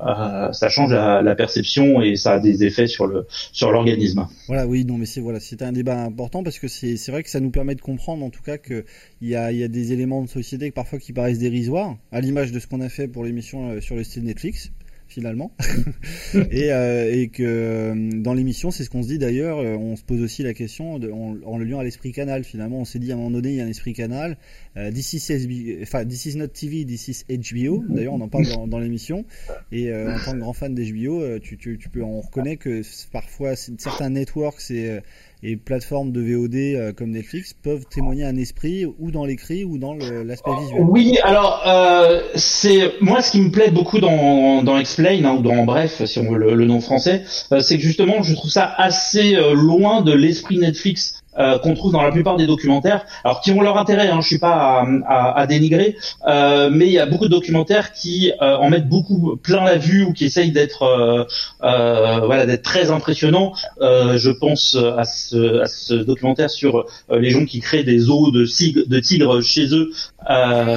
euh, 0.00 0.52
ça 0.52 0.68
change 0.68 0.92
la, 0.92 1.22
la 1.22 1.34
perception 1.34 2.00
et 2.02 2.14
ça 2.14 2.34
a 2.34 2.38
des 2.38 2.62
effets 2.62 2.86
sur 2.86 3.08
le 3.08 3.26
sur 3.30 3.72
l'organisme. 3.72 4.28
Voilà, 4.46 4.64
oui, 4.68 4.84
non, 4.84 4.96
mais 4.96 5.06
c'est 5.06 5.20
voilà, 5.20 5.40
c'était 5.40 5.64
un 5.64 5.72
débat 5.72 6.04
important 6.04 6.44
parce 6.44 6.60
que 6.60 6.68
c'est 6.68 6.96
c'est 6.96 7.10
vrai 7.10 7.24
que 7.24 7.30
ça 7.30 7.40
nous 7.40 7.50
permet 7.50 7.74
de 7.74 7.80
comprendre 7.80 8.24
en 8.24 8.30
tout 8.30 8.42
cas 8.42 8.58
que 8.58 8.84
il 9.20 9.28
y 9.28 9.34
a 9.34 9.50
il 9.50 9.58
y 9.58 9.64
a 9.64 9.68
des 9.68 9.92
éléments 9.92 10.22
de 10.22 10.28
société 10.28 10.70
parfois 10.70 11.00
qui 11.00 11.12
paraissent 11.12 11.40
dérisoires, 11.40 11.96
à 12.12 12.20
l'image 12.20 12.52
de 12.52 12.60
ce 12.60 12.68
qu'on 12.68 12.80
a 12.80 12.88
fait 12.88 13.08
pour 13.08 13.24
l'émission 13.24 13.80
sur 13.80 13.96
le 13.96 14.04
style 14.04 14.22
Netflix 14.22 14.70
finalement, 15.10 15.52
et, 16.34 16.72
euh, 16.72 17.12
et 17.12 17.28
que 17.28 17.42
euh, 17.42 18.10
dans 18.14 18.32
l'émission, 18.32 18.70
c'est 18.70 18.84
ce 18.84 18.90
qu'on 18.90 19.02
se 19.02 19.08
dit 19.08 19.18
d'ailleurs, 19.18 19.58
euh, 19.58 19.76
on 19.76 19.96
se 19.96 20.04
pose 20.04 20.22
aussi 20.22 20.42
la 20.42 20.54
question 20.54 20.98
de, 20.98 21.10
en, 21.10 21.36
en 21.44 21.58
le 21.58 21.64
liant 21.64 21.80
à 21.80 21.84
l'esprit 21.84 22.12
canal. 22.12 22.44
Finalement, 22.44 22.78
on 22.78 22.84
s'est 22.84 22.98
dit 22.98 23.10
à 23.10 23.14
un 23.14 23.18
moment 23.18 23.30
donné, 23.30 23.50
il 23.50 23.56
y 23.56 23.60
a 23.60 23.64
un 23.64 23.68
esprit 23.68 23.92
canal. 23.92 24.38
Euh, 24.76 24.92
this 24.92 25.12
is 25.12 25.32
SB 25.32 25.80
enfin, 25.82 26.04
this 26.04 26.26
is 26.26 26.36
not 26.36 26.48
TV, 26.48 26.84
this 26.84 27.08
is 27.08 27.24
HBO. 27.28 27.84
D'ailleurs, 27.88 28.14
on 28.14 28.20
en 28.20 28.28
parle 28.28 28.46
dans, 28.46 28.68
dans 28.68 28.78
l'émission. 28.78 29.24
Et 29.72 29.90
euh, 29.90 30.14
en 30.14 30.24
tant 30.24 30.32
que 30.32 30.38
grand 30.38 30.52
fan 30.52 30.74
d'HBO, 30.74 31.20
euh, 31.20 31.38
tu, 31.40 31.58
tu, 31.58 31.76
tu 31.76 31.88
peux, 31.88 32.02
on 32.02 32.20
reconnaît 32.20 32.56
que 32.56 32.82
parfois 33.10 33.56
certains 33.56 34.10
networks 34.10 34.70
et, 34.70 35.00
et 35.42 35.56
plateformes 35.56 36.12
de 36.12 36.20
VOD 36.20 36.54
euh, 36.54 36.92
comme 36.92 37.10
Netflix 37.10 37.54
peuvent 37.54 37.84
témoigner 37.86 38.24
un 38.24 38.36
esprit 38.36 38.84
ou 38.84 39.10
dans 39.10 39.24
l'écrit 39.24 39.64
ou 39.64 39.78
dans 39.78 39.94
l'aspect 39.94 40.50
visuel. 40.60 40.82
Oui, 40.82 41.18
alors 41.22 41.62
euh, 41.66 42.20
c'est 42.34 42.94
moi 43.00 43.22
ce 43.22 43.32
qui 43.32 43.40
me 43.40 43.50
plaît 43.50 43.70
beaucoup 43.70 44.00
dans, 44.00 44.62
dans 44.62 44.78
Explain 44.78 45.24
hein, 45.24 45.36
ou 45.38 45.42
dans 45.42 45.64
Bref, 45.64 46.04
si 46.04 46.18
on 46.18 46.30
veut 46.30 46.38
le, 46.38 46.54
le 46.54 46.66
nom 46.66 46.80
français, 46.80 47.22
euh, 47.52 47.60
c'est 47.60 47.76
que 47.76 47.82
justement 47.82 48.22
je 48.22 48.34
trouve 48.34 48.50
ça 48.50 48.72
assez 48.76 49.34
euh, 49.36 49.54
loin 49.54 50.02
de 50.02 50.12
l'esprit 50.12 50.58
Netflix. 50.58 51.19
Euh, 51.38 51.58
qu'on 51.58 51.74
trouve 51.74 51.92
dans 51.92 52.02
la 52.02 52.10
plupart 52.10 52.36
des 52.36 52.46
documentaires, 52.46 53.04
alors 53.24 53.40
qui 53.40 53.52
ont 53.52 53.60
leur 53.60 53.78
intérêt, 53.78 54.08
hein, 54.08 54.20
je 54.20 54.26
suis 54.26 54.38
pas 54.38 54.80
à, 54.80 54.86
à- 55.06 55.38
à 55.40 55.46
dénigrer, 55.46 55.96
euh, 56.26 56.70
mais 56.72 56.86
il 56.86 56.92
y 56.92 56.98
a 56.98 57.06
beaucoup 57.06 57.24
de 57.26 57.30
documentaires 57.30 57.92
qui 57.92 58.32
euh, 58.42 58.56
en 58.56 58.68
mettent 58.70 58.88
beaucoup 58.88 59.36
plein 59.36 59.64
la 59.64 59.76
vue 59.76 60.02
ou 60.04 60.12
qui 60.12 60.24
essayent 60.24 60.52
d'être 60.52 60.82
euh, 60.82 61.24
euh, 61.62 62.20
voilà 62.26 62.46
d'être 62.46 62.62
très 62.62 62.90
impressionnants. 62.90 63.52
Euh, 63.80 64.18
je 64.18 64.30
pense 64.30 64.76
à 64.76 65.04
ce, 65.04 65.60
à 65.60 65.66
ce 65.66 65.94
documentaire 65.94 66.50
sur 66.50 66.86
les 67.10 67.30
gens 67.30 67.44
qui 67.44 67.60
créent 67.60 67.84
des 67.84 68.10
os 68.10 68.32
de, 68.32 68.44
de 68.86 69.00
tigres 69.00 69.40
chez 69.40 69.72
eux. 69.74 69.90
Euh, 70.28 70.76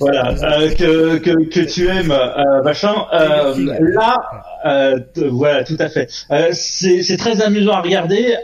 voilà, 0.00 0.30
euh, 0.42 0.70
que, 0.70 1.18
que, 1.18 1.48
que 1.48 1.60
tu 1.60 1.86
aimes, 1.88 2.14
machin. 2.64 2.94
Euh, 3.12 3.54
là, 3.80 4.16
euh, 4.64 4.98
t- 4.98 5.28
voilà, 5.28 5.64
tout 5.64 5.76
à 5.78 5.88
fait. 5.88 6.08
C'est 6.52 7.16
très 7.18 7.42
amusant 7.42 7.72
à 7.72 7.80
regarder, 7.82 8.36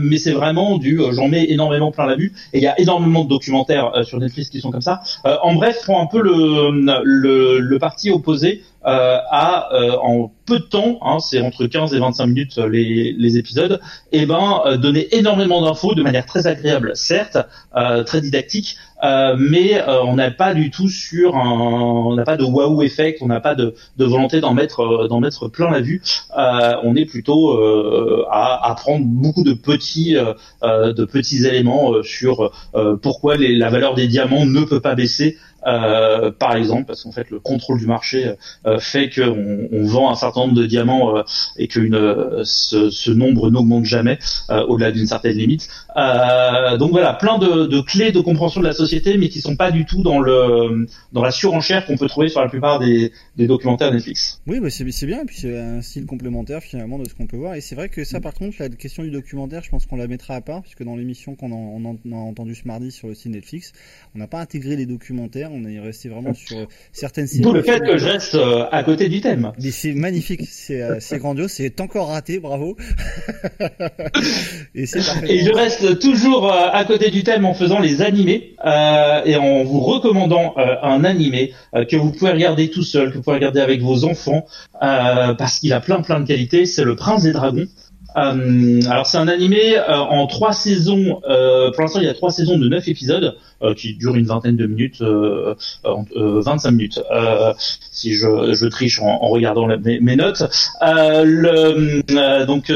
mais 0.00 0.18
c'est 0.18 0.32
vraiment 0.32 0.78
du. 0.78 1.00
J'en 1.12 1.28
mets 1.28 1.44
énormément 1.50 1.90
plein 1.90 2.06
la 2.06 2.16
vue, 2.16 2.32
et 2.52 2.58
il 2.58 2.62
y 2.62 2.68
a 2.68 2.78
énormément 2.80 3.24
de 3.24 3.28
documentaires 3.28 3.90
sur 4.04 4.18
Netflix 4.18 4.48
qui 4.50 4.60
sont 4.60 4.70
comme 4.70 4.82
ça. 4.82 5.00
En 5.24 5.54
bref, 5.54 5.78
prend 5.84 6.02
un 6.02 6.06
peu 6.06 6.20
le 6.22 6.70
le, 7.04 7.58
le 7.58 7.78
parti 7.78 8.10
opposé 8.10 8.62
à 8.86 9.72
euh, 9.74 9.96
en 10.02 10.32
peu 10.46 10.60
de 10.60 10.64
temps, 10.64 10.98
hein, 11.02 11.18
c'est 11.18 11.40
entre 11.40 11.66
15 11.66 11.92
et 11.92 11.98
25 11.98 12.26
minutes 12.26 12.58
euh, 12.58 12.68
les, 12.68 13.12
les 13.18 13.36
épisodes, 13.36 13.80
et 14.12 14.26
ben 14.26 14.60
euh, 14.64 14.76
donner 14.76 15.14
énormément 15.14 15.60
d'infos 15.60 15.94
de 15.94 16.02
manière 16.02 16.24
très 16.24 16.46
agréable, 16.46 16.92
certes, 16.94 17.38
euh, 17.76 18.04
très 18.04 18.20
didactique, 18.20 18.76
euh, 19.02 19.36
mais 19.38 19.80
euh, 19.80 20.02
on 20.04 20.14
n'a 20.14 20.30
pas 20.30 20.54
du 20.54 20.70
tout 20.70 20.88
sur 20.88 21.36
un, 21.36 21.50
on 21.50 22.14
n'a 22.14 22.24
pas 22.24 22.36
de 22.36 22.44
waouh 22.44 22.82
effect, 22.82 23.18
on 23.20 23.26
n'a 23.26 23.40
pas 23.40 23.54
de, 23.54 23.74
volonté 23.98 24.40
d'en 24.40 24.54
mettre 24.54 24.80
euh, 24.80 25.08
d'en 25.08 25.20
mettre 25.20 25.48
plein 25.48 25.70
la 25.70 25.80
vue. 25.80 26.00
Euh, 26.38 26.74
on 26.82 26.94
est 26.96 27.04
plutôt 27.04 27.58
euh, 27.58 28.24
à, 28.30 28.70
à 28.70 28.74
prendre 28.74 29.04
beaucoup 29.04 29.42
de 29.42 29.52
petits 29.52 30.16
euh, 30.16 30.32
euh, 30.62 30.92
de 30.92 31.04
petits 31.04 31.44
éléments 31.44 31.92
euh, 31.92 32.02
sur 32.02 32.52
euh, 32.74 32.96
pourquoi 32.96 33.36
la 33.36 33.68
valeur 33.68 33.94
des 33.94 34.06
diamants 34.06 34.46
ne 34.46 34.62
peut 34.62 34.80
pas 34.80 34.94
baisser. 34.94 35.36
Euh, 35.66 36.30
par 36.30 36.54
exemple, 36.54 36.84
parce 36.86 37.02
qu'en 37.02 37.12
fait 37.12 37.28
le 37.30 37.40
contrôle 37.40 37.78
du 37.78 37.86
marché 37.86 38.34
euh, 38.66 38.78
fait 38.78 39.10
qu'on 39.10 39.68
on 39.72 39.84
vend 39.84 40.10
un 40.10 40.14
certain 40.14 40.42
nombre 40.42 40.54
de 40.54 40.64
diamants 40.64 41.16
euh, 41.16 41.22
et 41.56 41.66
que 41.66 41.80
une, 41.80 41.94
euh, 41.96 42.42
ce, 42.44 42.90
ce 42.90 43.10
nombre 43.10 43.50
n'augmente 43.50 43.84
jamais 43.84 44.18
euh, 44.50 44.64
au-delà 44.66 44.92
d'une 44.92 45.06
certaine 45.06 45.36
limite. 45.36 45.68
Euh, 45.96 46.76
donc 46.76 46.90
voilà, 46.92 47.14
plein 47.14 47.38
de, 47.38 47.66
de 47.66 47.80
clés 47.80 48.12
de 48.12 48.20
compréhension 48.20 48.60
de 48.60 48.66
la 48.66 48.72
société, 48.72 49.16
mais 49.18 49.28
qui 49.28 49.40
sont 49.40 49.56
pas 49.56 49.70
du 49.72 49.84
tout 49.86 50.02
dans 50.02 50.20
le 50.20 50.86
dans 51.12 51.22
la 51.22 51.30
surenchère 51.30 51.84
qu'on 51.86 51.96
peut 51.96 52.06
trouver 52.08 52.28
sur 52.28 52.40
la 52.40 52.48
plupart 52.48 52.78
des, 52.78 53.12
des 53.36 53.46
documentaires 53.46 53.92
Netflix. 53.92 54.40
Oui, 54.46 54.60
bah 54.60 54.70
c'est 54.70 54.88
c'est 54.92 55.06
bien, 55.06 55.22
et 55.22 55.24
puis 55.24 55.36
c'est 55.36 55.58
un 55.58 55.82
style 55.82 56.06
complémentaire 56.06 56.60
finalement 56.62 56.98
de 56.98 57.08
ce 57.08 57.14
qu'on 57.14 57.26
peut 57.26 57.36
voir. 57.36 57.54
Et 57.54 57.60
c'est 57.60 57.74
vrai 57.74 57.88
que 57.88 58.04
ça, 58.04 58.20
par 58.20 58.34
contre, 58.34 58.56
la 58.60 58.68
question 58.68 59.02
du 59.02 59.10
documentaire, 59.10 59.62
je 59.64 59.70
pense 59.70 59.86
qu'on 59.86 59.96
la 59.96 60.06
mettra 60.06 60.34
à 60.36 60.40
part, 60.40 60.62
puisque 60.62 60.84
dans 60.84 60.96
l'émission 60.96 61.34
qu'on 61.34 61.50
on 61.50 61.84
en- 61.84 61.96
on 62.06 62.12
a 62.12 62.16
entendu 62.16 62.54
ce 62.54 62.66
mardi 62.68 62.92
sur 62.92 63.08
le 63.08 63.14
site 63.14 63.32
Netflix, 63.32 63.72
on 64.14 64.18
n'a 64.18 64.26
pas 64.28 64.40
intégré 64.40 64.76
les 64.76 64.86
documentaires, 64.86 65.50
on 65.56 65.68
est 65.68 65.80
resté 65.80 66.08
vraiment 66.08 66.34
sur 66.34 66.58
euh, 66.58 66.66
certaines 66.92 67.26
D'où 67.40 67.52
le 67.52 67.62
fait 67.62 67.80
que 67.80 67.98
je 67.98 68.06
reste 68.06 68.34
euh, 68.34 68.66
à 68.70 68.82
côté 68.82 69.08
du 69.08 69.20
thème. 69.20 69.52
Mais 69.62 69.70
c'est 69.70 69.92
magnifique, 69.92 70.42
c'est 70.48 70.82
euh, 70.82 70.98
grandiose, 71.12 71.50
c'est 71.50 71.80
encore 71.80 72.08
raté, 72.08 72.38
bravo. 72.38 72.76
et 74.74 74.86
c'est 74.86 75.04
parfait. 75.04 75.32
Et 75.32 75.44
je 75.44 75.52
reste 75.52 75.98
toujours 75.98 76.52
euh, 76.52 76.68
à 76.72 76.84
côté 76.84 77.10
du 77.10 77.22
thème 77.24 77.44
en 77.44 77.54
faisant 77.54 77.78
les 77.78 78.02
animés 78.02 78.54
euh, 78.64 79.22
et 79.24 79.36
en 79.36 79.64
vous 79.64 79.80
recommandant 79.80 80.54
euh, 80.58 80.76
un 80.82 81.04
animé 81.04 81.52
euh, 81.74 81.84
que 81.84 81.96
vous 81.96 82.12
pouvez 82.12 82.32
regarder 82.32 82.70
tout 82.70 82.84
seul, 82.84 83.10
que 83.10 83.16
vous 83.16 83.22
pouvez 83.22 83.36
regarder 83.36 83.60
avec 83.60 83.80
vos 83.80 84.04
enfants, 84.04 84.46
euh, 84.82 85.34
parce 85.34 85.58
qu'il 85.58 85.72
a 85.72 85.80
plein 85.80 86.02
plein 86.02 86.20
de 86.20 86.26
qualités. 86.26 86.66
C'est 86.66 86.84
le 86.84 86.96
Prince 86.96 87.22
des 87.22 87.32
Dragons. 87.32 87.66
Euh, 88.16 88.80
alors 88.88 89.06
c'est 89.06 89.18
un 89.18 89.28
animé 89.28 89.76
euh, 89.76 89.94
en 89.96 90.26
trois 90.26 90.52
saisons. 90.52 91.20
euh, 91.28 91.70
pour 91.72 91.82
l'instant, 91.82 92.00
il 92.00 92.06
y 92.06 92.08
a 92.08 92.14
trois 92.14 92.30
saisons 92.30 92.58
de 92.58 92.68
neuf 92.68 92.88
épisodes 92.88 93.36
qui 93.76 93.94
durent 93.94 94.16
une 94.16 94.26
vingtaine 94.26 94.56
de 94.56 94.66
minutes, 94.66 95.00
euh, 95.00 95.54
euh, 95.86 95.94
euh, 96.16 96.40
25 96.42 96.70
minutes. 96.72 97.00
Si 97.90 98.14
je, 98.14 98.54
je 98.54 98.66
triche 98.66 99.00
en, 99.00 99.06
en 99.22 99.28
regardant 99.28 99.66
mes, 99.66 100.00
mes 100.00 100.16
notes. 100.16 100.42
Le, 100.82 102.44
donc 102.46 102.72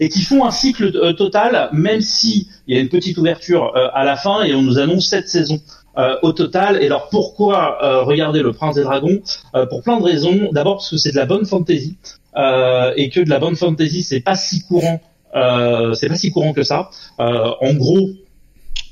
et 0.00 0.08
qui 0.08 0.22
font 0.22 0.44
un 0.44 0.50
cycle 0.50 1.14
total, 1.16 1.68
même 1.72 2.00
si 2.00 2.48
il 2.66 2.76
y 2.76 2.78
a 2.78 2.80
une 2.80 2.88
petite 2.88 3.18
ouverture 3.18 3.72
à 3.92 4.04
la 4.04 4.16
fin 4.16 4.42
et 4.42 4.54
on 4.54 4.62
nous 4.62 4.78
annonce 4.78 5.06
sept 5.08 5.28
saisons. 5.28 5.60
Euh, 5.98 6.16
au 6.22 6.32
total, 6.32 6.82
et 6.82 6.86
alors 6.86 7.08
pourquoi 7.10 7.78
euh, 7.84 8.02
regarder 8.02 8.40
Le 8.42 8.52
Prince 8.52 8.76
des 8.76 8.82
Dragons? 8.82 9.20
Euh, 9.54 9.66
Pour 9.66 9.82
plein 9.82 9.98
de 9.98 10.04
raisons. 10.04 10.48
D'abord 10.52 10.76
parce 10.76 10.90
que 10.90 10.96
c'est 10.96 11.10
de 11.10 11.16
la 11.16 11.26
bonne 11.26 11.44
fantasy 11.44 11.96
euh, 12.36 12.92
et 12.96 13.10
que 13.10 13.20
de 13.20 13.28
la 13.30 13.38
bonne 13.38 13.56
fantasy 13.56 14.02
c'est 14.02 14.20
pas 14.20 14.36
si 14.36 14.62
courant, 14.62 15.00
euh, 15.34 15.94
c'est 15.94 16.08
pas 16.08 16.16
si 16.16 16.30
courant 16.30 16.52
que 16.52 16.62
ça. 16.62 16.90
Euh, 17.20 17.50
en 17.60 17.74
gros, 17.74 18.10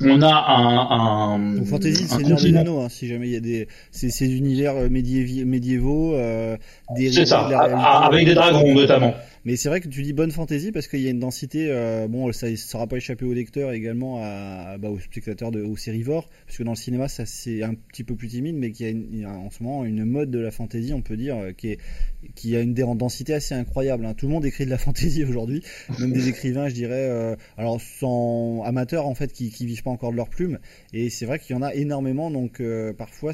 on 0.02 0.20
a 0.20 0.34
un, 0.34 0.90
un, 0.90 1.38
Donc 1.56 1.66
Fantasy, 1.68 2.04
c'est 2.08 2.22
des 2.22 2.56
Anneaux, 2.56 2.80
hein, 2.80 2.88
si 2.90 3.08
jamais 3.08 3.28
il 3.28 3.32
y 3.32 3.36
a 3.36 3.40
des, 3.40 3.68
c'est 3.92 4.10
c'est 4.10 4.26
d'univers 4.28 4.74
euh, 4.76 4.88
médiévi- 4.88 5.44
médiévaux, 5.44 6.14
euh, 6.14 6.56
des 6.96 7.10
C'est 7.12 7.24
ça, 7.24 7.46
de 7.46 7.52
la 7.52 7.60
avec 7.60 8.26
des 8.26 8.34
dragons 8.34 8.74
notamment. 8.74 9.14
Mais 9.46 9.54
c'est 9.54 9.68
vrai 9.68 9.80
que 9.80 9.86
tu 9.86 10.02
dis 10.02 10.12
bonne 10.12 10.32
fantaisie 10.32 10.72
parce 10.72 10.88
qu'il 10.88 10.98
y 11.02 11.06
a 11.06 11.10
une 11.10 11.20
densité. 11.20 11.68
euh, 11.70 12.08
bon, 12.08 12.32
ça 12.32 12.50
ne 12.50 12.56
sera 12.56 12.88
pas 12.88 12.96
échappé 12.96 13.24
au 13.24 13.32
lecteur 13.32 13.70
également 13.70 14.18
à, 14.20 14.76
bah, 14.76 14.90
aux 14.90 14.98
spectateurs, 14.98 15.52
de, 15.52 15.62
aux 15.62 15.76
sérivores, 15.76 16.28
parce 16.46 16.58
que 16.58 16.64
dans 16.64 16.72
le 16.72 16.76
cinéma, 16.76 17.06
ça 17.06 17.26
c'est 17.26 17.62
un 17.62 17.74
petit 17.74 18.02
peu 18.02 18.16
plus 18.16 18.26
timide, 18.26 18.56
mais 18.56 18.72
qu'il 18.72 19.16
y 19.16 19.24
a, 19.24 19.30
en 19.30 19.48
ce 19.50 19.62
moment 19.62 19.84
une 19.84 20.04
mode 20.04 20.32
de 20.32 20.40
la 20.40 20.50
fantaisie, 20.50 20.92
on 20.92 21.00
peut 21.00 21.16
dire, 21.16 21.36
euh, 21.36 21.52
qui, 21.52 22.56
a 22.56 22.60
une 22.60 22.74
densité 22.74 23.34
assez 23.34 23.54
incroyable. 23.54 24.04
hein. 24.04 24.14
Tout 24.14 24.26
le 24.26 24.32
monde 24.32 24.44
écrit 24.44 24.64
de 24.64 24.70
la 24.70 24.78
fantaisie 24.78 25.22
aujourd'hui, 25.28 25.62
même 26.00 26.12
des 26.12 26.28
écrivains, 26.28 26.68
je 26.68 26.74
dirais, 26.74 27.06
euh, 27.08 27.36
alors 27.56 27.80
sans 27.80 28.64
amateurs 28.64 29.06
en 29.06 29.14
fait, 29.14 29.32
qui, 29.32 29.50
qui 29.52 29.64
vivent 29.64 29.84
pas 29.84 29.90
encore 29.90 30.10
de 30.10 30.16
leur 30.16 30.28
plume. 30.28 30.58
Et 30.92 31.08
c'est 31.08 31.24
vrai 31.24 31.38
qu'il 31.38 31.54
y 31.54 31.56
en 31.56 31.62
a 31.62 31.72
énormément, 31.72 32.32
donc 32.32 32.60
parfois 32.98 33.30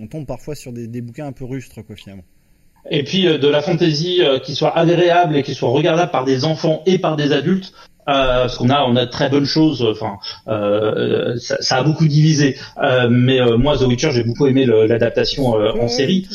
on 0.00 0.08
tombe 0.08 0.26
parfois 0.26 0.56
sur 0.56 0.72
des, 0.72 0.88
des 0.88 1.02
bouquins 1.02 1.26
un 1.26 1.32
peu 1.32 1.44
rustres, 1.44 1.82
quoi, 1.82 1.94
finalement. 1.94 2.24
Et 2.90 3.02
puis 3.02 3.26
euh, 3.26 3.38
de 3.38 3.48
la 3.48 3.62
fantaisie 3.62 4.22
euh, 4.22 4.38
qui 4.38 4.54
soit 4.54 4.76
agréable 4.76 5.36
et 5.36 5.42
qui 5.42 5.54
soit 5.54 5.70
regardable 5.70 6.10
par 6.10 6.24
des 6.24 6.44
enfants 6.44 6.82
et 6.86 6.98
par 6.98 7.16
des 7.16 7.32
adultes. 7.32 7.72
Euh, 8.06 8.42
parce 8.42 8.58
qu'on 8.58 8.68
a 8.68 8.82
on 8.82 8.96
a 8.96 9.06
de 9.06 9.10
très 9.10 9.30
bonnes 9.30 9.46
choses. 9.46 9.82
Enfin, 9.82 10.16
euh, 10.48 11.36
ça, 11.38 11.56
ça 11.60 11.76
a 11.76 11.82
beaucoup 11.82 12.06
divisé. 12.06 12.56
Euh, 12.82 13.08
mais 13.10 13.40
euh, 13.40 13.56
moi, 13.56 13.78
The 13.78 13.82
Witcher, 13.82 14.10
j'ai 14.12 14.24
beaucoup 14.24 14.46
aimé 14.46 14.66
l'adaptation 14.66 15.58
euh, 15.58 15.72
en 15.80 15.88
série. 15.88 16.28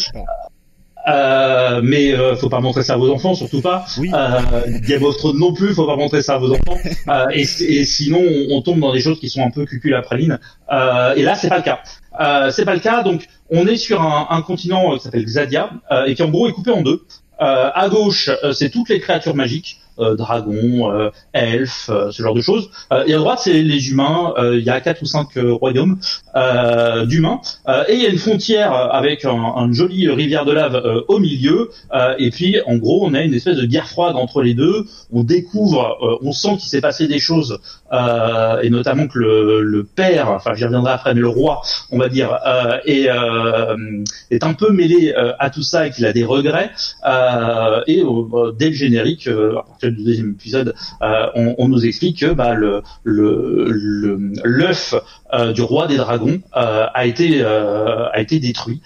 Euh, 1.08 1.82
mais 1.84 2.14
euh, 2.14 2.36
faut 2.36 2.50
pas 2.50 2.60
montrer 2.60 2.84
ça 2.84 2.94
à 2.94 2.98
vos 2.98 3.12
enfants, 3.12 3.34
surtout 3.34 3.62
pas. 3.62 3.86
Euh, 3.98 4.80
Game 4.88 5.04
of 5.04 5.18
Thrones 5.18 5.40
non 5.40 5.54
plus, 5.54 5.74
faut 5.74 5.88
pas 5.88 5.96
montrer 5.96 6.22
ça 6.22 6.36
à 6.36 6.38
vos 6.38 6.52
enfants. 6.52 6.78
Euh, 7.08 7.26
et, 7.34 7.42
et 7.42 7.86
sinon, 7.86 8.20
on, 8.22 8.58
on 8.58 8.62
tombe 8.62 8.80
dans 8.80 8.94
des 8.94 9.00
choses 9.00 9.20
qui 9.20 9.30
sont 9.30 9.42
un 9.44 9.50
peu 9.50 9.66
cucul 9.66 10.00
praline. 10.04 10.38
Euh, 10.72 11.16
et 11.16 11.24
là, 11.24 11.34
c'est 11.34 11.50
pas 11.50 11.58
le 11.58 11.64
cas. 11.64 11.80
Euh, 12.20 12.52
c'est 12.52 12.66
pas 12.66 12.74
le 12.74 12.80
cas. 12.80 13.04
Donc, 13.04 13.28
on 13.50 13.66
est 13.68 13.78
sur 13.78 14.02
un, 14.02 14.28
un 14.30 14.42
continent 14.42 14.94
euh, 14.94 14.98
qui 14.98 15.04
s'appelle 15.04 15.26
Xadia 15.26 15.72
euh, 15.92 16.06
et 16.06 16.16
qui 16.16 16.24
en 16.24 16.30
gros 16.30 16.48
est 16.48 16.54
coupé 16.54 16.72
en 16.72 16.82
deux. 16.82 17.06
Euh, 17.42 17.72
à 17.74 17.88
gauche, 17.88 18.30
c'est 18.52 18.70
toutes 18.70 18.90
les 18.90 19.00
créatures 19.00 19.36
magiques, 19.36 19.80
dragons, 20.16 20.92
euh, 20.92 21.10
elfes, 21.34 21.90
euh, 21.90 22.12
ce 22.12 22.24
genre 22.24 22.34
de 22.34 22.42
choses. 22.42 22.70
Euh, 22.92 23.04
et 23.06 23.14
à 23.14 23.18
droite, 23.18 23.40
c'est 23.44 23.62
les 23.62 23.90
humains. 23.90 24.34
Euh, 24.38 24.58
Il 24.58 24.64
y 24.64 24.70
a 24.70 24.80
quatre 24.82 25.02
ou 25.02 25.06
cinq 25.06 25.38
euh, 25.38 25.54
royaumes 25.54 25.98
euh, 26.36 27.06
d'humains. 27.06 27.42
Euh, 27.68 27.84
et 27.88 27.96
il 27.96 28.02
y 28.02 28.06
a 28.06 28.10
une 28.10 28.18
frontière 28.18 28.74
avec 28.74 29.26
un, 29.26 29.72
joli 29.72 30.10
rivière 30.10 30.46
de 30.46 30.52
lave 30.52 30.76
euh, 30.76 31.02
au 31.08 31.20
milieu. 31.20 31.70
Euh, 31.94 32.16
et 32.18 32.30
puis, 32.32 32.58
en 32.66 32.78
gros, 32.78 33.06
on 33.06 33.14
a 33.14 33.22
une 33.22 33.34
espèce 33.34 33.58
de 33.58 33.66
guerre 33.66 33.88
froide 33.88 34.16
entre 34.16 34.42
les 34.42 34.54
deux. 34.54 34.86
On 35.12 35.24
découvre, 35.24 35.98
euh, 36.02 36.28
on 36.28 36.32
sent 36.32 36.58
qu'il 36.60 36.70
s'est 36.70 36.82
passé 36.82 37.08
des 37.08 37.20
choses, 37.20 37.60
euh, 37.92 38.62
et 38.62 38.70
notamment 38.70 39.08
que 39.08 39.20
le, 39.20 39.84
père, 39.84 40.30
enfin, 40.30 40.54
j'y 40.56 40.66
reviendrai 40.66 40.92
après, 40.92 41.14
mais 41.14 41.22
le 41.22 41.28
roi, 41.28 41.62
on 41.92 41.98
va 41.98 42.10
dire, 42.10 42.38
euh, 42.46 42.78
est, 42.86 43.10
euh, 43.10 44.04
est 44.30 44.44
un 44.44 44.54
peu 44.54 44.72
mêlé 44.72 45.14
euh, 45.16 45.34
à 45.40 45.50
tout 45.50 45.64
ça 45.64 45.88
et 45.88 45.92
qu'il 45.92 46.06
a 46.06 46.14
des 46.14 46.24
regrets. 46.24 46.72
Euh, 47.08 47.82
et 47.88 48.04
euh, 48.04 48.52
dès 48.58 48.70
le 48.70 48.76
générique, 48.76 49.28
euh, 49.28 49.58
à 49.58 49.64
partir 49.64 49.89
du 49.92 50.04
deuxième 50.04 50.32
épisode, 50.32 50.74
euh, 51.02 51.26
on, 51.36 51.56
on 51.58 51.68
nous 51.68 51.86
explique 51.86 52.20
que 52.20 52.34
bah, 52.34 52.54
le 52.54 52.82
le 53.04 53.66
le- 53.70 54.32
l'œuf 54.44 54.94
euh, 55.34 55.52
du 55.54 55.62
roi 55.62 55.88
des 55.88 55.98
dragons 55.98 56.40
euh, 56.58 56.86
a 56.94 57.06
été 57.06 57.44
a 57.44 58.20
été 58.20 58.40
détruit 58.40 58.82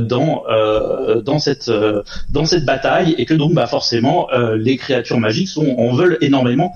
dans 0.00 0.42
dans 1.24 1.38
cette 1.38 1.70
dans 2.30 2.44
cette 2.46 2.64
bataille 2.64 3.14
et 3.18 3.24
que 3.26 3.34
donc 3.34 3.54
bah 3.54 3.66
forcément 3.66 4.28
les 4.56 4.76
créatures 4.76 5.18
magiques 5.18 5.48
sont 5.48 5.74
en 5.78 5.94
veulent 5.94 6.18
énormément 6.20 6.72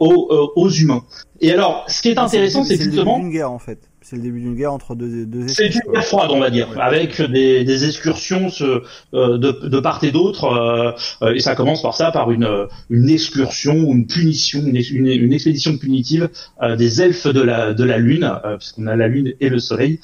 aux, 0.00 0.50
aux- 0.56 0.70
humains. 0.70 1.02
Et 1.40 1.52
alors, 1.52 1.84
ce 1.88 2.02
qui 2.02 2.08
est 2.08 2.18
intéressant, 2.18 2.64
c'est 2.64 2.76
le 2.76 2.84
justement 2.84 3.18
d'une 3.18 3.30
guerre 3.30 3.50
en 3.52 3.58
fait. 3.58 3.78
C'est 4.08 4.14
le 4.14 4.22
début 4.22 4.38
d'une 4.38 4.54
guerre 4.54 4.72
entre 4.72 4.94
deux, 4.94 5.26
deux 5.26 5.48
c'est 5.48 5.66
une 5.66 5.80
guerre 5.92 6.04
froide, 6.04 6.30
on 6.30 6.38
va 6.38 6.48
dire, 6.48 6.68
avec 6.80 7.20
des, 7.20 7.64
des 7.64 7.84
excursions 7.86 8.50
ce- 8.50 8.82
euh, 9.14 9.36
de, 9.36 9.66
de 9.66 9.80
part 9.80 9.98
et 10.04 10.12
d'autre. 10.12 10.44
euh, 10.44 10.92
euh, 11.22 11.34
et 11.34 11.40
ça 11.40 11.56
commence 11.56 11.82
par 11.82 11.92
ça, 11.92 12.12
par 12.12 12.30
une, 12.30 12.48
une 12.88 13.10
excursion 13.10 13.74
ou 13.74 13.92
une 13.94 14.06
punition, 14.06 14.60
une, 14.60 14.76
une, 14.76 15.08
une 15.08 15.32
expédition 15.32 15.76
punitive 15.76 16.28
euh, 16.62 16.76
des 16.76 17.02
elfes 17.02 17.26
de 17.26 17.40
la, 17.40 17.74
de 17.74 17.82
la 17.82 17.98
lune, 17.98 18.30
puisqu'on 18.60 18.86
a 18.86 18.94
la 18.94 19.08
lune 19.08 19.32
et 19.40 19.48
le 19.48 19.58
soleil, 19.58 19.98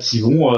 qui 0.00 0.20
vont 0.20 0.52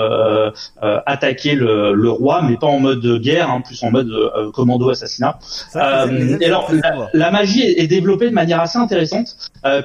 attaquer 0.81 1.55
le, 1.55 1.95
le 1.95 2.11
roi, 2.11 2.43
mais 2.43 2.57
pas 2.57 2.67
en 2.67 2.81
mode 2.81 3.21
guerre, 3.21 3.49
hein, 3.49 3.63
plus 3.65 3.81
en 3.85 3.93
mode 3.93 4.11
commando 4.55 4.91
assassinat. 4.91 5.39
Ça, 5.71 6.09
et 6.41 6.47
alors, 6.47 6.69
la, 7.15 7.31
magie 7.31 7.63
est, 7.63 7.87
développée 7.87 8.29
de 8.29 8.35
manière 8.35 8.61
assez 8.61 8.79
intéressante, 8.79 9.37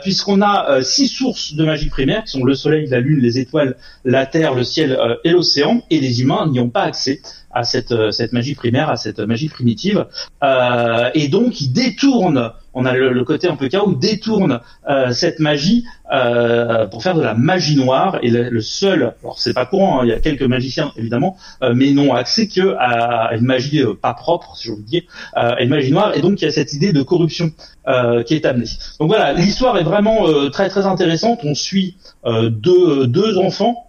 puisqu'on 0.01 0.41
a 0.41 0.81
six 0.81 1.07
sources 1.09 1.53
de 1.53 1.63
magie 1.63 1.89
primaire, 1.89 2.23
qui 2.23 2.31
sont 2.31 2.43
le 2.43 2.55
soleil, 2.55 2.86
la 2.91 2.99
lune, 2.99 3.19
les 3.19 3.39
étoiles, 3.39 3.75
la 4.05 4.25
terre, 4.25 4.53
le 4.53 4.63
ciel 4.63 4.91
euh, 4.91 5.15
et 5.23 5.31
l'océan, 5.31 5.81
et 5.89 5.99
les 5.99 6.21
humains 6.21 6.47
n'y 6.47 6.59
ont 6.59 6.69
pas 6.69 6.83
accès 6.83 7.21
à 7.51 7.63
cette, 7.63 7.91
euh, 7.91 8.11
cette 8.11 8.33
magie 8.33 8.55
primaire, 8.55 8.89
à 8.89 8.97
cette 8.97 9.19
magie 9.19 9.49
primitive, 9.49 10.05
Euh, 10.43 11.09
et 11.15 11.27
donc 11.29 11.61
ils 11.61 11.73
détournent, 11.73 12.51
on 12.75 12.85
a 12.85 12.93
le, 12.93 13.23
côté 13.23 13.47
un 13.47 13.55
peu 13.55 13.69
chaos, 13.69 13.95
détournent 13.95 14.59
euh, 14.87 15.11
cette 15.11 15.39
magie 15.39 15.83
euh, 16.13 16.85
pour 16.85 17.01
faire 17.01 17.15
de 17.15 17.23
la 17.23 17.33
magie 17.33 17.75
noire, 17.75 18.19
et 18.21 18.29
le, 18.29 18.61
seul, 18.61 19.15
alors 19.23 19.39
c'est 19.39 19.55
pas 19.55 19.65
courant, 19.65 19.99
hein, 19.99 20.03
il 20.05 20.09
y 20.09 20.13
a 20.13 20.19
quelques 20.19 20.43
magiciens 20.43 20.91
évidemment, 20.95 21.37
mais 21.73 21.91
n'ont 21.91 22.13
accès 22.13 22.47
que 22.47 22.75
à 22.77 23.35
une 23.35 23.45
magie 23.45 23.81
pas 23.99 24.13
propre, 24.13 24.55
si 24.55 24.67
je 24.67 24.73
vous 24.73 24.83
euh, 24.91 25.01
à 25.33 25.61
une 25.63 25.69
magie 25.69 25.91
noire, 25.91 26.15
et 26.15 26.21
donc 26.21 26.39
il 26.41 26.45
y 26.45 26.47
a 26.47 26.51
cette 26.51 26.73
idée 26.73 26.93
de 26.93 27.01
corruption 27.01 27.51
euh, 27.87 28.23
qui 28.23 28.35
est 28.35 28.45
amenée. 28.45 28.67
Donc 28.99 29.07
voilà, 29.07 29.31
l'histoire 29.31 29.77
est 29.77 29.83
vraiment 29.83 30.27
euh, 30.27 30.49
très 30.49 30.67
très 30.67 30.85
intéressante. 30.85 31.39
On 31.43 31.55
suit 31.55 31.95
euh, 32.25 32.49
deux, 32.49 33.07
deux 33.07 33.37
enfants. 33.37 33.85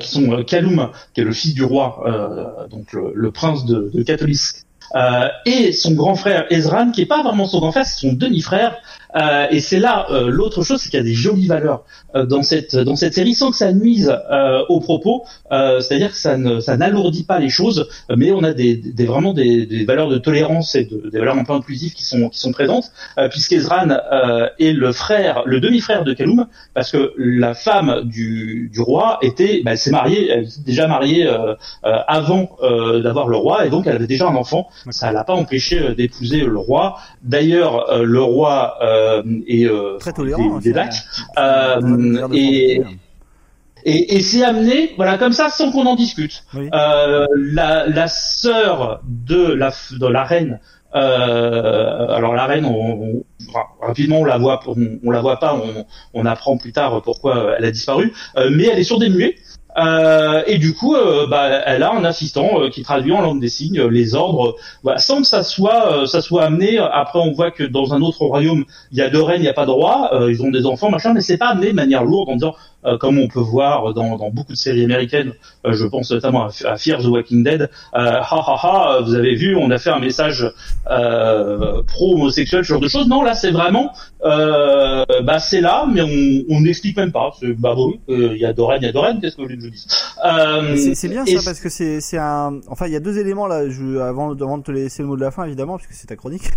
qui 0.00 0.08
sont 0.08 0.42
Kaloum, 0.42 0.90
qui 1.14 1.20
est 1.20 1.24
le 1.24 1.32
fils 1.32 1.54
du 1.54 1.62
roi, 1.62 2.02
donc 2.70 2.92
le, 2.92 3.30
prince 3.30 3.64
de, 3.64 3.90
de 3.94 4.04
et 5.46 5.72
son 5.72 5.92
grand 5.92 6.16
frère 6.16 6.46
Ezran, 6.50 6.90
qui 6.90 7.02
est 7.02 7.06
pas 7.06 7.22
vraiment 7.22 7.46
son 7.46 7.60
grand 7.60 7.70
frère, 7.70 7.86
c'est 7.86 8.00
son 8.00 8.12
demi-frère. 8.12 8.76
Euh, 9.16 9.46
et 9.50 9.60
c'est 9.60 9.78
là 9.78 10.06
euh, 10.10 10.28
l'autre 10.28 10.62
chose, 10.62 10.80
c'est 10.80 10.90
qu'il 10.90 10.98
y 10.98 11.02
a 11.02 11.04
des 11.04 11.14
jolies 11.14 11.46
valeurs 11.46 11.84
euh, 12.14 12.26
dans 12.26 12.42
cette 12.42 12.76
dans 12.76 12.96
cette 12.96 13.14
série 13.14 13.34
sans 13.34 13.50
que 13.50 13.56
ça 13.56 13.72
nuise 13.72 14.14
aux 14.68 14.80
propos. 14.80 15.24
C'est-à-dire 15.50 16.10
que 16.10 16.16
ça 16.16 16.36
ne 16.36 16.60
ça 16.60 16.76
n'alourdit 16.76 17.24
pas 17.24 17.38
les 17.38 17.48
choses, 17.48 17.88
mais 18.14 18.32
on 18.32 18.42
a 18.42 18.52
des, 18.52 18.76
des 18.76 19.06
vraiment 19.06 19.32
des, 19.32 19.66
des 19.66 19.84
valeurs 19.84 20.08
de 20.08 20.18
tolérance 20.18 20.74
et 20.74 20.84
de, 20.84 21.08
des 21.10 21.18
valeurs 21.18 21.38
un 21.38 21.44
peu 21.44 21.52
inclusives 21.52 21.94
qui 21.94 22.04
sont 22.04 22.28
qui 22.28 22.38
sont 22.38 22.52
présentes, 22.52 22.90
puisqu'Ezran 23.30 23.88
est 24.58 24.72
le 24.72 24.92
frère, 24.92 25.42
le 25.46 25.60
demi-frère 25.60 26.04
de 26.04 26.12
Kaloum, 26.12 26.46
parce 26.74 26.90
que 26.90 27.14
la 27.16 27.54
femme 27.54 28.02
du, 28.04 28.70
du 28.72 28.80
roi 28.80 29.18
était, 29.22 29.62
bah, 29.64 29.72
elle 29.72 29.78
s'est 29.78 29.90
mariée, 29.90 30.28
elle 30.30 30.44
était 30.44 30.62
déjà 30.64 30.86
mariée 30.86 31.28
avant 31.82 32.50
d'avoir 33.02 33.28
le 33.28 33.36
roi, 33.36 33.66
et 33.66 33.70
donc 33.70 33.86
elle 33.86 33.96
avait 33.96 34.06
déjà 34.06 34.28
un 34.28 34.36
enfant. 34.36 34.68
Ça 34.90 35.12
l'a 35.12 35.24
pas 35.24 35.34
empêché 35.34 35.94
d'épouser 35.94 36.40
le 36.40 36.58
roi. 36.58 36.98
D'ailleurs, 37.22 38.02
le 38.04 38.22
roi 38.22 38.76
euh, 38.98 39.22
est 39.46 39.64
euh, 39.66 39.96
Très 39.98 40.12
tolérant, 40.12 40.58
des, 40.58 40.72
des. 40.72 40.78
Euh, 41.38 42.28
et, 42.32 42.82
et, 43.84 44.16
et 44.16 44.20
c'est 44.22 44.44
amené, 44.44 44.92
voilà, 44.96 45.16
comme 45.18 45.32
ça, 45.32 45.48
sans 45.50 45.70
qu'on 45.72 45.86
en 45.86 45.94
discute. 45.94 46.44
Euh, 46.74 47.26
la, 47.36 47.86
la 47.86 48.08
sœur 48.08 49.00
de 49.06 49.52
la, 49.54 49.70
de 49.98 50.06
la 50.06 50.24
reine, 50.24 50.60
euh, 50.94 52.08
alors 52.08 52.34
la 52.34 52.46
reine, 52.46 52.64
on, 52.64 53.02
on- 53.02 53.24
rapidement 53.80 54.20
on 54.20 54.24
la 54.24 54.36
voit, 54.38 54.60
on, 54.66 54.98
on 55.04 55.10
la 55.10 55.20
voit 55.20 55.38
pas, 55.38 55.54
on, 55.54 55.84
on 56.12 56.26
apprend 56.26 56.56
plus 56.58 56.72
tard 56.72 57.00
pourquoi 57.02 57.54
elle 57.58 57.64
a 57.64 57.70
disparu, 57.70 58.12
euh, 58.36 58.50
mais 58.52 58.64
elle 58.66 58.78
est 58.78 58.84
sur 58.84 58.98
des 58.98 59.08
muets. 59.08 59.36
Euh, 59.78 60.42
et 60.46 60.58
du 60.58 60.74
coup, 60.74 60.94
euh, 60.94 61.26
bah, 61.26 61.48
elle 61.66 61.82
a 61.82 61.92
un 61.92 62.04
assistant 62.04 62.60
euh, 62.60 62.68
qui 62.68 62.82
traduit 62.82 63.12
en 63.12 63.20
langue 63.20 63.40
des 63.40 63.48
signes 63.48 63.78
euh, 63.78 63.88
les 63.88 64.14
ordres, 64.14 64.56
voilà, 64.82 64.98
sans 64.98 65.20
que 65.20 65.26
ça 65.26 65.42
soit, 65.42 66.06
ça 66.06 66.20
soit 66.20 66.44
amené. 66.44 66.78
Après, 66.78 67.18
on 67.18 67.32
voit 67.32 67.50
que 67.50 67.64
dans 67.64 67.94
un 67.94 68.02
autre 68.02 68.24
royaume, 68.24 68.64
il 68.92 68.98
y 68.98 69.02
a 69.02 69.10
deux 69.10 69.22
reines, 69.22 69.40
il 69.40 69.42
n'y 69.42 69.48
a 69.48 69.54
pas 69.54 69.66
de 69.66 69.70
roi, 69.70 70.10
ils 70.28 70.42
ont 70.42 70.50
des 70.50 70.66
enfants, 70.66 70.90
machin, 70.90 71.12
mais 71.12 71.20
c'est 71.20 71.38
pas 71.38 71.48
amené 71.48 71.68
de 71.68 71.76
manière 71.76 72.04
lourde 72.04 72.28
en 72.28 72.34
disant, 72.34 72.54
comme 73.00 73.18
on 73.18 73.28
peut 73.28 73.40
voir 73.40 73.92
dans, 73.92 74.16
beaucoup 74.30 74.52
de 74.52 74.56
séries 74.56 74.84
américaines, 74.84 75.32
je 75.68 75.86
pense 75.86 76.10
notamment 76.10 76.44
à, 76.44 76.50
à 76.66 76.76
Fear 76.76 77.02
the 77.02 77.06
Walking 77.06 77.42
Dead, 77.42 77.70
ha 77.92 78.22
ha 78.22 78.58
ha, 78.62 79.00
vous 79.02 79.14
avez 79.14 79.34
vu, 79.34 79.56
on 79.56 79.70
a 79.70 79.78
fait 79.78 79.90
un 79.90 79.98
message 79.98 80.50
pro-homosexuel, 80.86 82.64
ce 82.64 82.68
genre 82.68 82.80
de 82.80 82.88
choses. 82.88 83.08
Non, 83.08 83.22
là, 83.22 83.34
c'est 83.34 83.50
vraiment, 83.50 83.92
bah 84.22 85.38
c'est 85.38 85.60
là, 85.60 85.86
mais 85.90 86.02
on 86.02 86.38
on 86.48 86.60
n'explique 86.60 86.96
même 86.96 87.12
pas. 87.12 87.32
Bah 87.58 87.74
euh, 88.08 88.32
il 88.34 88.40
y 88.40 88.44
a 88.44 88.52
deux 88.52 88.64
reines, 88.64 88.82
il 88.82 88.86
y 88.86 88.88
a 88.88 88.92
deux 88.92 88.98
reines, 88.98 89.20
qu'est-ce 89.20 89.36
que 89.36 89.48
je 89.48 89.54
euh, 90.24 90.94
C'est 90.94 91.08
bien 91.08 91.24
ça 91.24 91.40
parce 91.44 91.60
que 91.60 91.68
c'est 91.68 92.00
c'est 92.00 92.18
un. 92.18 92.60
Enfin, 92.68 92.86
il 92.86 92.92
y 92.92 92.96
a 92.96 93.00
deux 93.00 93.18
éléments 93.18 93.46
là. 93.46 93.68
Je, 93.68 93.98
avant, 93.98 94.32
avant 94.32 94.58
de 94.58 94.62
te 94.62 94.70
laisser 94.70 95.02
le 95.02 95.08
mot 95.08 95.16
de 95.16 95.20
la 95.20 95.30
fin, 95.30 95.44
évidemment, 95.44 95.76
puisque 95.76 95.92
c'est 95.92 96.06
ta 96.06 96.16
chronique. 96.16 96.50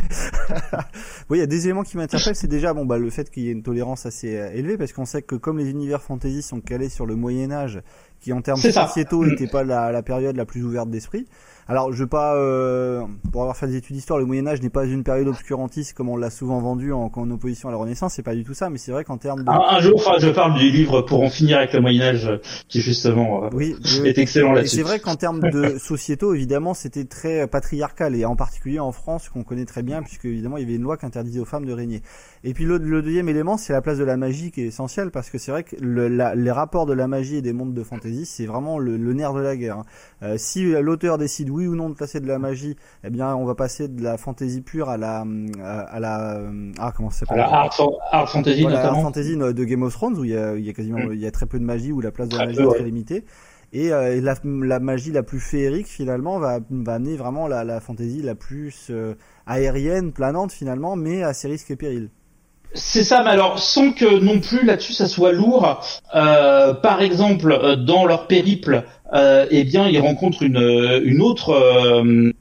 oui, 1.30 1.38
il 1.38 1.42
y 1.42 1.44
a 1.44 1.48
des 1.48 1.66
éléments 1.66 1.84
qui 1.84 1.98
m'interpellent. 1.98 2.36
C'est 2.36 2.48
déjà 2.48 2.74
bon, 2.74 2.86
bah, 2.86 2.98
le 2.98 3.10
fait 3.10 3.30
qu'il 3.30 3.44
y 3.44 3.50
ait 3.50 3.54
une 3.54 3.64
tolérance 3.64 4.06
assez 4.06 4.38
euh, 4.38 4.52
élevée, 4.54 4.78
parce 4.78 4.94
qu'on 4.94 5.06
sait 5.06 5.22
que 5.22 5.36
comme 5.36 5.58
les 5.58 5.70
univers 5.70 6.02
fantasy 6.02 6.42
sont 6.42 6.62
calés 6.62 6.90
sur 6.90 7.06
le 7.06 7.16
Moyen 7.16 7.52
Âge, 7.52 7.82
qui 8.22 8.32
en 8.34 8.42
termes 8.42 8.62
sociétaux 8.88 9.26
n'était 9.26 9.48
pas 9.48 9.64
la, 9.64 9.92
la 9.92 10.02
période 10.04 10.36
la 10.38 10.46
plus 10.46 10.64
ouverte 10.64 10.90
d'esprit. 10.90 11.26
Alors, 11.68 11.94
je 11.94 12.00
veux 12.00 12.08
pas, 12.08 12.36
euh, 12.36 13.02
pour 13.32 13.42
avoir 13.44 13.56
fait 13.56 13.68
des 13.68 13.78
études 13.78 13.96
d'histoire, 13.96 14.20
le 14.20 14.26
Moyen 14.26 14.46
Âge 14.48 14.62
n'est 14.62 14.70
pas 14.70 14.84
une 14.86 15.04
période 15.04 15.28
obscurantiste 15.30 15.94
comme 15.94 16.10
on 16.10 16.18
l'a 16.18 16.30
souvent 16.30 16.60
vendu 16.60 16.92
en, 16.92 17.10
en 17.16 17.32
opposition 17.32 17.70
à 17.70 17.72
la 17.72 17.78
Renaissance. 17.78 18.16
C'est 18.16 18.24
pas 18.24 18.36
du 18.36 18.44
tout 18.44 18.54
ça, 18.54 18.70
mais 18.70 18.78
c'est 18.78 18.92
vrai 18.92 19.06
qu'en 19.06 19.18
termes 19.18 19.44
de 19.44 19.50
Un, 19.50 19.78
un 19.78 19.80
jour, 19.80 19.94
enfin, 19.96 20.18
je 20.20 20.28
parle 20.30 20.56
du 20.60 20.70
livre 20.70 21.02
pour 21.04 21.22
en 21.24 21.30
finir 21.30 21.60
avec 21.60 21.72
le 21.72 21.80
Moyen 21.80 22.02
Âge, 22.02 22.30
qui 22.68 22.82
justement 22.82 23.46
euh, 23.46 23.50
oui, 23.54 23.76
est 24.04 24.18
excellent 24.18 24.52
Et 24.52 24.56
là-dessus. 24.56 24.78
c'est 24.78 24.82
vrai 24.82 25.00
qu'en 25.00 25.16
termes 25.16 25.40
de 25.40 25.78
sociétaux, 25.80 26.34
évidemment, 26.34 26.74
c'était 26.74 27.06
très 27.06 27.48
patriarcal 27.48 28.16
et 28.16 28.26
en 28.26 28.36
particulier 28.36 28.80
en 28.80 28.92
France, 28.92 29.30
qu'on 29.30 29.44
connaît 29.44 29.66
très 29.66 29.84
bien, 29.84 30.02
puisque 30.02 30.26
évidemment, 30.26 30.58
il 30.58 30.64
y 30.64 30.66
avait 30.66 30.76
une 30.76 30.82
loi 30.84 30.98
qui 30.98 31.06
interdisait 31.06 31.40
aux 31.40 31.46
femmes 31.46 31.66
de 31.66 31.74
régner. 31.74 32.02
Et 32.44 32.54
puis 32.54 32.66
le, 32.66 32.80
le 32.80 33.02
deuxième 33.02 33.30
élément, 33.30 33.56
c'est 33.58 33.72
la 33.72 33.82
place 33.82 34.00
de 34.00 34.04
la 34.04 34.18
magie 34.18 34.52
qui 34.52 34.62
est 34.62 34.68
essentielle, 34.68 35.10
parce 35.12 35.30
que 35.30 35.38
c'est 35.38 35.52
vrai 35.52 35.64
que 35.64 35.76
le, 35.80 36.10
la- 36.10 36.36
les 36.36 36.52
rapports 36.52 36.86
de 36.88 36.94
la 36.94 37.08
magie 37.08 37.38
et 37.38 37.42
des 37.42 37.54
mondes 37.54 37.74
de 37.76 37.84
fantasy, 38.12 38.26
c'est 38.26 38.46
vraiment 38.46 38.78
le, 38.80 38.98
le 38.98 39.14
nerf 39.14 39.34
de 39.34 39.40
la 39.42 39.56
guerre. 39.56 39.78
hein. 39.80 39.86
Euh, 40.24 40.36
si 40.38 40.64
l'auteur 40.72 41.18
décide 41.18 41.50
oui 41.50 41.68
ou 41.68 41.76
non 41.76 41.90
de 41.90 41.96
placer 41.96 42.20
de 42.20 42.28
la 42.28 42.40
magie, 42.40 42.76
eh 43.04 43.10
bien, 43.10 43.36
on 43.36 43.46
va 43.46 43.56
passer 43.56 43.88
de 43.88 44.04
la 44.04 44.18
fantasy 44.18 44.62
pure 44.62 44.90
à 44.90 44.98
la 44.98 45.26
à, 45.64 45.80
à 45.80 46.00
la 46.00 46.42
ah 46.80 46.94
comment 46.96 47.10
ça 47.10 47.20
s'appelle? 47.20 47.40
À 47.40 47.50
la 47.52 47.72
hard 48.12 48.30
fantasy, 48.30 48.62
Voilà, 48.62 48.78
notamment. 48.78 48.98
hard 49.00 49.06
fantasy 49.16 49.36
de 49.38 49.64
Game 49.64 49.84
of 49.84 49.94
Thrones 49.94 50.18
où 50.18 50.24
il 50.24 50.32
y 50.32 50.38
a, 50.38 50.56
il 50.56 50.66
y 50.66 50.70
a 50.70 50.74
quasiment 50.74 51.00
Mm. 51.00 51.14
il 51.14 51.20
y 51.20 51.26
a 51.26 51.32
très 51.32 51.46
peu 51.46 51.60
de 51.60 51.64
magie 51.66 51.92
où 51.92 52.02
la 52.02 52.12
place 52.12 52.30
de 52.30 52.38
la 52.38 52.46
magie 52.48 52.58
peu, 52.58 52.64
est 52.64 52.68
ouais. 52.68 52.76
très 52.76 52.84
limitée. 52.84 53.26
Et, 53.74 53.94
euh, 53.94 54.16
et 54.18 54.22
la, 54.22 54.36
la 54.44 54.80
magie 54.82 55.12
la 55.14 55.24
plus 55.24 55.40
féerique 55.40 55.88
finalement 55.88 56.40
va, 56.40 56.60
va 56.70 56.94
amener 56.96 57.16
vraiment 57.16 57.48
la, 57.48 57.64
la 57.64 57.80
fantasy 57.80 58.22
la 58.22 58.36
plus 58.36 58.88
euh, 58.90 59.16
aérienne, 59.46 60.12
planante 60.12 60.52
finalement, 60.52 60.96
mais 60.98 61.24
à 61.24 61.34
ses 61.34 61.48
risques 61.48 61.72
et 61.72 61.78
périls. 61.78 62.10
C'est 62.74 63.04
ça, 63.04 63.22
mais 63.24 63.32
alors 63.32 63.60
sans 63.60 63.92
que 63.92 64.20
non 64.20 64.40
plus 64.40 64.66
là-dessus 64.66 64.94
ça 64.94 65.08
soit 65.08 65.34
lourd. 65.34 65.82
euh, 66.16 66.74
par 66.74 67.02
exemple, 67.02 67.52
euh, 67.52 67.76
dans 67.76 68.06
leur 68.06 68.28
périple, 68.28 68.84
euh, 69.14 69.46
eh 69.52 69.66
bien, 69.66 69.88
ils 69.90 70.00
rencontrent 70.00 70.44
une 70.44 71.02
une 71.04 71.22
autre 71.22 71.52
euh, 71.52 72.32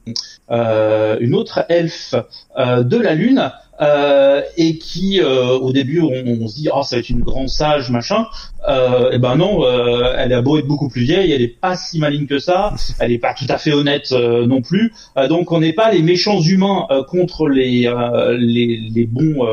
une 1.19 1.35
autre 1.35 1.65
elfe 1.69 2.15
de 2.57 2.97
la 2.97 3.13
lune. 3.13 3.51
Euh, 3.81 4.41
et 4.57 4.77
qui 4.77 5.19
euh, 5.19 5.57
au 5.57 5.71
début 5.71 6.01
on, 6.01 6.11
on 6.41 6.47
se 6.47 6.55
dit 6.55 6.69
oh 6.73 6.83
ça 6.83 6.95
va 6.95 6.99
être 6.99 7.09
une 7.09 7.21
grande 7.21 7.49
sage 7.49 7.89
machin 7.89 8.25
euh, 8.69 9.11
et 9.11 9.17
ben 9.17 9.35
non 9.35 9.63
euh, 9.65 10.13
elle 10.17 10.33
a 10.33 10.41
beau 10.41 10.57
être 10.59 10.67
beaucoup 10.67 10.87
plus 10.89 11.01
vieille 11.01 11.31
elle 11.31 11.41
est 11.41 11.47
pas 11.47 11.75
si 11.75 11.99
maligne 11.99 12.27
que 12.27 12.39
ça 12.39 12.73
elle 12.99 13.11
est 13.11 13.17
pas 13.17 13.33
tout 13.33 13.45
à 13.49 13.57
fait 13.57 13.73
honnête 13.73 14.11
euh, 14.11 14.45
non 14.45 14.61
plus 14.61 14.93
Euh, 15.17 15.27
donc 15.27 15.51
on 15.51 15.59
n'est 15.59 15.73
pas 15.73 15.91
les 15.91 16.01
méchants 16.01 16.39
humains 16.41 16.85
euh, 16.91 17.03
contre 17.03 17.47
les 17.47 17.87
euh, 17.87 18.37
les, 18.37 18.77
les 18.93 19.05
bons 19.05 19.45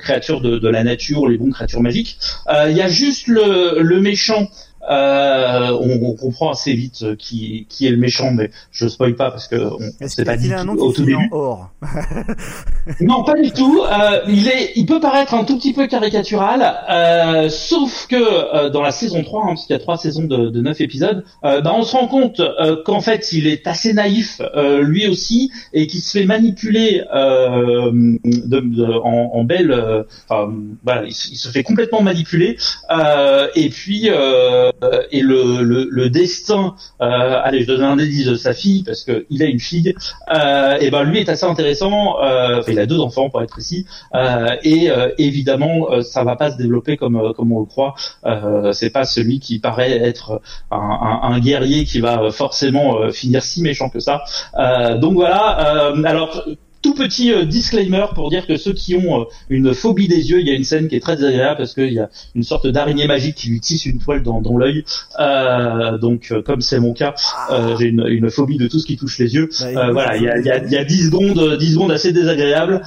créatures 0.00 0.40
de, 0.40 0.58
de 0.58 0.68
la 0.68 0.82
nature, 0.84 1.28
les 1.28 1.38
bonnes 1.38 1.52
créatures 1.52 1.80
magiques. 1.82 2.18
Euh, 2.48 2.68
Il 2.70 2.76
y 2.76 2.82
a 2.82 2.88
juste 2.88 3.26
le, 3.28 3.80
le 3.82 4.00
méchant. 4.00 4.48
Euh, 4.90 5.70
on, 5.80 6.00
on 6.10 6.14
comprend 6.14 6.50
assez 6.50 6.72
vite 6.74 7.02
euh, 7.02 7.16
qui, 7.16 7.66
qui 7.68 7.86
est 7.86 7.90
le 7.90 7.96
méchant, 7.96 8.30
mais 8.32 8.50
je 8.70 8.86
spoil 8.88 9.14
pas 9.14 9.30
parce 9.30 9.48
que 9.48 9.56
on, 9.56 10.08
s'est 10.08 10.24
pas 10.24 10.36
dit 10.36 10.48
tout- 10.62 10.78
au 10.78 10.92
tout 10.92 11.04
début. 11.04 11.28
or 11.32 11.70
Non, 13.00 13.24
pas 13.24 13.34
du 13.34 13.50
tout. 13.50 13.82
Euh, 13.82 14.20
il 14.28 14.48
est, 14.48 14.72
il 14.76 14.86
peut 14.86 15.00
paraître 15.00 15.34
un 15.34 15.44
tout 15.44 15.56
petit 15.56 15.72
peu 15.72 15.86
caricatural, 15.86 16.74
euh, 16.90 17.48
sauf 17.48 18.06
que 18.08 18.16
euh, 18.16 18.70
dans 18.70 18.82
la 18.82 18.90
saison 18.90 19.22
3, 19.22 19.42
hein, 19.42 19.46
parce 19.48 19.66
qu'il 19.66 19.74
y 19.74 19.78
a 19.78 19.80
trois 19.82 19.96
saisons 19.96 20.24
de, 20.24 20.50
de 20.50 20.60
9 20.60 20.80
épisodes, 20.80 21.24
euh, 21.44 21.60
bah, 21.60 21.72
on 21.76 21.82
se 21.82 21.96
rend 21.96 22.06
compte 22.08 22.40
euh, 22.40 22.76
qu'en 22.84 23.00
fait 23.00 23.32
il 23.32 23.46
est 23.46 23.66
assez 23.66 23.92
naïf 23.94 24.40
euh, 24.54 24.82
lui 24.82 25.08
aussi 25.08 25.50
et 25.72 25.86
qu'il 25.86 26.00
se 26.00 26.18
fait 26.18 26.26
manipuler 26.26 27.02
euh, 27.14 27.90
de, 28.24 28.60
de- 28.60 28.84
en, 29.02 29.30
en 29.34 29.44
belle, 29.44 29.70
euh, 29.72 30.02
enfin 30.28 30.52
voilà, 30.84 31.04
il, 31.04 31.14
se- 31.14 31.30
il 31.30 31.36
se 31.36 31.48
fait 31.48 31.62
complètement 31.62 32.02
manipuler 32.02 32.56
euh, 32.90 33.48
et 33.54 33.68
puis 33.70 34.08
euh, 34.10 34.70
et 35.10 35.20
le, 35.20 35.62
le, 35.62 35.88
le 35.90 36.10
destin, 36.10 36.74
euh, 37.00 37.40
allez 37.42 37.62
je 37.62 37.66
donne 37.66 37.82
un 37.82 37.98
indice 37.98 38.26
de 38.26 38.34
sa 38.34 38.52
fille 38.52 38.82
parce 38.82 39.04
que 39.04 39.26
il 39.30 39.42
a 39.42 39.46
une 39.46 39.60
fille, 39.60 39.94
euh, 40.34 40.76
et 40.80 40.90
ben 40.90 41.04
lui 41.04 41.18
est 41.18 41.28
assez 41.28 41.46
intéressant. 41.46 42.16
Euh, 42.22 42.62
il 42.68 42.78
a 42.78 42.86
deux 42.86 43.00
enfants 43.00 43.30
pour 43.30 43.42
être 43.42 43.50
précis, 43.50 43.86
euh, 44.14 44.48
et 44.62 44.90
euh, 44.90 45.08
évidemment 45.18 45.90
euh, 45.90 46.02
ça 46.02 46.24
va 46.24 46.36
pas 46.36 46.50
se 46.50 46.56
développer 46.56 46.96
comme 46.96 47.16
euh, 47.16 47.32
comme 47.32 47.52
on 47.52 47.60
le 47.60 47.66
croit. 47.66 47.94
Euh, 48.26 48.72
c'est 48.72 48.90
pas 48.90 49.04
celui 49.04 49.40
qui 49.40 49.58
paraît 49.58 49.92
être 49.92 50.40
un, 50.70 50.76
un, 50.78 51.20
un 51.32 51.38
guerrier 51.40 51.84
qui 51.84 52.00
va 52.00 52.30
forcément 52.30 52.98
euh, 52.98 53.10
finir 53.10 53.42
si 53.42 53.62
méchant 53.62 53.88
que 53.88 54.00
ça. 54.00 54.22
Euh, 54.58 54.98
donc 54.98 55.14
voilà. 55.14 55.92
Euh, 55.92 56.02
alors 56.04 56.44
tout 56.84 56.94
petit 56.94 57.32
euh, 57.32 57.46
disclaimer 57.46 58.04
pour 58.14 58.28
dire 58.28 58.46
que 58.46 58.56
ceux 58.58 58.74
qui 58.74 58.94
ont 58.94 59.22
euh, 59.22 59.24
une 59.48 59.72
phobie 59.72 60.06
des 60.06 60.30
yeux, 60.30 60.40
il 60.40 60.46
y 60.46 60.50
a 60.50 60.54
une 60.54 60.64
scène 60.64 60.86
qui 60.86 60.96
est 60.96 61.00
très 61.00 61.16
désagréable 61.16 61.56
parce 61.56 61.72
qu'il 61.72 61.92
y 61.92 61.98
a 61.98 62.10
une 62.34 62.42
sorte 62.42 62.66
d'araignée 62.66 63.06
magique 63.06 63.36
qui 63.36 63.48
lui 63.48 63.60
tisse 63.60 63.86
une 63.86 63.98
toile 63.98 64.22
dans, 64.22 64.42
dans 64.42 64.58
l'œil. 64.58 64.84
Euh, 65.18 65.96
donc 65.96 66.28
euh, 66.30 66.42
comme 66.42 66.60
c'est 66.60 66.78
mon 66.78 66.92
cas, 66.92 67.14
euh, 67.50 67.74
j'ai 67.78 67.86
une, 67.86 68.04
une 68.06 68.28
phobie 68.30 68.58
de 68.58 68.68
tout 68.68 68.78
ce 68.78 68.86
qui 68.86 68.98
touche 68.98 69.18
les 69.18 69.34
yeux. 69.34 69.48
Bah, 69.60 69.88
Euh, 69.88 69.92
voilà, 69.92 70.16
il 70.18 70.24
y 70.24 70.28
a, 70.28 70.38
il 70.38 70.44
y, 70.44 70.50
a, 70.50 70.62
il 70.62 70.70
y 70.70 70.76
a 70.76 70.84
10 70.84 71.06
secondes, 71.06 71.38
euh, 71.38 71.56
10 71.56 71.72
secondes 71.72 71.90
assez 71.90 72.12
désagréables, 72.12 72.82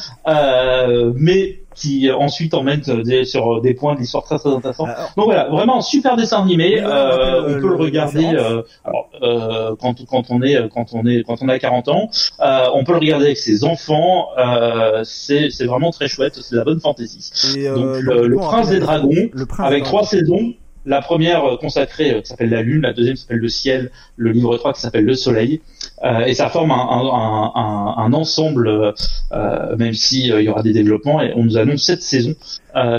mais 1.15 1.61
qui 1.77 2.09
euh, 2.09 2.15
ensuite 2.17 2.53
emmènent 2.53 2.81
euh, 2.89 3.03
des, 3.03 3.23
sur 3.23 3.57
euh, 3.57 3.61
des 3.61 3.73
points 3.73 3.93
de 3.95 3.99
l'histoire 3.99 4.23
très 4.23 4.37
très 4.39 4.49
intéressants. 4.49 4.87
Donc 5.15 5.25
voilà, 5.25 5.47
vraiment 5.49 5.79
super 5.81 6.15
dessin 6.17 6.41
animé. 6.41 6.81
Euh, 6.81 7.57
on 7.57 7.61
peut 7.61 7.69
le 7.69 7.75
regarder 7.75 8.25
euh, 8.25 8.63
alors, 8.83 9.09
euh, 9.21 9.75
quand, 9.79 10.03
quand 10.05 10.23
on 10.29 10.41
est 10.41 10.57
quand 10.73 10.87
on 10.93 11.05
est 11.05 11.23
quand 11.23 11.37
on 11.41 11.49
a 11.49 11.59
40 11.59 11.87
ans. 11.89 12.09
Euh, 12.39 12.65
on 12.73 12.83
peut 12.83 12.93
le 12.93 12.99
regarder 12.99 13.25
avec 13.25 13.37
ses 13.37 13.63
enfants. 13.63 14.29
Euh, 14.37 15.01
c'est 15.03 15.49
c'est 15.51 15.65
vraiment 15.65 15.91
très 15.91 16.07
chouette. 16.07 16.35
C'est 16.41 16.53
de 16.55 16.57
la 16.59 16.65
bonne 16.65 16.79
fantaisie. 16.79 17.29
Et, 17.57 17.67
Donc 17.69 17.99
le, 18.01 18.27
le 18.27 18.35
Prince 18.37 18.69
des 18.69 18.79
Dragons, 18.79 19.29
le 19.31 19.45
Prince 19.45 19.67
avec 19.67 19.83
trois 19.83 20.01
Dragons. 20.01 20.17
saisons. 20.19 20.53
La 20.87 21.01
première 21.01 21.43
euh, 21.43 21.57
consacrée 21.57 22.11
euh, 22.13 22.21
qui 22.21 22.29
s'appelle 22.29 22.49
La 22.49 22.61
Lune, 22.61 22.81
la 22.81 22.93
deuxième 22.93 23.17
s'appelle 23.17 23.37
Le 23.39 23.49
Ciel, 23.49 23.91
le 24.15 24.31
livre 24.31 24.57
3 24.57 24.73
qui 24.73 24.81
s'appelle 24.81 25.05
Le 25.05 25.13
Soleil, 25.15 25.61
Euh, 26.03 26.25
et 26.25 26.33
ça 26.33 26.47
forme 26.49 26.71
un, 26.71 26.75
un, 26.75 27.51
un, 27.55 27.95
un 28.05 28.13
ensemble, 28.13 28.93
même 29.77 29.93
si 29.93 30.31
euh, 30.31 30.41
il 30.41 30.45
y 30.45 30.49
aura 30.49 30.63
des 30.63 30.73
développements, 30.73 31.21
et 31.21 31.33
on 31.35 31.43
nous 31.43 31.57
annonce 31.57 31.83
cette 31.83 32.01
saison. 32.03 32.33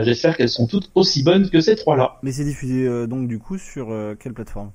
J'espère 0.02 0.36
qu'elles 0.36 0.48
sont 0.48 0.66
toutes 0.66 0.90
aussi 0.94 1.23
bonnes 1.23 1.48
que 1.48 1.60
ces 1.60 1.77
trois-là. 1.77 2.16
Mais 2.23 2.32
c'est 2.32 2.44
diffusé 2.44 3.06
donc 3.06 3.27
du 3.28 3.39
coup 3.39 3.56
sur 3.59 3.86
quelle 4.20 4.35
plateforme? 4.35 4.70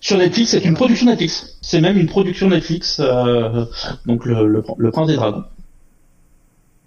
Sur 0.00 0.18
Netflix, 0.18 0.50
c'est 0.52 0.64
une 0.64 0.74
production 0.74 1.06
Netflix. 1.06 1.58
C'est 1.62 1.80
même 1.80 1.98
une 1.98 2.06
production 2.06 2.48
Netflix, 2.48 3.00
euh, 3.00 3.64
donc 4.06 4.24
le, 4.26 4.46
le, 4.46 4.62
le 4.76 4.90
Prince 4.90 5.08
des 5.08 5.16
Dragons. 5.16 5.44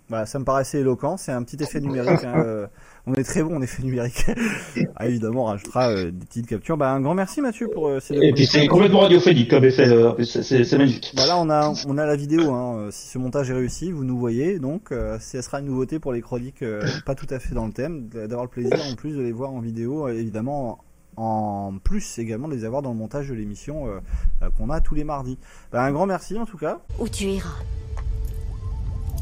Voilà, 0.09 0.25
ça 0.25 0.39
me 0.39 0.45
paraissait 0.45 0.79
éloquent. 0.79 1.17
C'est 1.17 1.33
un 1.33 1.43
petit 1.43 1.61
effet 1.61 1.81
numérique. 1.81 2.23
hein, 2.23 2.67
on 3.07 3.13
est 3.13 3.23
très 3.23 3.41
bon 3.41 3.55
en 3.55 3.61
effet 3.61 3.81
numérique. 3.83 4.25
ah, 4.97 5.07
évidemment, 5.07 5.43
on 5.43 5.45
rajoutera 5.45 5.89
euh, 5.89 6.11
des 6.11 6.25
petites 6.25 6.47
captures. 6.47 6.77
Bah, 6.77 6.91
un 6.91 6.99
grand 7.01 7.15
merci 7.15 7.41
Mathieu 7.41 7.69
pour 7.73 7.87
euh, 7.87 7.99
ces 7.99 8.15
deux 8.15 8.23
Et 8.23 8.33
puis 8.33 8.45
c'est 8.45 8.67
complètement 8.67 8.99
radiophonique 8.99 9.49
comme 9.49 9.63
effet, 9.63 9.87
euh, 9.87 10.13
c'est 10.23 10.77
magnifique. 10.77 11.13
Bah 11.15 11.25
là, 11.25 11.37
on 11.37 11.49
a, 11.49 11.73
on 11.87 11.97
a 11.97 12.05
la 12.05 12.15
vidéo. 12.15 12.53
Hein. 12.53 12.77
euh, 12.77 12.91
Si 12.91 13.07
ce 13.07 13.17
montage 13.17 13.49
est 13.49 13.53
réussi, 13.53 13.91
vous 13.91 14.03
nous 14.03 14.19
voyez. 14.19 14.59
Donc, 14.59 14.91
euh, 14.91 15.17
ce 15.19 15.41
sera 15.41 15.59
une 15.59 15.67
nouveauté 15.67 15.99
pour 15.99 16.11
les 16.11 16.21
chroniques, 16.21 16.61
euh, 16.61 16.85
pas 17.05 17.15
tout 17.15 17.27
à 17.29 17.39
fait 17.39 17.55
dans 17.55 17.65
le 17.65 17.71
thème, 17.71 18.07
d'avoir 18.09 18.43
le 18.43 18.49
plaisir 18.49 18.77
en 18.91 18.95
plus 18.95 19.13
de 19.13 19.21
les 19.21 19.31
voir 19.31 19.51
en 19.51 19.61
vidéo, 19.61 20.07
évidemment. 20.09 20.79
En 21.19 21.73
plus 21.83 22.19
également 22.19 22.47
de 22.47 22.53
les 22.53 22.63
avoir 22.63 22.83
dans 22.83 22.91
le 22.91 22.95
montage 22.95 23.29
de 23.29 23.33
l'émission 23.33 23.87
euh, 23.87 24.49
qu'on 24.55 24.69
a 24.69 24.81
tous 24.81 24.93
les 24.93 25.03
mardis. 25.03 25.39
Bah, 25.71 25.81
un 25.83 25.91
grand 25.91 26.05
merci 26.05 26.37
en 26.37 26.45
tout 26.45 26.57
cas. 26.57 26.79
Où 26.99 27.09
tu 27.09 27.23
iras? 27.23 27.55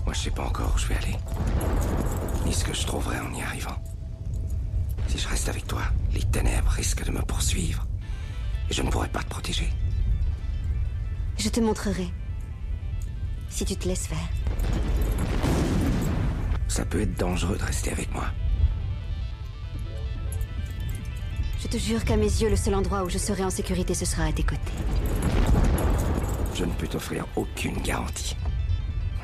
Moi, 0.06 0.14
je 0.14 0.19
sais 0.19 0.32
pas 0.32 0.44
encore 0.44 0.72
où 0.76 0.77
je 0.77 0.88
vais 0.88 0.95
aller. 0.95 1.15
Ni 2.45 2.53
ce 2.53 2.64
que 2.64 2.73
je 2.73 2.86
trouverai 2.86 3.19
en 3.19 3.34
y 3.34 3.41
arrivant. 3.41 3.76
Si 5.07 5.18
je 5.18 5.27
reste 5.27 5.49
avec 5.49 5.65
toi, 5.68 5.82
les 6.14 6.22
ténèbres 6.22 6.69
risquent 6.69 7.06
de 7.06 7.11
me 7.11 7.22
poursuivre. 7.22 7.86
Et 8.69 8.73
je 8.73 8.82
ne 8.82 8.90
pourrai 8.90 9.10
pas 9.10 9.23
te 9.23 9.30
protéger. 9.30 9.69
Je 11.38 11.49
te 11.49 11.60
montrerai. 11.60 12.07
Si 13.49 13.65
tu 13.65 13.76
te 13.76 13.88
laisses 13.88 14.07
faire. 14.07 14.30
Ça 16.68 16.86
peut 16.86 17.02
être 17.02 17.18
dangereux 17.18 17.57
de 17.57 17.64
rester 17.64 17.91
avec 17.91 18.14
moi. 18.14 18.26
Je 21.61 21.68
te 21.68 21.77
jure 21.77 22.03
qu'à 22.03 22.15
mes 22.15 22.26
yeux, 22.26 22.49
le 22.49 22.56
seul 22.56 22.76
endroit 22.76 23.03
où 23.03 23.10
je 23.10 23.18
serai 23.18 23.44
en 23.44 23.49
sécurité, 23.49 23.95
ce 23.95 24.06
sera 24.06 24.26
à 24.26 24.32
tes 24.32 24.44
côtés. 24.44 24.60
Je 26.53 26.64
ne 26.64 26.72
peux 26.73 26.88
t'offrir 26.88 27.26
aucune 27.36 27.77
garantie. 27.82 28.36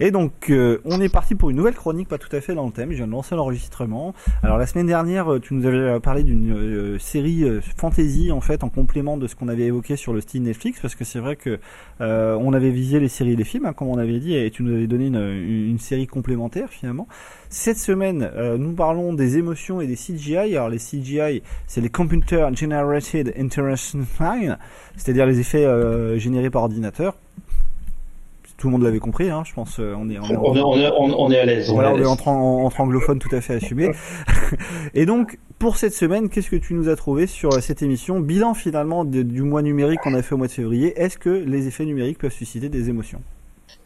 Et 0.00 0.10
donc, 0.10 0.50
euh, 0.50 0.80
on 0.84 1.00
est 1.00 1.08
parti 1.08 1.34
pour 1.34 1.50
une 1.50 1.56
nouvelle 1.56 1.74
chronique, 1.74 2.08
pas 2.08 2.18
tout 2.18 2.34
à 2.34 2.40
fait 2.40 2.54
dans 2.54 2.66
le 2.66 2.72
thème. 2.72 2.90
Je 2.90 2.96
viens 2.96 3.06
de 3.06 3.12
lancer 3.12 3.34
l'enregistrement. 3.34 4.14
Alors, 4.42 4.58
la 4.58 4.66
semaine 4.66 4.86
dernière, 4.86 5.32
euh, 5.32 5.40
tu 5.40 5.54
nous 5.54 5.66
avais 5.66 5.76
euh, 5.76 6.00
parlé 6.00 6.24
d'une 6.24 6.98
série 6.98 7.44
fantasy, 7.76 8.32
en 8.32 8.40
fait, 8.40 8.64
en 8.64 8.68
complément 8.68 9.16
de 9.16 9.26
ce 9.26 9.36
qu'on 9.36 9.48
avait 9.48 9.64
évoqué 9.64 9.96
sur 9.96 10.12
le 10.12 10.20
style 10.20 10.42
Netflix, 10.42 10.80
parce 10.80 10.94
que 10.94 11.04
c'est 11.04 11.18
vrai 11.18 11.36
que 11.36 11.58
on 12.00 12.52
avait 12.52 12.70
visé 12.70 13.00
les 13.00 13.08
séries 13.08 13.32
et 13.32 13.36
les 13.36 13.44
films, 13.44 13.66
hein, 13.66 13.72
comme 13.72 13.88
on 13.88 13.98
avait 13.98 14.18
dit, 14.18 14.34
et 14.34 14.50
tu 14.50 14.62
nous 14.62 14.74
avais 14.74 14.86
donné 14.86 15.06
une, 15.06 15.78
série 15.78 16.06
complémentaire, 16.06 16.68
finalement. 16.70 17.08
Cette 17.48 17.78
semaine, 17.78 18.30
nous 18.58 18.72
parlons 18.72 19.12
des 19.12 19.38
émotions 19.38 19.80
et 19.80 19.86
des 19.86 19.96
CGI. 19.96 20.56
Alors, 20.56 20.68
les 20.68 20.78
CGI, 20.78 21.42
c'est 21.66 21.80
les 21.80 21.88
Computer 21.88 22.46
Generated 22.54 23.34
International, 23.38 24.58
c'est-à-dire 24.96 25.26
les 25.26 25.40
effets 25.40 25.66
générés 26.18 26.50
par 26.50 26.62
ordinateur 26.62 27.14
tout 28.56 28.68
le 28.68 28.72
monde 28.72 28.82
l'avait 28.82 28.98
compris, 29.00 29.30
hein, 29.30 29.42
je 29.44 29.52
pense. 29.52 29.78
euh, 29.80 29.94
On 29.98 30.08
est, 30.10 30.18
On 30.18 30.30
est, 30.30 30.36
on 30.36 30.76
est, 30.76 30.90
on, 30.96 31.20
on 31.20 31.30
est 31.30 31.38
à 31.38 31.44
l'aise. 31.44 31.68
on 31.68 31.72
est 31.72 31.74
Voilà, 31.74 31.88
à 31.88 31.92
on 31.92 31.96
est 31.96 31.98
l'aise. 32.00 32.08
entre, 32.08 32.28
en- 32.28 32.64
entre 32.64 32.80
anglophones 32.80 33.18
tout 33.18 33.34
à 33.34 33.40
fait 33.40 33.54
assumé. 33.54 33.90
Et 34.94 35.06
donc, 35.06 35.38
pour 35.58 35.76
cette 35.76 35.94
semaine, 35.94 36.28
qu'est-ce 36.28 36.50
que 36.50 36.56
tu 36.56 36.74
nous 36.74 36.88
as 36.88 36.96
trouvé 36.96 37.26
sur 37.26 37.52
euh, 37.54 37.60
cette 37.60 37.82
émission? 37.82 38.20
Bilan 38.20 38.54
finalement 38.54 39.04
de- 39.04 39.22
du 39.22 39.42
mois 39.42 39.62
numérique 39.62 40.00
qu'on 40.00 40.14
a 40.14 40.22
fait 40.22 40.34
au 40.34 40.38
mois 40.38 40.46
de 40.46 40.52
février. 40.52 40.92
Est-ce 41.00 41.18
que 41.18 41.30
les 41.30 41.66
effets 41.66 41.84
numériques 41.84 42.18
peuvent 42.18 42.32
susciter 42.32 42.68
des 42.68 42.88
émotions? 42.88 43.20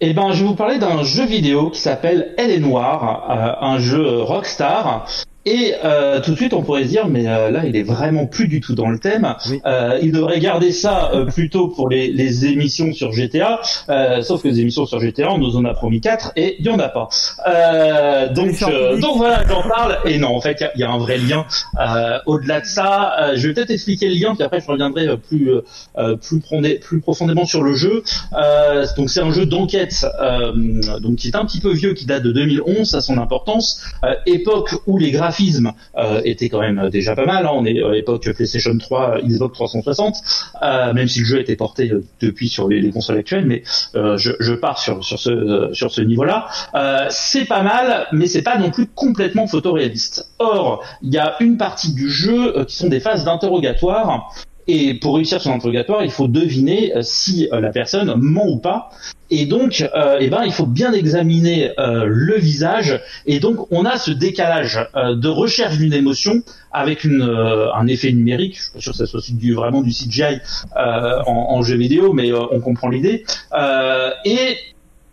Eh 0.00 0.12
ben, 0.14 0.30
je 0.32 0.42
vais 0.42 0.48
vous 0.48 0.54
parler 0.54 0.78
d'un 0.78 1.02
jeu 1.02 1.24
vidéo 1.26 1.70
qui 1.70 1.80
s'appelle 1.80 2.34
Elle 2.38 2.50
est 2.50 2.60
noire, 2.60 3.26
euh, 3.30 3.66
un 3.66 3.78
jeu 3.78 4.20
Rockstar. 4.22 5.06
Et 5.50 5.74
euh, 5.82 6.20
tout 6.20 6.32
de 6.32 6.36
suite, 6.36 6.52
on 6.52 6.62
pourrait 6.62 6.82
se 6.84 6.88
dire, 6.88 7.08
mais 7.08 7.26
euh, 7.26 7.50
là, 7.50 7.62
il 7.64 7.74
est 7.74 7.82
vraiment 7.82 8.26
plus 8.26 8.48
du 8.48 8.60
tout 8.60 8.74
dans 8.74 8.90
le 8.90 8.98
thème. 8.98 9.34
Euh, 9.64 9.98
il 10.02 10.12
devrait 10.12 10.40
garder 10.40 10.72
ça 10.72 11.10
euh, 11.14 11.24
plutôt 11.38 11.68
pour 11.68 11.88
les, 11.88 12.12
les 12.12 12.44
émissions 12.44 12.92
sur 12.92 13.12
GTA. 13.12 13.60
Euh, 13.88 14.20
sauf 14.20 14.42
que 14.42 14.48
les 14.48 14.60
émissions 14.60 14.84
sur 14.84 15.00
GTA, 15.00 15.30
on 15.32 15.38
nous 15.38 15.56
en 15.56 15.64
a 15.64 15.72
promis 15.72 16.02
quatre 16.02 16.32
et 16.36 16.56
il 16.58 16.66
y 16.66 16.68
en 16.68 16.78
a 16.78 16.88
pas. 16.90 17.08
Euh, 17.48 18.28
donc, 18.34 18.60
euh, 18.62 18.98
donc 19.00 19.16
voilà, 19.16 19.42
j'en 19.48 19.62
parle. 19.62 19.96
Et 20.04 20.18
non, 20.18 20.36
en 20.36 20.40
fait, 20.42 20.58
il 20.60 20.64
y 20.64 20.66
a- 20.66 20.72
il 20.74 20.80
y, 20.80 20.84
a 20.84 20.90
un 20.90 20.98
vrai 20.98 21.16
lien. 21.16 21.46
Euh, 21.80 22.18
Au-delà 22.26 22.60
de 22.60 22.66
ça, 22.66 23.14
euh, 23.18 23.32
je 23.36 23.48
vais 23.48 23.54
peut-être 23.54 23.70
expliquer 23.70 24.08
le 24.08 24.14
lien, 24.20 24.34
puis 24.34 24.42
après, 24.44 24.60
je 24.60 24.66
reviendrai 24.66 25.16
plus 25.16 25.50
plus, 26.22 26.40
plus 26.80 27.00
profondément 27.00 27.46
sur 27.46 27.62
le 27.62 27.74
jeu. 27.74 28.02
Euh, 28.34 28.84
donc, 28.98 29.08
c'est 29.08 29.20
un 29.22 29.32
jeu 29.32 29.46
d'enquête, 29.46 30.04
euh, 30.20 30.52
donc 31.00 31.16
qui 31.16 31.28
est 31.28 31.36
un 31.36 31.46
petit 31.46 31.60
peu 31.60 31.72
vieux, 31.72 31.94
qui 31.94 32.04
date 32.04 32.22
de 32.22 32.32
2011, 32.32 32.94
à 32.94 33.00
son 33.00 33.16
importance. 33.16 33.80
Euh, 34.04 34.14
époque 34.26 34.74
où 34.86 34.98
les 34.98 35.10
graphismes 35.10 35.37
euh, 35.96 36.20
étaient 36.24 36.48
quand 36.48 36.60
même 36.60 36.88
déjà 36.90 37.14
pas 37.14 37.26
mal. 37.26 37.46
hein. 37.46 37.50
On 37.52 37.64
est 37.64 37.82
à 37.82 37.90
l'époque 37.92 38.28
PlayStation 38.32 38.76
3, 38.76 39.20
Xbox 39.22 39.54
360, 39.54 40.16
euh, 40.62 40.92
même 40.92 41.08
si 41.08 41.20
le 41.20 41.24
jeu 41.24 41.40
était 41.40 41.56
porté 41.56 41.90
euh, 41.90 42.04
depuis 42.20 42.48
sur 42.48 42.68
les, 42.68 42.80
les 42.80 42.90
consoles 42.90 43.18
actuelles. 43.18 43.46
Mais 43.46 43.62
euh, 43.94 44.16
je, 44.16 44.52
pars 44.54 44.78
sur 44.78 45.04
ce 45.04 45.30
euh, 45.30 45.72
sur 45.74 45.90
ce 45.90 46.00
niveau-là. 46.00 46.46
Euh, 46.74 47.06
c'est 47.10 47.44
pas 47.44 47.62
mal, 47.62 48.06
mais 48.12 48.26
c'est 48.26 48.42
pas 48.42 48.58
non 48.58 48.70
plus 48.70 48.86
complètement 48.86 49.46
photoréaliste. 49.46 50.26
Or, 50.38 50.82
il 51.02 51.12
y 51.12 51.18
a 51.18 51.36
une 51.40 51.56
partie 51.56 51.92
du 51.94 52.10
jeu 52.10 52.58
euh, 52.58 52.64
qui 52.64 52.76
sont 52.76 52.88
des 52.88 53.00
phases 53.00 53.24
d'interrogatoire. 53.24 54.32
Et 54.70 54.92
pour 54.92 55.16
réussir 55.16 55.40
son 55.40 55.52
interrogatoire, 55.52 56.04
il 56.04 56.10
faut 56.10 56.28
deviner 56.28 56.94
euh, 56.94 57.00
si 57.02 57.48
euh, 57.52 57.60
la 57.60 57.70
personne 57.70 58.14
ment 58.16 58.46
ou 58.46 58.58
pas. 58.58 58.90
Et 59.30 59.46
donc, 59.46 59.82
euh, 59.94 60.18
eh 60.20 60.28
ben, 60.28 60.44
il 60.44 60.52
faut 60.52 60.66
bien 60.66 60.92
examiner 60.92 61.72
euh, 61.78 62.04
le 62.06 62.36
visage. 62.36 63.00
Et 63.24 63.40
donc, 63.40 63.66
on 63.72 63.86
a 63.86 63.98
ce 63.98 64.10
décalage 64.10 64.78
euh, 64.94 65.14
de 65.14 65.28
recherche 65.28 65.78
d'une 65.78 65.94
émotion 65.94 66.42
avec 66.70 67.04
une, 67.04 67.22
euh, 67.22 67.72
un 67.72 67.86
effet 67.86 68.12
numérique. 68.12 68.56
Je 68.56 68.60
suis 68.60 68.72
pas 68.72 68.80
sûr 68.80 68.92
que 68.92 68.98
ça 68.98 69.06
soit 69.06 69.54
vraiment 69.54 69.80
du 69.80 69.90
CGI 69.90 70.40
en, 70.76 71.22
en 71.26 71.62
jeu 71.62 71.76
vidéo, 71.76 72.12
mais 72.12 72.30
on 72.32 72.60
comprend 72.60 72.88
l'idée. 72.90 73.24
Euh, 73.54 74.10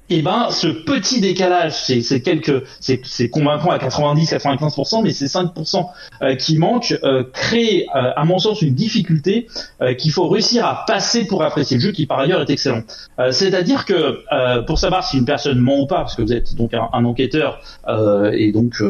et 0.10 0.16
et 0.16 0.22
ben 0.22 0.48
ce 0.50 0.68
petit 0.68 1.20
décalage, 1.20 1.74
c'est 1.74 2.22
quelques, 2.22 2.64
c'est 2.80 3.30
convaincant 3.30 3.70
à 3.70 3.78
90-95%, 3.78 5.04
mais 5.04 5.12
c'est 5.12 5.26
5% 5.26 5.88
euh, 6.22 6.36
qui 6.36 6.58
manque, 6.58 6.98
euh, 7.04 7.26
crée 7.34 7.86
euh, 7.94 8.12
à 8.16 8.24
mon 8.24 8.40
sens 8.40 8.62
une 8.62 8.74
difficulté 8.74 9.48
euh, 9.82 9.94
qu'il 9.94 10.12
faut 10.12 10.30
réussir 10.30 10.66
à 10.66 10.86
passer 10.88 11.26
pour 11.26 11.44
apprécier 11.44 11.76
le 11.76 11.82
jeu, 11.82 11.92
qui 11.92 12.06
par 12.06 12.20
ailleurs 12.20 12.40
est 12.40 12.50
excellent. 12.50 12.84
C'est-à-dire 13.32 13.86
que 13.86 14.22
pour 14.66 14.80
savoir 14.80 15.06
si 15.06 15.18
une 15.18 15.26
personne 15.26 15.60
ment 15.60 15.82
ou 15.82 15.88
pas, 15.88 15.98
parce 15.98 16.16
que 16.16 16.22
vous 16.22 16.34
êtes 16.34 16.56
donc 16.56 16.74
un, 16.74 16.88
un 16.94 17.04
enquêteur 17.06 17.62
et 18.34 18.52
donc 18.54 18.82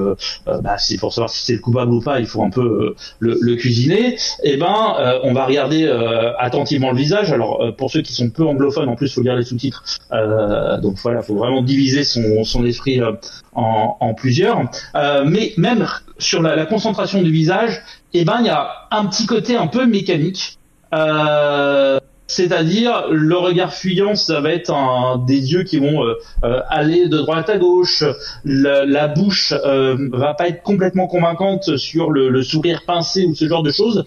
bah, 0.45 0.77
c'est 0.77 0.97
pour 0.97 1.13
savoir 1.13 1.29
si 1.29 1.43
c'est 1.43 1.53
le 1.53 1.59
coupable 1.59 1.93
ou 1.93 2.01
pas, 2.01 2.19
il 2.19 2.25
faut 2.25 2.43
un 2.43 2.49
peu 2.49 2.95
le, 3.19 3.37
le 3.39 3.55
cuisiner. 3.55 4.17
Et 4.43 4.57
ben 4.57 4.95
euh, 4.99 5.19
on 5.23 5.33
va 5.33 5.45
regarder 5.45 5.87
attentivement 6.39 6.91
le 6.91 6.97
visage. 6.97 7.31
Alors 7.31 7.75
pour 7.77 7.89
ceux 7.89 8.01
qui 8.01 8.13
sont 8.13 8.29
peu 8.29 8.45
anglophones, 8.45 8.89
en 8.89 8.95
plus 8.95 9.13
faut 9.13 9.21
lire 9.21 9.35
les 9.35 9.45
sous-titres. 9.45 9.83
Donc 10.81 10.97
voilà, 11.05 11.21
faut 11.21 11.35
vraiment 11.35 11.61
diviser 11.61 12.03
son, 12.03 12.43
son 12.43 12.65
esprit 12.65 12.99
euh, 12.99 13.11
en, 13.53 14.13
plusieurs. 14.15 14.59
Euh, 14.95 15.23
mais 15.23 15.53
même 15.55 15.85
sur 16.17 16.41
la, 16.41 16.65
concentration 16.65 17.21
du 17.21 17.31
visage, 17.31 17.79
eh 18.13 18.25
ben 18.25 18.37
il 18.39 18.47
y 18.47 18.49
a 18.49 18.87
un 18.89 19.05
petit 19.05 19.27
côté 19.27 19.55
un 19.55 19.67
peu 19.67 19.85
mécanique. 19.85 20.57
Euh, 20.95 21.99
c'est-à-dire 22.25 23.09
le 23.11 23.35
regard 23.37 23.71
fuyant, 23.71 24.15
ça 24.15 24.41
va 24.41 24.49
être 24.49 25.23
des 25.27 25.53
yeux 25.53 25.61
qui 25.61 25.77
vont 25.77 26.01
aller 26.41 27.07
de 27.07 27.17
droite 27.17 27.51
à 27.51 27.59
gauche. 27.59 28.03
La, 28.43 29.07
bouche 29.07 29.53
euh, 29.53 29.95
va 30.11 30.33
pas 30.33 30.47
être 30.47 30.63
complètement 30.63 31.05
convaincante 31.05 31.77
sur 31.77 32.09
le, 32.09 32.41
sourire 32.41 32.81
pincé 32.87 33.25
ou 33.27 33.35
ce 33.35 33.47
genre 33.47 33.61
de 33.61 33.71
choses. 33.71 34.05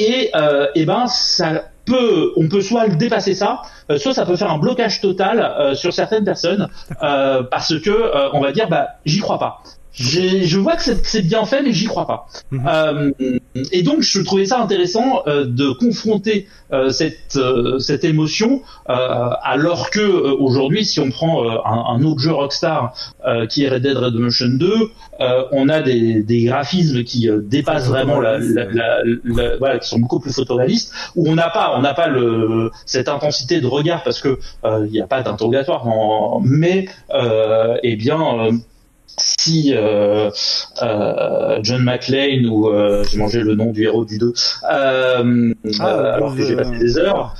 Et 0.00 0.30
euh, 0.34 0.66
eh 0.74 0.84
ben 0.84 1.06
ça 1.06 1.69
peut, 1.84 2.32
on 2.36 2.48
peut 2.48 2.60
soit 2.60 2.86
le 2.86 2.96
dépasser 2.96 3.34
ça, 3.34 3.62
euh, 3.90 3.98
soit 3.98 4.14
ça 4.14 4.26
peut 4.26 4.36
faire 4.36 4.50
un 4.50 4.58
blocage 4.58 5.00
total 5.00 5.40
euh, 5.40 5.74
sur 5.74 5.92
certaines 5.92 6.24
personnes 6.24 6.68
euh, 7.02 7.42
parce 7.42 7.78
que 7.80 7.90
euh, 7.90 8.28
on 8.32 8.40
va 8.40 8.52
dire 8.52 8.68
bah 8.68 8.96
j'y 9.04 9.20
crois 9.20 9.38
pas. 9.38 9.62
Je 9.92 10.58
vois 10.58 10.76
que 10.76 10.82
c'est 11.02 11.22
bien 11.22 11.44
fait, 11.44 11.62
mais 11.62 11.72
j'y 11.72 11.86
crois 11.86 12.06
pas. 12.06 12.26
Euh, 12.68 13.10
et 13.72 13.82
donc, 13.82 14.00
je 14.02 14.20
trouvais 14.22 14.46
ça 14.46 14.60
intéressant 14.60 15.22
euh, 15.26 15.44
de 15.44 15.70
confronter 15.72 16.46
euh, 16.72 16.90
cette 16.90 17.36
euh, 17.36 17.78
cette 17.80 18.04
émotion, 18.04 18.62
euh, 18.88 19.30
alors 19.42 19.90
que 19.90 20.00
euh, 20.00 20.36
aujourd'hui, 20.38 20.84
si 20.84 21.00
on 21.00 21.10
prend 21.10 21.44
euh, 21.44 21.56
un, 21.64 21.96
un 21.96 22.04
autre 22.04 22.20
jeu 22.20 22.30
Rockstar 22.32 22.94
euh, 23.26 23.46
qui 23.46 23.64
est 23.64 23.68
Red 23.68 23.82
Dead 23.82 23.96
Redemption 23.96 24.48
2, 24.50 24.72
euh, 25.20 25.44
on 25.52 25.68
a 25.68 25.80
des, 25.82 26.22
des 26.22 26.44
graphismes 26.44 27.02
qui 27.02 27.28
euh, 27.28 27.40
dépassent 27.42 27.88
vraiment 27.88 28.20
la, 28.20 28.38
la, 28.38 28.64
la- 28.72 28.98
la- 29.24 29.56
voilà, 29.58 29.78
qui 29.80 29.88
sont 29.88 29.98
beaucoup 29.98 30.20
plus 30.20 30.32
photoréalistes, 30.32 30.92
où 31.16 31.28
on 31.28 31.34
n'a 31.34 31.50
pas 31.50 31.74
on 31.76 31.82
n'a 31.82 31.94
pas 31.94 32.06
le 32.08 32.70
cette 32.86 33.08
intensité 33.08 33.60
de 33.60 33.66
regard 33.66 34.02
parce 34.04 34.20
que 34.20 34.38
euh, 34.64 34.84
il 34.86 34.92
n'y 34.92 35.00
a 35.00 35.06
pas 35.08 35.22
d'interrogatoire, 35.22 35.84
mais 36.42 36.86
euh, 37.12 37.76
eh 37.82 37.96
bien 37.96 38.20
euh, 38.20 38.52
si 39.18 39.74
euh, 39.74 40.30
euh, 40.82 41.58
John 41.62 41.82
McClane 41.82 42.46
ou 42.46 42.68
euh, 42.68 43.04
j'ai 43.04 43.18
mangé 43.18 43.40
le 43.40 43.54
nom 43.54 43.72
du 43.72 43.84
héros 43.84 44.04
du 44.04 44.18
2 44.18 44.32
euh, 44.70 45.54
Ah, 45.80 46.14
alors 46.14 46.34
que 46.34 46.44
j'ai 46.44 46.56
passé 46.56 46.78
des 46.78 46.98
heures 46.98 47.34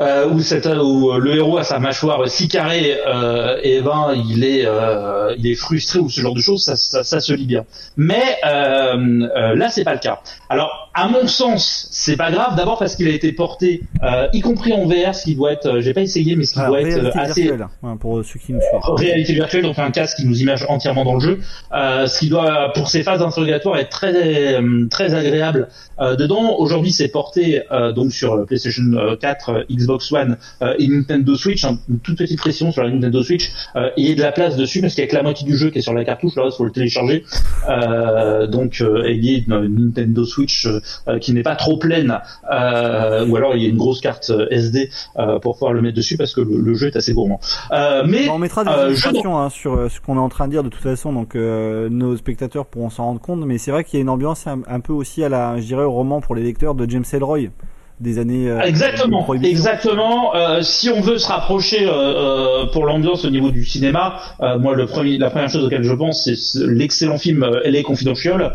euh, 0.00 0.28
où, 0.28 0.40
cette, 0.40 0.66
où 0.66 1.12
le 1.12 1.36
héros 1.36 1.56
a 1.58 1.64
sa 1.64 1.78
mâchoire 1.78 2.28
si 2.28 2.48
carrée 2.48 2.98
et 3.62 3.80
ben 3.80 4.12
il 4.28 4.44
est 4.44 4.66
il 5.38 5.46
est 5.46 5.54
frustré 5.54 6.00
ou 6.00 6.10
ce 6.10 6.20
genre 6.20 6.34
de 6.34 6.40
choses 6.40 6.64
ça, 6.64 6.74
ça, 6.76 7.04
ça 7.04 7.20
se 7.20 7.32
lit 7.32 7.46
bien. 7.46 7.64
Mais 7.96 8.38
là 8.42 9.68
c'est 9.70 9.84
pas 9.84 9.94
le 9.94 10.00
cas. 10.00 10.20
Alors 10.48 10.83
à 10.94 11.08
mon 11.08 11.26
sens 11.26 11.88
c'est 11.90 12.16
pas 12.16 12.30
grave 12.30 12.56
d'abord 12.56 12.78
parce 12.78 12.96
qu'il 12.96 13.08
a 13.08 13.12
été 13.12 13.32
porté 13.32 13.82
euh, 14.02 14.28
y 14.32 14.40
compris 14.40 14.72
en 14.72 14.86
VR 14.86 15.14
ce 15.14 15.24
qui 15.24 15.34
doit 15.34 15.52
être 15.52 15.66
euh, 15.66 15.80
j'ai 15.80 15.92
pas 15.92 16.02
essayé 16.02 16.36
mais 16.36 16.44
ce 16.44 16.54
qui 16.54 16.60
doit 16.60 16.80
être 16.80 16.86
réalité 16.86 17.18
euh, 17.18 17.20
assez 17.20 17.42
virtuelle, 17.42 17.66
ouais, 17.82 17.96
pour 17.98 18.24
ceux 18.24 18.38
qui 18.38 18.52
nous 18.52 18.60
suivent. 18.60 18.94
réalité 18.96 19.34
virtuelle, 19.34 19.62
donc 19.62 19.78
un 19.78 19.90
casque 19.90 20.18
qui 20.18 20.26
nous 20.26 20.40
image 20.40 20.64
entièrement 20.68 21.04
dans 21.04 21.14
le 21.14 21.20
jeu, 21.20 21.40
euh, 21.72 22.06
ce 22.06 22.18
qui 22.20 22.28
doit, 22.28 22.72
pour 22.74 22.88
ces 22.88 23.02
phases 23.02 23.20
d'interrogatoire, 23.20 23.76
être 23.78 23.90
très 23.90 24.60
très 24.90 25.14
agréable. 25.14 25.68
Dedans, 26.00 26.56
aujourd'hui, 26.58 26.90
c'est 26.90 27.08
porté 27.08 27.62
donc 27.94 28.12
sur 28.12 28.44
PlayStation 28.46 28.82
euh, 28.94 29.16
4, 29.16 29.48
euh, 29.50 29.62
Xbox 29.70 30.10
One 30.12 30.36
et 30.78 30.88
Nintendo 30.88 31.36
Switch. 31.36 31.64
hein, 31.64 31.78
une 31.88 32.00
toute 32.00 32.18
petite 32.18 32.38
pression 32.38 32.72
sur 32.72 32.82
la 32.82 32.90
Nintendo 32.90 33.22
Switch. 33.22 33.50
Il 33.96 34.08
y 34.08 34.12
a 34.12 34.14
de 34.14 34.20
la 34.20 34.32
place 34.32 34.56
dessus 34.56 34.80
parce 34.80 34.94
qu'il 34.94 35.04
y 35.04 35.06
a 35.06 35.10
que 35.10 35.14
la 35.14 35.22
moitié 35.22 35.46
du 35.46 35.56
jeu 35.56 35.70
qui 35.70 35.78
est 35.78 35.82
sur 35.82 35.94
la 35.94 36.04
cartouche. 36.04 36.34
Le 36.36 36.42
reste, 36.42 36.56
faut 36.56 36.64
le 36.64 36.72
télécharger. 36.72 37.24
Donc, 38.48 38.80
il 38.80 39.24
y 39.24 39.36
a 39.36 39.56
une, 39.56 39.84
Nintendo 39.86 40.24
Switch 40.24 40.66
qui 41.20 41.32
n'est 41.32 41.42
pas 41.42 41.56
trop 41.56 41.76
pleine, 41.78 42.18
euh, 42.52 43.26
ou 43.26 43.36
alors 43.36 43.54
il 43.56 43.62
y 43.62 43.66
a 43.66 43.68
une 43.68 43.76
grosse 43.76 44.00
carte 44.00 44.30
euh, 44.30 44.46
SD 44.50 44.90
euh, 45.18 45.38
pour 45.38 45.54
pouvoir 45.54 45.72
le 45.72 45.82
mettre 45.82 45.96
dessus 45.96 46.16
parce 46.16 46.34
que 46.34 46.40
le, 46.40 46.60
le 46.60 46.74
jeu 46.74 46.86
est 46.88 46.96
assez 46.96 47.12
gourmand. 47.14 47.40
Euh, 47.72 48.04
mais 48.06 48.28
on 48.28 48.38
mettra 48.38 48.64
des 48.64 48.70
euh, 48.70 48.84
je- 48.84 48.88
illustrations 48.90 49.38
hein, 49.38 49.50
sur 49.50 49.74
euh, 49.74 49.88
ce 49.88 50.00
qu'on 50.00 50.16
est 50.16 50.20
en 50.20 50.28
train 50.28 50.46
de 50.46 50.52
dire 50.52 50.62
de 50.64 50.68
toute 50.68 50.82
façon, 50.82 51.12
donc 51.12 51.34
euh, 51.36 51.88
nos 51.88 52.16
spectateurs 52.16 52.66
pourront 52.66 52.90
s'en 52.90 53.04
rendre 53.04 53.20
compte. 53.20 53.40
Mais 53.46 53.58
c'est 53.58 53.70
vrai 53.70 53.84
qu'il 53.84 53.98
y 53.98 54.00
a 54.00 54.02
une 54.02 54.08
ambiance 54.08 54.46
un, 54.46 54.60
un 54.68 54.80
peu 54.80 54.92
aussi 54.92 55.22
à 55.24 55.28
la, 55.28 55.58
je 55.60 55.64
dirais, 55.66 55.84
au 55.84 55.92
roman 55.92 56.20
pour 56.20 56.34
les 56.34 56.42
lecteurs 56.42 56.74
de 56.74 56.88
James 56.90 57.04
Ellroy 57.12 57.48
des 58.00 58.18
années. 58.18 58.50
euh, 58.50 58.60
Exactement, 58.62 59.26
exactement. 59.42 60.34
Euh, 60.34 60.62
si 60.62 60.90
on 60.90 61.00
veut 61.00 61.18
se 61.18 61.28
rapprocher 61.28 61.86
euh, 61.88 62.66
pour 62.72 62.84
l'ambiance 62.86 63.24
au 63.24 63.30
niveau 63.30 63.50
du 63.50 63.64
cinéma, 63.64 64.18
moi 64.58 64.74
le 64.74 64.86
premier, 64.86 65.16
la 65.18 65.30
première 65.30 65.48
chose 65.48 65.64
auquel 65.64 65.82
je 65.84 65.92
pense, 65.92 66.24
c'est 66.24 66.36
ce- 66.36 66.64
l'excellent 66.64 67.18
film 67.18 67.42
euh, 67.44 67.60
LA 67.64 67.82
Confidential. 67.82 68.54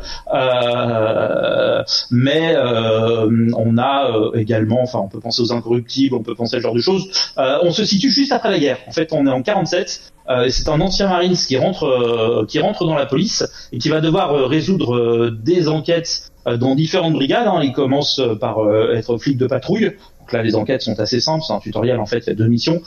Mais 2.11 2.55
on 2.57 3.77
a 3.77 4.11
également, 4.35 4.81
enfin, 4.81 4.99
on 5.03 5.07
peut 5.07 5.19
penser 5.19 5.41
aux 5.41 5.51
Incorruptibles, 5.53 6.15
on 6.15 6.23
peut 6.23 6.35
penser 6.35 6.55
à 6.57 6.59
ce 6.59 6.63
genre 6.63 6.75
de 6.75 6.81
choses. 6.81 7.09
On 7.37 7.71
se 7.71 7.85
situe 7.85 8.09
juste 8.09 8.31
après 8.31 8.51
la 8.51 8.59
guerre. 8.59 8.77
En 8.87 8.91
fait, 8.91 9.09
on 9.13 9.25
est 9.25 9.31
en 9.31 9.41
47. 9.41 10.13
Euh, 10.29 10.49
c'est 10.49 10.69
un 10.69 10.79
ancien 10.81 11.07
Marines 11.07 11.35
qui 11.35 11.57
rentre, 11.57 11.83
euh, 11.83 12.45
qui 12.47 12.59
rentre 12.59 12.85
dans 12.85 12.95
la 12.95 13.05
police 13.05 13.43
et 13.71 13.79
qui 13.79 13.89
va 13.89 14.01
devoir 14.01 14.33
euh, 14.33 14.45
résoudre 14.45 15.29
des 15.29 15.67
enquêtes 15.67 16.31
dans 16.45 16.73
différentes 16.73 17.13
brigades. 17.13 17.47
hein. 17.47 17.61
Il 17.63 17.73
commence 17.73 18.21
par 18.39 18.59
être 18.93 19.17
flic 19.17 19.37
de 19.37 19.45
patrouille. 19.45 19.91
Donc 20.19 20.31
là, 20.31 20.41
les 20.41 20.55
enquêtes 20.55 20.81
sont 20.81 20.99
assez 20.99 21.19
simples. 21.19 21.43
C'est 21.45 21.53
un 21.53 21.59
tutoriel 21.59 21.99
en 21.99 22.05
fait. 22.05 22.23
Il 22.27 22.33
y 22.33 22.35
deux 22.35 22.47
missions. 22.47 22.81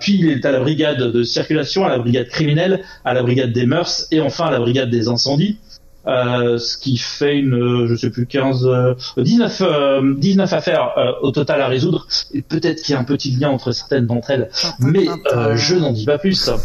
Puis 0.00 0.18
il 0.18 0.28
est 0.28 0.44
à 0.44 0.52
la 0.52 0.60
brigade 0.60 0.98
de 0.98 1.22
circulation, 1.22 1.84
à 1.84 1.88
la 1.88 1.98
brigade 1.98 2.28
criminelle, 2.28 2.84
à 3.04 3.14
la 3.14 3.22
brigade 3.22 3.52
des 3.52 3.66
mœurs 3.66 4.06
et 4.12 4.20
enfin 4.20 4.46
à 4.46 4.50
la 4.50 4.60
brigade 4.60 4.90
des 4.90 5.08
incendies. 5.08 5.56
Euh, 6.06 6.58
ce 6.58 6.78
qui 6.78 6.96
fait 6.96 7.36
une, 7.36 7.54
euh, 7.54 7.86
je 7.86 7.94
sais 7.94 8.10
plus, 8.10 8.26
15, 8.26 8.66
euh, 8.66 8.94
19, 9.18 9.62
euh, 9.62 10.14
19 10.16 10.52
affaires 10.52 10.92
euh, 10.96 11.12
au 11.22 11.30
total 11.30 11.60
à 11.60 11.68
résoudre. 11.68 12.06
Et 12.32 12.40
peut-être 12.42 12.82
qu'il 12.82 12.94
y 12.94 12.96
a 12.96 13.00
un 13.00 13.04
petit 13.04 13.30
lien 13.32 13.50
entre 13.50 13.72
certaines 13.72 14.06
d'entre 14.06 14.30
elles, 14.30 14.48
mais 14.78 15.06
euh, 15.32 15.56
je 15.56 15.74
n'en 15.76 15.92
dis 15.92 16.06
pas 16.06 16.18
plus. 16.18 16.50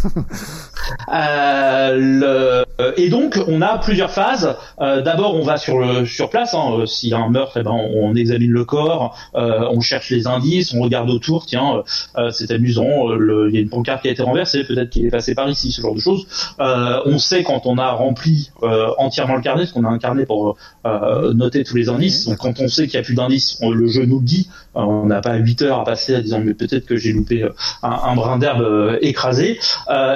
Euh, 1.11 1.95
le, 1.95 2.65
et 2.97 3.09
donc 3.09 3.39
on 3.47 3.61
a 3.61 3.77
plusieurs 3.79 4.11
phases. 4.11 4.55
Euh, 4.81 5.01
D'abord 5.01 5.35
on 5.35 5.43
va 5.43 5.57
sur 5.57 5.79
le 5.79 6.05
sur 6.05 6.29
place. 6.29 6.53
Hein, 6.53 6.79
euh, 6.79 6.85
S'il 6.85 7.09
y 7.09 7.13
a 7.13 7.17
un 7.17 7.29
meurtre, 7.29 7.57
eh 7.59 7.63
ben, 7.63 7.71
on, 7.71 8.11
on 8.11 8.15
examine 8.15 8.51
le 8.51 8.65
corps, 8.65 9.17
euh, 9.35 9.67
on 9.71 9.81
cherche 9.81 10.09
les 10.11 10.27
indices, 10.27 10.73
on 10.73 10.81
regarde 10.81 11.09
autour. 11.09 11.45
Tiens, 11.45 11.83
euh, 12.17 12.29
c'est 12.31 12.51
amusant. 12.51 12.85
Il 13.15 13.55
y 13.55 13.57
a 13.57 13.61
une 13.61 13.69
pancarte 13.69 14.01
qui 14.03 14.09
a 14.09 14.11
été 14.11 14.21
renversée. 14.21 14.63
Peut-être 14.63 14.89
qu'il 14.89 15.05
est 15.05 15.11
passé 15.11 15.33
par 15.35 15.49
ici. 15.49 15.71
Ce 15.71 15.81
genre 15.81 15.95
de 15.95 15.99
choses. 15.99 16.27
Euh, 16.59 16.99
on 17.05 17.17
sait 17.17 17.43
quand 17.43 17.65
on 17.65 17.77
a 17.77 17.91
rempli 17.91 18.51
euh, 18.63 18.89
entièrement 19.25 19.35
le 19.37 19.41
carnet, 19.41 19.61
parce 19.63 19.71
qu'on 19.73 19.83
a 19.85 19.89
un 19.89 19.97
carnet 19.99 20.25
pour 20.25 20.57
euh, 20.85 21.33
noter 21.33 21.63
tous 21.63 21.75
les 21.75 21.89
indices. 21.89 22.25
Donc 22.25 22.37
quand 22.37 22.59
on 22.59 22.67
sait 22.67 22.87
qu'il 22.87 22.97
n'y 22.99 23.03
a 23.03 23.05
plus 23.05 23.15
d'indices, 23.15 23.57
le 23.61 23.87
jeu 23.87 24.05
nous 24.05 24.19
le 24.19 24.25
dit. 24.25 24.49
Euh, 24.75 24.81
on 24.81 25.05
n'a 25.05 25.21
pas 25.21 25.35
8 25.35 25.61
heures 25.63 25.79
à 25.79 25.83
passer 25.83 26.13
à 26.15 26.21
disant 26.21 26.41
mais 26.43 26.53
peut-être 26.53 26.85
que 26.85 26.97
j'ai 26.97 27.11
loupé 27.13 27.43
euh, 27.43 27.49
un, 27.83 27.89
un 27.89 28.15
brin 28.15 28.37
d'herbe 28.37 28.97
écrasé. 29.01 29.59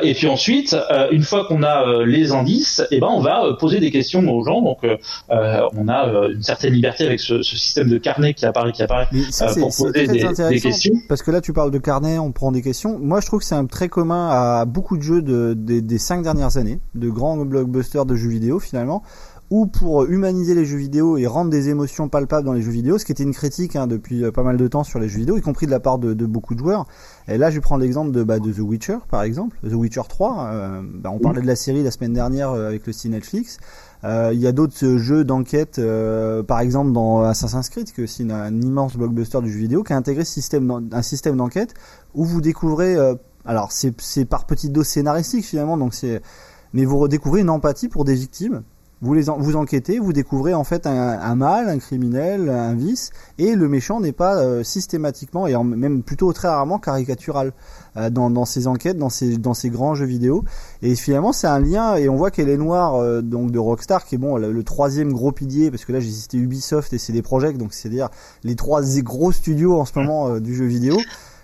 Et 0.03 0.13
puis 0.13 0.27
ensuite, 0.27 0.75
une 1.11 1.23
fois 1.23 1.45
qu'on 1.45 1.63
a 1.63 2.03
les 2.05 2.31
indices, 2.31 2.81
eh 2.91 2.99
ben 2.99 3.07
on 3.09 3.19
va 3.21 3.55
poser 3.59 3.79
des 3.79 3.91
questions 3.91 4.27
aux 4.29 4.43
gens. 4.43 4.61
Donc 4.61 4.79
on 5.29 5.87
a 5.87 6.27
une 6.31 6.41
certaine 6.43 6.73
liberté 6.73 7.05
avec 7.05 7.19
ce, 7.19 7.41
ce 7.41 7.55
système 7.57 7.89
de 7.89 7.97
carnet 7.97 8.33
qui 8.33 8.45
apparaît, 8.45 8.71
qui 8.71 8.83
apparaît 8.83 9.07
Ça, 9.31 9.47
pour 9.59 9.69
poser 9.75 10.07
des, 10.07 10.59
questions. 10.59 10.93
parce 11.07 11.23
que 11.23 11.31
là 11.31 11.41
tu 11.41 11.53
parles 11.53 11.71
de 11.71 11.77
carnet, 11.77 12.17
on 12.19 12.31
prend 12.31 12.51
des 12.51 12.61
questions. 12.61 12.99
Moi 12.99 13.21
je 13.21 13.25
trouve 13.27 13.39
que 13.39 13.45
c'est 13.45 13.55
un 13.55 13.65
très 13.65 13.89
commun 13.89 14.29
à 14.29 14.65
beaucoup 14.65 14.97
de 14.97 15.03
jeux 15.03 15.21
de, 15.21 15.53
des- 15.57 15.81
des 15.81 15.97
cinq 15.97 16.23
dernières 16.23 16.57
années, 16.57 16.79
de 16.95 17.09
grands 17.09 17.37
blockbusters 17.37 18.05
de 18.05 18.15
jeux 18.15 18.29
vidéo 18.29 18.59
finalement, 18.59 18.98
où 19.51 19.65
pour 19.65 20.05
humaniser 20.05 20.53
les 20.53 20.63
jeux 20.63 20.77
vidéo 20.77 21.17
et 21.17 21.25
rendre 21.25 21.49
des 21.49 21.69
émotions 21.69 22.07
palpables 22.07 22.45
dans 22.45 22.53
les 22.53 22.61
jeux 22.61 22.69
vidéo, 22.71 22.99
ce 22.99 23.05
qui 23.05 23.11
était 23.11 23.23
une 23.23 23.33
critique 23.33 23.75
hein, 23.75 23.87
depuis 23.87 24.23
euh, 24.23 24.31
pas 24.31 24.43
mal 24.43 24.57
de 24.57 24.67
temps 24.67 24.83
sur 24.83 24.99
les 24.99 25.09
jeux 25.09 25.17
vidéo, 25.19 25.37
y 25.37 25.41
compris 25.41 25.65
de 25.65 25.71
la 25.71 25.79
part 25.79 25.97
de, 25.97 26.13
de 26.13 26.25
beaucoup 26.27 26.53
de 26.53 26.59
joueurs. 26.59 26.85
Et 27.27 27.39
là 27.39 27.49
je 27.49 27.55
vais 27.55 27.61
prendre 27.61 27.81
l'exemple 27.81 28.11
de, 28.11 28.21
bah, 28.23 28.37
de 28.37 28.51
The 28.53 28.59
Witcher 28.59 28.97
par 29.09 29.23
exemple, 29.23 29.57
The 29.67 29.73
Witcher 29.73 30.03
3. 30.07 30.45
euh, 30.51 30.81
bah, 30.83 31.09
on 31.11 31.17
parlait 31.17 31.41
de 31.41 31.47
la 31.47 31.55
série 31.55 31.81
la 31.81 31.89
semaine 31.89 32.13
dernière 32.13 32.51
euh, 32.51 32.67
avec 32.67 32.85
le 32.85 32.93
style 32.93 33.09
Netflix. 33.11 33.57
Euh, 34.03 34.29
Il 34.33 34.39
y 34.39 34.45
a 34.45 34.51
d'autres 34.51 34.97
jeux 34.97 35.23
d'enquête, 35.23 35.79
euh, 35.79 36.43
par 36.43 36.59
exemple 36.59 36.91
dans 36.91 37.21
Assassin's 37.23 37.69
Creed, 37.69 37.91
que 37.91 38.05
c'est 38.05 38.21
une- 38.23 38.31
un 38.31 38.61
immense 38.61 38.95
blockbuster 38.97 39.41
du 39.41 39.51
jeu 39.51 39.57
vidéo, 39.59 39.81
qui 39.83 39.93
a 39.93 39.97
intégré 39.97 40.25
système 40.25 40.89
un 40.91 41.01
système 41.01 41.35
d'enquête 41.37 41.73
où 42.13 42.23
vous 42.23 42.39
découvrez, 42.39 42.95
alors 43.45 43.71
c'est 43.71 43.99
c'est 43.99 44.25
par 44.25 44.45
petites 44.45 44.71
doses 44.73 44.87
scénaristiques 44.87 45.43
finalement, 45.45 45.75
donc 45.75 45.95
c'est, 45.95 46.21
mais 46.73 46.85
vous 46.85 46.99
redécouvrez 46.99 47.41
une 47.41 47.49
empathie 47.49 47.87
pour 47.89 48.05
des 48.05 48.13
victimes. 48.13 48.61
Vous 49.01 49.13
les 49.13 49.29
en- 49.29 49.37
vous 49.37 49.55
enquêtez, 49.55 49.97
vous 49.97 50.11
découvrez 50.11 50.53
en 50.53 50.65
fait 50.65 50.85
un, 50.85 50.91
un 51.19 51.35
mal, 51.35 51.69
un 51.69 51.77
criminel, 51.79 52.49
un 52.49 52.73
vice, 52.75 53.11
et 53.37 53.55
le 53.55 53.69
méchant 53.69 54.01
n'est 54.01 54.11
pas 54.11 54.37
euh, 54.39 54.61
systématiquement 54.63 55.47
et 55.47 55.55
même 55.63 56.03
plutôt 56.03 56.33
très 56.33 56.49
rarement 56.49 56.79
caricatural 56.79 57.53
euh, 57.95 58.09
dans, 58.09 58.29
dans 58.29 58.43
ses 58.43 58.67
enquêtes, 58.67 58.97
dans 58.97 59.07
ses 59.09 59.37
dans 59.37 59.53
ses 59.53 59.69
grands 59.69 59.95
jeux 59.95 60.05
vidéo. 60.05 60.43
Et 60.81 60.95
finalement, 60.95 61.31
c'est 61.31 61.47
un 61.47 61.59
lien 61.59 61.95
et 61.95 62.09
on 62.09 62.17
voit 62.17 62.29
qu'elle 62.29 62.49
est 62.49 62.57
noire 62.57 62.95
euh, 62.95 63.21
donc 63.21 63.51
de 63.51 63.59
Rockstar, 63.59 64.03
qui 64.05 64.15
est 64.15 64.17
bon 64.17 64.35
le, 64.35 64.51
le 64.51 64.63
troisième 64.63 65.13
gros 65.13 65.31
pilier 65.31 65.71
parce 65.71 65.85
que 65.85 65.93
là 65.93 66.01
j'ai 66.01 66.11
cité 66.11 66.37
Ubisoft 66.37 66.91
et 66.91 66.97
CD 66.97 67.21
Projekt, 67.21 67.57
donc 67.57 67.73
c'est-à-dire 67.73 68.09
les 68.43 68.55
trois 68.55 68.81
gros 69.01 69.31
studios 69.31 69.79
en 69.79 69.85
ce 69.85 69.97
moment 69.97 70.27
euh, 70.27 70.39
du 70.41 70.53
jeu 70.53 70.65
vidéo. 70.65 70.97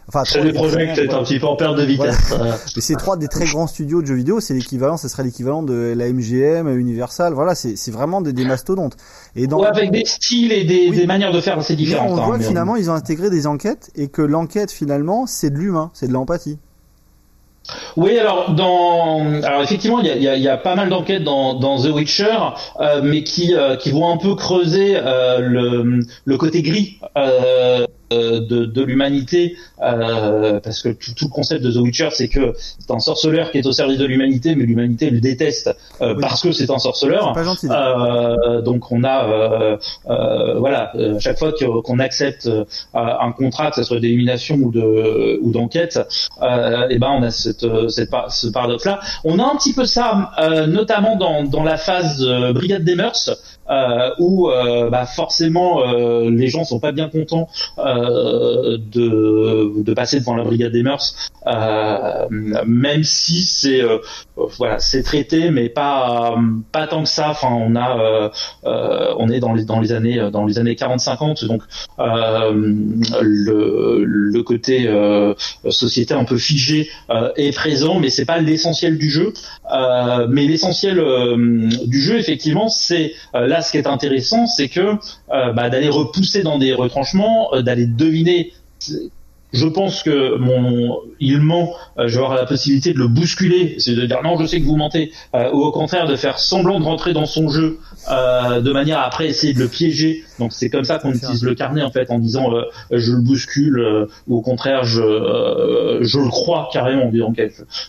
Enfin, 0.07 0.23
C'est 0.23 0.33
trois 0.37 0.43
des 0.45 0.51
des 0.51 0.57
projets 0.57 0.85
très 0.85 0.93
qui 0.93 0.99
est 1.01 1.13
un 1.13 1.23
petit 1.23 1.39
peu 1.39 1.47
en 1.47 1.55
perte 1.55 1.75
de 1.77 1.83
vitesse. 1.83 2.15
voilà. 2.29 2.57
Mais 2.75 2.81
c'est 2.81 2.95
trois 2.95 3.17
des 3.17 3.27
très 3.27 3.45
grands 3.45 3.65
studios 3.67 4.01
de 4.01 4.07
jeux 4.07 4.13
vidéo, 4.15 4.39
c'est 4.39 4.53
l'équivalent, 4.53 4.97
ce 4.97 5.07
serait 5.07 5.23
l'équivalent 5.23 5.63
de 5.63 5.93
la 5.97 6.07
MGM, 6.11 6.67
Universal, 6.77 7.33
voilà, 7.33 7.55
c'est 7.55 7.75
c'est 7.75 7.91
vraiment 7.91 8.21
des, 8.21 8.31
des 8.33 8.45
mastodontes. 8.45 8.97
Et 9.35 9.47
dans 9.47 9.59
ou 9.59 9.63
avec 9.65 9.89
des 9.91 10.05
styles 10.05 10.51
et 10.51 10.63
des, 10.63 10.91
des 10.91 11.07
manières 11.07 11.31
de 11.31 11.41
faire 11.41 11.57
assez 11.57 11.75
différentes. 11.75 12.11
on 12.11 12.17
hein, 12.21 12.25
voit 12.25 12.35
que 12.35 12.41
mais- 12.43 12.47
finalement 12.47 12.75
ils 12.75 12.89
ont 12.91 12.93
intégré 12.93 13.29
des 13.31 13.47
enquêtes 13.47 13.89
et 13.95 14.07
que 14.07 14.21
l'enquête 14.21 14.71
finalement 14.71 15.25
c'est 15.25 15.49
de 15.49 15.57
l'humain, 15.57 15.89
c'est 15.93 16.07
de 16.07 16.13
l'empathie. 16.13 16.59
Oui, 17.97 18.19
alors 18.19 18.53
dans, 18.53 19.25
alors 19.41 19.63
effectivement, 19.63 19.99
il 19.99 20.05
y 20.05 20.11
a, 20.11 20.15
il 20.15 20.21
y 20.21 20.27
a- 20.27 20.35
il 20.35 20.43
y 20.43 20.47
a 20.47 20.55
pas 20.57 20.75
mal 20.75 20.87
d'enquêtes 20.89 21.23
dans, 21.23 21.55
dans 21.55 21.81
The 21.81 21.87
Witcher, 21.87 22.37
euh, 22.79 23.01
mais 23.03 23.23
qui 23.23 23.55
euh, 23.55 23.75
qui 23.75 23.89
vont 23.89 24.07
un 24.13 24.17
peu 24.17 24.35
creuser 24.35 24.93
euh, 24.97 25.39
le 25.39 26.01
le 26.25 26.37
côté 26.37 26.61
gris. 26.61 26.99
Euh, 28.15 28.39
de, 28.39 28.65
de 28.65 28.81
l'humanité 28.83 29.55
euh, 29.81 30.59
parce 30.61 30.81
que 30.81 30.89
tout, 30.89 31.13
tout 31.15 31.25
le 31.25 31.31
concept 31.31 31.63
de 31.63 31.71
The 31.71 31.77
Witcher 31.77 32.09
c'est 32.11 32.27
que 32.27 32.53
c'est 32.57 32.91
un 32.91 32.99
sorceleur 32.99 33.51
qui 33.51 33.57
est 33.57 33.65
au 33.65 33.71
service 33.71 33.97
de 33.97 34.05
l'humanité 34.05 34.55
mais 34.55 34.63
l'humanité 34.65 35.09
le 35.09 35.19
déteste 35.19 35.67
euh, 36.01 36.13
Oui. 36.13 36.21
parce 36.21 36.41
que 36.41 36.51
c'est 36.51 36.69
un 36.69 36.77
sorceleur 36.79 37.33
C'est 37.33 37.41
pas 37.41 37.43
gentil. 37.43 37.67
donc 38.63 38.91
on 38.91 39.03
a 39.03 39.77
voilà 40.57 40.93
chaque 41.19 41.39
fois 41.39 41.51
qu'on 41.83 41.99
accepte 41.99 42.49
un 42.93 43.31
contrat 43.31 43.69
que 43.71 43.77
ce 43.77 43.83
soit 43.83 43.99
d'élimination 43.99 44.55
ou 44.57 44.71
de 44.71 45.39
ou 45.41 45.51
d'enquête 45.51 45.99
et 46.89 46.97
ben 46.99 47.09
on 47.19 47.23
a 47.23 47.31
cette, 47.31 47.65
cette 47.89 48.11
ce 48.29 48.47
paradoxe 48.47 48.85
là 48.85 48.99
on 49.23 49.39
a 49.39 49.43
un 49.43 49.55
petit 49.57 49.73
peu 49.73 49.85
ça 49.85 50.31
notamment 50.67 51.15
dans, 51.17 51.43
dans 51.43 51.63
la 51.63 51.77
phase 51.77 52.23
brigade 52.53 52.83
des 52.83 52.95
mœurs 52.95 53.29
euh, 53.67 54.11
où 54.19 54.51
euh, 54.51 54.91
bah, 54.91 55.07
forcément 55.07 55.81
euh, 55.81 56.29
les 56.29 56.49
gens 56.49 56.65
sont 56.65 56.79
pas 56.79 56.91
bien 56.91 57.09
contents 57.09 57.47
de, 57.77 59.93
passer 59.95 60.19
devant 60.19 60.35
la 60.35 60.43
brigade 60.43 60.71
des 60.71 60.83
mœurs 60.83 61.31
même 62.65 63.03
si 63.03 63.43
c'est 63.43 63.81
voilà 64.57 64.77
c'est 64.77 65.03
traité 65.03 65.51
mais 65.51 65.69
pas 65.69 66.35
pas 66.71 66.85
tant 66.85 67.03
que 67.03 67.09
ça. 67.09 67.29
Enfin 67.29 67.47
on 67.49 67.75
a 67.75 68.31
on 68.65 69.29
est 69.29 69.39
dans 69.39 69.53
les 69.53 69.63
dans 69.63 69.79
les 69.79 69.93
années 69.93 70.29
dans 70.31 70.45
les 70.45 70.59
années 70.59 70.75
40 70.75 70.99
50 70.99 71.45
donc 71.45 71.63
le 71.97 74.03
le 74.03 74.43
côté 74.43 74.87
société 75.69 76.13
un 76.13 76.25
peu 76.25 76.37
figé 76.37 76.89
est 77.35 77.55
présent 77.55 77.99
mais 77.99 78.09
c'est 78.09 78.25
pas 78.25 78.39
l'essentiel 78.39 78.99
du 78.99 79.09
jeu. 79.09 79.33
Mais 79.71 80.45
l'essentiel 80.45 81.01
du 81.85 82.01
jeu 82.01 82.19
effectivement 82.19 82.67
c'est 82.67 83.13
là 83.55 83.61
ce 83.61 83.71
qui 83.71 83.77
est 83.77 83.87
intéressant 83.87 84.45
c'est 84.47 84.69
que 84.69 84.79
euh, 84.81 85.53
bah, 85.53 85.69
d'aller 85.69 85.89
repousser 85.89 86.43
dans 86.43 86.57
des 86.57 86.73
retranchements 86.73 87.53
euh, 87.53 87.61
d'aller 87.61 87.87
deviner 87.87 88.51
je 89.53 89.67
pense 89.67 90.03
que 90.03 90.37
mon 90.37 90.97
il 91.21 91.39
ment, 91.39 91.73
euh, 91.97 92.07
je 92.09 92.17
vais 92.17 92.23
avoir 92.25 92.35
la 92.37 92.45
possibilité 92.45 92.91
de 92.93 92.99
le 92.99 93.07
bousculer, 93.07 93.75
c'est 93.79 93.95
de 93.95 94.05
dire 94.05 94.21
non, 94.21 94.37
je 94.37 94.45
sais 94.45 94.59
que 94.59 94.65
vous 94.65 94.75
mentez, 94.75 95.13
euh, 95.33 95.49
ou 95.53 95.63
au 95.63 95.71
contraire 95.71 96.07
de 96.07 96.15
faire 96.17 96.39
semblant 96.39 96.77
de 96.77 96.83
rentrer 96.83 97.13
dans 97.13 97.25
son 97.25 97.47
jeu 97.47 97.79
euh, 98.11 98.59
de 98.59 98.71
manière 98.73 98.99
à 98.99 99.05
après 99.05 99.27
essayer 99.27 99.53
de 99.53 99.59
le 99.59 99.69
piéger. 99.69 100.23
Donc 100.39 100.51
c'est 100.51 100.69
comme 100.69 100.83
ça 100.83 100.99
qu'on 100.99 101.13
utilise 101.13 101.43
le 101.43 101.55
carnet 101.55 101.83
en 101.83 101.91
fait, 101.91 102.11
en 102.11 102.19
disant 102.19 102.49
je 102.91 103.11
le 103.13 103.21
bouscule, 103.21 104.07
ou 104.27 104.35
au 104.35 104.41
contraire 104.41 104.83
je 104.83 105.01
je 106.01 106.19
le 106.19 106.27
crois 106.27 106.67
carrément 106.73 107.05
en 107.05 107.11
disant 107.11 107.33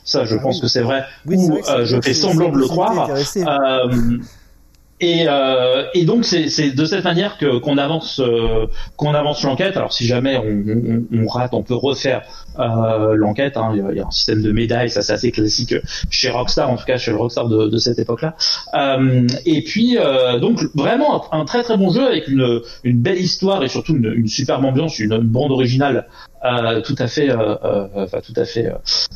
ça 0.04 0.24
je 0.24 0.36
pense 0.36 0.60
que 0.60 0.68
c'est 0.68 0.82
vrai, 0.82 1.04
Oui, 1.26 1.36
ou 1.36 1.48
vrai 1.48 1.60
que 1.62 1.66
c'est- 1.66 1.86
je 1.86 2.00
fais 2.00 2.14
semblant 2.14 2.50
de 2.50 2.58
le 2.58 2.68
croire. 2.68 3.10
Et, 5.00 5.26
euh, 5.28 5.84
et 5.94 6.04
donc 6.04 6.24
c'est 6.24 6.70
de 6.70 6.84
cette 6.84 7.04
manière 7.04 7.38
que 7.38 7.58
qu'on 7.58 7.78
avance 7.78 8.20
euh, 8.20 8.66
qu'on 8.96 9.14
avance 9.14 9.42
l'enquête. 9.42 9.76
Alors 9.76 9.92
si 9.92 10.06
jamais 10.06 10.36
on, 10.38 10.42
on, 10.42 11.22
on 11.22 11.26
rate, 11.26 11.52
on 11.52 11.62
peut 11.62 11.74
refaire 11.74 12.22
euh, 12.58 13.14
l'enquête. 13.14 13.56
hein. 13.56 13.72
Il, 13.74 13.78
y 13.78 13.82
a, 13.82 13.90
il 13.92 13.96
y 13.98 14.00
a 14.00 14.06
un 14.06 14.10
système 14.10 14.42
de 14.42 14.52
médailles, 14.52 14.90
ça 14.90 15.02
c'est 15.02 15.12
assez 15.12 15.30
classique 15.32 15.74
chez 16.10 16.30
Rockstar, 16.30 16.70
en 16.70 16.76
tout 16.76 16.84
cas 16.84 16.96
chez 16.96 17.10
le 17.10 17.18
Rockstar 17.18 17.48
de, 17.48 17.68
de 17.68 17.78
cette 17.78 17.98
époque-là. 17.98 18.34
Euh, 18.74 19.26
et 19.44 19.62
puis 19.62 19.98
euh, 19.98 20.38
donc 20.38 20.60
vraiment 20.74 21.32
un, 21.32 21.40
un 21.40 21.44
très 21.44 21.62
très 21.62 21.76
bon 21.76 21.90
jeu 21.90 22.06
avec 22.06 22.28
une, 22.28 22.60
une 22.84 22.98
belle 23.00 23.20
histoire 23.20 23.62
et 23.62 23.68
surtout 23.68 23.94
une, 23.94 24.12
une 24.16 24.28
superbe 24.28 24.64
ambiance, 24.64 24.98
une, 24.98 25.12
une 25.12 25.28
bande 25.28 25.52
originale 25.52 26.06
euh, 26.46 26.80
tout 26.80 26.94
à 26.98 27.06
fait, 27.06 27.30
euh, 27.30 27.56
euh, 27.64 27.88
enfin 27.96 28.18
tout 28.24 28.32
à 28.36 28.44
fait, 28.44 28.72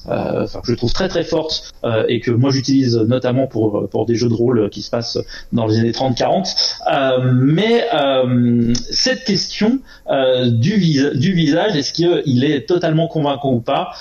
enfin 0.06 0.60
que 0.60 0.66
je 0.66 0.74
trouve 0.74 0.92
très 0.92 1.08
très 1.08 1.24
forte 1.24 1.72
et 2.08 2.20
que 2.20 2.30
moi 2.30 2.50
j'utilise 2.50 2.96
notamment 2.96 3.46
pour 3.46 3.88
pour 3.90 4.06
des 4.06 4.14
jeux 4.14 4.28
de 4.28 4.34
rôle 4.34 4.70
qui 4.70 4.82
se 4.82 4.90
passent 4.90 5.18
dans 5.52 5.66
les 5.66 5.78
années 5.78 5.92
30-40. 5.92 6.80
Euh, 6.92 7.32
mais 7.32 7.84
cette 8.90 9.24
question 9.24 9.80
du, 10.46 11.10
du 11.14 11.32
visage, 11.32 11.76
est-ce 11.76 11.92
qu'il 11.92 12.44
est 12.44 12.66
totalement 12.66 13.06
convaincant 13.06 13.52
ou 13.52 13.60
pas, 13.60 13.92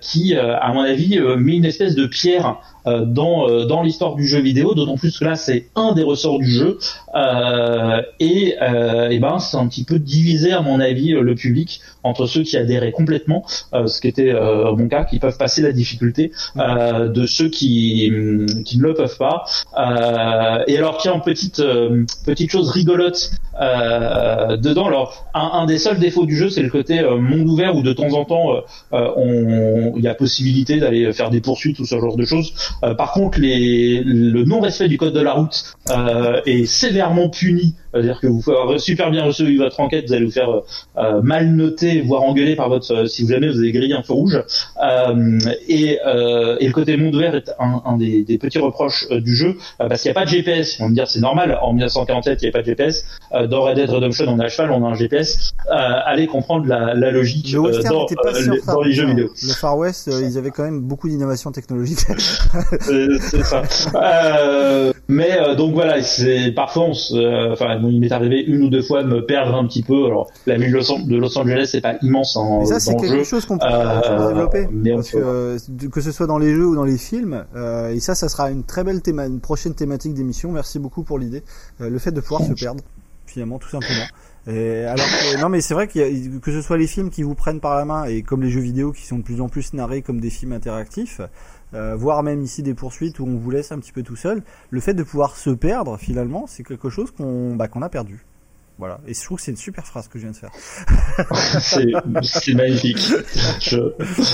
qui, 0.00 0.36
à 0.36 0.72
mon 0.72 0.82
avis, 0.82 1.18
met 1.38 1.56
une 1.56 1.64
espèce 1.64 1.94
de 1.94 2.06
pierre 2.06 2.56
dans 2.86 3.48
euh, 3.48 3.64
dans 3.64 3.82
l'histoire 3.82 4.14
du 4.14 4.26
jeu 4.26 4.40
vidéo, 4.40 4.74
d'autant 4.74 4.96
plus 4.96 5.18
que 5.18 5.24
là 5.24 5.34
c'est 5.34 5.66
un 5.74 5.92
des 5.92 6.02
ressorts 6.02 6.38
du 6.38 6.50
jeu 6.50 6.78
euh, 7.14 8.00
et 8.20 8.54
euh, 8.62 9.08
et 9.10 9.18
ben 9.18 9.38
c'est 9.38 9.56
un 9.56 9.66
petit 9.66 9.84
peu 9.84 9.98
divisé 9.98 10.52
à 10.52 10.60
mon 10.60 10.80
avis 10.80 11.14
euh, 11.14 11.20
le 11.20 11.34
public 11.34 11.80
entre 12.02 12.26
ceux 12.26 12.42
qui 12.42 12.56
adhéraient 12.56 12.92
complètement, 12.92 13.44
euh, 13.74 13.86
ce 13.88 14.00
qui 14.00 14.08
était 14.08 14.30
euh, 14.32 14.72
mon 14.76 14.88
cas, 14.88 15.04
qui 15.04 15.18
peuvent 15.18 15.36
passer 15.36 15.62
la 15.62 15.72
difficulté, 15.72 16.30
euh, 16.56 17.08
de 17.08 17.26
ceux 17.26 17.48
qui 17.48 18.10
hum, 18.12 18.46
qui 18.64 18.78
ne 18.78 18.82
le 18.84 18.94
peuvent 18.94 19.18
pas. 19.18 19.44
Euh, 19.78 20.62
et 20.68 20.76
alors 20.76 20.98
tiens 20.98 21.18
petite 21.18 21.60
euh, 21.60 22.04
petite 22.24 22.50
chose 22.50 22.70
rigolote 22.70 23.32
euh, 23.60 24.56
dedans. 24.56 24.86
Alors 24.86 25.26
un, 25.34 25.50
un 25.54 25.66
des 25.66 25.78
seuls 25.78 25.98
défauts 25.98 26.26
du 26.26 26.36
jeu 26.36 26.50
c'est 26.50 26.62
le 26.62 26.70
côté 26.70 27.00
euh, 27.00 27.18
monde 27.18 27.48
ouvert 27.48 27.74
où 27.74 27.82
de 27.82 27.92
temps 27.92 28.12
en 28.12 28.24
temps 28.24 28.54
euh, 28.54 28.60
euh, 28.92 29.90
il 29.96 30.02
y 30.04 30.08
a 30.08 30.14
possibilité 30.14 30.78
d'aller 30.78 31.12
faire 31.12 31.30
des 31.30 31.40
poursuites 31.40 31.78
ou 31.80 31.86
ce 31.86 31.98
genre 31.98 32.16
de 32.16 32.24
choses. 32.24 32.52
Euh, 32.84 32.94
par 32.94 33.12
contre, 33.12 33.38
les, 33.40 34.02
le 34.04 34.44
non-respect 34.44 34.88
du 34.88 34.98
code 34.98 35.12
de 35.14 35.20
la 35.20 35.32
route 35.32 35.76
euh, 35.90 36.40
est 36.46 36.66
sévèrement 36.66 37.28
puni. 37.28 37.74
C'est-à-dire 37.92 38.20
que 38.20 38.26
vous 38.26 38.40
pouvez 38.40 38.56
avoir 38.56 38.78
super 38.78 39.10
bien 39.10 39.24
recevoir 39.24 39.66
votre 39.68 39.80
enquête, 39.80 40.06
vous 40.08 40.12
allez 40.12 40.26
vous 40.26 40.30
faire 40.30 40.50
euh, 40.98 41.22
mal 41.22 41.48
noter, 41.54 42.02
voire 42.02 42.22
engueuler 42.24 42.54
par 42.54 42.68
votre 42.68 43.06
si 43.06 43.22
vous 43.22 43.30
jamais 43.30 43.48
vous 43.48 43.58
avez 43.58 43.72
grillé 43.72 43.94
un 43.94 44.02
feu 44.02 44.12
rouge. 44.12 44.42
Euh, 44.82 45.38
et, 45.66 45.98
euh, 46.06 46.56
et 46.60 46.66
le 46.66 46.72
côté 46.72 46.96
monde 46.96 47.14
ouvert 47.14 47.34
est 47.34 47.50
un, 47.58 47.82
un 47.86 47.96
des, 47.96 48.22
des 48.22 48.36
petits 48.36 48.58
reproches 48.58 49.06
euh, 49.10 49.20
du 49.20 49.34
jeu 49.34 49.56
euh, 49.80 49.88
parce 49.88 50.02
qu'il 50.02 50.10
n'y 50.10 50.16
a 50.16 50.20
pas 50.20 50.26
de 50.26 50.30
GPS. 50.30 50.76
On 50.80 50.84
va 50.84 50.88
me 50.90 50.94
dire 50.94 51.08
c'est 51.08 51.20
normal. 51.20 51.58
En 51.62 51.72
1947 51.72 52.42
il 52.42 52.44
n'y 52.44 52.48
avait 52.48 52.52
pas 52.52 52.60
de 52.60 52.66
GPS. 52.66 53.04
Euh, 53.32 53.46
dans 53.46 53.62
Red 53.62 53.76
Dead 53.76 53.88
Redemption 53.88 54.26
on 54.28 54.38
a 54.40 54.44
à 54.44 54.48
cheval 54.48 54.72
on 54.72 54.84
a 54.84 54.88
un 54.88 54.94
GPS. 54.94 55.54
Euh, 55.70 55.74
allez 56.04 56.26
comprendre 56.26 56.66
la, 56.66 56.94
la 56.94 57.10
logique 57.10 57.50
Le 57.52 57.60
euh, 57.60 57.82
dans, 57.82 58.06
pas 58.06 58.30
euh, 58.30 58.58
si 58.58 58.66
dans 58.66 58.82
les 58.82 58.92
jeux 58.92 59.06
vidéo. 59.06 59.30
Le 59.42 59.52
Far 59.52 59.76
West, 59.78 60.08
euh, 60.08 60.22
ils 60.22 60.38
avaient 60.38 60.50
quand 60.50 60.64
même 60.64 60.80
beaucoup 60.80 61.08
d'innovations 61.08 61.52
technologiques. 61.52 62.00
c'est 63.20 63.42
ça. 63.44 63.62
Euh, 63.94 64.92
mais 65.08 65.38
euh, 65.40 65.54
donc 65.54 65.74
voilà, 65.74 66.02
c'est 66.02 66.52
parfois, 66.52 66.84
on 66.84 66.94
se- 66.94 67.14
euh, 67.14 67.52
enfin, 67.52 67.78
il 67.82 68.00
m'est 68.00 68.12
arrivé 68.12 68.42
une 68.42 68.62
ou 68.62 68.68
deux 68.70 68.82
fois 68.82 69.02
de 69.02 69.08
me 69.08 69.24
perdre 69.24 69.54
un 69.54 69.66
petit 69.66 69.82
peu. 69.82 70.06
Alors, 70.06 70.28
la 70.46 70.56
ville 70.56 70.70
de 70.72 71.16
Los- 71.16 71.38
Angeles, 71.38 71.68
c'est 71.72 71.80
pas 71.80 71.94
immense 72.02 72.36
en 72.36 72.60
Mais 72.60 72.66
ça, 72.66 72.80
c'est 72.80 72.96
quelque 72.96 73.18
jeu. 73.18 73.24
chose 73.24 73.46
qu'on 73.46 73.58
peut, 73.58 73.66
Euh, 73.70 74.00
qu'on 74.00 74.16
peut 74.16 74.28
développer. 74.28 74.68
mais 74.70 74.94
parce 74.94 75.10
que, 75.10 75.18
euh, 75.18 75.58
que 75.92 76.00
ce 76.00 76.12
soit 76.12 76.26
dans 76.26 76.38
les 76.38 76.54
jeux 76.54 76.66
ou 76.66 76.74
dans 76.74 76.84
les 76.84 76.98
films, 76.98 77.44
euh, 77.54 77.90
et 77.92 78.00
ça, 78.00 78.14
ça 78.14 78.28
sera 78.28 78.50
une 78.50 78.64
très 78.64 78.84
belle 78.84 79.02
théma, 79.02 79.26
une 79.26 79.40
prochaine 79.40 79.74
thématique 79.74 80.14
d'émission. 80.14 80.50
Merci 80.52 80.78
beaucoup 80.78 81.02
pour 81.02 81.18
l'idée. 81.18 81.42
Le 81.78 81.98
fait 81.98 82.12
de 82.12 82.20
pouvoir 82.20 82.42
se 82.42 82.52
perdre, 82.52 82.82
finalement, 83.26 83.58
tout 83.58 83.68
simplement. 83.68 84.04
Et 84.48 84.84
alors 84.84 85.04
que, 85.06 85.40
non 85.40 85.48
mais 85.48 85.60
c'est 85.60 85.74
vrai 85.74 85.88
y 85.96 86.00
a- 86.02 86.38
que 86.40 86.52
ce 86.52 86.62
soit 86.62 86.76
les 86.78 86.86
films 86.86 87.10
qui 87.10 87.24
vous 87.24 87.34
prennent 87.34 87.58
par 87.58 87.74
la 87.74 87.84
main 87.84 88.04
et 88.04 88.22
comme 88.22 88.44
les 88.44 88.50
jeux 88.50 88.60
vidéo 88.60 88.92
qui 88.92 89.04
sont 89.04 89.18
de 89.18 89.24
plus 89.24 89.40
en 89.40 89.48
plus 89.48 89.72
narrés 89.72 90.02
comme 90.02 90.20
des 90.20 90.30
films 90.30 90.52
interactifs, 90.52 91.20
euh, 91.74 91.94
voire 91.96 92.22
même 92.22 92.42
ici 92.42 92.62
des 92.62 92.74
poursuites 92.74 93.18
où 93.18 93.26
on 93.26 93.36
vous 93.36 93.50
laisse 93.50 93.72
un 93.72 93.78
petit 93.78 93.92
peu 93.92 94.02
tout 94.02 94.16
seul, 94.16 94.42
le 94.70 94.80
fait 94.80 94.94
de 94.94 95.02
pouvoir 95.02 95.36
se 95.36 95.50
perdre 95.50 95.96
finalement, 95.98 96.46
c'est 96.46 96.62
quelque 96.62 96.90
chose 96.90 97.10
qu'on 97.10 97.56
bah, 97.56 97.68
qu'on 97.68 97.82
a 97.82 97.88
perdu. 97.88 98.24
Voilà. 98.78 99.00
Et 99.06 99.14
je 99.14 99.24
trouve 99.24 99.38
que 99.38 99.42
c'est 99.42 99.52
une 99.52 99.56
super 99.56 99.86
phrase 99.86 100.06
que 100.06 100.18
je 100.18 100.24
viens 100.24 100.32
de 100.32 100.36
faire. 100.36 100.50
c'est 102.22 102.54
magnifique. 102.54 102.98
Je, 103.60 103.78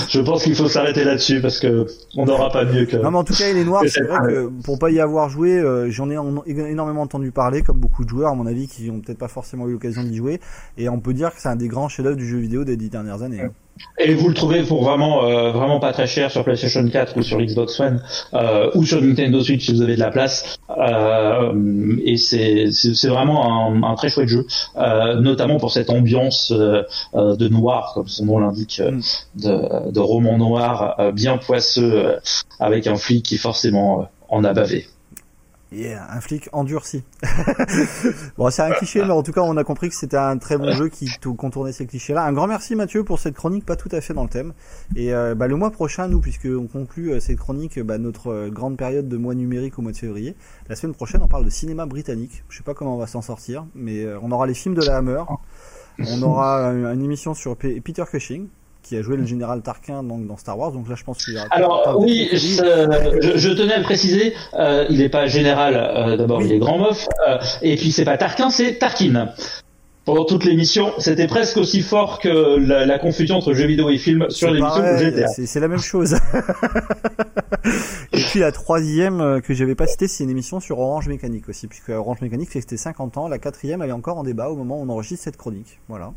je 0.09 0.19
pense 0.19 0.43
qu'il 0.43 0.53
faut 0.53 0.67
s'arrêter 0.67 1.05
là-dessus 1.05 1.39
parce 1.41 1.59
que 1.61 1.85
on 2.17 2.25
n'aura 2.25 2.49
pas 2.51 2.65
mieux 2.65 2.85
que. 2.85 2.97
Non 2.97 3.11
mais 3.11 3.17
en 3.19 3.23
tout 3.23 3.33
cas 3.33 3.49
il 3.49 3.57
est 3.57 3.63
noir, 3.63 3.83
c'est 3.87 4.03
vrai 4.03 4.17
que 4.27 4.47
pour 4.65 4.77
pas 4.79 4.91
y 4.91 4.99
avoir 4.99 5.29
joué, 5.29 5.57
euh, 5.57 5.89
j'en 5.89 6.09
ai 6.09 6.17
en- 6.17 6.43
énormément 6.45 7.03
entendu 7.03 7.31
parler, 7.31 7.61
comme 7.61 7.77
beaucoup 7.79 8.03
de 8.03 8.09
joueurs 8.09 8.31
à 8.31 8.35
mon 8.35 8.45
avis 8.45 8.67
qui 8.67 8.89
ont 8.91 8.99
peut-être 8.99 9.17
pas 9.17 9.29
forcément 9.29 9.65
eu 9.69 9.71
l'occasion 9.73 10.03
d'y 10.03 10.17
jouer, 10.17 10.41
et 10.77 10.89
on 10.89 10.99
peut 10.99 11.13
dire 11.13 11.33
que 11.33 11.39
c'est 11.41 11.47
un 11.49 11.55
des 11.55 11.69
grands 11.69 11.87
chefs-d'œuvre 11.87 12.17
du 12.17 12.27
jeu 12.27 12.37
vidéo 12.37 12.65
des 12.65 12.75
dix 12.75 12.89
dernières 12.89 13.23
années. 13.23 13.41
hein. 13.43 13.51
Et 13.99 14.13
vous 14.15 14.27
le 14.27 14.33
trouvez 14.33 14.63
pour 14.63 14.83
vraiment 14.83 15.25
euh, 15.25 15.51
vraiment 15.51 15.79
pas 15.79 15.93
très 15.93 16.07
cher 16.07 16.31
sur 16.31 16.43
PlayStation 16.43 16.87
4 16.87 17.17
ou 17.17 17.21
sur 17.21 17.39
Xbox 17.39 17.79
One 17.79 18.01
euh, 18.33 18.69
ou 18.75 18.85
sur 18.85 19.01
Nintendo 19.01 19.41
Switch 19.41 19.65
si 19.65 19.73
vous 19.73 19.81
avez 19.81 19.95
de 19.95 19.99
la 19.99 20.11
place. 20.11 20.57
Euh, 20.69 21.95
et 22.03 22.17
c'est 22.17 22.71
c'est 22.71 23.07
vraiment 23.07 23.85
un, 23.85 23.95
très 23.95 24.09
chouette 24.09 24.27
jeu, 24.27 24.45
notamment 24.75 25.57
pour 25.57 25.71
cette 25.71 25.89
ambiance 25.89 26.51
de 26.51 27.47
noir, 27.47 27.91
comme 27.93 28.07
son 28.07 28.25
nom 28.25 28.39
l'indique, 28.39 28.81
de, 29.35 29.91
de 29.91 29.99
roman 29.99 30.37
noir 30.37 31.11
bien 31.13 31.37
poisseux, 31.37 32.15
avec 32.59 32.87
un 32.87 32.95
flic 32.95 33.23
qui 33.25 33.37
forcément 33.37 34.07
en 34.29 34.43
a 34.43 34.53
bavé. 34.53 34.87
Yeah, 35.73 36.05
un 36.11 36.21
flic 36.21 36.49
endurci. 36.53 37.03
bon, 38.37 38.51
c'est 38.51 38.61
un 38.61 38.71
cliché, 38.71 39.01
mais 39.01 39.11
en 39.11 39.23
tout 39.23 39.31
cas, 39.31 39.41
on 39.41 39.57
a 39.57 39.63
compris 39.63 39.89
que 39.89 39.95
c'était 39.95 40.17
un 40.17 40.37
très 40.37 40.55
bon 40.55 40.71
jeu 40.71 40.87
qui 40.87 41.09
contournait 41.35 41.71
ces 41.71 41.87
clichés-là. 41.87 42.23
Un 42.23 42.31
grand 42.31 42.45
merci 42.45 42.75
Mathieu 42.75 43.03
pour 43.03 43.19
cette 43.19 43.33
chronique 43.33 43.65
pas 43.65 43.75
tout 43.75 43.89
à 43.91 43.99
fait 43.99 44.13
dans 44.13 44.21
le 44.21 44.29
thème. 44.29 44.53
Et 44.95 45.13
euh, 45.13 45.33
bah, 45.33 45.47
le 45.47 45.55
mois 45.55 45.71
prochain, 45.71 46.07
nous, 46.07 46.21
puisque 46.21 46.45
on 46.45 46.67
conclut 46.67 47.13
euh, 47.13 47.19
cette 47.19 47.39
chronique, 47.39 47.79
bah, 47.79 47.97
notre 47.97 48.27
euh, 48.27 48.49
grande 48.49 48.77
période 48.77 49.07
de 49.07 49.17
mois 49.17 49.33
numérique 49.33 49.79
au 49.79 49.81
mois 49.81 49.93
de 49.93 49.97
février, 49.97 50.35
la 50.69 50.75
semaine 50.75 50.93
prochaine, 50.93 51.23
on 51.23 51.27
parle 51.27 51.45
de 51.45 51.49
cinéma 51.49 51.87
britannique. 51.87 52.43
Je 52.49 52.57
sais 52.57 52.63
pas 52.63 52.75
comment 52.75 52.95
on 52.95 52.99
va 52.99 53.07
s'en 53.07 53.23
sortir, 53.23 53.65
mais 53.73 54.05
on 54.21 54.31
aura 54.31 54.45
les 54.45 54.53
films 54.53 54.75
de 54.75 54.85
la 54.85 54.97
Hammer. 54.97 55.23
On 55.99 56.21
aura 56.21 56.67
une 56.67 57.03
émission 57.03 57.33
sur 57.33 57.57
Peter 57.57 58.03
Cushing 58.09 58.47
qui 58.83 58.97
a 58.97 59.01
joué 59.01 59.17
le 59.17 59.25
général 59.25 59.61
Tarquin 59.61 60.03
donc, 60.03 60.27
dans 60.27 60.37
Star 60.37 60.59
Wars. 60.59 60.71
Donc 60.71 60.87
là, 60.87 60.95
je 60.95 61.03
pense 61.03 61.23
qu'il 61.23 61.33
y 61.33 61.37
aura. 61.37 61.47
Alors 61.49 61.97
oui, 61.99 62.29
je, 62.33 63.53
tenais 63.53 63.73
à 63.73 63.77
le 63.77 63.83
préciser, 63.83 64.33
euh, 64.53 64.85
il 64.89 64.99
n'est 64.99 65.09
pas 65.09 65.25
général, 65.25 65.75
euh, 65.75 66.17
d'abord 66.17 66.41
il 66.43 66.51
est 66.51 66.59
grand 66.59 66.77
mof, 66.77 67.07
euh, 67.27 67.37
et 67.61 67.75
puis 67.77 67.91
c'est 67.91 68.05
pas 68.05 68.17
Tarquin, 68.17 68.49
c'est 68.49 68.77
Tarkin. 68.77 69.29
Pendant 70.05 70.25
toute 70.25 70.43
l'émission, 70.43 70.91
c'était 70.97 71.27
presque 71.27 71.55
aussi 71.55 71.81
fort 71.81 72.19
que 72.19 72.59
la, 72.59 72.85
la 72.85 72.99
confusion 72.99 73.37
entre 73.37 73.53
jeux 73.53 73.67
vidéo 73.67 73.89
et 73.89 73.97
films 73.97 74.29
sur 74.29 74.51
l'émission 74.51 74.83
j'étais. 74.97 75.27
C'est 75.27 75.61
la 75.61 75.69
même 75.69 75.79
chose. 75.79 76.15
et 78.11 78.21
puis 78.29 78.41
la 78.41 78.51
troisième 78.51 79.41
que 79.41 79.53
j'avais 79.53 79.75
pas 79.75 79.87
citée, 79.87 80.09
c'est 80.09 80.25
une 80.25 80.29
émission 80.29 80.59
sur 80.59 80.79
Orange 80.79 81.07
Mécanique 81.07 81.47
aussi, 81.47 81.67
puisque 81.67 81.87
Orange 81.87 82.19
Mécanique 82.19 82.49
c'était 82.51 82.75
50 82.75 83.15
ans. 83.15 83.29
La 83.29 83.39
quatrième, 83.39 83.81
elle 83.81 83.91
est 83.91 83.93
encore 83.93 84.17
en 84.17 84.23
débat 84.23 84.49
au 84.49 84.57
moment 84.57 84.77
où 84.77 84.83
on 84.83 84.89
enregistre 84.89 85.23
cette 85.23 85.37
chronique. 85.37 85.79
Voilà. 85.87 86.11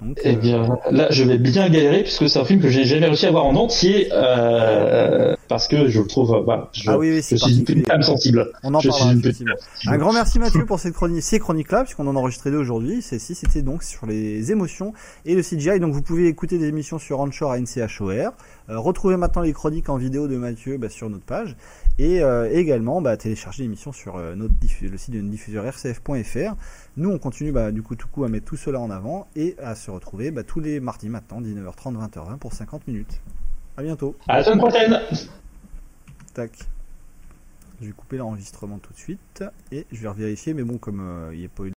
Donc, 0.00 0.20
Eh 0.22 0.36
bien, 0.36 0.78
là, 0.92 1.08
je 1.10 1.24
vais 1.24 1.38
bien 1.38 1.68
galérer 1.68 2.04
puisque 2.04 2.28
c'est 2.28 2.38
un 2.38 2.44
film 2.44 2.60
que 2.60 2.68
j'ai 2.68 2.84
jamais 2.84 3.06
réussi 3.06 3.26
à 3.26 3.32
voir 3.32 3.46
en 3.46 3.56
entier 3.56 4.08
euh, 4.12 5.34
parce 5.48 5.66
que 5.66 5.88
je 5.88 6.00
le 6.00 6.06
trouve, 6.06 6.34
euh, 6.34 6.40
voilà, 6.40 6.68
je, 6.72 6.88
Ah 6.88 6.96
oui, 6.96 7.10
oui, 7.10 7.16
je 7.16 7.22
c'est 7.22 7.36
suis 7.36 7.58
une 7.58 7.64
petite 7.64 7.90
âme 7.90 8.02
sensible. 8.02 8.52
On 8.62 8.74
en 8.74 8.80
je 8.80 8.88
parlera 8.88 9.08
suis 9.08 9.16
une 9.16 9.22
petite 9.22 9.42
effectivement. 9.48 9.92
Un 9.92 9.98
grand 9.98 10.12
merci 10.12 10.38
Mathieu 10.38 10.64
pour 10.66 10.78
cette 10.78 10.94
chronique, 10.94 11.22
ces 11.22 11.40
chroniques-là, 11.40 11.82
puisqu'on 11.82 12.06
en 12.06 12.14
a 12.14 12.18
enregistré 12.18 12.52
deux 12.52 12.58
aujourd'hui. 12.58 13.02
Celle-ci, 13.02 13.34
c'était 13.34 13.62
donc 13.62 13.82
sur 13.82 14.06
les 14.06 14.52
émotions 14.52 14.92
et 15.24 15.34
le 15.34 15.42
CGI. 15.42 15.80
Donc 15.80 15.92
vous 15.92 16.02
pouvez 16.02 16.28
écouter 16.28 16.58
des 16.58 16.68
émissions 16.68 17.00
sur 17.00 17.18
Anchor 17.18 17.50
à 17.50 17.58
NCHOR. 17.58 18.34
Euh, 18.70 18.78
retrouvez 18.78 19.16
maintenant 19.16 19.42
les 19.42 19.52
chroniques 19.52 19.88
en 19.88 19.96
vidéo 19.96 20.28
de 20.28 20.36
Mathieu 20.36 20.78
bah, 20.78 20.88
sur 20.88 21.10
notre 21.10 21.24
page. 21.24 21.56
Et 21.98 22.22
euh, 22.22 22.48
également 22.52 23.00
bah, 23.02 23.16
télécharger 23.16 23.64
l'émission 23.64 23.90
sur 23.90 24.16
euh, 24.16 24.36
notre 24.36 24.54
le 24.82 24.96
site 24.96 25.14
de 25.14 25.18
notre 25.18 25.30
diffuseur 25.30 25.64
rcf.fr. 25.64 26.54
Nous, 26.96 27.10
on 27.10 27.18
continue 27.18 27.50
bah, 27.50 27.72
du 27.72 27.82
coup 27.82 27.96
tout 27.96 28.06
coup 28.08 28.24
à 28.24 28.28
mettre 28.28 28.46
tout 28.46 28.56
cela 28.56 28.78
en 28.78 28.90
avant 28.90 29.26
et 29.34 29.56
à 29.60 29.74
se 29.74 29.90
retrouver 29.90 30.30
bah, 30.30 30.44
tous 30.44 30.60
les 30.60 30.78
mardis 30.78 31.08
maintenant, 31.08 31.40
19h30, 31.40 31.96
20h20 32.10 32.38
pour 32.38 32.52
50 32.52 32.86
minutes. 32.86 33.20
À 33.76 33.82
bientôt. 33.82 34.16
À 34.28 34.38
la 34.38 34.44
semaine 34.44 34.58
prochaine. 34.58 35.00
Tac. 36.34 36.52
Je 37.80 37.86
vais 37.86 37.92
couper 37.92 38.16
l'enregistrement 38.16 38.78
tout 38.78 38.92
de 38.92 38.98
suite 38.98 39.44
et 39.70 39.86
je 39.92 40.00
vais 40.00 40.12
vérifier, 40.12 40.52
mais 40.52 40.64
bon, 40.64 40.78
comme 40.78 41.00
euh, 41.00 41.30
il 41.32 41.40
n'y 41.40 41.46
a 41.46 41.48
pas 41.48 41.64
eu 41.64 41.72